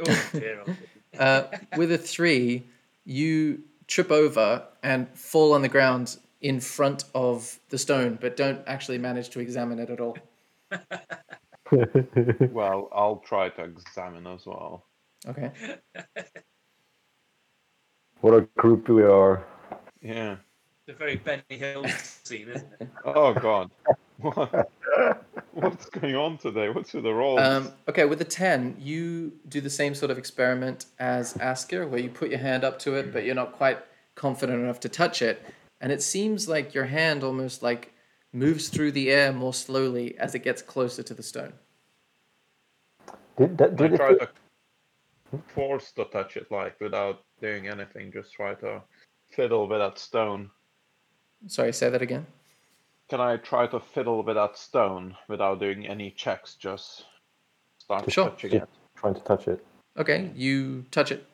Oh 0.00 0.28
dear. 0.32 0.64
dear. 0.64 0.78
Uh, 1.18 1.48
with 1.76 1.90
a 1.90 1.98
three, 1.98 2.62
you 3.04 3.60
trip 3.88 4.12
over 4.12 4.62
and 4.84 5.08
fall 5.18 5.52
on 5.52 5.62
the 5.62 5.68
ground 5.68 6.16
in 6.42 6.60
front 6.60 7.04
of 7.14 7.58
the 7.70 7.78
stone, 7.78 8.18
but 8.20 8.36
don't 8.36 8.60
actually 8.68 8.98
manage 8.98 9.30
to 9.30 9.40
examine 9.40 9.80
it 9.80 9.90
at 9.90 10.00
all. 10.00 10.16
Well, 11.70 12.88
I'll 12.92 13.22
try 13.26 13.50
to 13.50 13.64
examine 13.64 14.26
as 14.26 14.46
well. 14.46 14.84
Okay. 15.26 15.50
what 18.20 18.34
a 18.34 18.42
group 18.56 18.88
we 18.88 19.02
are. 19.02 19.44
Yeah. 20.00 20.36
It's 20.86 20.88
a 20.88 20.98
very 20.98 21.16
Benny 21.16 21.42
Hill 21.50 21.84
scene, 22.02 22.48
isn't 22.48 22.72
it? 22.80 22.88
Oh 23.04 23.34
God. 23.34 23.70
What? 25.58 25.70
What's 25.78 25.90
going 25.90 26.14
on 26.16 26.38
today? 26.38 26.68
What's 26.68 26.92
with 26.92 27.04
the 27.04 27.12
rolls? 27.12 27.40
Um, 27.40 27.72
okay, 27.88 28.04
with 28.04 28.18
the 28.18 28.24
10, 28.24 28.76
you 28.78 29.32
do 29.48 29.60
the 29.60 29.70
same 29.70 29.94
sort 29.94 30.10
of 30.10 30.18
experiment 30.18 30.86
as 30.98 31.34
Asger, 31.34 31.88
where 31.88 32.00
you 32.00 32.10
put 32.10 32.30
your 32.30 32.38
hand 32.38 32.64
up 32.64 32.78
to 32.80 32.94
it, 32.94 33.12
but 33.12 33.24
you're 33.24 33.34
not 33.34 33.52
quite 33.52 33.78
confident 34.14 34.62
enough 34.62 34.80
to 34.80 34.88
touch 34.88 35.20
it. 35.20 35.44
And 35.80 35.92
it 35.92 36.02
seems 36.02 36.48
like 36.48 36.74
your 36.74 36.84
hand 36.84 37.24
almost 37.24 37.62
like 37.62 37.92
moves 38.32 38.68
through 38.68 38.92
the 38.92 39.10
air 39.10 39.32
more 39.32 39.54
slowly 39.54 40.16
as 40.18 40.34
it 40.34 40.40
gets 40.40 40.62
closer 40.62 41.02
to 41.02 41.14
the 41.14 41.22
stone. 41.22 41.52
Did, 43.36 43.58
that, 43.58 43.76
did 43.76 43.94
it 43.94 43.96
try 43.96 44.08
feel- 44.08 44.18
to 44.18 44.28
force 45.48 45.92
to 45.92 46.04
touch 46.04 46.36
it 46.36 46.50
like 46.50 46.80
without 46.80 47.22
doing 47.40 47.68
anything. 47.68 48.12
Just 48.12 48.32
try 48.32 48.54
to 48.54 48.82
fiddle 49.30 49.68
with 49.68 49.78
that 49.78 49.98
stone. 49.98 50.50
Sorry, 51.46 51.72
say 51.72 51.90
that 51.90 52.02
again. 52.02 52.26
Can 53.08 53.20
I 53.20 53.38
try 53.38 53.66
to 53.68 53.80
fiddle 53.80 54.22
with 54.22 54.36
that 54.36 54.58
stone 54.58 55.16
without 55.28 55.60
doing 55.60 55.86
any 55.86 56.10
checks? 56.10 56.54
Just 56.54 57.06
start 57.78 58.10
Sure. 58.12 58.28
touching 58.30 58.50
Just 58.50 58.62
it. 58.64 58.68
trying 58.96 59.14
to 59.14 59.20
touch 59.20 59.48
it? 59.48 59.64
Okay, 59.96 60.30
you 60.34 60.82
touch 60.90 61.10
it. 61.10 61.26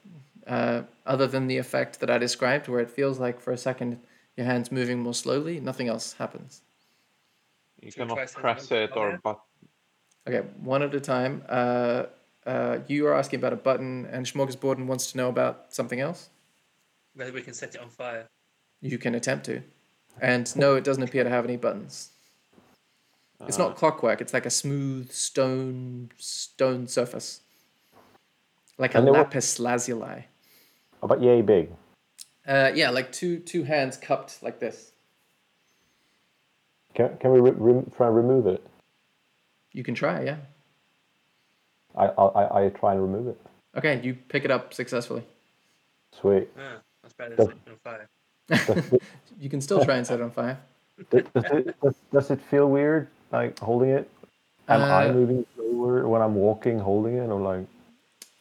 Uh, 0.46 0.82
other 1.06 1.26
than 1.26 1.46
the 1.48 1.58
effect 1.58 2.00
that 2.00 2.10
I 2.10 2.18
described, 2.18 2.68
where 2.68 2.80
it 2.80 2.90
feels 2.90 3.18
like 3.18 3.40
for 3.40 3.52
a 3.52 3.56
second 3.56 4.00
your 4.36 4.46
hand's 4.46 4.70
moving 4.70 5.00
more 5.00 5.14
slowly, 5.14 5.58
nothing 5.60 5.88
else 5.88 6.12
happens. 6.14 6.62
You 7.80 7.90
Should 7.90 8.08
cannot 8.08 8.32
press 8.32 8.70
it 8.70 8.96
or 8.96 9.08
there? 9.10 9.20
but. 9.22 9.40
Okay, 10.26 10.46
one 10.60 10.82
at 10.82 10.94
a 10.94 11.00
time. 11.00 11.44
Uh, 11.48 12.04
uh, 12.46 12.78
you 12.86 13.06
are 13.06 13.14
asking 13.14 13.40
about 13.40 13.52
a 13.52 13.56
button, 13.56 14.06
and 14.06 14.24
Smorgasborden 14.26 14.86
wants 14.86 15.10
to 15.12 15.18
know 15.18 15.28
about 15.28 15.74
something 15.74 16.00
else. 16.00 16.30
Whether 17.14 17.32
we 17.32 17.42
can 17.42 17.52
set 17.54 17.74
it 17.74 17.80
on 17.80 17.88
fire. 17.90 18.26
You 18.80 18.98
can 18.98 19.14
attempt 19.14 19.44
to. 19.46 19.62
And 20.20 20.54
no, 20.56 20.76
it 20.76 20.84
doesn't 20.84 21.02
appear 21.02 21.24
to 21.24 21.30
have 21.30 21.44
any 21.44 21.56
buttons. 21.56 22.10
It's 23.46 23.58
Uh, 23.58 23.64
not 23.68 23.76
clockwork, 23.76 24.20
it's 24.20 24.32
like 24.32 24.46
a 24.46 24.50
smooth 24.50 25.10
stone 25.10 26.10
stone 26.18 26.86
surface. 26.86 27.40
Like 28.78 28.94
a 28.94 28.98
And 28.98 29.06
there 29.06 29.12
wa- 29.12 29.20
lapis 29.20 29.58
lazuli. 29.60 30.26
About 31.02 31.20
yay 31.20 31.42
big. 31.42 31.70
Uh, 32.46 32.70
yeah, 32.74 32.90
like 32.90 33.12
two 33.12 33.38
two 33.38 33.64
hands 33.64 33.96
cupped 33.96 34.42
like 34.42 34.58
this. 34.60 34.92
Can, 36.94 37.16
can 37.18 37.32
we 37.32 37.40
re- 37.40 37.50
rem- 37.56 37.90
try 37.96 38.06
and 38.06 38.16
remove 38.16 38.46
it? 38.46 38.64
You 39.72 39.82
can 39.82 39.94
try, 39.94 40.22
yeah. 40.22 40.36
I, 41.96 42.06
I, 42.06 42.64
I 42.66 42.68
try 42.70 42.92
and 42.92 43.02
remove 43.02 43.26
it. 43.28 43.40
Okay, 43.76 44.00
you 44.02 44.14
pick 44.14 44.44
it 44.44 44.50
up 44.50 44.72
successfully. 44.72 45.24
Sweet. 46.12 46.48
Ah, 46.56 46.80
that's 47.02 47.14
better 47.14 47.34
Does- 47.36 47.48
than 47.48 47.56
setting 47.58 47.62
it 47.66 47.70
on 47.72 47.78
fire. 47.98 48.08
You 49.40 49.48
can 49.50 49.60
still 49.60 49.84
try 49.84 49.96
and 49.96 50.06
set 50.06 50.20
it 50.20 50.22
on 50.22 50.30
fire. 50.30 50.58
Does, 51.10 51.24
does, 51.34 51.44
it, 51.50 51.80
does, 51.82 51.94
does 52.12 52.30
it 52.30 52.40
feel 52.42 52.68
weird, 52.68 53.08
like 53.32 53.58
holding 53.58 53.90
it? 53.90 54.08
Am 54.68 54.80
I 54.80 55.08
Uh, 55.08 55.12
moving 55.12 55.44
slower 55.54 56.06
when 56.08 56.22
I'm 56.22 56.34
walking, 56.36 56.78
holding 56.78 57.16
it, 57.16 57.28
or 57.28 57.40
like? 57.40 57.66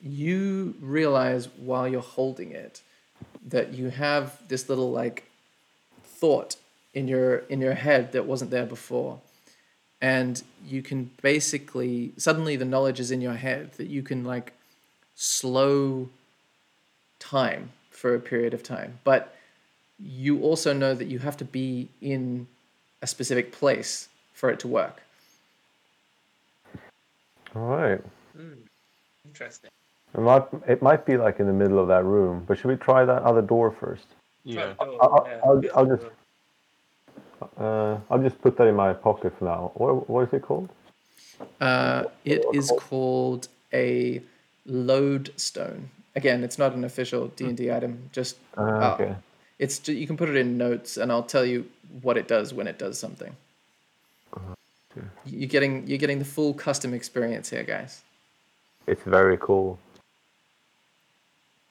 you 0.05 0.75
realize 0.81 1.47
while 1.57 1.88
you're 1.88 2.01
holding 2.01 2.51
it 2.51 2.81
that 3.47 3.73
you 3.73 3.89
have 3.89 4.38
this 4.49 4.67
little 4.67 4.91
like 4.91 5.23
thought 6.03 6.57
in 6.93 7.07
your 7.07 7.38
in 7.47 7.61
your 7.61 7.73
head 7.73 8.11
that 8.11 8.25
wasn't 8.25 8.51
there 8.51 8.65
before 8.65 9.21
and 10.01 10.43
you 10.65 10.81
can 10.81 11.09
basically 11.21 12.11
suddenly 12.17 12.57
the 12.57 12.65
knowledge 12.65 12.99
is 12.99 13.11
in 13.11 13.21
your 13.21 13.35
head 13.35 13.71
that 13.77 13.88
you 13.88 14.03
can 14.03 14.25
like 14.25 14.51
slow 15.15 16.09
time 17.19 17.71
for 17.89 18.13
a 18.13 18.19
period 18.19 18.53
of 18.53 18.61
time 18.61 18.99
but 19.05 19.34
you 19.99 20.41
also 20.41 20.74
know 20.74 20.94
that 20.94 21.06
you 21.07 21.20
have 21.20 21.38
to 21.38 21.45
be 21.45 21.88
in 22.02 22.48
a 23.02 23.07
specific 23.07 23.52
place 23.52 24.10
for 24.34 24.49
it 24.49 24.60
to 24.60 24.68
work 24.68 25.02
All 27.56 27.61
right. 27.68 28.02
Hmm. 28.36 28.53
Interesting. 29.28 29.70
It 30.15 30.22
might, 30.22 30.44
it 30.68 30.82
might 30.82 31.06
be 31.06 31.18
like 31.18 31.40
in 31.40 31.48
the 31.48 31.53
middle 31.53 31.80
of 31.80 31.88
that 31.88 32.03
room, 32.03 32.44
but 32.48 32.57
should 32.57 32.68
we 32.68 32.76
try 32.76 33.06
that 33.06 33.22
other 33.24 33.41
door 33.41 33.72
first? 33.72 34.06
Yeah. 34.44 34.74
Front 34.74 34.91
door, 34.91 35.03
I'll- 35.03 35.28
I'll- 35.45 35.61
I'll 35.76 35.86
just- 35.86 36.07
Uh, 37.57 37.98
I'll 38.10 38.20
just 38.24 38.41
put 38.41 38.56
that 38.57 38.68
in 38.68 38.76
my 38.76 38.94
pocket 38.94 39.34
for 39.38 39.45
now. 39.45 39.72
What, 39.76 40.10
what 40.10 40.28
is 40.28 40.34
it 40.34 40.41
called? 40.41 40.70
Uh, 41.60 42.06
it 42.26 42.41
is 42.53 42.72
called 42.80 43.49
a 43.74 44.22
lodestone. 44.65 45.90
Again, 46.15 46.44
it's 46.44 46.57
not 46.57 46.74
an 46.74 46.84
official 46.86 47.28
D 47.36 47.45
and 47.45 47.57
D 47.57 47.70
item. 47.72 48.10
Just 48.14 48.38
Uh, 48.57 48.94
okay. 48.94 49.15
It's 49.59 49.80
ju- 49.80 49.93
you 49.93 50.07
can 50.07 50.17
put 50.17 50.30
it 50.30 50.35
in 50.35 50.57
notes, 50.57 50.97
and 50.97 51.11
I'll 51.11 51.23
tell 51.23 51.45
you 51.45 51.65
what 52.01 52.17
it 52.17 52.27
does 52.27 52.53
when 52.53 52.67
it 52.67 52.77
does 52.77 52.97
something. 52.99 53.35
You're 55.25 55.49
getting 55.49 55.88
you're 55.88 55.97
getting 55.97 56.19
the 56.19 56.25
full 56.25 56.53
custom 56.53 56.93
experience 56.93 57.49
here, 57.49 57.63
guys. 57.63 58.01
It's 58.85 59.01
very 59.03 59.38
cool. 59.38 59.80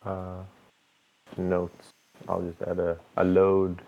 Uh, 0.04 0.42
notes. 1.36 1.92
I'll 2.28 2.42
just 2.42 2.62
add 2.62 2.78
a, 2.78 2.98
a 3.16 3.24
load. 3.24 3.82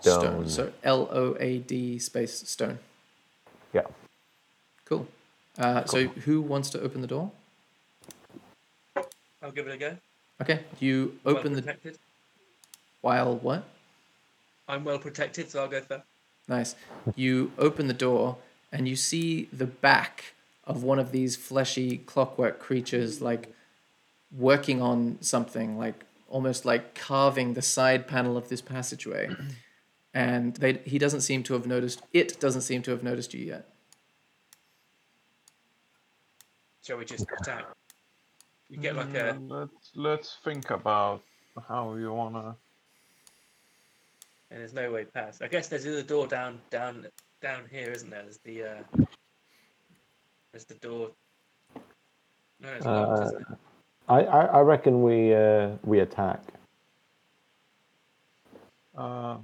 Stone. 0.00 0.48
So 0.48 0.72
L 0.82 1.08
O 1.12 1.36
A 1.38 1.58
D 1.58 1.98
space 1.98 2.48
stone. 2.48 2.78
Yeah. 3.72 3.82
Cool. 4.84 5.06
Uh, 5.58 5.84
so 5.84 6.08
who 6.08 6.40
wants 6.40 6.70
to 6.70 6.80
open 6.80 7.02
the 7.02 7.06
door? 7.06 7.30
I'll 9.42 9.52
give 9.52 9.68
it 9.68 9.74
a 9.74 9.76
go. 9.76 9.96
Okay, 10.40 10.60
you 10.80 11.18
Well 11.22 11.36
open 11.36 11.52
the 11.52 11.62
protected. 11.62 11.98
While 13.02 13.36
what? 13.36 13.64
I'm 14.66 14.84
well 14.84 14.98
protected, 14.98 15.50
so 15.50 15.60
I'll 15.62 15.68
go 15.68 15.80
first. 15.82 16.04
Nice. 16.48 16.74
You 17.14 17.52
open 17.58 17.86
the 17.88 17.94
door 17.94 18.38
and 18.72 18.88
you 18.88 18.96
see 18.96 19.48
the 19.52 19.66
back 19.66 20.34
of 20.64 20.82
one 20.82 20.98
of 20.98 21.12
these 21.12 21.36
fleshy 21.36 21.98
clockwork 21.98 22.58
creatures, 22.58 23.20
like 23.20 23.54
working 24.34 24.80
on 24.80 25.18
something, 25.20 25.76
like 25.76 26.04
almost 26.28 26.64
like 26.64 26.94
carving 26.94 27.52
the 27.54 27.62
side 27.62 28.06
panel 28.08 28.36
of 28.36 28.48
this 28.48 28.62
passageway. 28.62 29.28
And 30.14 30.54
they, 30.56 30.74
he 30.84 30.98
doesn't 30.98 31.22
seem 31.22 31.42
to 31.44 31.54
have 31.54 31.66
noticed, 31.66 32.02
it 32.12 32.38
doesn't 32.38 32.60
seem 32.60 32.82
to 32.82 32.90
have 32.90 33.02
noticed 33.02 33.32
you 33.32 33.46
yet. 33.46 33.66
Shall 36.84 36.98
we 36.98 37.06
just 37.06 37.26
attack? 37.40 37.64
You 38.68 38.76
get 38.76 38.94
like 38.94 39.14
a 39.14 39.32
Mm, 39.32 39.50
Let's 39.50 39.90
let's 39.94 40.36
think 40.44 40.70
about 40.70 41.22
how 41.66 41.94
you 41.94 42.12
wanna. 42.12 42.56
And 44.52 44.60
there's 44.60 44.74
no 44.74 44.92
way 44.92 45.04
past. 45.04 45.42
I 45.42 45.48
guess 45.48 45.68
there's 45.68 45.84
the 45.84 46.02
door 46.02 46.26
down 46.26 46.60
down 46.70 47.06
down 47.40 47.62
here, 47.70 47.90
isn't 47.90 48.10
there? 48.10 48.22
There's 48.22 48.38
the 48.44 48.62
uh 48.64 49.04
there's 50.52 50.64
the 50.66 50.74
door. 50.74 51.10
No, 52.60 52.68
it's 52.68 52.84
locked, 52.84 53.20
Uh, 53.20 53.24
isn't 53.24 53.40
it? 53.40 53.46
I, 54.08 54.20
I, 54.24 54.44
I 54.44 54.60
reckon 54.60 55.02
we 55.02 55.34
uh, 55.34 55.70
we 55.84 56.00
attack. 56.00 56.40
Uh, 58.96 59.38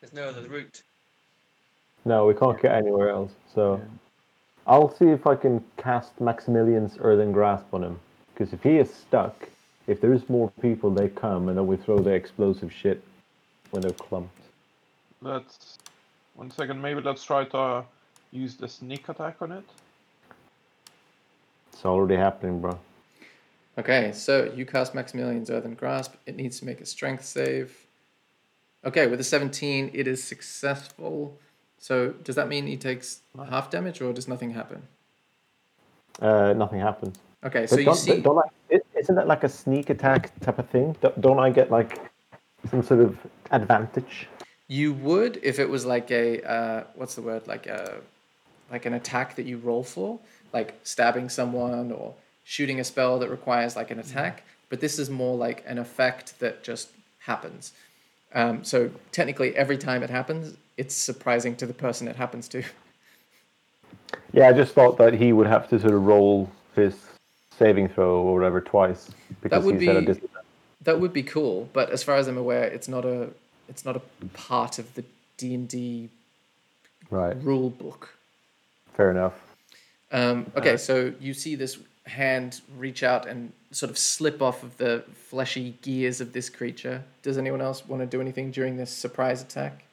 There's 0.00 0.12
no 0.12 0.28
other 0.28 0.42
route. 0.48 0.82
No, 2.04 2.26
we 2.26 2.34
can't 2.34 2.60
get 2.60 2.72
anywhere 2.74 3.10
else. 3.10 3.32
So 3.54 3.76
Yeah. 3.76 3.84
I'll 4.66 4.92
see 4.94 5.06
if 5.06 5.26
I 5.26 5.36
can 5.36 5.64
cast 5.76 6.20
Maximilian's 6.20 6.96
Earthen 6.98 7.32
Grasp 7.32 7.72
on 7.72 7.84
him. 7.84 8.00
Because 8.34 8.52
if 8.52 8.62
he 8.62 8.78
is 8.78 8.92
stuck, 8.92 9.48
if 9.86 10.00
there's 10.00 10.28
more 10.28 10.50
people, 10.62 10.90
they 10.90 11.08
come 11.08 11.48
and 11.48 11.58
then 11.58 11.66
we 11.66 11.76
throw 11.76 11.98
the 11.98 12.10
explosive 12.10 12.72
shit 12.72 13.02
when 13.70 13.82
they're 13.82 13.92
clumped. 13.92 14.30
let's 15.20 15.78
one 16.34 16.50
second. 16.50 16.80
Maybe 16.82 17.00
let's 17.00 17.24
try 17.24 17.44
to 17.44 17.84
use 18.32 18.56
the 18.56 18.68
sneak 18.68 19.08
attack 19.08 19.36
on 19.40 19.52
it. 19.52 19.64
It's 21.72 21.84
already 21.84 22.16
happening, 22.16 22.60
bro. 22.60 22.78
Okay, 23.78 24.12
so 24.12 24.52
you 24.54 24.64
cast 24.66 24.94
Maximilian's 24.94 25.50
Earthen 25.50 25.74
Grasp. 25.74 26.14
It 26.26 26.36
needs 26.36 26.58
to 26.60 26.64
make 26.64 26.80
a 26.80 26.86
strength 26.86 27.24
save. 27.24 27.76
Okay, 28.84 29.06
with 29.06 29.18
a 29.20 29.24
17, 29.24 29.90
it 29.92 30.06
is 30.06 30.22
successful. 30.22 31.38
So 31.78 32.10
does 32.22 32.36
that 32.36 32.48
mean 32.48 32.66
he 32.66 32.76
takes 32.76 33.20
half 33.48 33.70
damage 33.70 34.00
or 34.00 34.12
does 34.12 34.28
nothing 34.28 34.52
happen? 34.52 34.82
Uh, 36.20 36.52
nothing 36.52 36.80
happens. 36.80 37.16
Okay, 37.44 37.66
so 37.66 37.76
But 37.76 37.80
you 37.80 37.86
don't, 37.86 37.96
see. 37.96 38.20
don't 38.20 38.38
I, 38.38 38.74
i- 38.76 38.80
isn't 39.04 39.16
that 39.16 39.28
like 39.28 39.44
a 39.44 39.48
sneak 39.50 39.90
attack 39.90 40.32
type 40.40 40.58
of 40.58 40.68
thing? 40.70 40.96
Don't, 41.02 41.20
don't 41.20 41.38
I 41.38 41.50
get 41.50 41.70
like 41.70 41.98
some 42.70 42.82
sort 42.82 43.00
of 43.00 43.18
advantage? 43.50 44.28
You 44.66 44.94
would 44.94 45.38
if 45.42 45.58
it 45.58 45.68
was 45.68 45.84
like 45.84 46.10
a 46.10 46.42
uh, 46.42 46.84
what's 46.94 47.14
the 47.14 47.20
word 47.20 47.46
like 47.46 47.66
a 47.66 48.00
like 48.70 48.86
an 48.86 48.94
attack 48.94 49.36
that 49.36 49.44
you 49.44 49.58
roll 49.58 49.82
for, 49.84 50.18
like 50.54 50.74
stabbing 50.84 51.28
someone 51.28 51.92
or 51.92 52.14
shooting 52.44 52.80
a 52.80 52.84
spell 52.84 53.18
that 53.18 53.28
requires 53.28 53.76
like 53.76 53.90
an 53.90 53.98
attack. 53.98 54.42
But 54.70 54.80
this 54.80 54.98
is 54.98 55.10
more 55.10 55.36
like 55.36 55.62
an 55.66 55.76
effect 55.78 56.40
that 56.40 56.64
just 56.64 56.88
happens. 57.18 57.74
Um, 58.34 58.64
so 58.64 58.90
technically, 59.12 59.54
every 59.54 59.76
time 59.76 60.02
it 60.02 60.08
happens, 60.08 60.56
it's 60.78 60.94
surprising 60.94 61.56
to 61.56 61.66
the 61.66 61.74
person 61.74 62.08
it 62.08 62.16
happens 62.16 62.48
to. 62.48 62.62
Yeah, 64.32 64.48
I 64.48 64.52
just 64.54 64.72
thought 64.72 64.96
that 64.96 65.12
he 65.12 65.34
would 65.34 65.46
have 65.46 65.68
to 65.68 65.78
sort 65.78 65.92
of 65.92 66.06
roll 66.06 66.50
his 66.74 66.94
saving 67.58 67.88
throw 67.88 68.20
or 68.20 68.34
whatever 68.34 68.60
twice 68.60 69.10
because 69.42 69.64
would 69.64 69.80
he's 69.80 69.88
at 69.88 69.96
a 69.96 70.00
be- 70.00 70.06
disadvantage. 70.06 70.40
That 70.82 71.00
would 71.00 71.12
be 71.12 71.22
cool, 71.22 71.68
but 71.72 71.90
as 71.90 72.02
far 72.02 72.16
as 72.16 72.28
I'm 72.28 72.36
aware, 72.36 72.64
it's 72.64 72.88
not 72.88 73.04
a 73.04 73.30
it's 73.68 73.84
not 73.84 73.96
a 73.96 74.02
part 74.34 74.78
of 74.78 74.94
the 74.94 75.04
D 75.36 75.54
and 75.54 75.68
D 75.68 76.10
rule 77.10 77.70
book. 77.70 78.14
Fair 78.94 79.10
enough. 79.10 79.34
Um, 80.12 80.50
okay, 80.56 80.76
so 80.76 81.12
you 81.20 81.34
see 81.34 81.54
this 81.54 81.78
hand 82.06 82.60
reach 82.76 83.02
out 83.02 83.26
and 83.26 83.52
sort 83.70 83.90
of 83.90 83.98
slip 83.98 84.42
off 84.42 84.62
of 84.62 84.76
the 84.76 85.02
fleshy 85.14 85.76
gears 85.82 86.20
of 86.20 86.32
this 86.32 86.48
creature. 86.48 87.02
Does 87.22 87.38
anyone 87.38 87.60
else 87.60 87.86
want 87.86 88.02
to 88.02 88.06
do 88.06 88.20
anything 88.20 88.50
during 88.50 88.76
this 88.76 88.90
surprise 88.90 89.42
attack? 89.42 89.84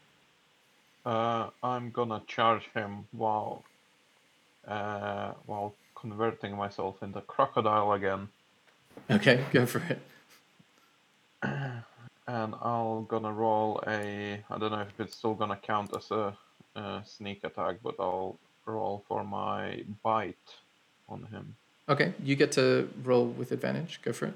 Uh, 1.05 1.49
I'm 1.63 1.89
gonna 1.89 2.21
charge 2.27 2.69
him 2.75 3.07
while 3.11 3.63
uh, 4.67 5.31
while 5.47 5.73
converting 6.02 6.57
myself 6.57 7.02
into 7.03 7.22
crocodile 7.22 7.94
again, 7.94 8.28
Okay, 9.10 9.44
go 9.52 9.65
for 9.65 9.82
it. 9.90 10.02
and 11.44 12.56
I'll 12.61 13.02
gonna 13.07 13.32
roll 13.32 13.82
a. 13.88 14.44
I 14.49 14.57
don't 14.57 14.72
know 14.72 14.82
if 14.82 14.99
it's 14.99 15.15
still 15.15 15.34
gonna 15.34 15.60
count 15.61 15.95
as 15.95 16.11
a, 16.11 16.34
uh 16.76 17.03
sneak 17.03 17.44
attack, 17.44 17.78
but 17.84 17.95
I'll 17.99 18.38
roll 18.65 19.03
for 19.07 19.23
my 19.23 19.84
bite 20.03 20.36
on 21.10 21.23
him. 21.32 21.56
Okay, 21.90 22.14
you 22.23 22.36
get 22.36 22.52
to 22.53 22.90
roll 23.03 23.26
with 23.26 23.52
advantage. 23.52 23.99
Go 24.03 24.14
for 24.14 24.28
it. 24.28 24.34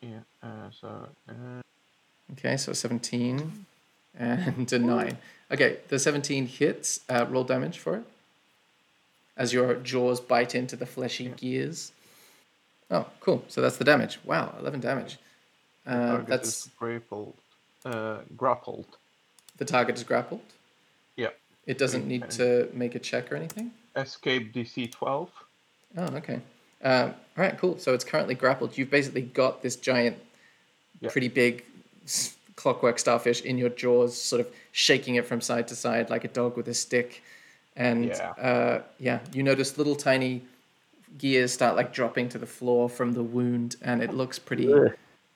Yeah. 0.00 0.20
Uh, 0.42 0.70
so 0.80 0.88
uh, 1.28 1.62
Okay, 2.32 2.56
so 2.56 2.72
17 2.72 3.66
and 4.18 4.72
a 4.72 4.78
9. 4.78 5.18
Okay, 5.52 5.78
the 5.88 5.98
17 5.98 6.46
hits. 6.46 7.00
Uh, 7.08 7.26
roll 7.28 7.44
damage 7.44 7.78
for 7.78 7.96
it. 7.96 8.04
As 9.36 9.52
your 9.52 9.74
jaws 9.76 10.20
bite 10.20 10.54
into 10.54 10.76
the 10.76 10.86
fleshy 10.86 11.28
gears. 11.36 11.92
Oh, 12.90 13.06
cool. 13.20 13.42
So 13.48 13.60
that's 13.62 13.78
the 13.78 13.84
damage. 13.84 14.18
Wow, 14.24 14.54
11 14.60 14.80
damage. 14.80 15.18
Uh, 15.86 16.18
that's 16.18 16.68
grappled. 16.78 17.34
Uh, 17.84 18.18
grappled. 18.36 18.86
the 19.56 19.64
target 19.64 19.96
is 19.96 20.04
grappled. 20.04 20.42
Yeah. 21.16 21.28
It 21.66 21.78
doesn't 21.78 22.06
need 22.06 22.30
to 22.32 22.68
make 22.72 22.94
a 22.94 22.98
check 22.98 23.32
or 23.32 23.36
anything. 23.36 23.70
Escape 23.96 24.52
DC 24.52 24.90
12. 24.92 25.30
Oh, 25.96 26.02
okay. 26.16 26.40
Um, 26.84 27.10
all 27.36 27.44
right, 27.44 27.56
cool. 27.58 27.78
So 27.78 27.94
it's 27.94 28.04
currently 28.04 28.34
grappled. 28.34 28.76
You've 28.76 28.90
basically 28.90 29.22
got 29.22 29.62
this 29.62 29.76
giant, 29.76 30.16
Yeah. 31.00 31.10
pretty 31.10 31.28
big 31.28 31.64
clockwork 32.56 32.98
starfish 32.98 33.40
in 33.42 33.56
your 33.58 33.68
jaws, 33.70 34.16
sort 34.16 34.40
of 34.40 34.48
shaking 34.72 35.14
it 35.16 35.26
from 35.26 35.40
side 35.40 35.68
to 35.68 35.76
side 35.76 36.10
like 36.10 36.24
a 36.24 36.28
dog 36.28 36.56
with 36.56 36.68
a 36.68 36.74
stick. 36.74 37.22
And 37.76 38.06
Yeah. 38.06 38.30
uh, 38.32 38.82
yeah, 38.98 39.20
you 39.32 39.42
notice 39.42 39.78
little 39.78 39.96
tiny 39.96 40.42
gears 41.18 41.52
start 41.52 41.76
like 41.76 41.92
dropping 41.92 42.28
to 42.30 42.38
the 42.38 42.46
floor 42.46 42.88
from 42.88 43.12
the 43.12 43.22
wound, 43.22 43.76
and 43.82 44.02
it 44.02 44.12
looks 44.14 44.38
pretty. 44.38 44.72
Ugh. 44.72 44.92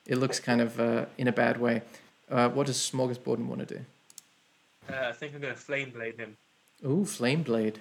It 0.07 0.17
looks 0.19 0.39
kind 0.39 0.61
of 0.61 0.79
uh, 0.79 1.07
in 1.19 1.29
a 1.29 1.33
bad 1.33 1.59
way. 1.61 1.83
Uh, 2.31 2.49
what 2.51 2.67
does 2.67 2.77
Smorgasborden 2.79 3.47
want 3.47 3.67
to 3.67 3.75
do? 3.77 3.81
Uh, 4.89 5.09
I 5.09 5.13
think 5.13 5.35
I'm 5.35 5.41
going 5.41 5.55
to 5.55 5.59
flame 5.61 5.91
blade 5.91 6.17
him. 6.19 6.37
Ooh, 6.85 7.05
flame 7.05 7.43
blade. 7.43 7.81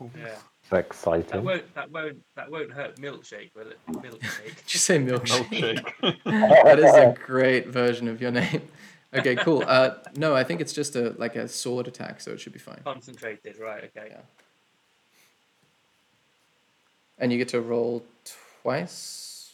Yeah. 0.00 0.08
It's 0.26 0.70
That 0.70 0.78
exciting. 0.80 1.44
won't. 1.44 1.74
That 1.74 1.90
won't. 1.90 2.22
That 2.36 2.50
won't 2.50 2.72
hurt 2.72 2.96
milkshake, 2.96 3.50
will 3.54 3.68
it? 3.68 3.78
Milkshake. 3.88 4.56
Did 4.56 4.74
you 4.74 4.80
say 4.80 4.98
milkshake? 4.98 5.84
Milkshake. 6.00 6.22
that 6.64 6.78
is 6.78 6.94
a 6.94 7.14
great 7.26 7.68
version 7.68 8.08
of 8.08 8.20
your 8.22 8.30
name. 8.30 8.62
Okay, 9.14 9.36
cool. 9.36 9.62
Uh, 9.66 9.94
no, 10.16 10.34
I 10.34 10.44
think 10.44 10.60
it's 10.60 10.72
just 10.72 10.96
a 10.96 11.14
like 11.18 11.36
a 11.36 11.48
sword 11.48 11.88
attack, 11.88 12.20
so 12.20 12.32
it 12.32 12.40
should 12.40 12.52
be 12.52 12.58
fine. 12.58 12.80
Concentrated. 12.84 13.58
Right. 13.58 13.84
Okay. 13.84 14.08
Yeah. 14.10 14.20
And 17.18 17.32
you 17.32 17.38
get 17.38 17.48
to 17.48 17.60
roll 17.60 18.04
twice. 18.62 19.52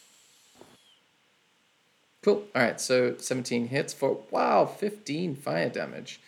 Cool. 2.23 2.43
All 2.55 2.61
right, 2.61 2.79
so 2.79 3.15
17 3.17 3.67
hits 3.69 3.93
for 3.93 4.19
wow, 4.29 4.65
15 4.65 5.35
fire 5.35 5.69
damage. 5.69 6.19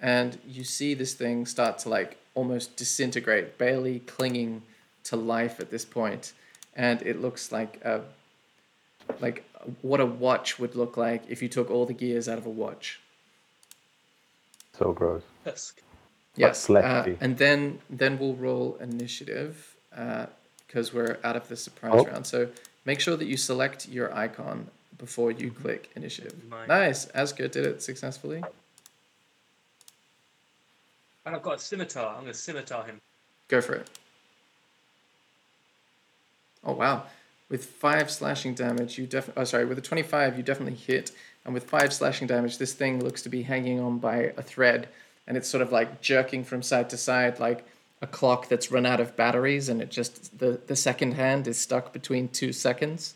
And 0.00 0.38
you 0.46 0.62
see 0.62 0.94
this 0.94 1.14
thing 1.14 1.46
start 1.46 1.78
to 1.80 1.88
like 1.88 2.18
almost 2.34 2.76
disintegrate, 2.76 3.58
barely 3.58 4.00
clinging 4.00 4.62
to 5.04 5.16
life 5.16 5.58
at 5.58 5.70
this 5.70 5.84
point. 5.84 6.32
And 6.74 7.02
it 7.02 7.20
looks 7.20 7.50
like 7.50 7.80
a 7.84 8.02
like 9.20 9.44
what 9.82 10.00
a 10.00 10.06
watch 10.06 10.58
would 10.58 10.74
look 10.76 10.96
like 10.96 11.22
if 11.28 11.42
you 11.42 11.48
took 11.48 11.70
all 11.70 11.86
the 11.86 11.92
gears 11.94 12.28
out 12.28 12.38
of 12.38 12.46
a 12.46 12.50
watch. 12.50 13.00
So 14.78 14.92
gross. 14.92 15.22
Husk. 15.44 15.80
Yes, 16.36 16.64
uh, 16.70 16.80
fleshy. 16.80 17.16
and 17.20 17.36
then 17.36 17.80
then 17.90 18.18
we'll 18.18 18.34
roll 18.34 18.76
initiative 18.80 19.74
because 20.66 20.92
we're 20.94 21.18
out 21.24 21.34
of 21.36 21.48
the 21.48 21.56
surprise 21.56 21.94
Oh. 21.96 22.04
round. 22.04 22.26
So 22.26 22.48
make 22.84 23.00
sure 23.00 23.16
that 23.16 23.26
you 23.26 23.36
select 23.36 23.88
your 23.88 24.14
icon 24.14 24.68
before 24.98 25.32
you 25.32 25.50
Mm-hmm. 25.50 25.62
click 25.62 25.90
initiative. 25.96 26.34
Mine. 26.48 26.68
Nice, 26.68 27.06
Asger 27.06 27.50
did 27.50 27.66
it 27.66 27.82
successfully. 27.82 28.44
And 31.26 31.34
I've 31.36 31.42
got 31.42 31.56
a 31.56 31.58
scimitar. 31.58 32.14
I'm 32.14 32.22
going 32.22 32.32
to 32.32 32.38
scimitar 32.38 32.84
him. 32.84 33.00
Go 33.48 33.60
for 33.60 33.74
it. 33.74 33.90
Oh 36.64 36.72
wow! 36.72 37.04
With 37.48 37.64
five 37.64 38.10
slashing 38.10 38.54
damage, 38.54 38.98
you 38.98 39.06
definitely. 39.06 39.40
Oh, 39.40 39.44
sorry. 39.44 39.64
With 39.64 39.78
a 39.78 39.82
twenty-five, 39.82 40.36
you 40.36 40.42
definitely 40.42 40.74
hit, 40.74 41.12
and 41.44 41.54
with 41.54 41.64
five 41.64 41.92
slashing 41.92 42.26
damage, 42.26 42.58
this 42.58 42.74
thing 42.74 43.02
looks 43.02 43.22
to 43.22 43.28
be 43.28 43.42
hanging 43.42 43.80
on 43.80 43.98
by 43.98 44.32
a 44.36 44.42
thread, 44.42 44.88
and 45.26 45.36
it's 45.36 45.48
sort 45.48 45.62
of 45.62 45.72
like 45.72 46.00
jerking 46.00 46.44
from 46.44 46.62
side 46.62 46.90
to 46.90 46.96
side, 46.98 47.40
like 47.40 47.64
a 48.02 48.06
clock 48.06 48.48
that's 48.48 48.70
run 48.70 48.84
out 48.84 49.00
of 49.00 49.16
batteries, 49.16 49.68
and 49.68 49.80
it 49.80 49.90
just 49.90 50.38
the 50.38 50.60
the 50.66 50.76
second 50.76 51.12
hand 51.12 51.48
is 51.48 51.58
stuck 51.58 51.92
between 51.92 52.28
two 52.28 52.52
seconds. 52.52 53.14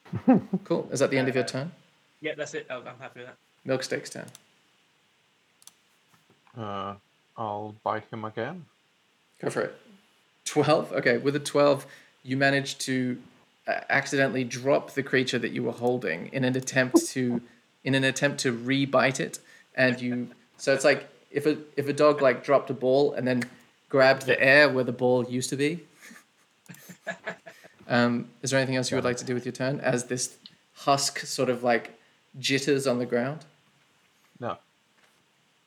cool. 0.64 0.88
Is 0.92 1.00
that 1.00 1.10
the 1.10 1.18
end 1.18 1.28
of 1.28 1.34
your 1.34 1.44
turn? 1.44 1.72
Yeah, 2.20 2.34
that's 2.36 2.54
it. 2.54 2.66
Oh, 2.70 2.78
I'm 2.78 2.98
happy 2.98 3.20
with 3.20 3.28
that. 3.28 3.36
Milksteak's 3.66 4.10
turn. 4.10 4.26
Uh, 6.56 6.94
I'll 7.36 7.74
bite 7.84 8.04
him 8.10 8.24
again. 8.24 8.64
Go 9.40 9.50
for 9.50 9.62
it. 9.62 9.76
12? 10.46 10.92
Okay, 10.94 11.18
with 11.18 11.36
a 11.36 11.40
12, 11.40 11.86
you 12.24 12.36
manage 12.36 12.78
to 12.78 13.18
uh, 13.20 13.22
accidentally 13.88 14.44
drop 14.44 14.92
the 14.92 15.02
creature 15.02 15.38
that 15.38 15.50
you 15.52 15.62
were 15.62 15.72
holding 15.72 16.28
in 16.32 16.44
an 16.44 16.56
attempt 16.56 17.06
to 17.08 17.40
in 17.84 17.94
an 17.94 18.04
attempt 18.04 18.40
to 18.40 18.52
re-bite 18.52 19.20
it 19.20 19.38
and 19.74 20.00
you 20.00 20.28
so 20.56 20.72
it's 20.72 20.84
like 20.84 21.08
if 21.30 21.46
a 21.46 21.56
if 21.76 21.86
a 21.88 21.92
dog 21.92 22.22
like 22.22 22.42
dropped 22.42 22.70
a 22.70 22.74
ball 22.74 23.12
and 23.12 23.26
then 23.28 23.42
grabbed 23.88 24.26
the 24.26 24.40
air 24.42 24.68
where 24.68 24.84
the 24.84 24.92
ball 24.92 25.24
used 25.28 25.50
to 25.50 25.56
be. 25.56 25.80
um, 27.88 28.28
is 28.42 28.50
there 28.50 28.58
anything 28.60 28.76
else 28.76 28.90
you 28.90 28.96
would 28.96 29.04
like 29.04 29.16
to 29.16 29.24
do 29.24 29.34
with 29.34 29.46
your 29.46 29.52
turn 29.52 29.80
as 29.80 30.04
this 30.06 30.36
husk 30.74 31.20
sort 31.20 31.48
of 31.48 31.62
like 31.62 31.98
jitters 32.38 32.86
on 32.86 32.98
the 32.98 33.06
ground? 33.06 33.44
No, 34.40 34.58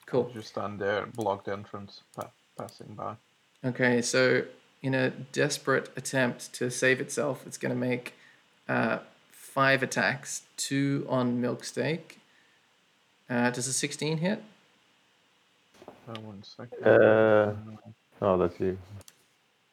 Cool. 0.06 0.30
just 0.34 0.49
stand 0.49 0.80
there, 0.80 1.06
block 1.07 1.45
the 1.45 1.53
entrance, 1.53 2.02
pa- 2.15 2.30
passing 2.57 2.94
by. 2.95 3.15
Okay, 3.65 4.02
so 4.02 4.44
in 4.82 4.94
a 4.94 5.10
desperate 5.10 5.90
attempt 5.95 6.53
to 6.53 6.72
save 6.72 6.99
itself, 6.99 7.44
it's 7.45 7.58
going 7.58 7.74
to 7.74 7.78
make 7.80 8.14
uh, 8.68 8.99
five 9.32 9.84
attacks, 9.84 10.44
two 10.58 11.06
on 11.10 11.41
Milksteak. 11.41 12.18
Uh, 13.30 13.49
does 13.52 13.68
a 13.68 13.74
16 13.74 14.18
hit? 14.18 14.44
Uh, 15.88 16.20
one 16.22 16.44
second. 16.44 16.84
Uh, 16.86 17.53
oh, 18.22 18.38
that's 18.38 18.60
you. 18.60 18.78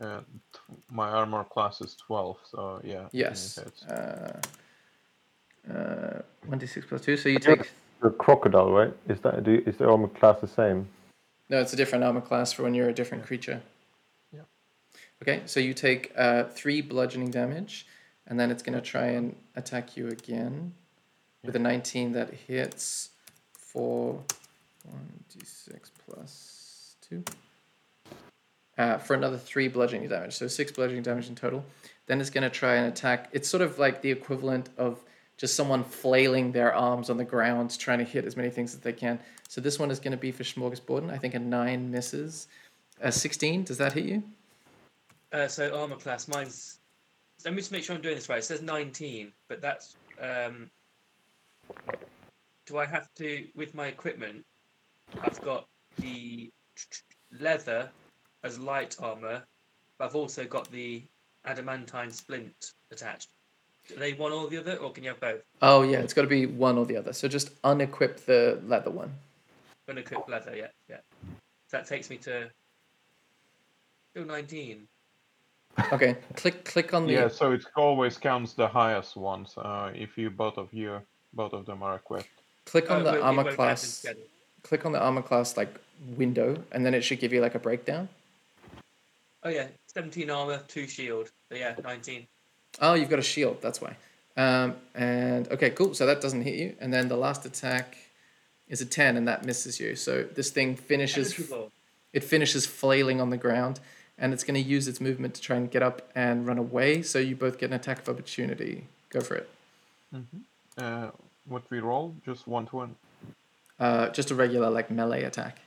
Uh, 0.01 0.21
t- 0.53 0.59
my 0.91 1.09
armor 1.09 1.43
class 1.45 1.81
is 1.81 1.97
12, 1.97 2.37
so 2.45 2.81
yeah. 2.85 3.07
it 3.07 3.09
Yes. 3.13 3.57
hits. 3.57 3.83
Uh, 3.85 4.41
uh, 5.73 6.23
1d6 6.49 6.87
plus 6.89 7.01
2. 7.03 7.17
So 7.17 7.29
you 7.29 7.39
take. 7.39 7.71
You're 8.01 8.11
a 8.11 8.15
crocodile, 8.15 8.71
right? 8.71 8.95
Is 9.09 9.19
that 9.21 9.43
do, 9.43 9.61
is 9.67 9.77
the 9.77 9.89
armor 9.89 10.07
class 10.07 10.41
the 10.41 10.47
same? 10.47 10.87
No, 11.49 11.61
it's 11.61 11.73
a 11.73 11.77
different 11.77 12.05
armor 12.05 12.21
class 12.21 12.53
for 12.53 12.63
when 12.63 12.75
you're 12.75 12.89
a 12.89 12.93
different 12.93 13.27
creature. 13.27 13.61
Okay, 15.23 15.43
so 15.47 15.59
you 15.59 15.75
take 15.75 16.13
uh, 16.17 16.45
three 16.45 16.81
bludgeoning 16.81 17.31
damage, 17.31 17.87
and 18.27 18.39
then 18.39 18.51
it's 18.51 18.63
going 18.63 18.75
to 18.75 18.81
try 18.81 19.07
and 19.07 19.35
attack 19.57 19.97
you 19.97 20.09
again 20.09 20.73
with 21.45 21.57
a 21.57 21.59
19 21.59 22.13
that 22.13 22.33
hits 22.33 23.11
for 23.53 24.23
1d6 24.89 25.91
plus 26.07 26.97
2. 27.09 27.25
Uh, 28.77 28.97
for 28.97 29.15
another 29.15 29.37
three 29.37 29.67
bludgeoning 29.67 30.09
damage. 30.09 30.35
So 30.35 30.47
six 30.47 30.71
bludgeoning 30.71 31.03
damage 31.03 31.29
in 31.29 31.35
total. 31.35 31.65
Then 32.07 32.21
it's 32.21 32.31
going 32.31 32.45
to 32.45 32.51
try 32.51 32.77
and 32.77 32.87
attack. 32.87 33.29
It's 33.33 33.49
sort 33.49 33.61
of 33.61 33.77
like 33.81 34.03
the 34.03 34.11
equivalent 34.13 34.69
of 34.79 35.03
just 35.37 35.57
someone 35.57 35.83
flailing 35.83 36.53
their 36.53 36.73
arms 36.73 37.11
on 37.11 37.17
the 37.17 37.25
ground, 37.25 37.77
trying 37.77 37.99
to 37.99 38.05
hit 38.05 38.25
as 38.25 38.37
many 38.37 38.51
things 38.51 38.75
as 38.75 38.81
they 38.81 38.93
can. 38.93 39.19
So 39.49 39.61
this 39.61 39.81
one 39.81 39.91
is 39.91 39.99
going 39.99 40.13
to 40.13 40.17
be 40.19 40.31
for 40.31 40.45
Smorgasborden. 40.45 41.11
I 41.11 41.19
think 41.19 41.35
a 41.35 41.41
nine 41.41 41.91
misses. 41.91 42.47
A 43.01 43.11
16, 43.11 43.65
does 43.65 43.79
that 43.79 43.95
hit 43.95 44.05
you? 44.05 44.23
Uh, 45.33 45.49
so 45.49 45.79
armor 45.79 45.97
class, 45.97 46.29
mine's. 46.29 46.79
Let 47.45 47.55
me 47.55 47.61
just 47.61 47.71
make 47.71 47.85
sure 47.85 47.95
I'm 47.95 48.03
doing 48.03 48.17
this 48.17 48.29
right. 48.29 48.39
It 48.39 48.45
says 48.45 48.63
19, 48.63 49.33
but 49.49 49.61
that's. 49.61 49.97
Um, 50.21 50.71
do 52.67 52.79
I 52.79 52.87
have 52.87 53.09
to 53.17 53.47
with 53.55 53.75
my 53.75 53.87
equipment? 53.87 54.45
I've 55.23 55.41
got 55.43 55.67
the 55.99 56.51
leather 57.41 57.91
as 58.45 58.59
light 58.59 58.97
armor, 59.01 59.43
but 59.99 60.05
I've 60.07 60.17
also 60.17 60.45
got 60.45 60.71
the 60.71 61.03
adamantine 61.45 62.11
splint 62.11 62.73
attached. 62.91 63.29
Are 63.95 63.99
they 63.99 64.13
one 64.13 64.33
or 64.33 64.49
the 64.49 64.59
other, 64.59 64.77
or 64.77 64.93
can 64.93 65.03
you 65.03 65.11
have 65.11 65.21
both? 65.21 65.43
Oh, 65.63 65.83
yeah, 65.83 65.99
it's 65.99 66.13
got 66.13 66.23
to 66.23 66.29
be 66.29 66.47
one 66.47 66.77
or 66.77 66.85
the 66.85 66.97
other. 66.97 67.13
So 67.13 67.27
just 67.27 67.61
unequip 67.63 68.25
the 68.27 68.61
leather 68.67 68.91
one. 68.91 69.13
Unequipped 69.89 70.29
leather, 70.29 70.55
yeah, 70.55 70.67
yeah. 70.91 70.99
So 71.69 71.79
that 71.79 71.87
takes 71.87 72.11
me 72.11 72.19
to. 72.19 72.51
Still 74.11 74.27
19. 74.27 74.87
Okay, 75.93 76.17
click 76.37 76.65
click 76.65 76.93
on 76.95 77.07
the. 77.07 77.13
Yeah, 77.13 77.29
so 77.29 77.53
it 77.53 77.65
always 77.77 78.19
counts 78.19 78.53
the 78.55 78.67
highest 78.69 79.17
ones. 79.17 79.55
Uh, 79.57 79.91
if 79.95 80.19
you 80.19 80.31
both 80.31 80.59
of 80.59 80.73
you, 80.73 81.01
both 81.33 81.53
of 81.53 81.67
them 81.67 81.83
are 81.83 81.97
equipped. 81.97 82.29
Click 82.67 82.91
on 82.91 83.01
Oh, 83.01 83.05
the 83.05 83.13
we- 83.13 83.17
we 83.19 83.23
armor 83.23 83.45
both 83.45 83.53
add 83.53 83.59
them 83.59 83.67
class. 83.67 84.07
Click 84.63 84.85
on 84.85 84.93
the 84.93 85.01
armor 85.01 85.23
class 85.23 85.57
like 85.57 85.73
window, 86.17 86.63
and 86.73 86.85
then 86.85 86.95
it 86.95 87.03
should 87.03 87.21
give 87.21 87.33
you 87.33 87.41
like 87.41 87.55
a 87.55 87.59
breakdown. 87.59 88.09
Oh 89.45 89.49
yeah, 89.51 89.69
17 89.87 90.31
armor, 90.31 90.61
2 90.69 90.87
shield. 90.89 91.31
So 91.51 91.57
yeah, 91.57 91.75
19. 91.83 92.27
Oh, 92.81 92.95
you've 92.95 93.09
got 93.09 93.19
a 93.21 93.23
shield. 93.23 93.63
That's 93.63 93.81
why. 93.81 93.97
Um, 94.37 94.75
and 94.95 95.49
okay, 95.49 95.71
cool. 95.71 95.95
So 95.95 96.07
that 96.07 96.21
doesn't 96.21 96.43
hit 96.43 96.55
you. 96.57 96.77
And 96.81 96.93
then 96.93 97.09
the 97.09 97.17
last 97.17 97.47
attack 97.47 97.97
is 98.69 98.81
a 98.81 98.87
ten, 98.87 99.17
and 99.17 99.27
that 99.29 99.45
misses 99.45 99.81
you. 99.81 99.97
So 99.97 100.25
this 100.25 100.51
thing 100.51 100.77
finishes. 100.77 101.41
It 102.13 102.25
finishes 102.25 102.67
flailing 102.67 103.21
on 103.21 103.31
the 103.31 103.37
ground, 103.37 103.81
and 104.19 104.33
it's 104.33 104.45
going 104.45 104.61
to 104.63 104.69
use 104.69 104.89
its 104.89 105.01
movement 105.01 105.35
to 105.35 105.41
try 105.41 105.57
and 105.57 105.71
get 105.71 105.83
up 105.83 106.11
and 106.15 106.47
run 106.47 106.59
away. 106.59 107.03
So 107.03 107.19
you 107.19 107.37
both 107.37 107.59
get 107.59 107.67
an 107.71 107.75
attack 107.75 108.01
of 108.01 108.09
opportunity. 108.09 108.87
Go 109.11 109.21
for 109.21 109.37
it. 109.37 109.49
Uh, 110.77 111.11
what 111.47 111.63
we 111.71 111.79
roll? 111.81 112.15
Just 112.25 112.47
one 112.47 112.67
to 112.67 112.77
one. 112.77 112.97
Uh, 113.79 114.09
just 114.11 114.31
a 114.31 114.35
regular 114.35 114.71
like 114.71 114.91
melee 114.91 115.23
attack. 115.25 115.59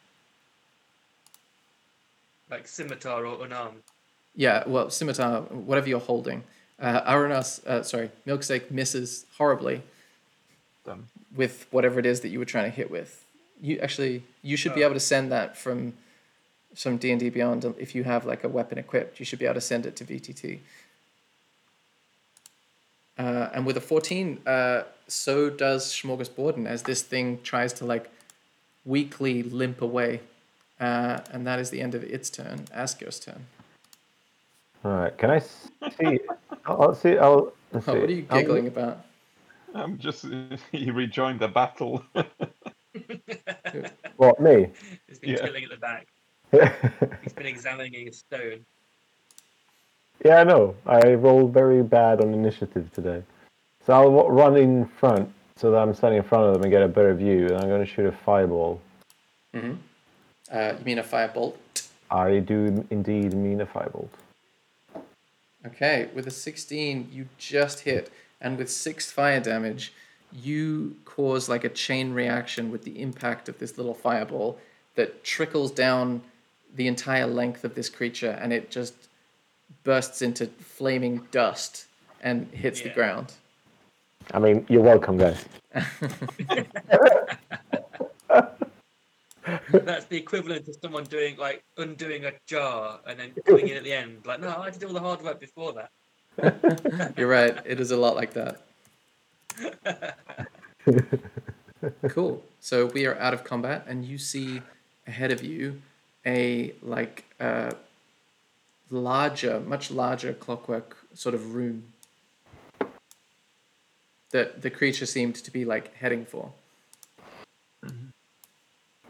Like 2.50 2.68
scimitar 2.68 3.26
or 3.26 3.46
unarmed. 3.46 3.84
Yeah, 4.36 4.64
well, 4.68 4.90
scimitar, 4.90 5.42
whatever 5.42 5.88
you're 5.90 6.00
holding. 6.00 6.44
Uh, 6.80 7.02
Aranas, 7.10 7.66
uh, 7.66 7.84
sorry, 7.84 8.10
Milksteak 8.26 8.72
misses 8.72 9.26
horribly 9.38 9.84
Then 10.84 11.08
with 11.36 11.68
whatever 11.72 12.00
it 12.00 12.06
is 12.06 12.22
that 12.22 12.30
you 12.30 12.40
were 12.40 12.46
trying 12.46 12.66
to 12.66 12.76
hit 12.76 12.90
with. 12.90 13.24
You 13.62 13.78
actually, 13.80 14.24
you 14.42 14.58
should 14.58 14.74
be 14.74 14.82
Oh. 14.84 14.88
able 14.88 14.96
to 14.96 15.00
send 15.00 15.32
that 15.32 15.56
from 15.56 15.94
some 16.74 16.98
D 16.98 17.12
and 17.12 17.20
D 17.20 17.30
Beyond 17.30 17.66
if 17.78 17.94
you 17.96 18.04
have 18.04 18.26
like 18.26 18.44
a 18.44 18.50
weapon 18.50 18.78
equipped. 18.78 19.20
You 19.20 19.26
should 19.26 19.40
be 19.40 19.46
able 19.46 19.56
to 19.56 19.62
send 19.62 19.86
it 19.86 19.96
to 19.98 20.06
VTT. 20.06 20.60
Uh, 23.18 23.50
and 23.54 23.66
with 23.66 23.78
a 23.78 23.82
14, 23.82 24.40
uh, 24.48 24.84
so 25.08 25.50
does 25.50 25.86
Smorgasborden 25.94 26.66
as 26.66 26.84
this 26.84 27.02
thing 27.02 27.40
tries 27.44 27.74
to 27.74 27.86
like 27.86 28.10
weakly 28.86 29.44
limp 29.44 29.82
away. 29.82 30.22
Uh, 30.80 31.20
and 31.32 31.46
that 31.46 31.60
is 31.60 31.70
the 31.70 31.82
end 31.82 31.94
of 31.94 32.04
its 32.04 32.30
turn. 32.30 32.66
Asger's 32.76 33.20
turn. 33.20 33.46
All 34.84 34.92
right. 34.94 35.16
Can 35.18 35.30
I 35.30 35.40
see? 35.40 36.20
I'll 36.66 36.82
I'll 36.82 36.96
see. 36.96 37.18
I'll. 37.18 37.54
Let's 37.72 37.88
Oh, 37.88 37.94
see. 37.94 38.00
what 38.00 38.10
are 38.10 38.14
you 38.14 38.26
I'll- 38.30 38.40
giggling 38.40 38.68
about? 38.68 39.06
I'm 39.76 39.98
just 40.00 40.26
he 40.72 40.90
rejoined 40.92 41.40
the 41.40 41.48
battle. 41.48 42.04
What 44.18 44.40
me? 44.40 44.68
He's 45.08 45.18
been 45.20 45.30
Yeah. 45.32 45.46
chilling 45.46 45.64
at 45.64 45.70
the 45.70 45.78
back. 45.78 46.08
He's 47.24 47.34
been 47.34 47.46
examining 47.46 48.08
a 48.08 48.12
stone. 48.12 48.66
yeah, 50.26 50.42
I 50.42 50.44
know. 50.44 50.76
I 50.86 51.14
rolled 51.14 51.54
very 51.54 51.82
bad 51.82 52.22
on 52.22 52.34
initiative 52.34 52.92
today, 52.94 53.24
so 53.86 53.94
I'll 53.94 54.12
wa- 54.12 54.28
run 54.28 54.58
in 54.58 54.86
front 54.86 55.32
so 55.56 55.72
that 55.72 55.78
I'm 55.78 55.94
standing 55.94 56.18
in 56.18 56.24
front 56.24 56.46
of 56.46 56.54
them 56.54 56.64
and 56.64 56.72
get 56.72 56.82
a 56.82 56.88
better 56.88 57.14
view. 57.14 57.46
And 57.46 57.58
I'm 57.58 57.70
going 57.70 57.86
to 57.86 57.92
shoot 57.92 58.06
a 58.06 58.12
fireball. 58.12 58.82
Uh, 59.54 60.74
you 60.78 60.86
mean 60.86 61.00
a 61.00 61.04
firebolt? 61.04 61.56
I 62.10 62.40
do 62.40 62.86
indeed 62.90 63.34
mean 63.34 63.62
a 63.62 63.66
firebolt. 63.66 64.10
Okay, 65.66 66.10
with 66.14 66.28
a 66.28 66.32
16, 66.32 67.10
you 67.14 67.28
just 67.38 67.82
hit, 67.82 68.12
and 68.42 68.58
with 68.58 68.70
six 68.72 69.12
fire 69.12 69.40
damage, 69.40 69.94
you 70.34 70.96
cause 71.06 71.48
like 71.48 71.64
a 71.64 71.70
chain 71.70 72.14
reaction 72.14 72.72
with 72.72 72.84
the 72.84 73.00
impact 73.00 73.48
of 73.48 73.60
this 73.60 73.78
little 73.78 73.94
fireball 73.94 74.58
that 74.96 75.24
trickles 75.24 75.72
down 75.72 76.22
the 76.76 76.88
entire 76.88 77.28
length 77.28 77.64
of 77.64 77.76
this 77.76 77.90
creature, 77.90 78.38
and 78.42 78.54
it 78.54 78.72
just 78.72 78.94
bursts 79.84 80.22
into 80.22 80.48
flaming 80.48 81.28
dust 81.32 81.86
and 82.22 82.48
hits 82.52 82.82
the 82.82 82.90
ground. 82.90 83.34
I 84.34 84.40
mean, 84.40 84.66
you're 84.70 84.82
welcome, 84.82 85.18
guys. 85.18 85.44
That's 89.72 90.06
the 90.06 90.18
equivalent 90.18 90.68
of 90.68 90.76
someone 90.82 91.04
doing 91.06 91.38
like 91.38 91.64
undoing 91.78 92.26
a 92.26 92.32
jar 92.46 93.00
and 93.08 93.20
then 93.20 93.34
coming 93.46 93.70
in 93.70 93.78
at 93.78 93.84
the 93.84 93.94
end. 93.94 94.20
Like, 94.26 94.40
no, 94.40 94.50
I 94.50 94.70
did 94.70 94.84
all 94.84 94.94
the 94.94 95.00
hard 95.00 95.22
work 95.22 95.40
before 95.40 95.74
that. 95.74 95.90
You're 97.18 97.28
right, 97.28 97.58
it 97.66 97.80
is 97.80 97.92
a 97.92 97.98
lot 97.98 98.16
like 98.16 98.34
that. 98.34 98.62
cool. 102.10 102.44
So 102.60 102.86
we 102.88 103.06
are 103.06 103.18
out 103.18 103.34
of 103.34 103.44
combat, 103.44 103.86
and 103.88 104.06
you 104.06 104.18
see 104.18 104.62
ahead 105.08 105.32
of 105.32 105.44
you 105.44 105.82
a 106.26 106.74
like 106.82 107.26
uh, 107.40 107.72
larger, 108.90 109.60
much 109.60 109.92
larger 109.92 110.34
clockwork 110.34 110.98
sort 111.14 111.36
of 111.36 111.56
room 111.56 111.84
that 114.32 114.62
the 114.62 114.70
creature 114.70 115.06
seemed 115.06 115.36
to 115.36 115.52
be 115.52 115.66
like 115.66 115.96
heading 115.96 116.26
for. 116.26 116.52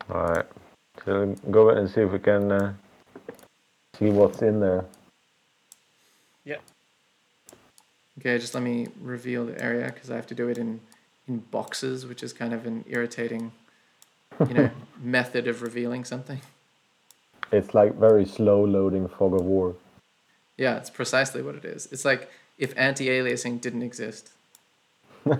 All 0.09 0.23
right. 0.23 0.45
So 1.05 1.35
go 1.49 1.69
ahead 1.69 1.81
and 1.81 1.89
see 1.89 2.01
if 2.01 2.11
we 2.11 2.19
can 2.19 2.51
uh, 2.51 2.73
see 3.97 4.09
what's 4.09 4.41
in 4.41 4.59
there. 4.59 4.85
Yeah. 6.43 6.57
Okay, 8.19 8.37
just 8.37 8.53
let 8.53 8.63
me 8.63 8.87
reveal 8.99 9.45
the 9.45 9.63
area 9.63 9.91
because 9.93 10.11
I 10.11 10.15
have 10.15 10.27
to 10.27 10.35
do 10.35 10.49
it 10.49 10.57
in 10.57 10.81
in 11.27 11.39
boxes, 11.39 12.05
which 12.05 12.23
is 12.23 12.33
kind 12.33 12.53
of 12.53 12.65
an 12.65 12.83
irritating, 12.87 13.51
you 14.47 14.53
know, 14.53 14.69
method 15.01 15.47
of 15.47 15.61
revealing 15.61 16.03
something. 16.03 16.41
It's 17.51 17.73
like 17.73 17.95
very 17.95 18.25
slow 18.25 18.63
loading 18.65 19.07
fog 19.07 19.33
of 19.33 19.43
war. 19.43 19.75
Yeah, 20.57 20.77
it's 20.77 20.89
precisely 20.89 21.41
what 21.41 21.55
it 21.55 21.65
is. 21.65 21.87
It's 21.91 22.05
like 22.05 22.29
if 22.57 22.73
anti-aliasing 22.77 23.61
didn't 23.61 23.81
exist. 23.81 24.29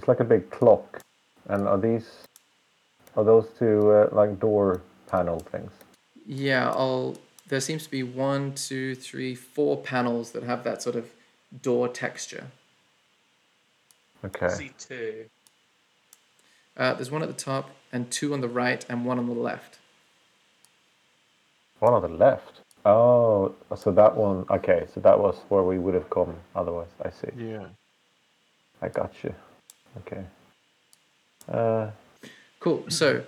It's 0.00 0.08
like 0.08 0.20
a 0.20 0.24
big 0.24 0.48
clock. 0.50 1.02
And 1.46 1.68
are 1.68 1.76
these 1.76 2.08
are 3.16 3.22
those 3.24 3.48
two 3.58 3.90
uh, 3.90 4.08
like 4.12 4.40
door 4.40 4.80
panel 5.08 5.40
things? 5.40 5.70
Yeah, 6.26 6.70
I'll. 6.70 7.18
There 7.48 7.60
seems 7.60 7.84
to 7.84 7.90
be 7.90 8.02
one, 8.02 8.54
two, 8.54 8.94
three, 8.94 9.34
four 9.34 9.76
panels 9.76 10.30
that 10.30 10.44
have 10.44 10.64
that 10.64 10.80
sort 10.80 10.96
of 10.96 11.10
door 11.60 11.86
texture. 11.88 12.46
Okay. 14.24 14.48
See 14.48 14.70
two. 14.78 15.26
Uh, 16.78 16.94
there's 16.94 17.10
one 17.10 17.22
at 17.22 17.28
the 17.28 17.34
top, 17.34 17.70
and 17.92 18.10
two 18.10 18.32
on 18.32 18.40
the 18.40 18.48
right, 18.48 18.86
and 18.88 19.04
one 19.04 19.18
on 19.18 19.26
the 19.26 19.34
left. 19.34 19.79
One 21.80 21.94
on 21.94 22.02
the 22.02 22.08
left. 22.08 22.60
Oh, 22.84 23.54
so 23.76 23.90
that 23.92 24.16
one. 24.16 24.46
Okay, 24.50 24.86
so 24.94 25.00
that 25.00 25.18
was 25.18 25.36
where 25.48 25.62
we 25.62 25.78
would 25.78 25.94
have 25.94 26.08
come 26.08 26.34
otherwise. 26.54 26.88
I 27.04 27.10
see. 27.10 27.28
yeah. 27.36 27.66
I 28.80 28.88
got 28.88 29.12
you. 29.22 29.34
Okay. 29.98 30.22
Uh, 31.48 31.90
Cool. 32.60 32.84
So, 32.90 33.24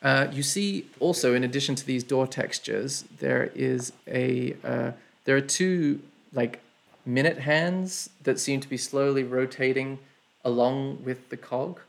uh, 0.00 0.28
you 0.30 0.44
see 0.44 0.86
also, 1.00 1.34
in 1.34 1.42
addition 1.42 1.74
to 1.74 1.84
these 1.84 2.04
door 2.04 2.26
textures, 2.28 3.04
there 3.18 3.50
is 3.54 3.92
a 4.06 4.54
uh, 4.64 4.92
there 5.24 5.36
are 5.36 5.40
two 5.40 6.00
like 6.32 6.60
minute 7.04 7.38
hands 7.38 8.10
that 8.22 8.38
seem 8.38 8.60
to 8.60 8.68
be 8.68 8.76
slowly 8.76 9.24
rotating 9.24 9.98
along 10.44 11.02
with 11.04 11.28
the 11.30 11.36
cog, 11.36 11.80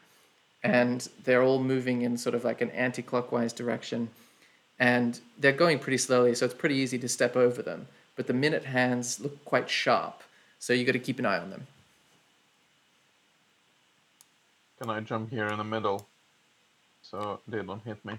and 0.63 1.07
they're 1.23 1.43
all 1.43 1.59
moving 1.59 2.01
in 2.01 2.17
sort 2.17 2.33
of 2.33 2.43
like 2.43 2.61
an 2.61 2.71
anti-clockwise 2.71 3.53
direction, 3.53 4.09
and 4.81 5.19
they're 5.37 5.51
going 5.51 5.77
pretty 5.77 5.99
slowly, 5.99 6.33
so 6.33 6.43
it's 6.43 6.55
pretty 6.55 6.75
easy 6.75 6.97
to 6.97 7.07
step 7.07 7.37
over 7.37 7.61
them. 7.61 7.87
But 8.15 8.25
the 8.25 8.33
minute 8.33 8.65
hands 8.65 9.19
look 9.19 9.45
quite 9.45 9.69
sharp, 9.69 10.23
so 10.57 10.73
you 10.73 10.83
got 10.85 10.93
to 10.93 10.99
keep 10.99 11.19
an 11.19 11.25
eye 11.27 11.37
on 11.37 11.51
them. 11.51 11.67
Can 14.79 14.89
I 14.89 14.99
jump 15.01 15.29
here 15.29 15.45
in 15.45 15.59
the 15.59 15.63
middle? 15.63 16.07
So 17.03 17.39
they 17.47 17.61
don't 17.61 17.83
hit 17.83 18.03
me. 18.03 18.17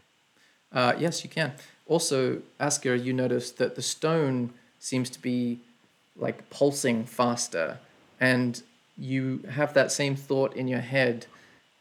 Uh, 0.73 0.95
yes, 0.97 1.25
you 1.25 1.31
can. 1.31 1.53
Also, 1.89 2.41
Asger, 2.61 2.97
you 3.03 3.13
notice 3.13 3.51
that 3.51 3.75
the 3.75 3.83
stone 3.83 4.55
seems 4.79 5.11
to 5.11 5.21
be 5.21 5.59
like 6.17 6.49
pulsing 6.49 7.05
faster, 7.05 7.79
and 8.21 8.63
you 8.97 9.41
have 9.51 9.75
that 9.75 9.91
same 9.91 10.15
thought 10.15 10.55
in 10.55 10.69
your 10.69 10.81
head, 10.81 11.27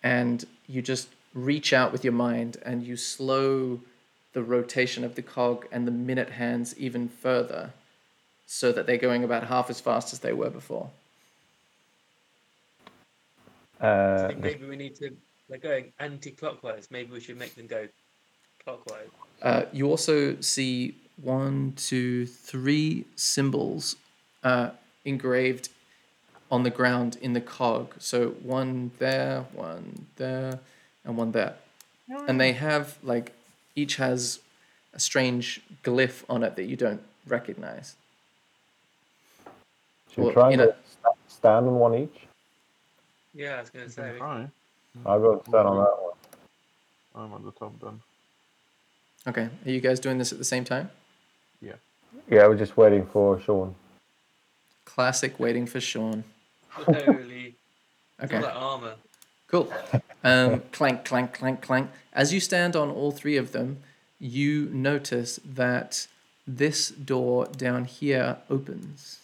and 0.01 0.43
you 0.67 0.81
just 0.81 1.09
reach 1.35 1.71
out 1.71 1.91
with 1.91 2.03
your 2.03 2.13
mind 2.13 2.57
and 2.65 2.83
you 2.83 2.97
slow 2.97 3.79
the 4.33 4.43
rotation 4.43 5.03
of 5.03 5.15
the 5.15 5.21
cog 5.21 5.67
and 5.71 5.87
the 5.87 5.91
minute 5.91 6.31
hands 6.31 6.77
even 6.77 7.09
further 7.09 7.73
so 8.45 8.71
that 8.71 8.85
they're 8.85 8.97
going 8.97 9.23
about 9.23 9.47
half 9.47 9.69
as 9.69 9.79
fast 9.79 10.13
as 10.13 10.19
they 10.19 10.33
were 10.33 10.49
before. 10.49 10.89
I 13.79 13.85
Uh, 13.85 14.27
think 14.27 14.39
maybe 14.39 14.65
we 14.67 14.75
need 14.75 14.95
to. 14.95 15.15
They're 15.49 15.57
going 15.57 15.91
anti-clockwise. 15.99 16.89
Maybe 16.91 17.11
we 17.11 17.19
should 17.19 17.37
make 17.37 17.55
them 17.55 17.67
go 17.67 17.87
clockwise. 18.63 19.09
Uh, 19.41 19.63
you 19.73 19.87
also 19.87 20.39
see 20.39 20.95
one, 21.21 21.73
two, 21.75 22.25
three 22.25 23.05
symbols 23.15 23.95
uh, 24.43 24.71
engraved 25.03 25.69
on 26.51 26.63
the 26.63 26.69
ground 26.69 27.17
in 27.21 27.33
the 27.33 27.41
cog. 27.41 27.95
So 27.99 28.29
one 28.43 28.91
there, 28.99 29.45
one 29.53 30.05
there, 30.17 30.59
and 31.03 31.17
one 31.17 31.31
there. 31.31 31.55
And 32.27 32.39
they 32.39 32.53
have 32.53 32.97
like 33.03 33.33
each 33.75 33.95
has 33.97 34.39
a 34.93 34.99
strange 34.99 35.61
glyph 35.83 36.23
on 36.29 36.43
it 36.43 36.55
that 36.55 36.63
you 36.65 36.75
don't 36.75 37.01
recognize. 37.27 37.95
should 40.09 40.17
we 40.17 40.23
well, 40.25 40.33
try 40.33 40.47
you 40.49 40.53
and 40.53 40.61
know- 40.69 40.75
sta- 40.89 41.15
stand 41.27 41.67
on 41.67 41.75
one 41.75 41.95
each? 41.95 42.27
Yeah, 43.33 43.57
I 43.57 43.61
was 43.61 43.69
going 43.69 43.85
to 43.85 43.91
say. 43.91 44.17
Try. 44.17 44.47
I'll 45.05 45.19
go 45.19 45.41
stand 45.47 45.67
on 45.67 45.77
that 45.77 46.01
one. 46.01 46.13
I'm 47.15 47.33
on 47.33 47.45
the 47.45 47.51
top 47.51 47.73
then. 47.81 48.01
Okay, 49.27 49.49
are 49.65 49.69
you 49.71 49.79
guys 49.79 49.99
doing 49.99 50.17
this 50.17 50.31
at 50.31 50.37
the 50.37 50.43
same 50.43 50.63
time? 50.65 50.89
Yeah. 51.61 51.73
Yeah, 52.29 52.47
we're 52.47 52.57
just 52.57 52.75
waiting 52.75 53.05
for 53.05 53.39
Sean. 53.39 53.75
Classic 54.83 55.39
waiting 55.39 55.65
for 55.65 55.79
Sean. 55.79 56.23
Holy. 56.69 57.55
Okay. 58.21 58.35
All 58.35 58.41
that 58.41 58.53
armor. 58.55 58.93
Cool. 59.47 59.71
Um, 60.23 60.63
clank, 60.71 61.05
clank, 61.05 61.33
clank, 61.33 61.61
clank. 61.61 61.89
As 62.13 62.33
you 62.33 62.39
stand 62.39 62.75
on 62.75 62.89
all 62.89 63.11
three 63.11 63.37
of 63.37 63.51
them, 63.51 63.77
you 64.19 64.69
notice 64.71 65.39
that 65.43 66.07
this 66.45 66.89
door 66.89 67.47
down 67.47 67.85
here 67.85 68.37
opens. 68.49 69.19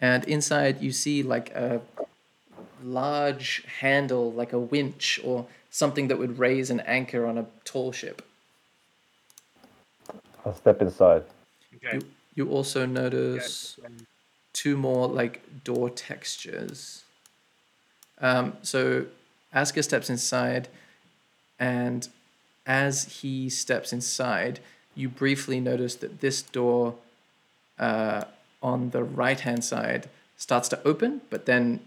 And 0.00 0.24
inside, 0.24 0.80
you 0.80 0.92
see 0.92 1.22
like 1.22 1.50
a 1.54 1.80
large 2.82 3.64
handle, 3.80 4.32
like 4.32 4.52
a 4.52 4.58
winch 4.58 5.20
or 5.24 5.46
something 5.70 6.08
that 6.08 6.18
would 6.18 6.38
raise 6.38 6.70
an 6.70 6.80
anchor 6.80 7.26
on 7.26 7.36
a 7.36 7.46
tall 7.64 7.92
ship. 7.92 8.22
I'll 10.46 10.54
step 10.54 10.80
inside. 10.80 11.24
Okay. 11.76 11.96
You, 11.96 12.02
you 12.34 12.50
also 12.50 12.86
notice 12.86 13.78
Yeah, 13.82 13.88
two 14.52 14.76
more 14.76 15.08
like 15.08 15.42
door 15.64 15.90
textures. 15.90 17.04
Um, 18.20 18.56
so 18.62 19.06
Asger 19.58 19.82
steps 19.82 20.08
inside, 20.08 20.68
and 21.58 22.08
as 22.66 23.20
he 23.20 23.34
steps 23.48 23.92
inside, 23.92 24.60
you 24.94 25.08
briefly 25.08 25.58
notice 25.60 25.94
that 25.96 26.20
this 26.20 26.42
door 26.42 26.94
uh, 27.78 28.24
on 28.62 28.90
the 28.90 29.02
right 29.02 29.40
hand 29.40 29.64
side 29.64 30.08
starts 30.36 30.68
to 30.68 30.78
open, 30.84 31.20
but 31.30 31.46
then 31.46 31.80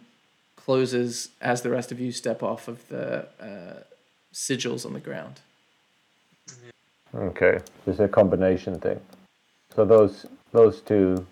closes 0.55 1.29
as 1.41 1.61
the 1.61 1.69
rest 1.69 1.91
of 1.91 1.99
you 1.99 2.11
step 2.11 2.43
off 2.43 2.67
of 2.67 2.87
the 2.89 3.27
uh, 3.49 3.79
sigils 4.33 4.85
on 4.85 4.93
the 4.93 4.99
ground. 4.99 5.39
Okay, 7.13 7.57
so 7.85 7.91
it's 7.91 7.99
a 7.99 8.07
combination 8.07 8.79
thing. 8.79 8.99
So 9.75 9.85
those 9.85 10.25
those 10.51 10.81
two 10.81 11.25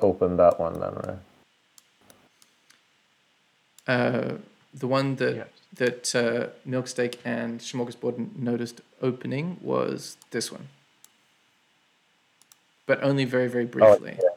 open 0.00 0.36
that 0.36 0.58
one 0.58 0.74
then, 0.80 0.94
right? 1.06 1.18
Uh, 3.86 4.34
the 4.74 4.86
one 4.86 5.16
that 5.16 5.34
Yes. 5.34 5.48
that 5.74 6.14
uh, 6.14 6.48
Milksteak 6.68 7.16
and 7.24 7.60
Smorgasbord 7.60 8.36
noticed 8.36 8.80
opening 9.00 9.58
was 9.62 10.16
this 10.30 10.50
one, 10.52 10.68
but 12.86 13.02
only 13.02 13.24
very 13.24 13.48
very 13.48 13.64
briefly. 13.66 14.18
yeah. 14.22 14.28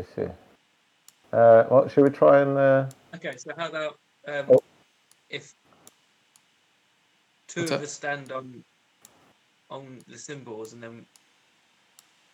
I 0.00 0.04
see. 0.14 0.28
Uh, 1.32 1.64
well, 1.70 1.88
should 1.88 2.04
we 2.04 2.10
try 2.10 2.40
and? 2.40 2.58
Uh, 2.58 2.86
Okay, 3.14 3.36
so 3.36 3.52
how 3.56 3.68
about 3.68 3.98
um, 4.26 4.46
Oh. 4.50 4.60
if 5.30 5.54
two 7.46 7.60
What's 7.60 7.72
of 7.72 7.82
us 7.82 7.92
stand 7.92 8.32
on 8.32 8.64
on 9.70 9.98
the 10.08 10.18
symbols 10.18 10.72
and 10.72 10.82
then 10.82 11.06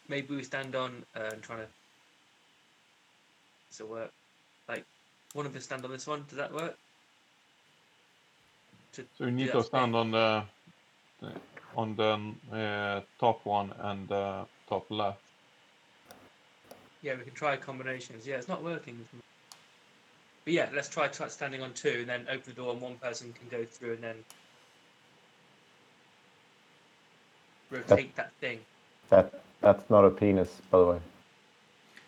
maybe 0.09 0.35
we 0.35 0.43
stand 0.43 0.75
on 0.75 1.05
uh, 1.15 1.31
and 1.33 1.43
trying 1.43 1.61
to 1.61 1.69
does 3.71 3.81
it 3.81 3.89
work? 3.89 4.11
Like 4.69 4.85
one 5.33 5.47
of 5.47 5.55
us 5.57 5.65
stand 5.65 5.85
on 5.85 5.91
this 5.91 6.07
one, 6.07 6.25
does 6.29 6.39
that 6.39 6.53
work? 6.53 6.77
To 8.95 9.05
So 9.17 9.25
we 9.27 9.31
need 9.31 9.53
to 9.53 9.63
stand 9.63 9.95
on 9.95 10.11
the 10.11 10.45
the- 11.21 11.41
on 11.77 11.95
the 11.95 12.35
uh, 12.53 13.01
top 13.21 13.45
one 13.45 13.73
and 13.79 14.09
the 14.09 14.45
top 14.69 14.91
left. 14.91 15.21
Yeah, 17.03 17.15
we 17.17 17.23
can 17.23 17.33
try 17.33 17.57
combinations. 17.57 18.27
Yeah, 18.27 18.37
it's 18.37 18.49
not 18.49 18.63
working. 18.65 19.07
But 20.45 20.53
yeah, 20.53 20.69
let's 20.75 20.89
try, 20.89 21.07
try 21.09 21.29
standing 21.29 21.63
on 21.63 21.73
two 21.75 21.99
and 22.01 22.09
then 22.09 22.27
open 22.29 22.43
the 22.47 22.53
door 22.53 22.73
and 22.73 22.81
one 22.81 22.97
person 22.97 23.33
can 23.33 23.49
go 23.57 23.65
through 23.65 23.95
and 23.95 24.03
then 24.03 24.17
rotate 27.71 28.17
that 28.17 28.33
thing. 28.41 28.59
that 29.11 29.33
that's 29.61 29.89
not 29.91 30.05
a 30.05 30.11
penis, 30.11 30.51
by 30.71 30.79
the 30.79 30.87
way. 30.87 31.01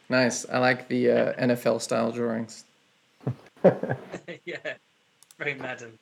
Nice. 0.09 0.45
I 0.49 0.59
like 0.59 0.89
the 0.89 1.11
uh, 1.11 1.33
NFL 1.35 1.81
style 1.81 2.11
drawings. 2.11 2.65
yeah, 4.45 4.75
very 5.39 5.55
madam. 5.55 5.99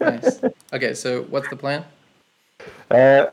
Nice. 0.00 0.40
okay, 0.72 0.94
so 0.94 1.22
what's 1.24 1.48
the 1.48 1.56
plan? 1.56 1.84
Uh, 2.90 3.26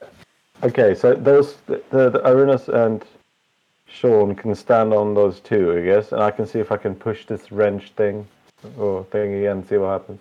okay, 0.63 0.93
so 0.93 1.13
those 1.13 1.55
the, 1.65 1.81
the, 1.89 2.09
the 2.09 2.19
Arunas 2.19 2.67
and 2.67 3.03
Sean 3.87 4.35
can 4.35 4.53
stand 4.53 4.93
on 4.93 5.13
those 5.13 5.39
two, 5.39 5.77
I 5.77 5.81
guess, 5.81 6.11
and 6.11 6.21
I 6.21 6.31
can 6.31 6.45
see 6.45 6.59
if 6.59 6.71
I 6.71 6.77
can 6.77 6.93
push 6.93 7.25
this 7.25 7.51
wrench 7.51 7.91
thing 7.91 8.27
or 8.77 9.03
thing 9.05 9.33
again, 9.35 9.65
see 9.67 9.77
what 9.77 9.89
happens. 9.89 10.19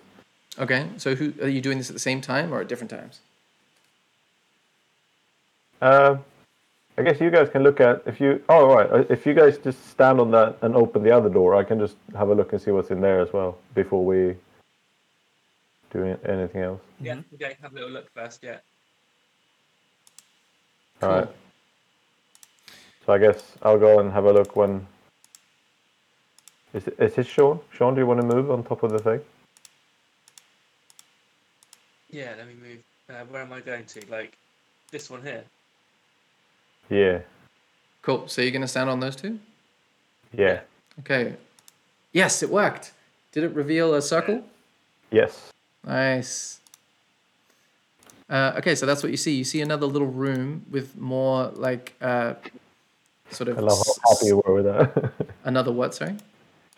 Okay, 0.59 0.87
so 0.97 1.15
who 1.15 1.33
are 1.41 1.49
you 1.49 1.61
doing 1.61 1.77
this 1.77 1.89
at 1.89 1.93
the 1.93 1.99
same 1.99 2.21
time 2.21 2.53
or 2.53 2.61
at 2.61 2.67
different 2.67 2.89
times? 2.89 3.19
Uh, 5.81 6.17
I 6.97 7.03
guess 7.03 7.21
you 7.21 7.29
guys 7.29 7.49
can 7.49 7.61
look 7.61 7.79
at 7.79 8.01
if 8.07 8.19
you. 8.19 8.43
Oh 8.49 8.73
right, 8.73 8.89
uh, 8.89 9.03
if 9.09 9.25
you 9.25 9.35
guys 9.35 9.59
just 9.59 9.87
stand 9.89 10.19
on 10.19 10.31
that 10.31 10.57
and 10.63 10.75
open 10.75 11.03
the 11.03 11.11
other 11.11 11.29
door, 11.29 11.53
I 11.53 11.63
can 11.63 11.79
just 11.79 11.95
have 12.15 12.29
a 12.29 12.35
look 12.35 12.53
and 12.53 12.61
see 12.61 12.71
what's 12.71 12.89
in 12.89 13.01
there 13.01 13.19
as 13.19 13.31
well 13.31 13.59
before 13.75 14.03
we 14.03 14.35
do 15.91 16.17
anything 16.25 16.61
else. 16.61 16.81
Yeah, 16.99 17.19
okay, 17.35 17.55
have 17.61 17.71
a 17.73 17.75
little 17.75 17.91
look 17.91 18.11
first. 18.13 18.43
Yeah. 18.43 18.57
All 21.03 21.09
right. 21.09 21.25
Cool. 21.25 21.33
So 23.05 23.13
I 23.13 23.17
guess 23.19 23.43
I'll 23.61 23.77
go 23.77 23.99
and 23.99 24.11
have 24.11 24.25
a 24.25 24.33
look 24.33 24.55
when. 24.55 24.85
Is 26.73 26.87
it, 26.87 26.95
is 26.99 27.13
this 27.13 27.27
Sean? 27.27 27.59
Sean, 27.71 27.93
do 27.93 28.01
you 28.01 28.07
want 28.07 28.21
to 28.21 28.27
move 28.27 28.49
on 28.49 28.63
top 28.63 28.83
of 28.83 28.91
the 28.91 28.99
thing? 28.99 29.21
Yeah, 32.09 32.33
let 32.37 32.47
me 32.47 32.55
move. 32.55 32.79
Uh, 33.09 33.23
where 33.29 33.43
am 33.43 33.53
I 33.53 33.61
going 33.61 33.85
to? 33.85 34.01
Like 34.09 34.35
this 34.91 35.09
one 35.09 35.21
here. 35.21 35.43
Yeah. 36.89 37.19
Cool. 38.01 38.27
So 38.27 38.41
you're 38.41 38.51
gonna 38.51 38.67
stand 38.67 38.89
on 38.89 38.99
those 38.99 39.15
two? 39.15 39.39
Yeah. 40.33 40.61
Okay. 40.99 41.35
Yes, 42.13 42.41
it 42.41 42.49
worked. 42.49 42.93
Did 43.31 43.43
it 43.43 43.53
reveal 43.53 43.93
a 43.93 44.01
circle? 44.01 44.43
Yes. 45.11 45.51
Nice. 45.85 46.59
Uh, 48.29 48.53
okay, 48.57 48.75
so 48.75 48.85
that's 48.85 49.03
what 49.03 49.11
you 49.11 49.17
see. 49.17 49.35
You 49.35 49.43
see 49.43 49.61
another 49.61 49.85
little 49.85 50.07
room 50.07 50.65
with 50.69 50.97
more 50.97 51.47
like 51.55 51.93
uh, 52.01 52.33
sort 53.29 53.47
of 53.47 53.57
I 53.57 53.61
love 53.61 53.77
how 53.85 54.09
happy 54.13 54.25
you 54.27 54.41
were 54.45 54.53
with 54.55 54.65
that. 54.65 55.13
another 55.45 55.71
what? 55.71 55.95
Sorry, 55.95 56.15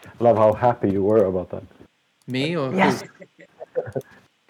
I 0.05 0.23
love 0.23 0.37
how 0.37 0.53
happy 0.53 0.91
you 0.91 1.03
were 1.03 1.25
about 1.25 1.49
that. 1.49 1.63
me 2.27 2.55
or 2.55 2.73
Yes. 2.73 3.01
who? 3.01 3.07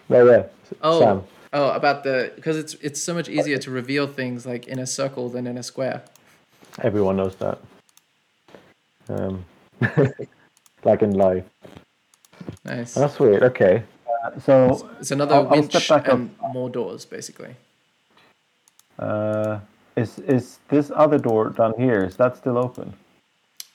No, 0.08 0.28
yeah. 0.28 0.46
Oh, 0.82 0.98
Sam. 0.98 1.22
Oh, 1.52 1.70
about 1.70 2.04
the 2.04 2.32
because 2.36 2.56
it's 2.56 2.74
it's 2.82 3.02
so 3.02 3.14
much 3.14 3.28
easier 3.28 3.58
to 3.58 3.70
reveal 3.70 4.06
things 4.06 4.46
like 4.46 4.66
in 4.68 4.78
a 4.78 4.86
circle 4.86 5.28
than 5.28 5.46
in 5.46 5.58
a 5.58 5.62
square. 5.62 6.02
Everyone 6.82 7.16
knows 7.16 7.36
that. 7.36 7.58
Um, 9.08 9.44
like 10.84 11.02
in 11.02 11.12
life. 11.14 11.44
Nice. 12.64 12.94
That's 12.94 13.18
weird. 13.18 13.42
Okay. 13.42 13.82
Uh, 14.24 14.38
so, 14.40 14.88
It's 15.00 15.10
another 15.10 15.34
I'll- 15.34 15.48
I'll 15.48 15.60
winch 15.60 15.74
step 15.74 16.06
up. 16.06 16.08
and 16.08 16.30
more 16.52 16.70
doors, 16.70 17.04
basically. 17.04 17.54
uh, 18.98 19.60
is 19.96 20.18
is 20.18 20.58
this 20.68 20.90
other 20.94 21.18
door 21.18 21.50
down 21.50 21.74
here? 21.78 22.04
Is 22.04 22.16
that 22.16 22.36
still 22.36 22.56
open? 22.58 22.94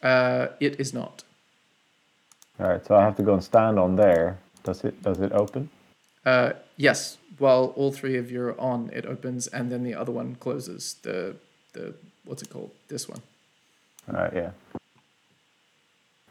Uh, 0.01 0.47
it 0.59 0.79
is 0.79 0.93
not. 0.93 1.23
All 2.59 2.67
right. 2.69 2.85
So 2.85 2.95
I 2.95 3.01
have 3.01 3.15
to 3.17 3.23
go 3.23 3.33
and 3.33 3.43
stand 3.43 3.77
on 3.79 3.95
there. 3.95 4.37
Does 4.63 4.83
it 4.85 5.01
does 5.03 5.19
it 5.19 5.31
open? 5.33 5.69
Uh, 6.25 6.53
yes, 6.77 7.17
while 7.37 7.73
all 7.75 7.91
three 7.91 8.17
of 8.17 8.31
you 8.31 8.41
are 8.41 8.59
on, 8.59 8.89
it 8.93 9.05
opens, 9.05 9.47
and 9.47 9.71
then 9.71 9.83
the 9.83 9.93
other 9.93 10.11
one 10.11 10.35
closes. 10.35 10.95
The 11.01 11.35
the 11.73 11.93
what's 12.25 12.41
it 12.41 12.49
called? 12.49 12.71
This 12.87 13.07
one. 13.09 13.21
All 14.09 14.15
right, 14.15 14.33
yeah. 14.33 14.51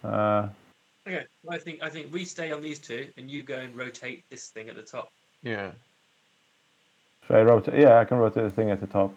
Uh, 0.02 0.48
Okay, 1.06 1.22
well, 1.42 1.54
I 1.54 1.58
think 1.58 1.82
I 1.82 1.90
think 1.90 2.10
we 2.12 2.24
stay 2.24 2.50
on 2.50 2.62
these 2.62 2.78
two, 2.78 3.08
and 3.18 3.30
you 3.30 3.42
go 3.42 3.58
and 3.58 3.76
rotate 3.76 4.24
this 4.30 4.48
thing 4.48 4.70
at 4.70 4.74
the 4.76 4.82
top. 4.82 5.12
Yeah. 5.42 5.72
should 7.26 7.36
I 7.36 7.42
rotate? 7.42 7.78
Yeah, 7.78 7.98
I 7.98 8.06
can 8.06 8.16
rotate 8.16 8.44
the 8.44 8.50
thing 8.50 8.70
at 8.70 8.80
the 8.80 8.86
top. 8.86 9.12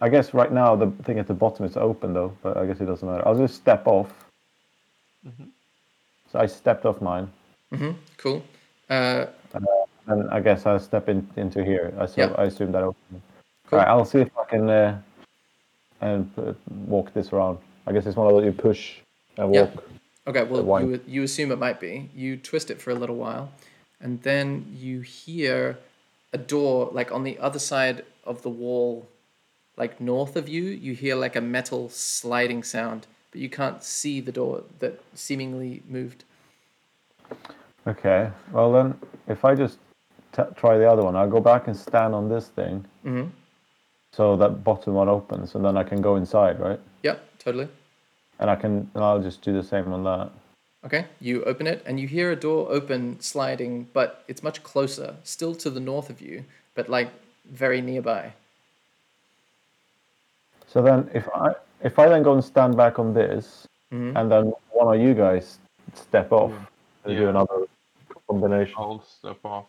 I 0.00 0.08
guess 0.08 0.32
right 0.32 0.52
now 0.52 0.76
the 0.76 0.92
thing 1.02 1.18
at 1.18 1.26
the 1.26 1.34
bottom 1.34 1.64
is 1.66 1.76
open 1.76 2.12
though, 2.14 2.36
but 2.40 2.56
I 2.56 2.66
guess 2.66 2.80
it 2.80 2.84
doesn't 2.86 3.08
matter. 3.08 3.26
I'll 3.26 3.36
just 3.36 3.56
step 3.56 3.84
off. 3.88 4.12
Mhm. 5.26 5.48
So 6.30 6.38
I 6.38 6.46
stepped 6.46 6.86
off 6.86 7.00
mine, 7.00 7.28
Mm-hmm. 7.72 7.92
Cool. 8.16 8.44
Uh, 8.88 9.26
and 10.06 10.30
I 10.30 10.40
guess 10.40 10.66
I'll 10.66 10.80
step 10.80 11.08
in, 11.08 11.28
into 11.36 11.64
here. 11.64 11.94
I, 11.98 12.06
so, 12.06 12.14
Yeah. 12.22 12.34
I 12.36 12.44
assume 12.44 12.72
that 12.72 12.82
opens. 12.82 13.22
Cool. 13.66 13.78
Alright, 13.78 13.88
I'll 13.88 14.04
see 14.04 14.20
if 14.20 14.30
I 14.36 14.44
can 14.44 14.68
uh, 14.68 15.00
and 16.00 16.30
uh, 16.38 16.52
walk 16.86 17.12
this 17.14 17.32
around. 17.32 17.58
I 17.86 17.92
guess 17.92 18.06
it's 18.06 18.16
one 18.16 18.26
of 18.26 18.32
those 18.34 18.44
you 18.44 18.52
push 18.52 18.96
and 19.38 19.54
Yeah. 19.54 19.62
walk. 19.62 19.84
Okay, 20.26 20.44
well, 20.44 20.82
you, 20.82 21.00
you 21.06 21.22
assume 21.24 21.50
it 21.50 21.58
might 21.58 21.80
be. 21.80 22.08
You 22.14 22.36
twist 22.36 22.70
it 22.70 22.80
for 22.80 22.90
a 22.90 22.94
little 22.94 23.16
while, 23.16 23.50
and 24.00 24.22
then 24.22 24.64
you 24.72 25.00
hear 25.00 25.78
a 26.32 26.38
door, 26.38 26.90
like 26.92 27.10
on 27.10 27.24
the 27.24 27.38
other 27.38 27.58
side 27.58 28.04
of 28.24 28.42
the 28.42 28.48
wall, 28.48 29.08
like 29.76 30.00
north 30.00 30.36
of 30.36 30.48
you, 30.48 30.62
you 30.62 30.94
hear 30.94 31.16
like 31.16 31.34
a 31.34 31.40
metal 31.40 31.88
sliding 31.88 32.62
sound, 32.62 33.08
but 33.32 33.40
you 33.40 33.48
can't 33.48 33.82
see 33.82 34.20
the 34.20 34.30
door 34.30 34.62
that 34.78 35.00
seemingly 35.14 35.82
moved. 35.88 36.22
Okay. 37.86 38.30
Well 38.52 38.72
then, 38.72 38.98
if 39.26 39.44
I 39.44 39.56
just 39.56 39.78
t- 40.32 40.42
try 40.56 40.78
the 40.78 40.90
other 40.90 41.02
one, 41.02 41.16
I'll 41.16 41.30
go 41.30 41.40
back 41.40 41.66
and 41.68 41.76
stand 41.76 42.14
on 42.14 42.28
this 42.28 42.48
thing, 42.48 42.84
Mm-hmm. 43.04 43.28
so 44.12 44.36
that 44.36 44.64
bottom 44.64 44.94
one 44.94 45.08
opens, 45.08 45.54
and 45.54 45.64
then 45.64 45.76
I 45.76 45.84
can 45.84 46.00
go 46.00 46.16
inside, 46.16 46.58
right? 46.60 46.80
Yep, 47.02 47.38
totally. 47.38 47.68
And 48.38 48.50
I 48.50 48.56
can, 48.56 48.90
and 48.94 49.04
I'll 49.04 49.22
just 49.22 49.42
do 49.42 49.52
the 49.52 49.62
same 49.62 49.92
on 49.92 50.04
that. 50.04 50.30
Okay, 50.84 51.06
you 51.20 51.44
open 51.44 51.66
it, 51.66 51.82
and 51.86 52.00
you 52.00 52.08
hear 52.08 52.32
a 52.32 52.36
door 52.36 52.66
open, 52.70 53.20
sliding, 53.20 53.88
but 53.92 54.24
it's 54.26 54.42
much 54.42 54.62
closer, 54.64 55.16
still 55.22 55.54
to 55.56 55.70
the 55.70 55.78
north 55.80 56.10
of 56.10 56.20
you, 56.20 56.44
but 56.74 56.88
like 56.88 57.10
very 57.44 57.80
nearby. 57.80 58.32
So 60.66 60.82
then, 60.82 61.08
if 61.14 61.28
I 61.34 61.54
if 61.82 61.98
I 61.98 62.08
then 62.08 62.22
go 62.22 62.32
and 62.32 62.42
stand 62.44 62.76
back 62.76 62.98
on 62.98 63.12
this, 63.12 63.66
Mhm. 63.92 64.16
and 64.16 64.30
then 64.30 64.52
one 64.70 64.94
of 64.96 65.00
you 65.00 65.14
guys 65.14 65.58
step 65.94 66.32
off 66.32 66.52
and 67.04 67.16
do 67.16 67.28
another 67.28 67.66
combination. 68.28 68.74
I'll 68.78 69.02
step 69.02 69.38
off. 69.44 69.66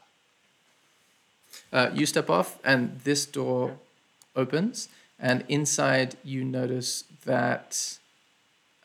Uh, 1.71 1.89
you 1.93 2.05
step 2.05 2.29
off, 2.29 2.59
and 2.63 2.99
this 3.03 3.25
door 3.25 3.77
opens, 4.35 4.89
and 5.19 5.43
inside 5.47 6.15
you 6.23 6.43
notice 6.43 7.03
that 7.25 7.97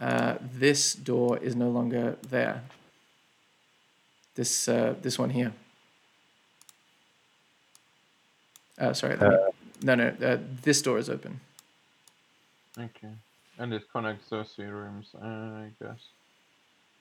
uh, 0.01 0.35
this 0.41 0.95
door 0.95 1.39
is 1.39 1.57
no 1.57 1.69
longer 1.69 2.17
there. 2.29 2.63
This 4.35 4.69
uh, 4.69 4.95
this 5.03 5.19
one 5.19 5.31
here. 5.31 5.53
Uh, 8.79 8.93
sorry, 8.93 9.17
let 9.17 9.31
me, 9.31 9.37
no, 9.83 9.95
no, 9.97 10.15
uh, 10.23 10.39
this 10.63 10.81
door 10.83 10.99
is 10.99 11.11
open. 11.11 11.41
Okay. 12.79 13.11
And 13.59 13.75
it 13.75 13.91
connects 13.91 14.29
those 14.29 14.53
two 14.55 14.71
rooms, 14.71 15.09
uh, 15.21 15.27
I 15.27 15.71
guess. 15.83 15.99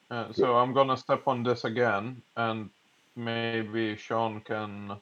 Uh, 0.09 0.33
so 0.33 0.57
I'm 0.57 0.73
gonna 0.73 0.97
step 0.97 1.27
on 1.27 1.43
this 1.43 1.65
again, 1.65 2.21
and 2.35 2.71
maybe 3.15 3.95
Sean 3.95 4.41
can 4.41 4.97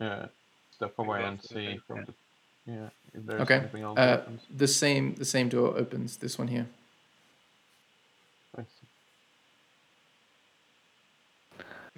uh, 0.00 0.26
step 0.70 0.94
away 0.98 1.24
and 1.24 1.38
after 1.38 1.54
the 1.54 1.54
see 1.54 1.80
from 1.86 1.96
yeah. 1.98 2.04
the 2.04 2.14
yeah 2.72 2.88
if 3.14 3.26
there's 3.26 3.40
Okay. 3.42 3.54
anything 3.56 3.82
else 3.82 3.98
Uh, 3.98 4.22
the 4.56 4.68
same 4.68 5.14
the 5.14 5.24
same 5.24 5.48
door 5.48 5.76
opens. 5.76 6.16
This 6.16 6.38
one 6.38 6.48
here. 6.48 6.66
I 8.58 8.62
see. 8.62 8.86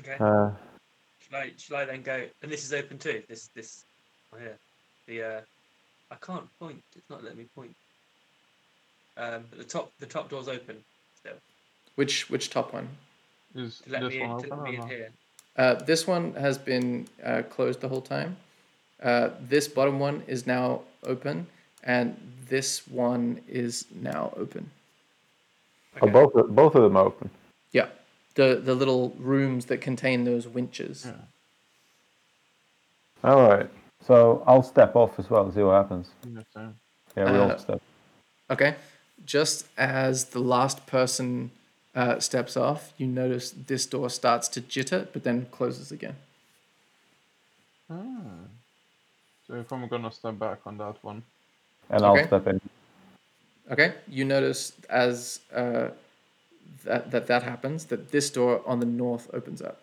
Okay. 0.01 0.17
Uh, 0.21 0.51
Shall 1.31 1.41
I, 1.41 1.53
shall 1.59 1.77
I 1.77 1.85
then 1.85 2.01
go? 2.03 2.25
And 2.43 2.51
this 2.51 2.65
is 2.65 2.73
open 2.73 2.99
too. 2.99 3.23
This 3.29 3.49
this 3.49 3.85
oh 4.33 4.39
yeah. 4.43 4.57
The 5.07 5.23
uh, 5.23 5.41
I 6.11 6.15
can't 6.15 6.47
point. 6.59 6.83
It's 6.97 7.11
not 7.11 7.23
letting 7.23 7.39
me 7.39 7.47
point. 7.55 7.75
Um, 9.19 9.45
but 9.51 9.59
the 9.59 9.65
top 9.65 9.93
the 9.99 10.07
top 10.07 10.31
door's 10.31 10.49
open 10.49 10.77
still. 11.17 11.35
Which 11.97 12.31
which 12.31 12.49
top 12.49 12.73
one? 12.73 12.89
Is 13.55 13.81
To 13.81 13.91
let 13.91 14.03
this 14.03 14.15
me 14.15 14.21
one 14.27 14.31
in, 14.43 14.49
to 14.49 14.55
let 14.55 14.63
me 14.63 14.77
in 14.77 14.89
here. 14.89 15.11
Uh, 15.59 15.75
this 15.75 16.07
one 16.07 16.35
has 16.35 16.57
been 16.59 17.09
uh, 17.25 17.43
closed 17.51 17.81
the 17.81 17.89
whole 17.89 18.01
time. 18.01 18.37
Uh, 19.03 19.31
this 19.49 19.69
bottom 19.69 19.99
one 19.99 20.23
is 20.29 20.47
now 20.47 20.83
open, 21.05 21.47
and 21.85 22.17
this 22.49 22.87
one 22.89 23.41
is 23.49 23.85
now 24.03 24.33
open. 24.37 24.71
oh, 25.97 26.07
Okay. 26.07 26.13
both 26.13 26.35
of- 26.35 26.55
both 26.55 26.75
of 26.77 26.83
them 26.83 26.97
open. 26.97 27.31
Yeah, 27.73 27.89
the 28.35 28.61
the 28.65 28.75
little 28.75 29.11
rooms 29.19 29.67
that 29.67 29.81
contain 29.81 30.25
those 30.25 30.47
winches. 30.49 31.05
Yeah. 31.07 31.15
All 33.25 33.49
right. 33.49 33.69
So 34.07 34.43
I'll 34.47 34.63
step 34.63 34.95
off 34.95 35.19
as 35.19 35.29
well 35.31 35.45
and 35.45 35.53
see 35.55 35.63
what 35.63 35.75
happens. 35.83 36.09
Yes. 36.25 36.45
Yeah, 37.17 37.33
we 37.33 37.39
Uh, 37.39 37.49
all 37.51 37.59
step. 37.59 37.81
Okay, 38.51 38.77
just 39.27 39.67
as 39.77 40.27
the 40.27 40.39
last 40.41 40.87
person 40.87 41.51
uh, 41.99 42.21
steps 42.21 42.57
off, 42.57 42.93
you 42.97 43.09
notice 43.09 43.51
this 43.51 43.85
door 43.85 44.09
starts 44.09 44.47
to 44.47 44.61
jitter, 44.61 45.09
but 45.13 45.25
then 45.25 45.47
closes 45.51 45.91
again. 45.91 46.15
Ah. 47.91 47.97
So 49.47 49.55
if 49.55 49.73
I'm 49.73 49.89
gonna 49.89 50.13
step 50.13 50.39
back 50.39 50.61
on 50.65 50.79
that 50.79 50.97
one. 51.03 51.23
And 51.91 52.05
I'll 52.05 52.13
okay. 52.13 52.27
step 52.27 52.47
in. 52.47 52.61
Okay, 53.73 53.95
you 54.07 54.25
notice 54.25 54.73
as 54.89 55.41
uh, 55.53 55.89
that 56.85 57.11
that 57.11 57.27
that 57.27 57.43
happens 57.43 57.87
that 57.87 58.13
this 58.13 58.31
door 58.31 58.63
on 58.65 58.79
the 58.79 58.87
north 58.87 59.29
opens 59.35 59.61
up. 59.61 59.81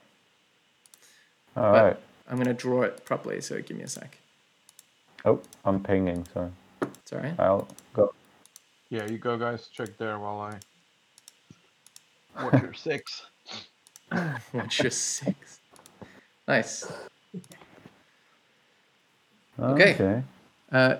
All 1.57 1.71
But- 1.73 1.83
right. 1.83 1.97
I'm 2.27 2.37
gonna 2.37 2.53
draw 2.53 2.83
it 2.83 3.05
properly, 3.05 3.41
so 3.41 3.61
give 3.61 3.77
me 3.77 3.83
a 3.83 3.87
sec. 3.87 4.17
Oh, 5.25 5.41
I'm 5.65 5.83
pinging. 5.83 6.25
Sorry. 6.33 6.51
It's 6.81 7.13
all 7.13 7.19
right. 7.19 7.39
I'll 7.39 7.67
go. 7.93 8.13
Yeah, 8.89 9.05
you 9.05 9.17
go 9.17 9.37
guys 9.37 9.67
check 9.67 9.97
there 9.97 10.17
while 10.17 10.39
I 10.39 10.57
watch 12.41 12.61
your 12.61 12.73
six. 12.73 13.23
Watch 14.53 14.81
your 14.83 14.91
six. 14.91 15.59
Nice. 16.47 16.85
Okay. 19.59 19.93
Okay. 19.93 20.23
Uh, 20.71 20.95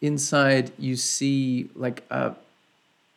inside, 0.00 0.72
you 0.78 0.96
see 0.96 1.70
like 1.74 2.04
a 2.10 2.34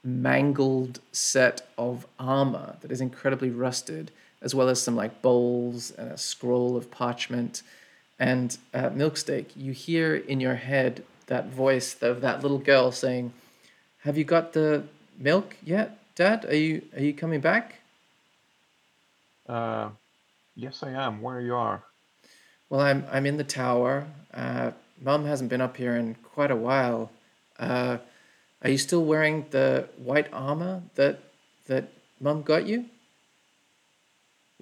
mangled 0.03 0.99
set 1.11 1.68
of 1.78 2.07
armor 2.19 2.76
that 2.82 2.91
is 2.91 3.02
incredibly 3.02 3.49
rusted, 3.49 4.11
as 4.41 4.53
well 4.56 4.69
as 4.69 4.82
some 4.82 4.95
like 4.95 5.22
bowls 5.22 5.91
and 5.91 6.11
a 6.11 6.18
scroll 6.18 6.78
of 6.78 6.90
parchment. 6.91 7.64
And 8.19 8.57
uh, 8.74 8.90
Milksteak, 8.90 9.48
you 9.56 9.72
hear 9.72 10.15
in 10.15 10.40
your 10.40 10.56
head 10.56 11.03
that 11.28 11.48
voice 11.49 11.95
of 12.02 12.22
that 12.22 12.41
little 12.41 12.60
girl 12.60 12.91
saying, 12.91 13.34
"Have 13.99 14.18
you 14.18 14.24
got 14.24 14.53
the 14.53 14.84
milk 15.18 15.56
yet, 15.64 15.99
Dad? 16.18 16.45
Are 16.45 16.56
you 16.56 16.81
are 16.95 17.03
you 17.07 17.14
coming 17.14 17.41
back?" 17.41 17.76
Uh, 19.48 19.89
yes, 20.56 20.84
I 20.84 20.91
am. 20.91 21.22
Where 21.22 21.39
you 21.39 21.56
are? 21.56 21.84
Well, 22.69 22.81
I'm 22.81 23.06
I'm 23.11 23.26
in 23.26 23.38
the 23.38 23.45
tower. 23.45 24.06
Uh, 24.34 24.72
Mum 24.99 25.26
hasn't 25.26 25.49
been 25.49 25.61
up 25.61 25.77
here 25.77 25.95
in 25.95 26.15
quite 26.34 26.52
a 26.52 26.56
while. 26.56 27.11
Uh, 27.60 27.98
are 28.64 28.69
you 28.69 28.77
still 28.77 29.06
wearing 29.06 29.45
the 29.52 29.88
white 29.98 30.27
armor 30.34 30.81
that 30.95 31.19
that 31.68 31.85
Mum 32.19 32.41
got 32.41 32.65
you? 32.65 32.85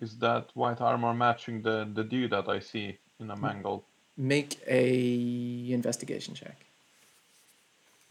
Is 0.02 0.18
that 0.18 0.52
white 0.54 0.82
armor 0.82 1.14
matching 1.14 1.62
the 1.62 1.90
the 1.94 2.04
dude 2.04 2.32
that 2.32 2.50
I 2.50 2.60
see 2.60 2.98
in 3.20 3.32
a 3.32 3.38
mangle? 3.38 3.86
Make 4.18 4.60
a 4.68 5.72
investigation 5.72 6.34
check. 6.36 6.58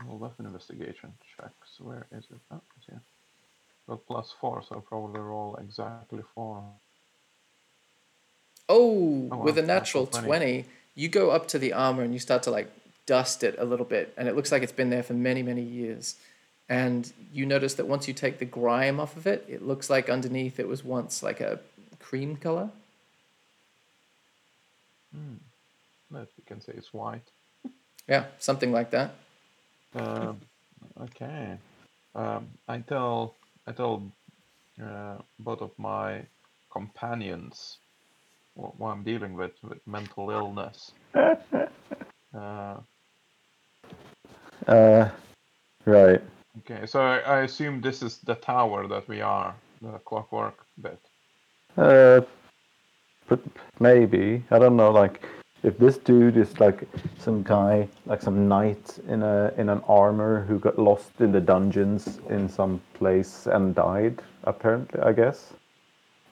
Well, 0.06 0.18
that's 0.18 0.38
an 0.38 0.46
investigation 0.46 1.12
check. 1.36 1.52
So 1.76 1.84
where 1.84 2.06
is 2.10 2.24
it? 2.30 2.40
Oh, 2.50 2.60
it's 2.76 2.86
here. 2.86 3.02
Got 3.88 4.06
plus 4.06 4.34
four, 4.40 4.62
so 4.62 4.76
I'll 4.76 4.80
probably 4.80 5.20
roll 5.20 5.56
exactly 5.56 6.22
four. 6.34 6.62
Oh, 8.68 9.28
Oh, 9.30 9.38
with 9.38 9.58
a 9.58 9.62
natural 9.62 10.04
natural 10.04 10.22
20. 10.22 10.26
20. 10.26 10.64
you 10.94 11.08
go 11.08 11.30
up 11.30 11.48
to 11.48 11.58
the 11.58 11.72
armor 11.72 12.02
and 12.02 12.12
you 12.14 12.18
start 12.18 12.42
to 12.44 12.50
like 12.50 12.70
dust 13.06 13.42
it 13.44 13.56
a 13.58 13.64
little 13.64 13.84
bit, 13.84 14.14
and 14.16 14.26
it 14.28 14.34
looks 14.36 14.50
like 14.50 14.62
it's 14.62 14.72
been 14.72 14.90
there 14.90 15.02
for 15.02 15.12
many, 15.12 15.42
many 15.42 15.62
years. 15.62 16.16
And 16.68 17.12
you 17.30 17.44
notice 17.44 17.74
that 17.74 17.86
once 17.86 18.08
you 18.08 18.14
take 18.14 18.38
the 18.38 18.46
grime 18.46 18.98
off 18.98 19.16
of 19.18 19.26
it, 19.26 19.44
it 19.48 19.60
looks 19.60 19.90
like 19.90 20.08
underneath 20.08 20.58
it 20.58 20.66
was 20.66 20.82
once 20.82 21.22
like 21.22 21.40
a 21.42 21.60
cream 22.00 22.36
color. 22.36 22.70
Hmm. 25.14 25.34
That 26.10 26.28
we 26.38 26.44
can 26.46 26.62
say 26.62 26.72
it's 26.74 26.94
white. 26.94 27.28
Yeah, 28.08 28.24
something 28.38 28.72
like 28.72 28.90
that. 28.92 29.14
Um, 29.94 30.40
okay. 31.02 31.58
Um, 32.14 32.48
I 32.66 32.78
tell 32.78 33.34
I 33.66 33.72
tell 33.72 34.02
uh, 34.82 35.18
both 35.38 35.62
of 35.62 35.70
my 35.78 36.22
companions 36.70 37.78
what, 38.54 38.78
what 38.78 38.90
I'm 38.90 39.02
dealing 39.04 39.34
with 39.34 39.52
with 39.62 39.78
mental 39.86 40.30
illness. 40.30 40.92
uh, 42.34 42.76
Uh, 44.66 45.10
right. 45.84 46.20
Okay, 46.58 46.86
so 46.86 47.00
I, 47.00 47.18
I 47.18 47.40
assume 47.42 47.80
this 47.80 48.02
is 48.02 48.18
the 48.18 48.36
tower 48.36 48.86
that 48.86 49.08
we 49.08 49.20
are, 49.20 49.54
the 49.82 49.98
clockwork 50.04 50.64
bit. 50.80 51.00
Uh, 51.76 52.20
but 53.28 53.40
maybe 53.80 54.44
I 54.50 54.58
don't 54.58 54.76
know. 54.76 54.90
Like, 54.90 55.22
if 55.64 55.78
this 55.78 55.96
dude 55.96 56.36
is 56.36 56.60
like 56.60 56.86
some 57.18 57.42
guy, 57.42 57.88
like 58.04 58.20
some 58.20 58.46
knight 58.46 58.98
in 59.08 59.22
a 59.22 59.52
in 59.56 59.68
an 59.70 59.80
armor 59.88 60.44
who 60.44 60.58
got 60.58 60.78
lost 60.78 61.20
in 61.20 61.32
the 61.32 61.40
dungeons 61.40 62.20
in 62.28 62.48
some 62.48 62.80
place 62.92 63.46
and 63.46 63.74
died. 63.74 64.22
Apparently, 64.44 65.00
I 65.00 65.12
guess. 65.12 65.54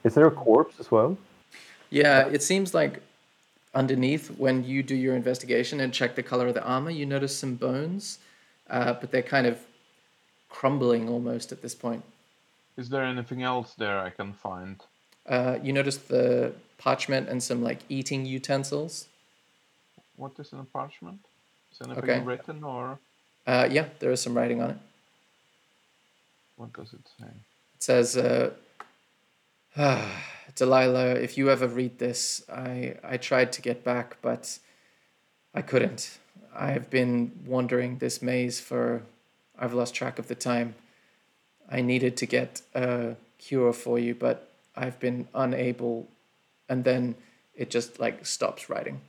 Is 0.03 0.13
there 0.13 0.27
a 0.27 0.31
corpse 0.31 0.79
as 0.79 0.91
well? 0.91 1.17
Yeah, 1.89 2.27
it 2.27 2.43
seems 2.43 2.73
like 2.73 3.01
underneath 3.73 4.27
when 4.37 4.63
you 4.63 4.83
do 4.83 4.95
your 4.95 5.15
investigation 5.15 5.79
and 5.79 5.91
check 5.91 6.15
the 6.15 6.23
color 6.23 6.47
of 6.47 6.53
the 6.53 6.63
armor, 6.63 6.91
you 6.91 7.05
notice 7.05 7.35
some 7.35 7.55
bones, 7.55 8.19
uh, 8.69 8.93
but 8.93 9.11
they're 9.11 9.23
kind 9.23 9.47
of 9.47 9.57
crumbling 10.49 11.09
almost 11.09 11.51
at 11.51 11.61
this 11.63 11.73
point. 11.73 12.03
Is 12.77 12.89
there 12.89 13.03
anything 13.03 13.41
else 13.41 13.73
there 13.73 13.97
I 13.97 14.11
can 14.11 14.33
find? 14.33 14.79
Uh, 15.27 15.57
you 15.63 15.73
notice 15.73 15.97
the 15.97 16.53
parchment 16.77 17.29
and 17.29 17.41
some 17.41 17.63
like 17.63 17.79
eating 17.89 18.25
utensils. 18.25 19.07
What 20.15 20.31
is 20.39 20.51
in 20.51 20.59
the 20.59 20.63
parchment? 20.65 21.19
Is 21.71 21.81
anything 21.81 22.03
Okay. 22.03 22.19
written 22.19 22.63
or 22.63 22.99
Uh, 23.45 23.67
yeah, 23.69 23.89
there 23.99 24.11
is 24.11 24.21
some 24.21 24.35
writing 24.37 24.61
on 24.61 24.69
it. 24.71 24.77
what 26.55 26.71
does 26.73 26.93
it 26.93 27.05
say? 27.19 27.27
It 27.75 27.83
says, 27.83 28.15
uh, 28.15 28.51
Delilah, 30.55 31.15
if 31.15 31.37
you 31.37 31.49
ever 31.49 31.67
read 31.67 31.97
this, 31.99 32.43
I, 32.49 32.95
I 33.03 33.17
tried 33.17 33.51
to 33.53 33.61
get 33.61 33.83
back, 33.83 34.17
but 34.21 34.59
I 35.53 35.61
couldn't. 35.61 36.19
I've 36.55 36.89
been 36.89 37.31
wandering 37.45 37.97
this 37.97 38.21
maze 38.21 38.59
for, 38.59 39.01
I've 39.57 39.73
lost 39.73 39.95
track 39.95 40.19
of 40.19 40.27
the 40.27 40.35
time. 40.35 40.75
I 41.69 41.81
needed 41.81 42.15
to 42.17 42.25
get 42.27 42.61
a 42.75 43.15
cure 43.39 43.73
for 43.73 43.97
you, 43.97 44.13
but 44.13 44.49
I've 44.75 44.99
been 44.99 45.27
unable. 45.33 46.07
And 46.69 46.83
then 46.83 47.15
it 47.55 47.71
just 47.71 47.99
like 47.99 48.25
stops 48.25 48.69
writing. 48.69 49.01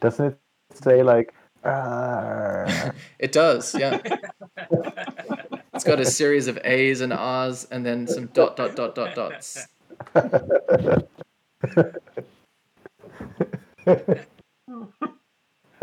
Doesn't 0.00 0.26
it 0.26 0.38
say 0.74 1.02
like? 1.02 1.34
"Ah"? 1.64 2.92
It 3.18 3.32
does, 3.32 3.74
yeah. 3.74 3.98
it's 5.74 5.84
got 5.84 6.00
a 6.00 6.04
series 6.04 6.48
of 6.48 6.58
A's 6.64 7.00
and 7.00 7.12
R's 7.12 7.66
and 7.70 7.84
then 7.84 8.06
some 8.06 8.26
dot, 8.26 8.56
dot, 8.56 8.76
dot, 8.76 8.94
dot, 8.94 9.14
dots. 9.14 9.66
Uh, 10.14 11.00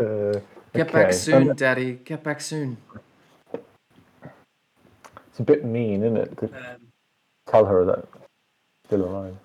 Get 0.74 0.92
back 0.92 1.12
soon, 1.12 1.50
Um, 1.50 1.56
Daddy. 1.56 2.00
Get 2.04 2.22
back 2.24 2.40
soon. 2.40 2.76
It's 5.28 5.38
a 5.40 5.42
bit 5.42 5.64
mean, 5.64 6.02
isn't 6.02 6.16
it, 6.16 6.36
to 6.38 6.46
Um, 6.46 6.92
tell 7.46 7.64
her 7.64 7.84
that 7.84 8.06
still 8.86 9.04
alive. 9.04 9.36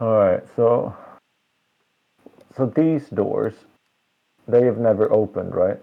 All 0.00 0.16
right, 0.18 0.42
so 0.56 0.94
so 2.56 2.66
these 2.66 3.08
doors, 3.10 3.54
they 4.48 4.64
have 4.64 4.78
never 4.78 5.12
opened, 5.12 5.54
right? 5.54 5.78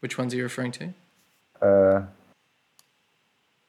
Which 0.00 0.18
ones 0.18 0.34
are 0.34 0.36
you 0.36 0.42
referring 0.42 0.72
to? 0.72 0.94
Uh, 1.62 2.02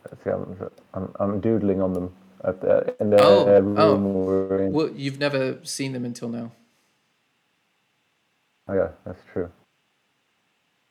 let's 0.10 0.24
see, 0.24 0.30
I'm, 0.30 0.70
I'm, 0.94 1.14
I'm 1.20 1.40
doodling 1.40 1.82
on 1.82 1.94
them 1.94 2.14
at 2.44 2.62
the, 2.62 2.96
in 3.00 3.10
the 3.10 3.22
Oh, 3.22 3.56
uh, 3.56 3.60
room 3.62 4.06
oh. 4.06 4.10
we're 4.26 4.62
in. 4.64 4.74
Well, 4.74 4.90
you've 4.90 5.20
never 5.20 5.60
seen 5.64 5.94
them 5.94 6.06
until 6.06 6.30
now. 6.30 6.52
Oh, 8.68 8.74
yeah, 8.74 8.90
that's 9.06 9.22
true. 9.34 9.50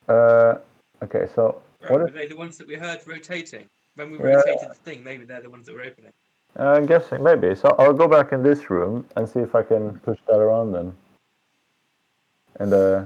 Uh, 0.09 0.57
okay, 1.03 1.29
so 1.35 1.63
right, 1.83 1.91
what 1.91 2.01
were 2.01 2.09
if, 2.09 2.15
they 2.15 2.27
the 2.27 2.37
ones 2.37 2.59
that 2.59 2.67
we 2.67 2.75
heard 2.75 3.01
rotating? 3.07 3.69
When 3.95 4.11
we 4.13 4.19
Yeah. 4.19 4.37
rotated 4.37 4.71
the 4.71 4.75
thing, 4.75 5.03
maybe 5.05 5.25
they're 5.25 5.41
the 5.41 5.51
ones 5.51 5.67
that 5.67 5.75
were 5.75 5.83
opening. 5.83 6.13
uh, 6.59 6.63
I'm 6.71 6.87
guessing 6.87 7.23
maybe. 7.23 7.55
So 7.55 7.75
I'll 7.79 7.93
go 7.93 8.09
back 8.09 8.33
in 8.33 8.43
this 8.43 8.71
room 8.71 9.07
and 9.17 9.29
see 9.29 9.41
if 9.41 9.55
I 9.55 9.63
can 9.63 9.99
push 10.01 10.19
that 10.27 10.39
around 10.39 10.73
then. 10.73 10.93
And 12.59 12.73
uh, 12.73 13.05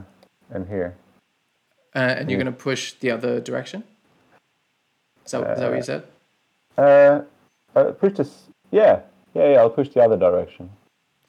and 0.50 0.68
here. 0.68 0.94
Uh, 1.94 1.98
and 1.98 2.30
you're 2.30 2.38
going 2.38 2.46
to 2.46 2.58
push 2.58 2.94
the 2.94 3.10
other 3.10 3.40
direction? 3.40 3.84
Is 5.26 5.32
that, 5.32 5.52
is 5.52 5.58
that 5.58 5.68
what 5.68 5.76
you 5.76 5.82
said? 5.82 6.04
Uh, 6.76 7.20
uh, 7.76 7.92
push 7.92 8.14
this. 8.14 8.44
Yeah, 8.70 9.00
yeah, 9.34 9.52
yeah. 9.52 9.58
I'll 9.58 9.70
push 9.70 9.90
the 9.90 10.02
other 10.02 10.16
direction. 10.16 10.70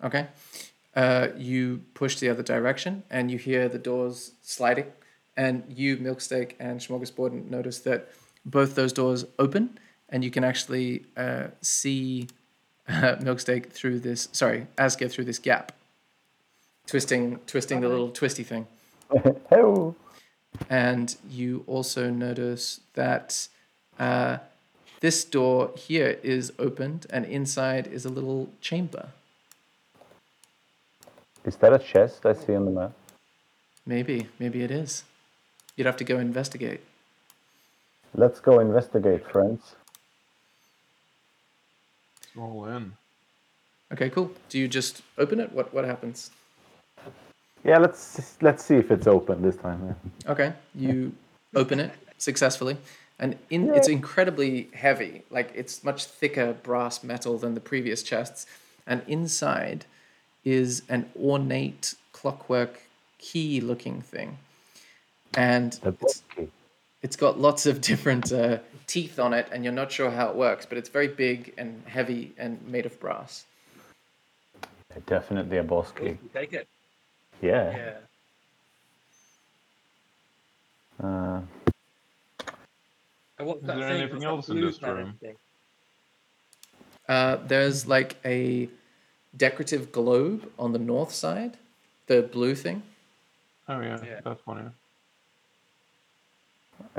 Okay. 0.03 0.27
Uh, 0.95 1.29
you 1.37 1.81
push 1.93 2.19
the 2.19 2.29
other 2.29 2.43
direction 2.43 3.03
and 3.09 3.31
you 3.31 3.37
hear 3.37 3.67
the 3.67 3.79
doors 3.79 4.33
sliding. 4.41 4.85
And 5.35 5.63
you, 5.67 5.97
Milksteak 5.97 6.53
and 6.59 6.79
Smorgasbord, 6.79 7.49
notice 7.49 7.79
that 7.79 8.09
both 8.45 8.75
those 8.75 8.93
doors 8.93 9.25
open 9.39 9.79
and 10.09 10.23
you 10.23 10.29
can 10.29 10.43
actually 10.43 11.05
uh, 11.17 11.47
see 11.61 12.27
uh, 12.87 12.91
Milksteak 13.21 13.71
through 13.71 13.99
this, 13.99 14.29
sorry, 14.31 14.67
Asger 14.77 15.11
through 15.11 15.25
this 15.25 15.39
gap. 15.39 15.71
Twisting, 16.88 17.39
twisting 17.47 17.81
the 17.81 17.89
little 17.89 18.10
twisty 18.11 18.43
thing. 18.43 18.68
Hello. 19.49 19.95
and 20.69 21.15
you 21.30 21.64
also 21.65 22.10
notice 22.10 22.81
that 22.93 23.47
uh, 23.99 24.38
this 24.99 25.23
door 25.26 25.72
here 25.76 26.19
is 26.23 26.51
opened 26.60 27.07
and 27.10 27.26
inside 27.26 27.88
is 27.88 28.05
a 28.05 28.10
little 28.10 28.49
chamber 28.61 29.10
Is 31.45 31.55
that 31.57 31.73
a 31.73 31.80
chest 31.80 32.26
I 32.26 32.34
see 32.34 32.55
on 32.55 32.65
the 32.65 32.72
map? 32.72 32.91
maybe 33.85 34.27
maybe 34.39 34.61
it 34.64 34.72
is 34.72 35.03
you'd 35.76 35.85
have 35.88 35.97
to 35.97 36.03
go 36.03 36.18
investigate 36.19 36.81
Let's 38.15 38.39
go 38.39 38.60
investigate, 38.60 39.26
friends. 39.27 39.76
It's 42.22 42.38
all 42.38 42.65
in. 42.65 42.93
okay 43.91 44.10
cool 44.10 44.31
do 44.49 44.57
you 44.60 44.68
just 44.68 45.01
open 45.18 45.39
it 45.39 45.51
what 45.51 45.73
what 45.73 45.85
happens 45.85 46.30
Yeah, 47.64 47.77
let's 47.77 48.38
let's 48.41 48.64
see 48.64 48.76
if 48.76 48.91
it's 48.91 49.07
open 49.07 49.41
this 49.41 49.56
time. 49.56 49.95
yeah. 50.26 50.31
okay 50.31 50.53
you 50.76 51.14
open 51.56 51.80
it 51.80 51.91
successfully 52.18 52.77
and 53.19 53.38
in, 53.49 53.73
it's 53.73 53.88
incredibly 53.88 54.69
heavy 54.73 55.23
like 55.30 55.52
it's 55.56 55.84
much 55.84 56.06
thicker 56.06 56.53
brass 56.64 57.03
metal 57.03 57.38
than 57.38 57.53
the 57.53 57.61
previous 57.61 58.03
chests 58.03 58.45
and 58.85 59.02
inside 59.07 59.85
is 60.44 60.81
an 60.90 61.10
ornate 61.22 61.95
clockwork 62.11 62.81
key 63.18 63.61
looking 63.61 64.02
thing 64.02 64.38
and 65.35 65.80
it's, 65.84 66.23
it's 67.02 67.15
got 67.15 67.40
lots 67.40 67.65
of 67.65 67.80
different 67.81 68.31
uh, 68.31 68.57
teeth 68.88 69.19
on 69.19 69.34
it 69.34 69.48
and 69.52 69.64
you're 69.64 69.73
not 69.73 69.91
sure 69.91 70.11
how 70.11 70.30
it 70.30 70.35
works 70.35 70.65
but 70.65 70.77
it's 70.77 70.90
very 70.90 71.07
big 71.07 71.53
and 71.57 71.81
heavy 71.88 72.34
and 72.38 72.60
made 72.68 72.85
of 72.85 72.99
brass 72.99 73.45
Definitely 75.06 75.57
a 75.57 75.64
boss 75.64 75.91
key. 75.91 76.18
Take 76.34 76.53
it. 76.53 76.68
Yeah. 77.44 77.78
Yeah. 77.78 77.94
Uh, 81.03 81.41
Is 83.40 83.61
there 83.64 83.84
thing? 83.84 83.99
anything 83.99 84.24
What's 84.24 84.26
else 84.26 84.49
in 84.49 84.61
this 84.61 84.82
room? 84.82 85.20
uh, 87.10 87.36
there's 87.48 87.88
like 87.88 88.15
a 88.26 88.70
decorative 89.36 89.91
globe 89.91 90.49
on 90.60 90.72
the 90.74 90.80
north 90.80 91.11
side 91.11 91.57
the 92.07 92.22
blue 92.22 92.56
thing 92.56 92.84
Oh 93.68 93.82
yeah, 93.82 93.98
Yeah. 94.06 94.22
that 94.26 94.40
one. 94.45 94.74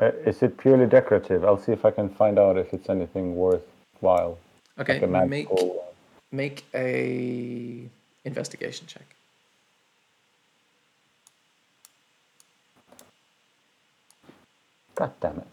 uh, 0.00 0.10
is 0.26 0.42
it 0.42 0.56
purely 0.58 0.86
decorative? 0.86 1.44
I'll 1.44 1.58
see 1.58 1.72
if 1.72 1.84
I 1.84 1.90
can 1.90 2.08
find 2.10 2.38
out 2.38 2.58
if 2.58 2.72
it's 2.74 2.88
anything 2.90 3.36
worthwhile. 3.36 4.38
okay 4.78 4.94
Like 4.94 5.02
a 5.02 5.06
make 5.28 5.48
make 6.32 6.64
a 6.74 7.88
investigation 8.24 8.86
check 8.86 9.06
God 14.94 15.12
damn 15.20 15.38
it. 15.38 15.46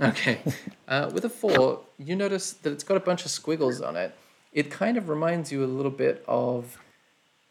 Okay. 0.00 0.40
Uh, 0.86 1.10
with 1.12 1.24
a 1.24 1.28
four, 1.28 1.80
you 1.98 2.14
notice 2.14 2.52
that 2.52 2.72
it's 2.72 2.84
got 2.84 2.96
a 2.96 3.00
bunch 3.00 3.24
of 3.24 3.30
squiggles 3.30 3.80
on 3.80 3.96
it. 3.96 4.14
It 4.52 4.70
kind 4.70 4.96
of 4.96 5.08
reminds 5.08 5.50
you 5.50 5.64
a 5.64 5.66
little 5.66 5.90
bit 5.90 6.24
of 6.28 6.78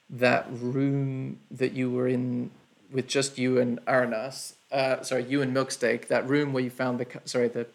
that 0.10 0.48
room 0.50 1.40
that 1.52 1.74
you 1.74 1.90
were 1.90 2.08
in 2.08 2.52
with 2.92 3.08
just 3.08 3.38
you 3.38 3.60
and 3.60 3.84
Aranas. 3.86 4.54
Uh, 4.72 5.02
sorry, 5.02 5.24
you 5.24 5.42
and 5.42 5.56
Milksteak. 5.56 6.08
That 6.08 6.28
room 6.28 6.54
where 6.54 6.64
you 6.64 6.70
found 6.70 7.00
the 7.00 7.08
sorry 7.26 7.48
the 7.48 7.68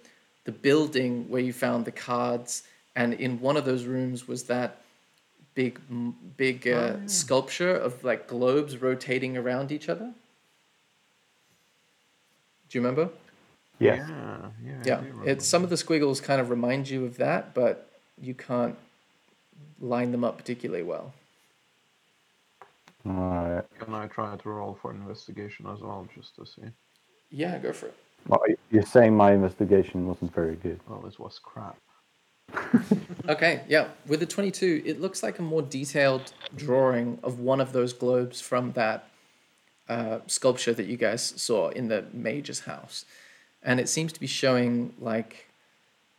the 0.45 0.53
building 0.53 1.29
where 1.29 1.43
you 1.43 1.53
found 1.53 1.85
the 1.85 1.93
cards, 1.93 2.63
and 2.97 3.13
in 3.13 3.41
one 3.41 3.57
of 3.57 3.65
those 3.65 3.85
rooms 3.85 4.27
was 4.27 4.45
that 4.45 4.81
big 5.55 5.81
big 6.37 6.69
uh, 6.69 6.97
sculpture 7.07 7.75
of 7.75 8.05
like 8.05 8.29
globes 8.29 8.79
rotating 8.79 9.37
around 9.37 9.73
each 9.73 9.89
other. 9.89 10.13
Do 12.69 12.79
you 12.79 12.83
remember? 12.83 13.11
Yes. 13.79 14.07
Yeah, 14.09 14.51
yeah. 14.65 14.83
Yeah, 14.85 14.97
remember. 14.97 15.29
it's 15.29 15.47
some 15.47 15.65
of 15.65 15.71
the 15.71 15.77
squiggles 15.77 16.21
kind 16.21 16.41
of 16.41 16.51
remind 16.51 16.89
you 16.89 17.05
of 17.05 17.17
that, 17.19 17.55
but 17.55 17.91
you 18.21 18.35
can't 18.35 18.77
line 19.81 20.13
them 20.13 20.25
up 20.25 20.37
particularly 20.37 20.83
well. 20.83 21.13
Alright. 23.07 23.65
Can 23.79 23.95
I 23.95 24.07
try 24.09 24.37
to 24.37 24.49
roll 24.49 24.77
for 24.81 24.93
investigation 24.93 25.67
as 25.67 25.81
well, 25.81 26.07
just 26.15 26.35
to 26.37 26.45
see? 26.45 26.69
Yeah, 27.31 27.59
go 27.59 27.73
for 27.73 27.87
it. 27.87 27.95
Well, 28.27 28.43
you're 28.71 28.83
saying 28.83 29.17
my 29.17 29.33
investigation 29.33 30.07
wasn't 30.07 30.35
very 30.35 30.57
good. 30.57 30.81
Well, 30.89 31.07
it 31.07 31.19
was 31.19 31.39
crap. 31.39 31.77
Okay, 33.29 33.61
yeah. 33.69 33.89
With 34.07 34.21
the 34.21 34.27
22, 34.27 34.85
it 34.87 35.03
looks 35.03 35.23
like 35.23 35.39
a 35.39 35.43
more 35.43 35.61
detailed 35.61 36.33
drawing 36.57 37.19
of 37.23 37.41
one 37.41 37.61
of 37.61 37.73
those 37.73 37.93
globes 37.93 38.41
from 38.41 38.73
that 38.73 39.11
uh, 39.89 40.19
sculpture 40.27 40.73
that 40.75 40.87
you 40.87 40.97
guys 40.97 41.23
saw 41.37 41.69
in 41.69 41.89
the 41.89 42.05
mage's 42.13 42.61
house. 42.61 43.05
And 43.63 43.81
it 43.81 43.89
seems 43.89 44.13
to 44.13 44.21
be 44.21 44.27
showing 44.27 44.93
like 45.01 45.47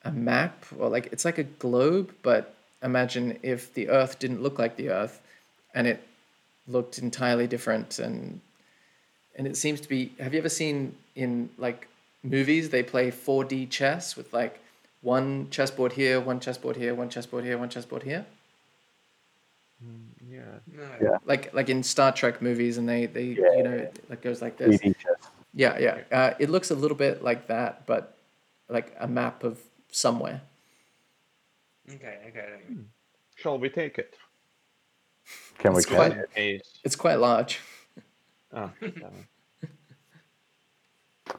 a 0.04 0.12
map 0.12 0.66
or 0.78 0.90
like 0.90 1.08
it's 1.12 1.26
like 1.26 1.38
a 1.38 1.44
globe, 1.44 2.14
but 2.22 2.56
imagine 2.84 3.38
if 3.44 3.74
the 3.74 3.90
earth 3.90 4.20
didn't 4.20 4.42
look 4.42 4.58
like 4.60 4.76
the 4.76 4.90
earth 4.90 5.22
and 5.74 5.88
it 5.88 6.06
looked 6.68 6.98
entirely 7.00 7.48
different 7.48 8.00
and 8.00 8.40
and 9.36 9.48
it 9.48 9.58
seems 9.58 9.82
to 9.82 9.90
be 9.90 10.12
have 10.20 10.34
you 10.34 10.40
ever 10.40 10.50
seen 10.50 10.96
in 11.16 11.50
like 11.58 11.88
movies 12.24 12.70
they 12.70 12.84
play 12.84 13.12
4D 13.12 13.70
chess 13.70 14.16
with 14.16 14.34
like 14.34 14.60
one 15.02 15.50
chessboard 15.50 15.94
here, 15.94 16.20
one 16.20 16.40
chessboard 16.40 16.76
here, 16.76 16.94
one 16.94 17.10
chessboard 17.10 17.44
here, 17.46 17.58
one 17.58 17.70
chessboard 17.70 18.04
here. 18.04 18.26
Yeah. 19.82 20.19
No. 20.68 20.84
Yeah. 21.02 21.18
Like 21.26 21.54
like 21.54 21.70
in 21.70 21.84
Star 21.84 22.12
Trek 22.12 22.42
movies, 22.42 22.78
and 22.78 22.88
they 22.88 23.06
they 23.08 23.24
Yeah, 23.24 23.56
you 23.58 23.64
know 23.64 23.72
it 23.72 24.04
like 24.10 24.22
goes 24.22 24.42
like 24.42 24.58
this. 24.58 24.80
Yeah, 25.54 25.78
yeah. 25.80 25.98
Uh, 26.12 26.34
it 26.40 26.50
looks 26.50 26.70
a 26.72 26.76
little 26.76 26.98
bit 26.98 27.24
like 27.24 27.48
that, 27.48 27.86
but 27.86 28.16
like 28.70 28.96
a 29.00 29.08
map 29.08 29.44
of 29.44 29.60
somewhere. 29.92 30.42
Okay, 31.92 32.18
okay. 32.30 32.60
Shall 33.36 33.58
we 33.58 33.70
take 33.70 33.98
it? 33.98 34.16
Can 35.58 35.74
we 35.74 35.80
It's 35.80 35.86
catch 35.88 36.12
quite- 36.14 36.28
it? 36.36 36.68
It's 36.84 36.96
quite 36.96 37.16
large. 37.20 37.60
Ah. 38.54 38.72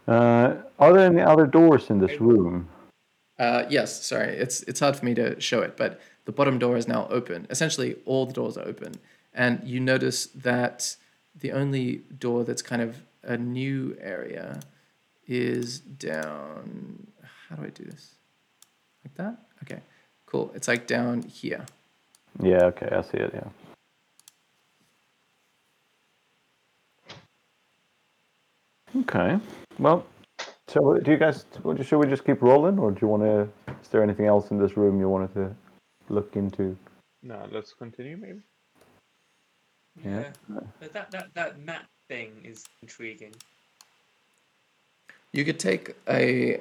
Uh, 0.07 0.57
are 0.79 0.93
there 0.93 1.07
any 1.07 1.21
other 1.21 1.47
doors 1.47 1.91
in 1.91 1.99
this 1.99 2.21
room? 2.21 2.69
Uh, 3.39 3.65
yes, 3.69 4.05
sorry, 4.07 4.29
it's 4.37 4.63
it's 4.63 4.81
hard 4.81 4.97
for 4.97 5.05
me 5.05 5.15
to 5.15 5.41
show 5.41 5.61
it, 5.63 5.77
but 5.77 6.01
the 6.25 6.33
bottom 6.33 6.59
door 6.59 6.77
is 6.77 6.87
now 6.87 7.07
open. 7.11 7.47
Essentially, 7.51 7.97
all 8.05 8.27
the 8.27 8.33
doors 8.33 8.57
are 8.57 8.67
open, 8.67 8.95
and 9.33 9.63
you 9.65 9.81
notice 9.81 10.27
that 10.27 10.97
the 11.35 11.53
only 11.53 12.03
door 12.19 12.45
that's 12.45 12.63
kind 12.63 12.83
of 12.83 13.03
a 13.23 13.37
new 13.37 13.97
area 14.01 14.61
is 15.27 15.81
down. 15.81 17.07
How 17.49 17.57
do 17.57 17.65
I 17.65 17.71
do 17.71 17.85
this? 17.85 18.15
Like 19.05 19.15
that? 19.15 19.39
Okay, 19.63 19.81
cool. 20.27 20.51
It's 20.55 20.69
like 20.69 20.87
down 20.87 21.23
here. 21.23 21.67
Yeah, 22.43 22.65
okay, 22.67 22.89
I 22.91 23.03
see 23.03 23.19
it, 23.19 23.33
yeah. 23.35 23.49
Okay, 29.03 29.39
well, 29.79 30.05
so 30.67 30.99
do 30.99 31.13
you 31.13 31.17
guys, 31.17 31.45
should 31.85 31.99
we 31.99 32.07
just 32.09 32.25
keep 32.25 32.43
rolling, 32.43 32.79
or 32.79 32.91
do 32.91 32.99
you 33.03 33.09
want 33.09 33.23
to, 33.23 33.49
is 33.81 33.89
there 33.89 34.03
anything 34.03 34.27
else 34.27 34.51
in 34.51 34.59
this 34.59 34.77
room 34.77 34.99
you 34.99 35.09
wanted 35.09 35.33
to 35.35 35.55
look 36.11 36.37
into? 36.37 36.77
No, 37.23 37.47
let's 37.51 37.73
continue 37.73 38.17
maybe. 38.17 38.41
Yeah. 40.05 40.25
Yeah. 40.53 40.61
But 40.81 40.93
that, 40.93 41.11
that, 41.11 41.35
that 41.35 41.61
map 41.61 41.87
thing 42.09 42.33
is 42.45 42.65
intriguing. 42.83 43.35
You 45.33 45.45
could 45.45 45.59
take 45.59 45.95
a. 46.09 46.61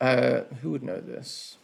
Uh, 0.00 0.40
who 0.60 0.70
would 0.70 0.82
know 0.82 1.00
this? 1.00 1.56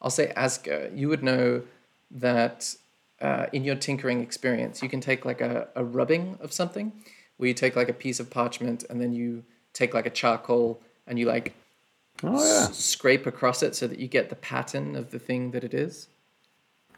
I'll 0.00 0.10
say 0.10 0.32
Asger. 0.36 0.96
You 0.96 1.08
would 1.08 1.22
know 1.22 1.62
that 2.10 2.76
uh, 3.20 3.46
in 3.52 3.64
your 3.64 3.74
tinkering 3.74 4.20
experience, 4.20 4.82
you 4.82 4.88
can 4.88 5.00
take 5.00 5.24
like 5.24 5.40
a, 5.40 5.68
a 5.74 5.82
rubbing 5.82 6.38
of 6.40 6.52
something, 6.52 6.92
where 7.38 7.48
you 7.48 7.54
take 7.54 7.74
like 7.74 7.88
a 7.88 7.94
piece 7.94 8.20
of 8.20 8.30
parchment 8.30 8.84
and 8.88 9.00
then 9.00 9.12
you 9.12 9.44
take 9.72 9.94
like 9.94 10.06
a 10.06 10.10
charcoal 10.10 10.80
and 11.06 11.18
you 11.18 11.26
like 11.26 11.54
Oh, 12.22 12.44
yeah. 12.44 12.68
s- 12.68 12.76
scrape 12.76 13.26
across 13.26 13.62
it 13.62 13.74
so 13.74 13.86
that 13.86 13.98
you 13.98 14.08
get 14.08 14.28
the 14.30 14.36
pattern 14.36 14.96
of 14.96 15.10
the 15.10 15.18
thing 15.18 15.50
that 15.50 15.64
it 15.64 15.74
is. 15.74 16.08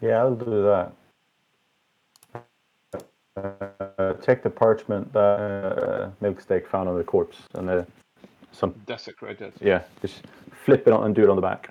Yeah, 0.01 0.18
I'll 0.18 0.34
do 0.34 0.62
that. 0.62 0.93
Uh, 3.36 4.14
take 4.22 4.43
the 4.43 4.51
parchment 4.51 5.12
that 5.12 5.20
uh, 5.20 6.10
Milksteak 6.22 6.66
found 6.66 6.88
on 6.88 6.97
the 6.97 7.05
corpse 7.05 7.36
and 7.55 7.68
uh, 7.68 7.84
some, 8.52 8.74
Desecrated. 8.86 9.52
yeah, 9.60 9.82
just 10.01 10.22
flip 10.64 10.86
it 10.86 10.93
on 10.93 11.05
and 11.05 11.14
do 11.14 11.22
it 11.22 11.28
on 11.28 11.36
the 11.36 11.43
back. 11.43 11.70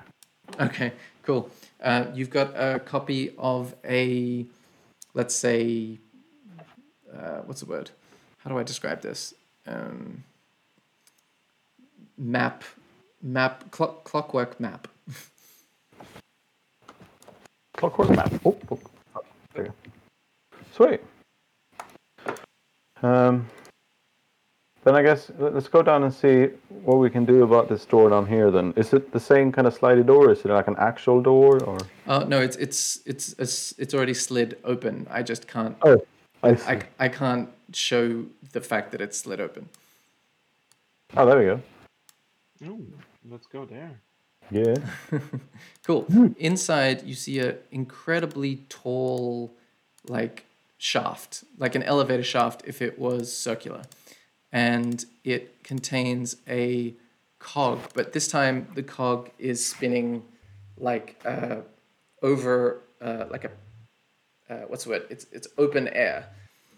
Okay, 0.59 0.93
cool. 1.23 1.49
Uh, 1.81 2.05
you've 2.13 2.29
got 2.29 2.51
a 2.55 2.79
copy 2.79 3.33
of 3.39 3.73
a, 3.83 4.45
let's 5.15 5.35
say, 5.35 5.97
uh, 7.15 7.39
what's 7.45 7.61
the 7.61 7.65
word? 7.67 7.89
How 8.39 8.51
do 8.51 8.59
I 8.59 8.63
describe 8.63 9.01
this? 9.01 9.33
Um, 9.65 10.23
map, 12.17 12.63
map, 13.25 13.69
clock, 13.71 14.03
clockwork 14.03 14.59
map. 14.59 14.87
Clockwork 17.75 18.11
map. 18.11 18.31
Oh, 18.45 18.55
oh, 18.71 18.79
oh, 19.15 19.21
there 19.53 19.65
you 19.65 19.69
go. 19.71 20.57
Sweet. 20.71 21.01
Um, 23.03 23.49
then 24.83 24.95
I 24.95 25.01
guess 25.01 25.31
let- 25.39 25.53
let's 25.53 25.67
go 25.67 25.81
down 25.81 26.03
and 26.03 26.13
see 26.13 26.49
what 26.83 26.97
we 26.97 27.09
can 27.09 27.25
do 27.25 27.43
about 27.43 27.67
this 27.67 27.85
door 27.85 28.09
down 28.09 28.27
here. 28.27 28.51
Then 28.51 28.73
is 28.77 28.93
it 28.93 29.11
the 29.11 29.19
same 29.19 29.51
kind 29.51 29.67
of 29.67 29.77
slidey 29.77 30.05
door? 30.05 30.31
Is 30.31 30.45
it 30.45 30.49
like 30.49 30.67
an 30.67 30.75
actual 30.77 31.21
door 31.21 31.61
or? 31.63 31.79
Oh 32.07 32.19
no, 32.19 32.39
it's 32.39 32.55
it's 32.57 33.01
it's 33.05 33.35
it's 33.37 33.73
it's 33.77 33.93
already 33.93 34.13
slid 34.13 34.57
open. 34.63 35.07
I 35.09 35.23
just 35.23 35.47
can't. 35.47 35.75
Oh, 35.81 36.05
I 36.43 36.55
see. 36.55 36.67
I, 36.67 36.81
I 36.99 37.09
can't 37.09 37.49
show 37.73 38.25
the 38.53 38.61
fact 38.61 38.91
that 38.91 39.01
it's 39.01 39.17
slid 39.17 39.41
open. 39.41 39.67
Oh, 41.17 41.25
there 41.25 41.37
we 41.37 41.45
go. 41.45 41.61
Ooh, 42.63 42.87
let's 43.29 43.47
go 43.47 43.65
there. 43.65 44.01
Yeah. 44.51 44.75
Cool. 45.85 46.07
Inside, 46.39 47.03
you 47.03 47.13
see 47.13 47.37
a 47.37 47.57
incredibly 47.69 48.55
tall, 48.69 49.53
like 50.07 50.45
shaft, 50.79 51.43
like 51.59 51.75
an 51.75 51.83
elevator 51.83 52.23
shaft 52.23 52.63
if 52.65 52.81
it 52.81 52.97
was 52.97 53.31
circular, 53.31 53.83
and 54.51 55.05
it 55.23 55.63
contains 55.63 56.37
a 56.47 56.95
cog. 57.37 57.81
But 57.93 58.13
this 58.13 58.27
time, 58.27 58.67
the 58.73 58.81
cog 58.81 59.29
is 59.37 59.63
spinning 59.63 60.23
like 60.75 61.21
uh, 61.23 61.57
over, 62.23 62.81
uh, 62.99 63.25
like 63.29 63.43
a 63.43 63.51
uh, 64.51 64.65
what's 64.67 64.85
the 64.85 64.89
word? 64.89 65.05
It's 65.11 65.27
it's 65.31 65.47
open 65.59 65.87
air, 65.89 66.25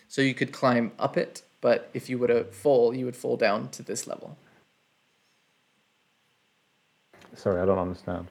so 0.09 0.21
you 0.21 0.33
could 0.33 0.51
climb 0.51 0.91
up 0.99 1.15
it. 1.15 1.43
But 1.61 1.89
if 1.93 2.09
you 2.09 2.17
were 2.17 2.27
to 2.27 2.43
fall, 2.43 2.93
you 2.93 3.05
would 3.05 3.15
fall 3.15 3.37
down 3.37 3.69
to 3.69 3.83
this 3.83 4.05
level. 4.05 4.37
Sorry, 7.37 7.61
I 7.61 7.65
don't 7.65 7.77
understand. 7.79 8.27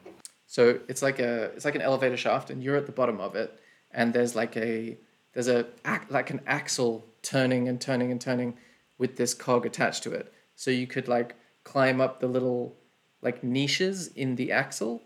So 0.46 0.80
it's 0.88 1.00
like 1.02 1.18
a 1.18 1.44
it's 1.56 1.64
like 1.64 1.74
an 1.74 1.82
elevator 1.82 2.16
shaft, 2.16 2.50
and 2.50 2.62
you're 2.62 2.76
at 2.76 2.86
the 2.86 2.92
bottom 2.92 3.20
of 3.20 3.34
it, 3.34 3.58
and 3.92 4.12
there's 4.12 4.34
like 4.36 4.56
a 4.56 4.96
there's 5.32 5.48
a 5.48 5.66
ac- 5.86 6.06
like 6.10 6.30
an 6.30 6.40
axle 6.46 7.06
turning 7.22 7.68
and 7.68 7.80
turning 7.80 8.10
and 8.12 8.20
turning 8.20 8.56
with 8.98 9.16
this 9.16 9.32
cog 9.34 9.64
attached 9.66 10.02
to 10.04 10.12
it. 10.12 10.32
So 10.54 10.70
you 10.70 10.86
could 10.86 11.08
like 11.08 11.34
climb 11.64 12.00
up 12.00 12.20
the 12.20 12.26
little 12.28 12.76
like 13.22 13.42
niches 13.42 14.08
in 14.08 14.36
the 14.36 14.52
axle, 14.52 15.02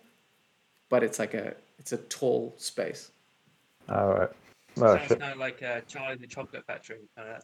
but 0.89 1.03
it's 1.03 1.19
like 1.19 1.35
a 1.35 1.55
it's 1.79 1.93
a 1.93 1.99
tall 1.99 2.55
space. 2.59 3.11
All 3.89 4.09
right. 4.15 4.29
Oh, 4.79 4.97
Sounds 4.97 5.09
shit. 5.09 5.21
kind 5.21 5.33
of 5.33 5.39
like 5.39 5.63
uh, 5.63 5.81
Charlie 5.89 6.13
and 6.13 6.21
the 6.21 6.27
Chocolate 6.27 6.65
Factory. 6.67 6.99
Uh, 7.19 7.39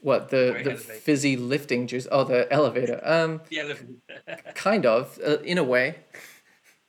What 0.00 0.30
the 0.30 0.50
Great 0.52 0.64
the 0.64 0.70
elevator. 0.72 0.92
fizzy 0.94 1.36
lifting 1.36 1.86
juice? 1.86 2.06
Oh, 2.10 2.24
the 2.24 2.50
elevator. 2.52 3.00
Um, 3.02 3.40
yeah, 3.50 3.64
look. 3.64 3.78
kind 4.54 4.86
of 4.86 5.18
uh, 5.26 5.38
in 5.40 5.58
a 5.58 5.64
way. 5.64 5.96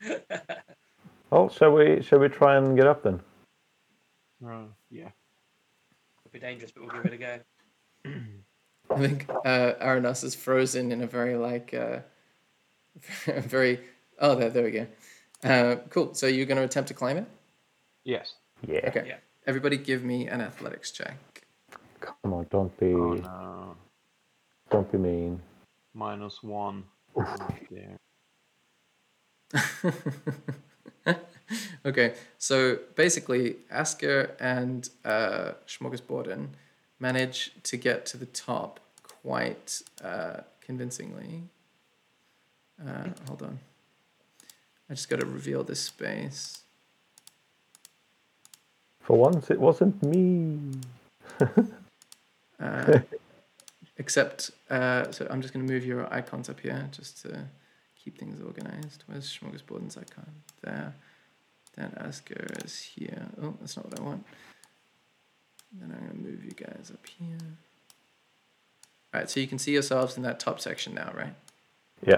Well, 1.31 1.49
shall 1.49 1.72
we 1.73 2.02
shall 2.02 2.19
we 2.19 2.27
try 2.27 2.57
and 2.57 2.76
get 2.76 2.88
up 2.88 3.03
then? 3.03 3.19
Uh, 4.44 4.64
yeah. 4.90 5.10
It'll 6.26 6.31
be 6.31 6.40
dangerous, 6.40 6.72
but 6.72 6.81
we'll 6.84 7.03
give 7.03 7.14
it 7.14 7.14
a 7.14 7.18
go. 7.18 7.40
I 8.90 8.98
think 8.98 9.30
uh, 9.30 9.73
Aranas 9.80 10.23
is 10.23 10.34
frozen 10.34 10.91
in 10.91 11.02
a 11.03 11.07
very 11.07 11.36
like 11.36 11.73
uh, 11.73 11.99
very. 13.26 13.81
Oh, 14.18 14.36
there, 14.36 14.49
there 14.49 14.64
we 14.64 14.72
go. 14.72 14.88
Uh, 15.44 15.76
cool. 15.90 16.15
So 16.15 16.26
you're 16.26 16.48
going 16.48 16.57
to 16.57 16.64
attempt 16.64 16.88
to 16.88 16.94
climb 16.94 17.18
it? 17.18 17.26
Yes. 18.03 18.34
Yeah. 18.68 18.88
Okay. 18.88 19.06
Yeah. 19.07 19.18
Everybody, 19.45 19.77
give 19.77 20.03
me 20.03 20.27
an 20.27 20.41
athletics 20.41 20.91
check. 20.91 21.15
Come 21.99 22.34
on, 22.34 22.47
don't 22.49 22.77
be 22.80 22.93
Oh 22.93 23.13
no. 23.13 23.76
don't 24.69 24.91
be 24.91 24.97
mean. 24.97 25.41
Minus 25.93 26.43
one. 26.43 26.84
Oh, 27.15 27.47
dear. 27.69 27.97
okay. 31.85 32.13
So 32.38 32.80
basically, 32.95 33.57
Asger 33.73 34.31
and 34.39 34.89
uh, 35.03 35.53
Schmorgasborden 35.67 36.49
manage 36.99 37.51
to 37.63 37.77
get 37.77 38.05
to 38.07 38.17
the 38.17 38.27
top 38.27 38.80
quite 39.01 39.81
uh, 40.03 40.41
convincingly. 40.61 41.43
Uh, 42.80 43.09
hold 43.27 43.41
on. 43.41 43.59
I 44.89 44.93
just 44.93 45.09
got 45.09 45.19
to 45.19 45.26
reveal 45.26 45.63
this 45.63 45.81
space. 45.81 46.61
For 49.01 49.17
once, 49.17 49.49
it 49.49 49.59
wasn't 49.59 50.01
me. 50.03 50.80
Uh, 52.60 52.99
except, 53.98 54.52
uh, 54.69 55.11
so 55.11 55.27
I'm 55.30 55.41
just 55.41 55.53
going 55.53 55.65
to 55.65 55.72
move 55.72 55.86
your 55.86 56.11
icons 56.14 56.49
up 56.49 56.60
here 56.60 56.90
just 56.91 57.22
to 57.23 57.45
keep 58.03 58.18
things 58.18 58.41
organized. 58.41 59.03
Where's 59.07 59.26
Smorgasbord's 59.26 59.98
icon? 59.98 60.31
There. 60.61 60.94
Then 61.76 61.91
Asger 62.02 62.65
is 62.65 62.81
here. 62.81 63.27
Oh, 63.41 63.53
that's 63.60 63.77
not 63.77 63.86
what 63.86 63.99
I 63.99 64.03
want. 64.03 64.26
Then 65.72 65.91
I'm 65.91 66.06
going 66.06 66.23
to 66.23 66.30
move 66.30 66.44
you 66.44 66.52
guys 66.52 66.91
up 66.94 67.06
here. 67.06 67.38
All 69.14 69.22
right, 69.22 69.30
so 69.30 69.40
you 69.40 69.48
can 69.48 69.60
see 69.60 69.72
yourselves 69.72 70.18
in 70.18 70.23
that 70.23 70.40
top 70.40 70.60
section 70.60 70.94
now, 70.94 71.11
right? 71.15 71.34
Yeah. 72.06 72.18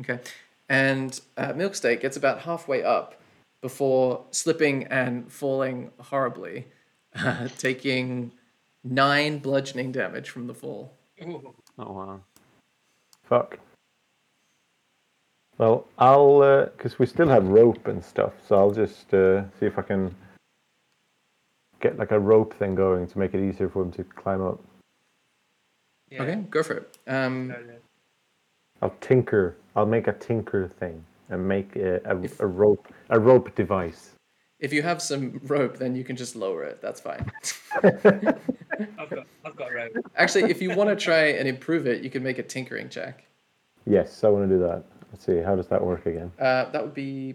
Okay. 0.00 0.20
And 0.68 1.18
uh, 1.36 1.52
Milksteak 1.52 2.00
gets 2.00 2.16
about 2.16 2.40
halfway 2.40 2.82
up 2.82 3.20
before 3.60 4.24
slipping 4.30 4.84
and 4.84 5.30
falling 5.32 5.90
horribly, 5.98 6.66
uh, 7.16 7.48
taking 7.58 8.32
nine 8.84 9.38
bludgeoning 9.38 9.92
damage 9.92 10.30
from 10.30 10.46
the 10.46 10.54
fall. 10.54 10.92
Oh 11.22 11.92
wow. 11.92 12.20
Fuck. 13.24 13.58
Well, 15.58 15.86
I'll 15.98 16.66
because 16.76 16.98
we 16.98 17.06
still 17.06 17.28
have 17.28 17.46
rope 17.48 17.86
and 17.86 18.04
stuff, 18.04 18.32
so 18.46 18.56
I'll 18.56 18.72
just 18.72 19.12
uh, 19.14 19.42
see 19.58 19.66
if 19.66 19.78
I 19.78 19.82
can 19.82 20.14
get 21.80 21.98
like 21.98 22.10
a 22.10 22.18
rope 22.18 22.54
thing 22.54 22.74
going 22.74 23.06
to 23.06 23.18
make 23.18 23.34
it 23.34 23.40
easier 23.48 23.68
for 23.68 23.82
him 23.82 23.92
to 23.92 24.04
climb 24.04 24.42
up. 24.42 24.60
Yeah. 26.10 26.22
Okay, 26.22 26.34
go 26.50 26.62
for 26.62 26.74
it. 26.74 26.98
Um, 27.06 27.48
No, 27.48 27.54
no. 27.60 27.74
I'll 28.82 28.94
tinker. 29.00 29.56
I'll 29.76 29.86
make 29.86 30.08
a 30.08 30.12
tinker 30.12 30.68
thing 30.80 31.02
and 31.30 31.46
make 31.46 31.76
a, 31.76 32.00
a, 32.04 32.20
If- 32.22 32.40
a 32.40 32.46
rope 32.46 32.88
a 33.10 33.18
rope 33.18 33.54
device. 33.54 34.10
if 34.58 34.72
you 34.72 34.82
have 34.82 35.00
some 35.00 35.40
rope, 35.44 35.76
then 35.78 35.94
you 35.94 36.04
can 36.04 36.16
just 36.16 36.34
lower 36.36 36.64
it. 36.64 36.80
That's 36.82 37.00
fine. 37.00 37.30
I've 38.98 39.10
got, 39.10 39.26
I've 39.44 39.56
got 39.56 39.70
a 39.70 39.74
rope. 39.74 39.92
Actually, 40.16 40.50
if 40.50 40.60
you 40.62 40.74
want 40.74 40.90
to 40.90 40.96
try 40.96 41.28
and 41.28 41.46
improve 41.48 41.86
it, 41.86 42.02
you 42.02 42.10
can 42.10 42.22
make 42.22 42.38
a 42.38 42.42
tinkering 42.42 42.88
check. 42.88 43.24
Yes, 43.86 44.24
I 44.24 44.28
want 44.28 44.48
to 44.48 44.54
do 44.54 44.60
that. 44.62 44.84
Let's 45.12 45.24
see. 45.24 45.38
How 45.38 45.54
does 45.56 45.68
that 45.68 45.84
work 45.84 46.06
again? 46.06 46.32
Uh, 46.38 46.70
that 46.70 46.82
would 46.82 46.94
be 46.94 47.34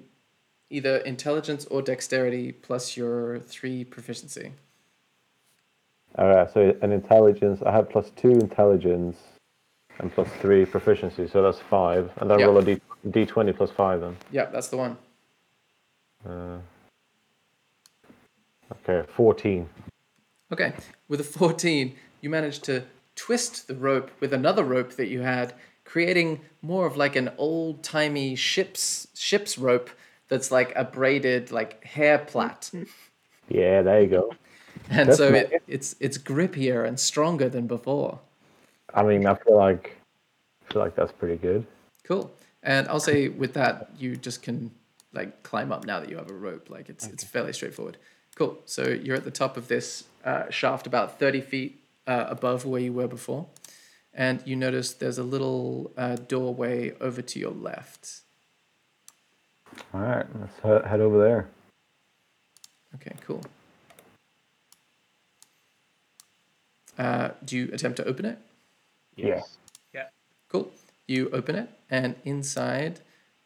either 0.70 0.98
intelligence 0.98 1.66
or 1.66 1.82
dexterity 1.82 2.52
plus 2.52 2.98
your 2.98 3.40
three 3.40 3.84
proficiency. 3.84 4.52
All 6.18 6.28
right. 6.28 6.52
So 6.52 6.76
an 6.82 6.92
intelligence. 6.92 7.62
I 7.66 7.72
have 7.72 7.90
plus 7.90 8.10
two 8.16 8.32
intelligence 8.32 9.18
and 10.00 10.12
plus 10.14 10.28
three 10.42 10.66
proficiency, 10.66 11.28
so 11.28 11.42
that's 11.42 11.60
five. 11.60 12.12
And 12.18 12.30
then 12.30 12.40
Yeah. 12.40 12.46
roll 12.46 12.58
a 12.58 12.64
d 12.64 12.82
d 13.12 13.26
twenty 13.26 13.54
plus 13.54 13.70
five 13.72 14.02
then. 14.02 14.18
Yeah, 14.32 14.46
that's 14.46 14.68
the 14.70 14.78
one. 14.78 14.98
Uh, 16.28 16.58
okay, 18.72 19.08
fourteen. 19.14 19.70
Okay, 20.52 20.74
with 21.08 21.20
a 21.20 21.24
14, 21.24 21.96
you 22.22 22.30
managed 22.30 22.64
to 22.66 22.84
twist 23.16 23.68
the 23.68 23.76
rope 23.76 24.10
with 24.20 24.34
another 24.34 24.64
rope 24.64 24.94
that 24.94 25.08
you 25.08 25.22
had, 25.22 25.54
creating 25.86 26.42
more 26.62 26.86
of 26.88 26.98
like 26.98 27.16
an 27.16 27.32
old 27.38 27.84
timey 27.84 28.36
ship's 28.36 29.08
ship's 29.14 29.58
rope 29.58 29.90
that's 30.28 30.52
like 30.52 30.74
a 30.76 30.84
braided 30.84 31.52
like 31.52 31.84
hair 31.84 32.18
plait. 32.18 32.72
Yeah, 33.50 33.82
there 33.82 34.02
you 34.02 34.08
go. 34.08 34.32
And 34.90 35.10
That's 35.10 35.18
so 35.18 35.32
nice. 35.32 35.48
it, 35.52 35.64
it's 35.68 35.96
it's 36.00 36.18
grippier 36.18 36.88
and 36.88 37.00
stronger 37.00 37.50
than 37.50 37.68
before. 37.68 38.20
I 38.94 39.04
mean, 39.04 39.26
I 39.26 39.36
feel 39.36 39.58
like 39.58 39.98
I 40.68 40.74
feel 40.74 40.82
like 40.82 40.96
that's 40.96 41.12
pretty 41.12 41.36
good. 41.36 41.66
Cool. 42.04 42.32
And 42.64 42.88
I'll 42.88 43.00
say 43.00 43.28
with 43.28 43.54
that, 43.54 43.92
you 43.98 44.16
just 44.16 44.42
can 44.42 44.72
like 45.14 45.44
climb 45.44 45.72
up 45.72 45.86
now 45.86 46.00
that 46.00 46.10
you 46.10 46.18
have 46.18 46.30
a 46.30 46.34
rope. 46.34 46.70
Like 46.70 46.90
it's 46.90 47.08
it's 47.08 47.24
fairly 47.24 47.54
straightforward. 47.54 47.98
Cool. 48.40 48.58
So 48.64 48.88
you're 48.88 49.18
at 49.18 49.26
the 49.26 49.32
top 49.32 49.58
of 49.58 49.68
this 49.68 50.06
uh, 50.24 50.50
shaft, 50.50 50.88
about 50.88 51.20
thirty 51.20 51.42
feet 51.42 51.84
uh, 52.08 52.28
above 52.30 52.66
where 52.66 52.80
you 52.80 52.94
were 52.94 53.10
before, 53.10 53.48
and 54.14 54.42
you 54.46 54.56
notice 54.56 54.94
there's 54.94 55.18
a 55.18 55.24
little 55.24 55.92
uh, 55.98 56.16
doorway 56.16 56.94
over 57.02 57.22
to 57.22 57.38
your 57.38 57.52
left. 57.52 58.22
All 59.94 60.00
right, 60.00 60.26
let's 60.40 60.86
head 60.88 61.02
over 61.02 61.20
there. 61.22 61.50
Okay. 62.96 63.14
Cool. 63.28 63.44
Uh, 66.98 67.32
do 67.44 67.58
you 67.58 67.70
attempt 67.74 67.98
to 67.98 68.06
open 68.06 68.24
it? 68.24 68.38
Yes. 69.18 69.58
Yeah. 69.94 70.06
Cool. 70.48 70.72
You 71.08 71.30
open 71.32 71.58
it, 71.58 71.70
and 71.90 72.16
inside 72.24 73.02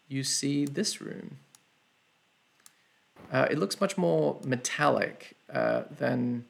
you 0.08 0.24
see 0.24 0.66
this 0.66 1.02
room. 1.02 1.38
Uh, 3.34 3.48
it 3.50 3.58
looks 3.58 3.82
much 3.82 3.98
more 3.98 4.40
metallic 4.46 5.36
uh, 5.52 5.84
than 5.98 6.46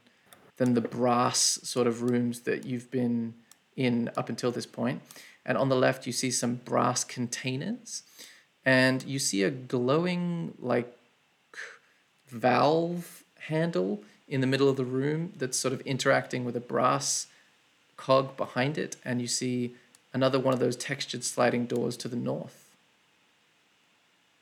than 0.58 0.76
the 0.76 0.82
brass 0.82 1.60
sort 1.64 1.88
of 1.88 2.04
rooms 2.04 2.42
that 2.42 2.64
you've 2.66 2.92
been 2.92 3.34
in 3.76 4.12
up 4.16 4.30
until 4.30 4.52
this 4.52 4.68
point. 4.68 5.02
And 5.46 5.58
on 5.58 5.70
the 5.70 5.76
left, 5.76 6.06
you 6.06 6.14
see 6.14 6.30
some 6.30 6.56
brass 6.66 7.04
containers, 7.04 8.04
and 8.66 9.04
you 9.04 9.18
see 9.18 9.44
a 9.44 9.50
glowing 9.50 10.54
like 10.60 10.96
valve 12.28 13.24
handle 13.48 14.04
in 14.28 14.42
the 14.42 14.48
middle 14.48 14.70
of 14.70 14.78
the 14.78 14.86
room 14.86 15.34
that's 15.38 15.58
sort 15.58 15.74
of 15.74 15.82
interacting 15.82 16.46
with 16.46 16.56
a 16.56 16.62
brass 16.62 17.28
cog 17.98 18.36
behind 18.38 18.78
it, 18.78 18.98
and 19.06 19.22
you 19.22 19.28
see 19.28 19.76
another 20.14 20.40
one 20.40 20.54
of 20.54 20.60
those 20.60 20.76
textured 20.76 21.24
sliding 21.24 21.66
doors 21.66 21.98
to 21.98 22.08
the 22.08 22.16
north. 22.16 22.76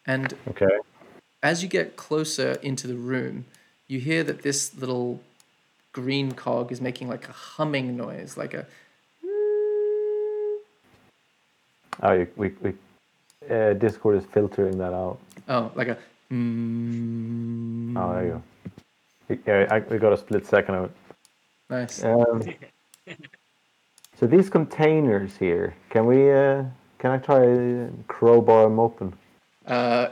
And 0.05 0.33
Okay. 0.49 0.77
As 1.43 1.63
you 1.63 1.69
get 1.69 1.95
closer 1.95 2.53
into 2.61 2.87
the 2.87 2.95
room, 2.95 3.45
you 3.87 3.99
hear 3.99 4.23
that 4.23 4.41
this 4.43 4.75
little 4.75 5.21
green 5.91 6.31
cog 6.31 6.71
is 6.71 6.79
making 6.81 7.07
like 7.09 7.27
a 7.27 7.31
humming 7.31 7.97
noise, 7.97 8.37
like 8.37 8.53
a 8.53 8.65
Oh, 12.03 12.13
you, 12.13 12.27
we 12.35 12.49
we 12.61 12.73
uh, 13.49 13.73
Discord 13.73 14.17
is 14.17 14.25
filtering 14.31 14.77
that 14.77 14.93
out. 14.93 15.19
oh, 15.49 15.71
like 15.75 15.87
a 15.89 15.97
mm, 16.31 17.95
Oh, 17.97 18.13
there 18.13 18.25
you 18.25 18.31
go. 18.31 19.37
Yeah, 19.45 19.67
I, 19.69 19.79
we 19.79 19.97
got 19.97 20.13
a 20.13 20.17
split 20.17 20.45
second 20.45 20.75
of 20.75 20.85
it. 20.85 20.91
nice. 21.69 22.03
Um, 22.03 22.43
so 24.19 24.25
these 24.27 24.49
containers 24.49 25.37
here, 25.37 25.75
can 25.89 26.05
we? 26.05 26.31
Uh, 26.31 26.63
can 26.97 27.11
I 27.11 27.17
try 27.17 27.87
crowbar 28.07 28.63
them 28.63 28.79
open? 28.79 29.13
Uh, 29.65 30.09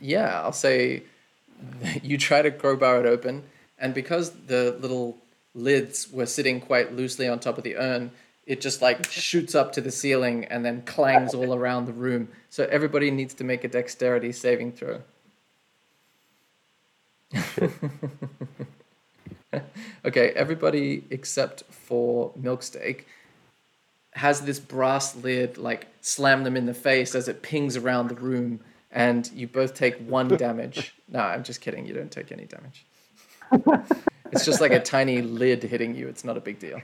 yeah, 0.00 0.40
I'll 0.40 0.52
say 0.52 1.02
you 2.02 2.18
try 2.18 2.42
to 2.42 2.50
crowbar 2.50 3.00
it 3.00 3.06
open, 3.06 3.44
and 3.78 3.94
because 3.94 4.30
the 4.46 4.76
little 4.80 5.18
lids 5.54 6.10
were 6.10 6.26
sitting 6.26 6.60
quite 6.60 6.94
loosely 6.94 7.28
on 7.28 7.38
top 7.38 7.58
of 7.58 7.64
the 7.64 7.76
urn, 7.76 8.10
it 8.46 8.60
just 8.60 8.82
like 8.82 9.04
shoots 9.10 9.54
up 9.54 9.72
to 9.72 9.80
the 9.80 9.90
ceiling 9.90 10.44
and 10.46 10.64
then 10.64 10.82
clangs 10.82 11.34
all 11.34 11.54
around 11.54 11.86
the 11.86 11.92
room. 11.92 12.28
So 12.50 12.64
everybody 12.70 13.10
needs 13.10 13.34
to 13.34 13.44
make 13.44 13.64
a 13.64 13.68
dexterity 13.68 14.32
saving 14.32 14.72
throw. 14.72 15.00
okay, 20.04 20.30
everybody 20.30 21.04
except 21.10 21.62
for 21.70 22.32
Milksteak 22.40 23.04
has 24.14 24.42
this 24.42 24.60
brass 24.60 25.16
lid 25.16 25.56
like 25.56 25.86
slam 26.02 26.44
them 26.44 26.54
in 26.56 26.66
the 26.66 26.74
face 26.74 27.14
as 27.14 27.28
it 27.28 27.40
pings 27.40 27.76
around 27.76 28.08
the 28.08 28.14
room 28.14 28.60
and 28.92 29.30
you 29.34 29.46
both 29.46 29.74
take 29.74 29.96
one 29.98 30.28
damage. 30.28 30.94
No, 31.08 31.20
I'm 31.20 31.42
just 31.42 31.60
kidding. 31.60 31.86
You 31.86 31.94
don't 31.94 32.10
take 32.10 32.30
any 32.30 32.44
damage. 32.44 32.84
it's 34.32 34.44
just 34.44 34.60
like 34.60 34.72
a 34.72 34.80
tiny 34.80 35.22
lid 35.22 35.62
hitting 35.62 35.94
you. 35.94 36.08
It's 36.08 36.24
not 36.24 36.36
a 36.36 36.40
big 36.40 36.58
deal. 36.58 36.80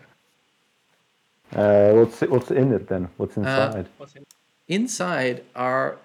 Uh, 1.55 1.93
what's 1.93 2.21
what's 2.23 2.51
in 2.51 2.73
it 2.73 2.89
then? 2.89 3.09
What's 3.17 3.37
inside? 3.37 3.89
What's 3.97 4.15
in? 4.15 4.27
Inside 4.69 5.45
are 5.55 5.97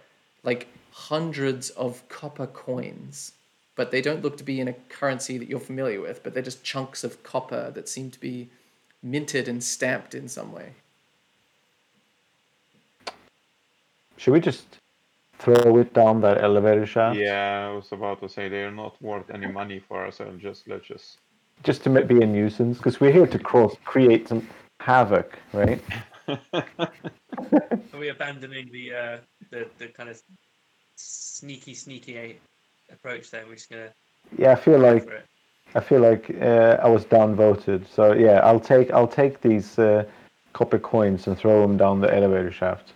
like 0.44 0.68
hundreds 0.92 1.70
of 1.72 2.08
copper 2.08 2.48
coins, 2.48 3.34
but 3.76 3.92
they 3.92 4.02
don't 4.02 4.22
look 4.22 4.38
to 4.38 4.44
be 4.44 4.60
in 4.60 4.68
a 4.68 4.74
currency 4.90 5.38
that 5.38 5.50
you're 5.50 5.60
familiar 5.60 6.00
with, 6.00 6.24
but 6.24 6.34
they're 6.34 6.44
just 6.44 6.64
chunks 6.64 7.04
of 7.04 7.24
copper 7.24 7.72
that 7.72 7.90
seem 7.90 8.10
to 8.12 8.20
be 8.20 8.50
minted 9.02 9.50
and 9.50 9.62
stamped 9.62 10.16
in 10.16 10.30
some 10.30 10.54
way. 10.54 10.72
Should 14.16 14.32
we 14.32 14.40
just 14.40 14.64
throw 15.44 15.78
it 15.78 15.94
down 15.94 16.22
that 16.22 16.42
elevator 16.42 16.86
shaft? 16.86 17.20
Yeah, 17.20 17.70
I 17.72 17.76
was 17.76 17.92
about 17.92 18.22
to 18.22 18.30
say 18.30 18.48
they're 18.50 18.72
not 18.72 19.02
worth 19.02 19.30
any 19.30 19.48
money 19.48 19.80
for 19.80 20.06
us, 20.06 20.20
and 20.20 20.40
just 20.40 20.68
let's 20.68 20.88
just. 20.88 21.18
Just 21.64 21.84
to 21.84 21.90
be 21.90 22.22
a 22.22 22.26
nuisance, 22.26 22.78
because 22.78 23.00
we're 23.00 23.12
here 23.12 23.28
to 23.28 23.40
cross 23.40 23.76
create 23.86 24.28
some 24.28 24.46
havoc, 24.80 25.38
right? 25.54 25.82
Are 26.28 28.00
we 28.00 28.10
abandoning 28.10 28.70
the 28.72 28.94
uh, 28.94 29.18
the 29.52 29.68
the 29.78 29.88
kind 29.88 30.10
of 30.10 30.22
sneaky 30.96 31.74
sneaky 31.74 32.18
a- 32.18 32.40
approach? 32.92 33.30
Then 33.32 33.48
we're 33.48 33.56
just 33.56 33.70
gonna 33.70 33.94
Yeah, 34.38 34.52
I 34.52 34.56
feel 34.56 34.80
like. 34.80 35.08
I 35.76 35.80
feel 35.80 36.02
like 36.02 36.30
uh, 36.40 36.78
I 36.84 36.88
was 36.88 37.04
downvoted. 37.06 37.88
So 37.88 38.14
yeah, 38.14 38.40
I'll 38.44 38.60
take 38.60 38.92
I'll 38.92 39.08
take 39.08 39.42
these 39.42 39.80
uh, 39.80 40.04
copper 40.54 40.78
coins 40.78 41.28
and 41.28 41.36
throw 41.38 41.62
them 41.62 41.78
down 41.78 42.00
the 42.00 42.14
elevator 42.14 42.52
shaft. 42.52 42.94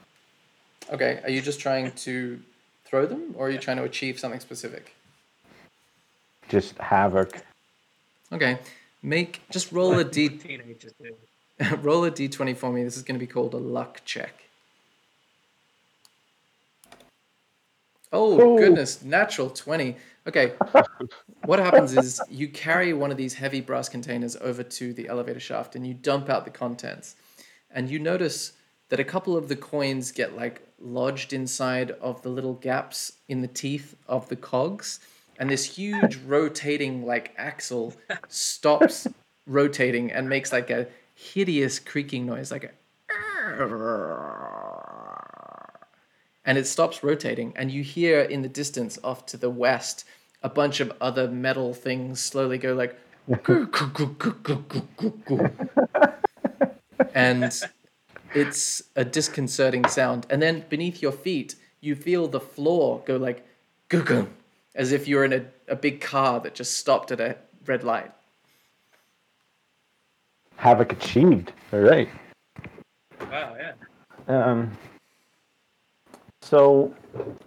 Okay, 0.89 1.19
are 1.23 1.29
you 1.29 1.41
just 1.41 1.59
trying 1.59 1.91
to 1.91 2.39
throw 2.85 3.05
them 3.05 3.33
or 3.37 3.47
are 3.47 3.49
you 3.49 3.57
trying 3.57 3.77
to 3.77 3.83
achieve 3.83 4.19
something 4.19 4.39
specific? 4.39 4.95
Just 6.47 6.77
havoc. 6.77 7.41
Okay. 8.31 8.59
Make 9.03 9.41
just 9.49 9.71
roll 9.71 9.99
a 9.99 10.03
d 10.03 10.29
Teenagers 10.47 10.93
do. 11.01 11.15
roll 11.81 12.05
a 12.05 12.11
d20 12.11 12.55
for 12.55 12.71
me. 12.71 12.83
This 12.83 12.97
is 12.97 13.03
going 13.03 13.19
to 13.19 13.25
be 13.25 13.31
called 13.31 13.53
a 13.53 13.57
luck 13.57 14.01
check. 14.05 14.43
Oh, 18.13 18.39
Oh. 18.39 18.57
goodness, 18.57 19.03
natural 19.03 19.49
20. 19.49 19.95
Okay. 20.27 20.53
what 21.45 21.59
happens 21.59 21.95
is 21.95 22.21
you 22.29 22.47
carry 22.47 22.93
one 22.93 23.11
of 23.11 23.17
these 23.17 23.33
heavy 23.33 23.59
brass 23.61 23.89
containers 23.89 24.37
over 24.37 24.63
to 24.63 24.93
the 24.93 25.07
elevator 25.09 25.39
shaft 25.39 25.75
and 25.75 25.85
you 25.85 25.93
dump 25.93 26.29
out 26.29 26.45
the 26.45 26.51
contents. 26.51 27.15
And 27.69 27.89
you 27.89 27.99
notice 27.99 28.53
that 28.89 28.99
a 28.99 29.03
couple 29.03 29.35
of 29.35 29.47
the 29.47 29.55
coins 29.55 30.11
get 30.11 30.35
like 30.35 30.61
lodged 30.79 31.33
inside 31.33 31.91
of 31.91 32.21
the 32.21 32.29
little 32.29 32.53
gaps 32.53 33.13
in 33.27 33.41
the 33.41 33.47
teeth 33.47 33.95
of 34.07 34.29
the 34.29 34.35
cogs. 34.35 34.99
And 35.39 35.49
this 35.49 35.65
huge 35.65 36.15
rotating 36.25 37.05
like 37.05 37.33
axle 37.37 37.93
stops 38.27 39.07
rotating 39.45 40.11
and 40.11 40.29
makes 40.29 40.51
like 40.51 40.69
a 40.69 40.87
hideous 41.15 41.79
creaking 41.79 42.25
noise, 42.25 42.51
like 42.51 42.63
a 42.63 42.71
and 46.45 46.57
it 46.57 46.65
stops 46.65 47.03
rotating 47.03 47.53
and 47.55 47.71
you 47.71 47.83
hear 47.83 48.21
in 48.21 48.41
the 48.41 48.47
distance 48.47 48.97
off 49.03 49.25
to 49.25 49.37
the 49.37 49.49
west 49.49 50.05
a 50.43 50.49
bunch 50.49 50.79
of 50.79 50.91
other 51.01 51.27
metal 51.27 51.73
things 51.73 52.19
slowly 52.19 52.57
go 52.57 52.73
like 52.73 52.97
and 57.13 57.61
it's 58.33 58.83
a 58.95 59.05
disconcerting 59.05 59.85
sound 59.85 60.25
and 60.29 60.41
then 60.41 60.63
beneath 60.69 61.01
your 61.01 61.11
feet 61.11 61.55
you 61.81 61.95
feel 61.95 62.27
the 62.27 62.39
floor 62.39 63.01
go 63.05 63.17
like 63.17 63.45
"Gugum," 63.89 64.29
as 64.75 64.91
if 64.91 65.07
you're 65.07 65.23
in 65.23 65.33
a, 65.33 65.45
a 65.67 65.75
big 65.75 66.01
car 66.01 66.39
that 66.39 66.55
just 66.55 66.77
stopped 66.77 67.11
at 67.11 67.19
a 67.19 67.37
red 67.65 67.83
light 67.83 68.11
Havoc 70.57 70.91
achieved. 70.91 71.53
All 71.71 71.79
right. 71.79 72.09
Wow, 73.31 73.55
yeah. 73.57 73.73
Um, 74.27 74.71
so, 76.41 76.93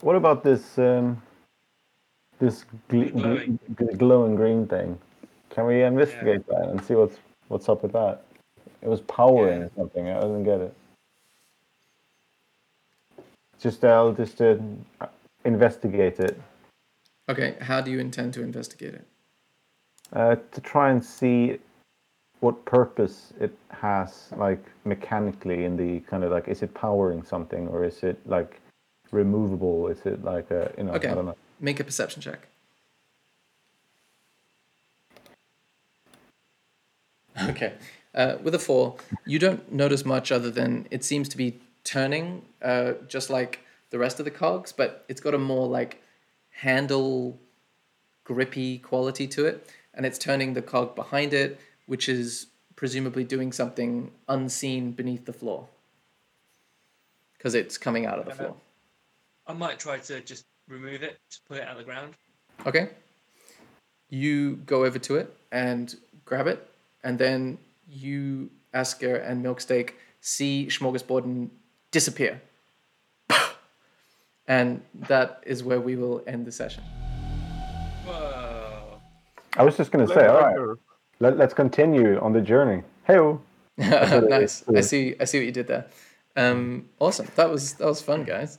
what 0.01 0.17
about 0.17 0.43
this 0.43 0.79
um, 0.79 1.21
this 2.39 2.65
gl- 2.89 3.13
Glowing. 3.13 3.59
gl- 3.75 3.99
glowing 3.99 4.37
green 4.37 4.67
thing? 4.67 4.99
Can 5.51 5.67
we 5.67 5.83
investigate 5.83 6.47
that 6.47 6.69
and 6.69 6.83
see 6.85 6.95
what's 6.95 7.17
what's 7.49 7.69
up 7.69 7.83
with 7.83 7.93
that? 7.93 8.23
It 8.83 8.89
was 8.89 9.01
powering 9.03 9.63
Yeah. 9.63 9.69
something. 9.77 10.09
I 10.09 10.21
didn't 10.21 10.45
get 10.45 10.61
it. 10.61 10.75
Just 13.61 13.85
I'll 13.85 14.13
just 14.13 14.41
uh, 14.41 14.57
investigate 15.45 16.21
it 16.21 16.41
okay 17.29 17.57
how 17.61 17.81
do 17.81 17.91
you 17.91 17.99
intend 17.99 18.35
to 18.35 18.43
investigate 18.43 18.95
it 18.95 19.07
uh, 20.13 20.37
to 20.53 20.61
try 20.61 20.91
and 20.91 21.03
see 21.05 21.59
what 22.41 22.65
purpose 22.65 23.33
it 23.39 23.55
has, 23.71 24.29
like 24.37 24.65
mechanically 24.85 25.65
in 25.65 25.77
the 25.77 26.01
kind 26.01 26.25
of 26.25 26.33
like, 26.33 26.49
is 26.49 26.63
it 26.63 26.73
powering 26.75 27.23
something 27.23 27.69
or 27.69 27.85
is 27.85 28.03
it 28.03 28.19
like 28.27 28.61
removable? 29.13 29.89
Is 29.89 30.05
it 30.07 30.25
like 30.25 30.51
a 30.51 30.73
you 30.79 30.85
know 30.85 30.93
Okay. 30.95 31.09
I 31.09 31.15
don't 31.15 31.27
know. 31.27 31.37
make 31.61 31.81
a 31.81 31.85
perception 31.85 32.23
check 32.23 32.49
Okay. 37.43 37.75
Uh, 38.15 38.37
with 38.43 38.55
a 38.55 38.59
four, 38.59 38.97
you 39.25 39.39
don't 39.39 39.73
notice 39.73 40.05
much 40.05 40.33
other 40.33 40.51
than 40.51 40.87
it 40.91 41.05
seems 41.05 41.29
to 41.29 41.37
be 41.37 41.61
turning 41.85 42.43
uh, 42.63 42.93
just 43.09 43.31
like 43.31 43.61
the 43.91 43.99
rest 43.99 44.19
of 44.19 44.25
the 44.25 44.31
cogs, 44.31 44.73
but 44.73 45.05
it's 45.09 45.21
got 45.21 45.35
a 45.35 45.39
more 45.39 45.67
like 45.67 46.03
handle 46.51 47.39
grippy 48.25 48.79
quality 48.79 49.27
to 49.29 49.47
it. 49.47 49.71
And 49.95 50.07
it's 50.07 50.19
turning 50.19 50.55
the 50.55 50.63
cog 50.63 50.95
behind 50.95 51.33
it, 51.33 51.61
which 51.87 52.09
is 52.09 52.47
presumably 52.77 53.25
doing 53.25 53.53
something 53.53 54.11
unseen 54.29 54.93
beneath 54.93 55.25
the 55.27 55.33
floor 55.33 55.69
because 57.41 57.55
it's 57.55 57.79
coming 57.79 58.05
out 58.05 58.19
of 58.19 58.27
the 58.27 58.35
floor. 58.35 58.55
I 59.47 59.55
might 59.55 59.79
try 59.79 59.99
to 59.99 60.21
just 60.21 60.45
remove 60.69 61.03
it, 61.03 61.19
just 61.31 61.47
put 61.47 61.57
it 61.57 61.65
out 61.65 61.73
of 61.73 61.79
the 61.79 61.85
ground. 61.85 62.15
Okay. 62.67 62.91
You 64.11 64.57
go 64.67 64.85
over 64.85 64.99
to 64.99 65.17
it 65.17 65.35
and 65.51 65.95
grab 66.27 66.47
it, 66.47 66.69
and 67.03 67.19
then 67.19 67.57
you, 67.91 68.51
Asger 68.75 69.29
and 69.29 69.45
Milksteak, 69.45 69.93
see 70.21 70.69
Smorgasborden 70.71 71.51
disappear. 71.91 72.41
and 74.47 74.83
that 74.95 75.43
is 75.47 75.63
where 75.63 75.81
we 75.81 75.97
will 75.97 76.23
end 76.27 76.47
the 76.47 76.53
session. 76.53 76.83
Whoa. 78.07 79.01
I 79.57 79.63
was 79.63 79.77
just 79.77 79.91
gonna 79.91 80.07
say, 80.07 80.27
all 80.27 80.41
right, 80.41 80.79
let, 81.19 81.37
let's 81.37 81.55
continue 81.55 82.19
on 82.21 82.33
the 82.33 82.41
journey. 82.41 82.83
Hey, 83.05 83.19
nice. 83.79 84.63
I 84.69 84.81
see. 84.83 85.15
I 85.19 85.25
see 85.25 85.39
what 85.39 85.47
you 85.47 85.53
did 85.53 85.67
there. 85.67 85.87
Um, 86.37 86.89
awesome. 86.99 87.29
That 87.37 87.51
was 87.51 87.75
that 87.75 87.87
was 87.87 88.03
fun, 88.03 88.25
guys. 88.25 88.59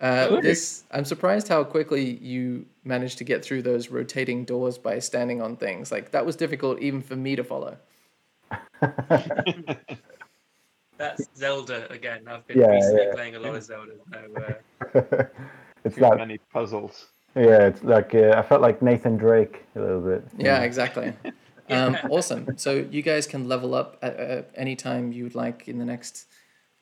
Uh, 0.00 0.40
this 0.40 0.82
I'm 0.90 1.04
surprised 1.04 1.46
how 1.46 1.62
quickly 1.62 2.18
you 2.18 2.66
managed 2.84 3.18
to 3.18 3.24
get 3.24 3.44
through 3.44 3.62
those 3.62 3.88
rotating 3.88 4.44
doors 4.44 4.78
by 4.78 4.98
standing 4.98 5.40
on 5.40 5.56
things. 5.56 5.92
Like 5.92 6.10
that 6.10 6.26
was 6.26 6.36
difficult 6.36 6.80
even 6.80 7.02
for 7.02 7.14
me 7.14 7.36
to 7.36 7.44
follow. 7.44 7.76
That's 10.98 11.24
Zelda 11.36 11.90
again. 11.90 12.22
I've 12.28 12.46
been 12.46 12.58
Yeah, 12.60 12.66
recently 12.68 13.02
yeah. 13.06 13.14
playing 13.14 13.36
a 13.36 13.40
lot 13.40 13.54
of 13.54 13.62
Zelda. 13.64 13.92
So, 14.12 14.18
uh, 14.94 15.24
it's 15.84 15.96
Too 15.96 16.02
like 16.02 16.18
many 16.18 16.38
puzzles. 16.52 17.06
yeah, 17.34 17.66
it's 17.66 17.82
like 17.82 18.14
uh, 18.14 18.34
I 18.36 18.42
felt 18.42 18.60
like 18.60 18.82
Nathan 18.82 19.16
Drake 19.16 19.64
a 19.74 19.80
little 19.80 20.00
bit. 20.00 20.24
Yeah, 20.38 20.62
exactly. 20.62 21.12
Um, 21.70 21.96
awesome. 22.10 22.58
So 22.58 22.84
you 22.90 23.02
guys 23.02 23.26
can 23.26 23.48
level 23.48 23.72
up 23.74 23.96
at, 24.02 24.16
at 24.16 24.50
any 24.56 24.76
time 24.76 25.10
you'd 25.12 25.34
like 25.34 25.68
in 25.68 25.78
the 25.78 25.86
next 25.86 26.26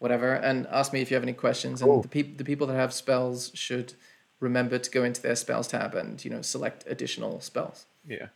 whatever, 0.00 0.32
and 0.32 0.66
ask 0.68 0.92
me 0.92 1.00
if 1.00 1.10
you 1.10 1.14
have 1.14 1.22
any 1.22 1.34
questions. 1.34 1.80
And 1.80 2.02
the 2.02 2.08
people 2.08 2.32
the 2.38 2.44
people 2.44 2.66
that 2.66 2.74
have 2.74 2.92
spells 2.92 3.52
should 3.54 3.92
remember 4.40 4.78
to 4.78 4.90
go 4.90 5.04
into 5.04 5.22
their 5.22 5.36
spells 5.36 5.68
tab 5.68 5.94
and 5.94 6.24
you 6.24 6.30
know 6.30 6.42
select 6.42 6.82
additional 6.88 7.40
spells. 7.40 7.86
Yeah. 8.08 8.28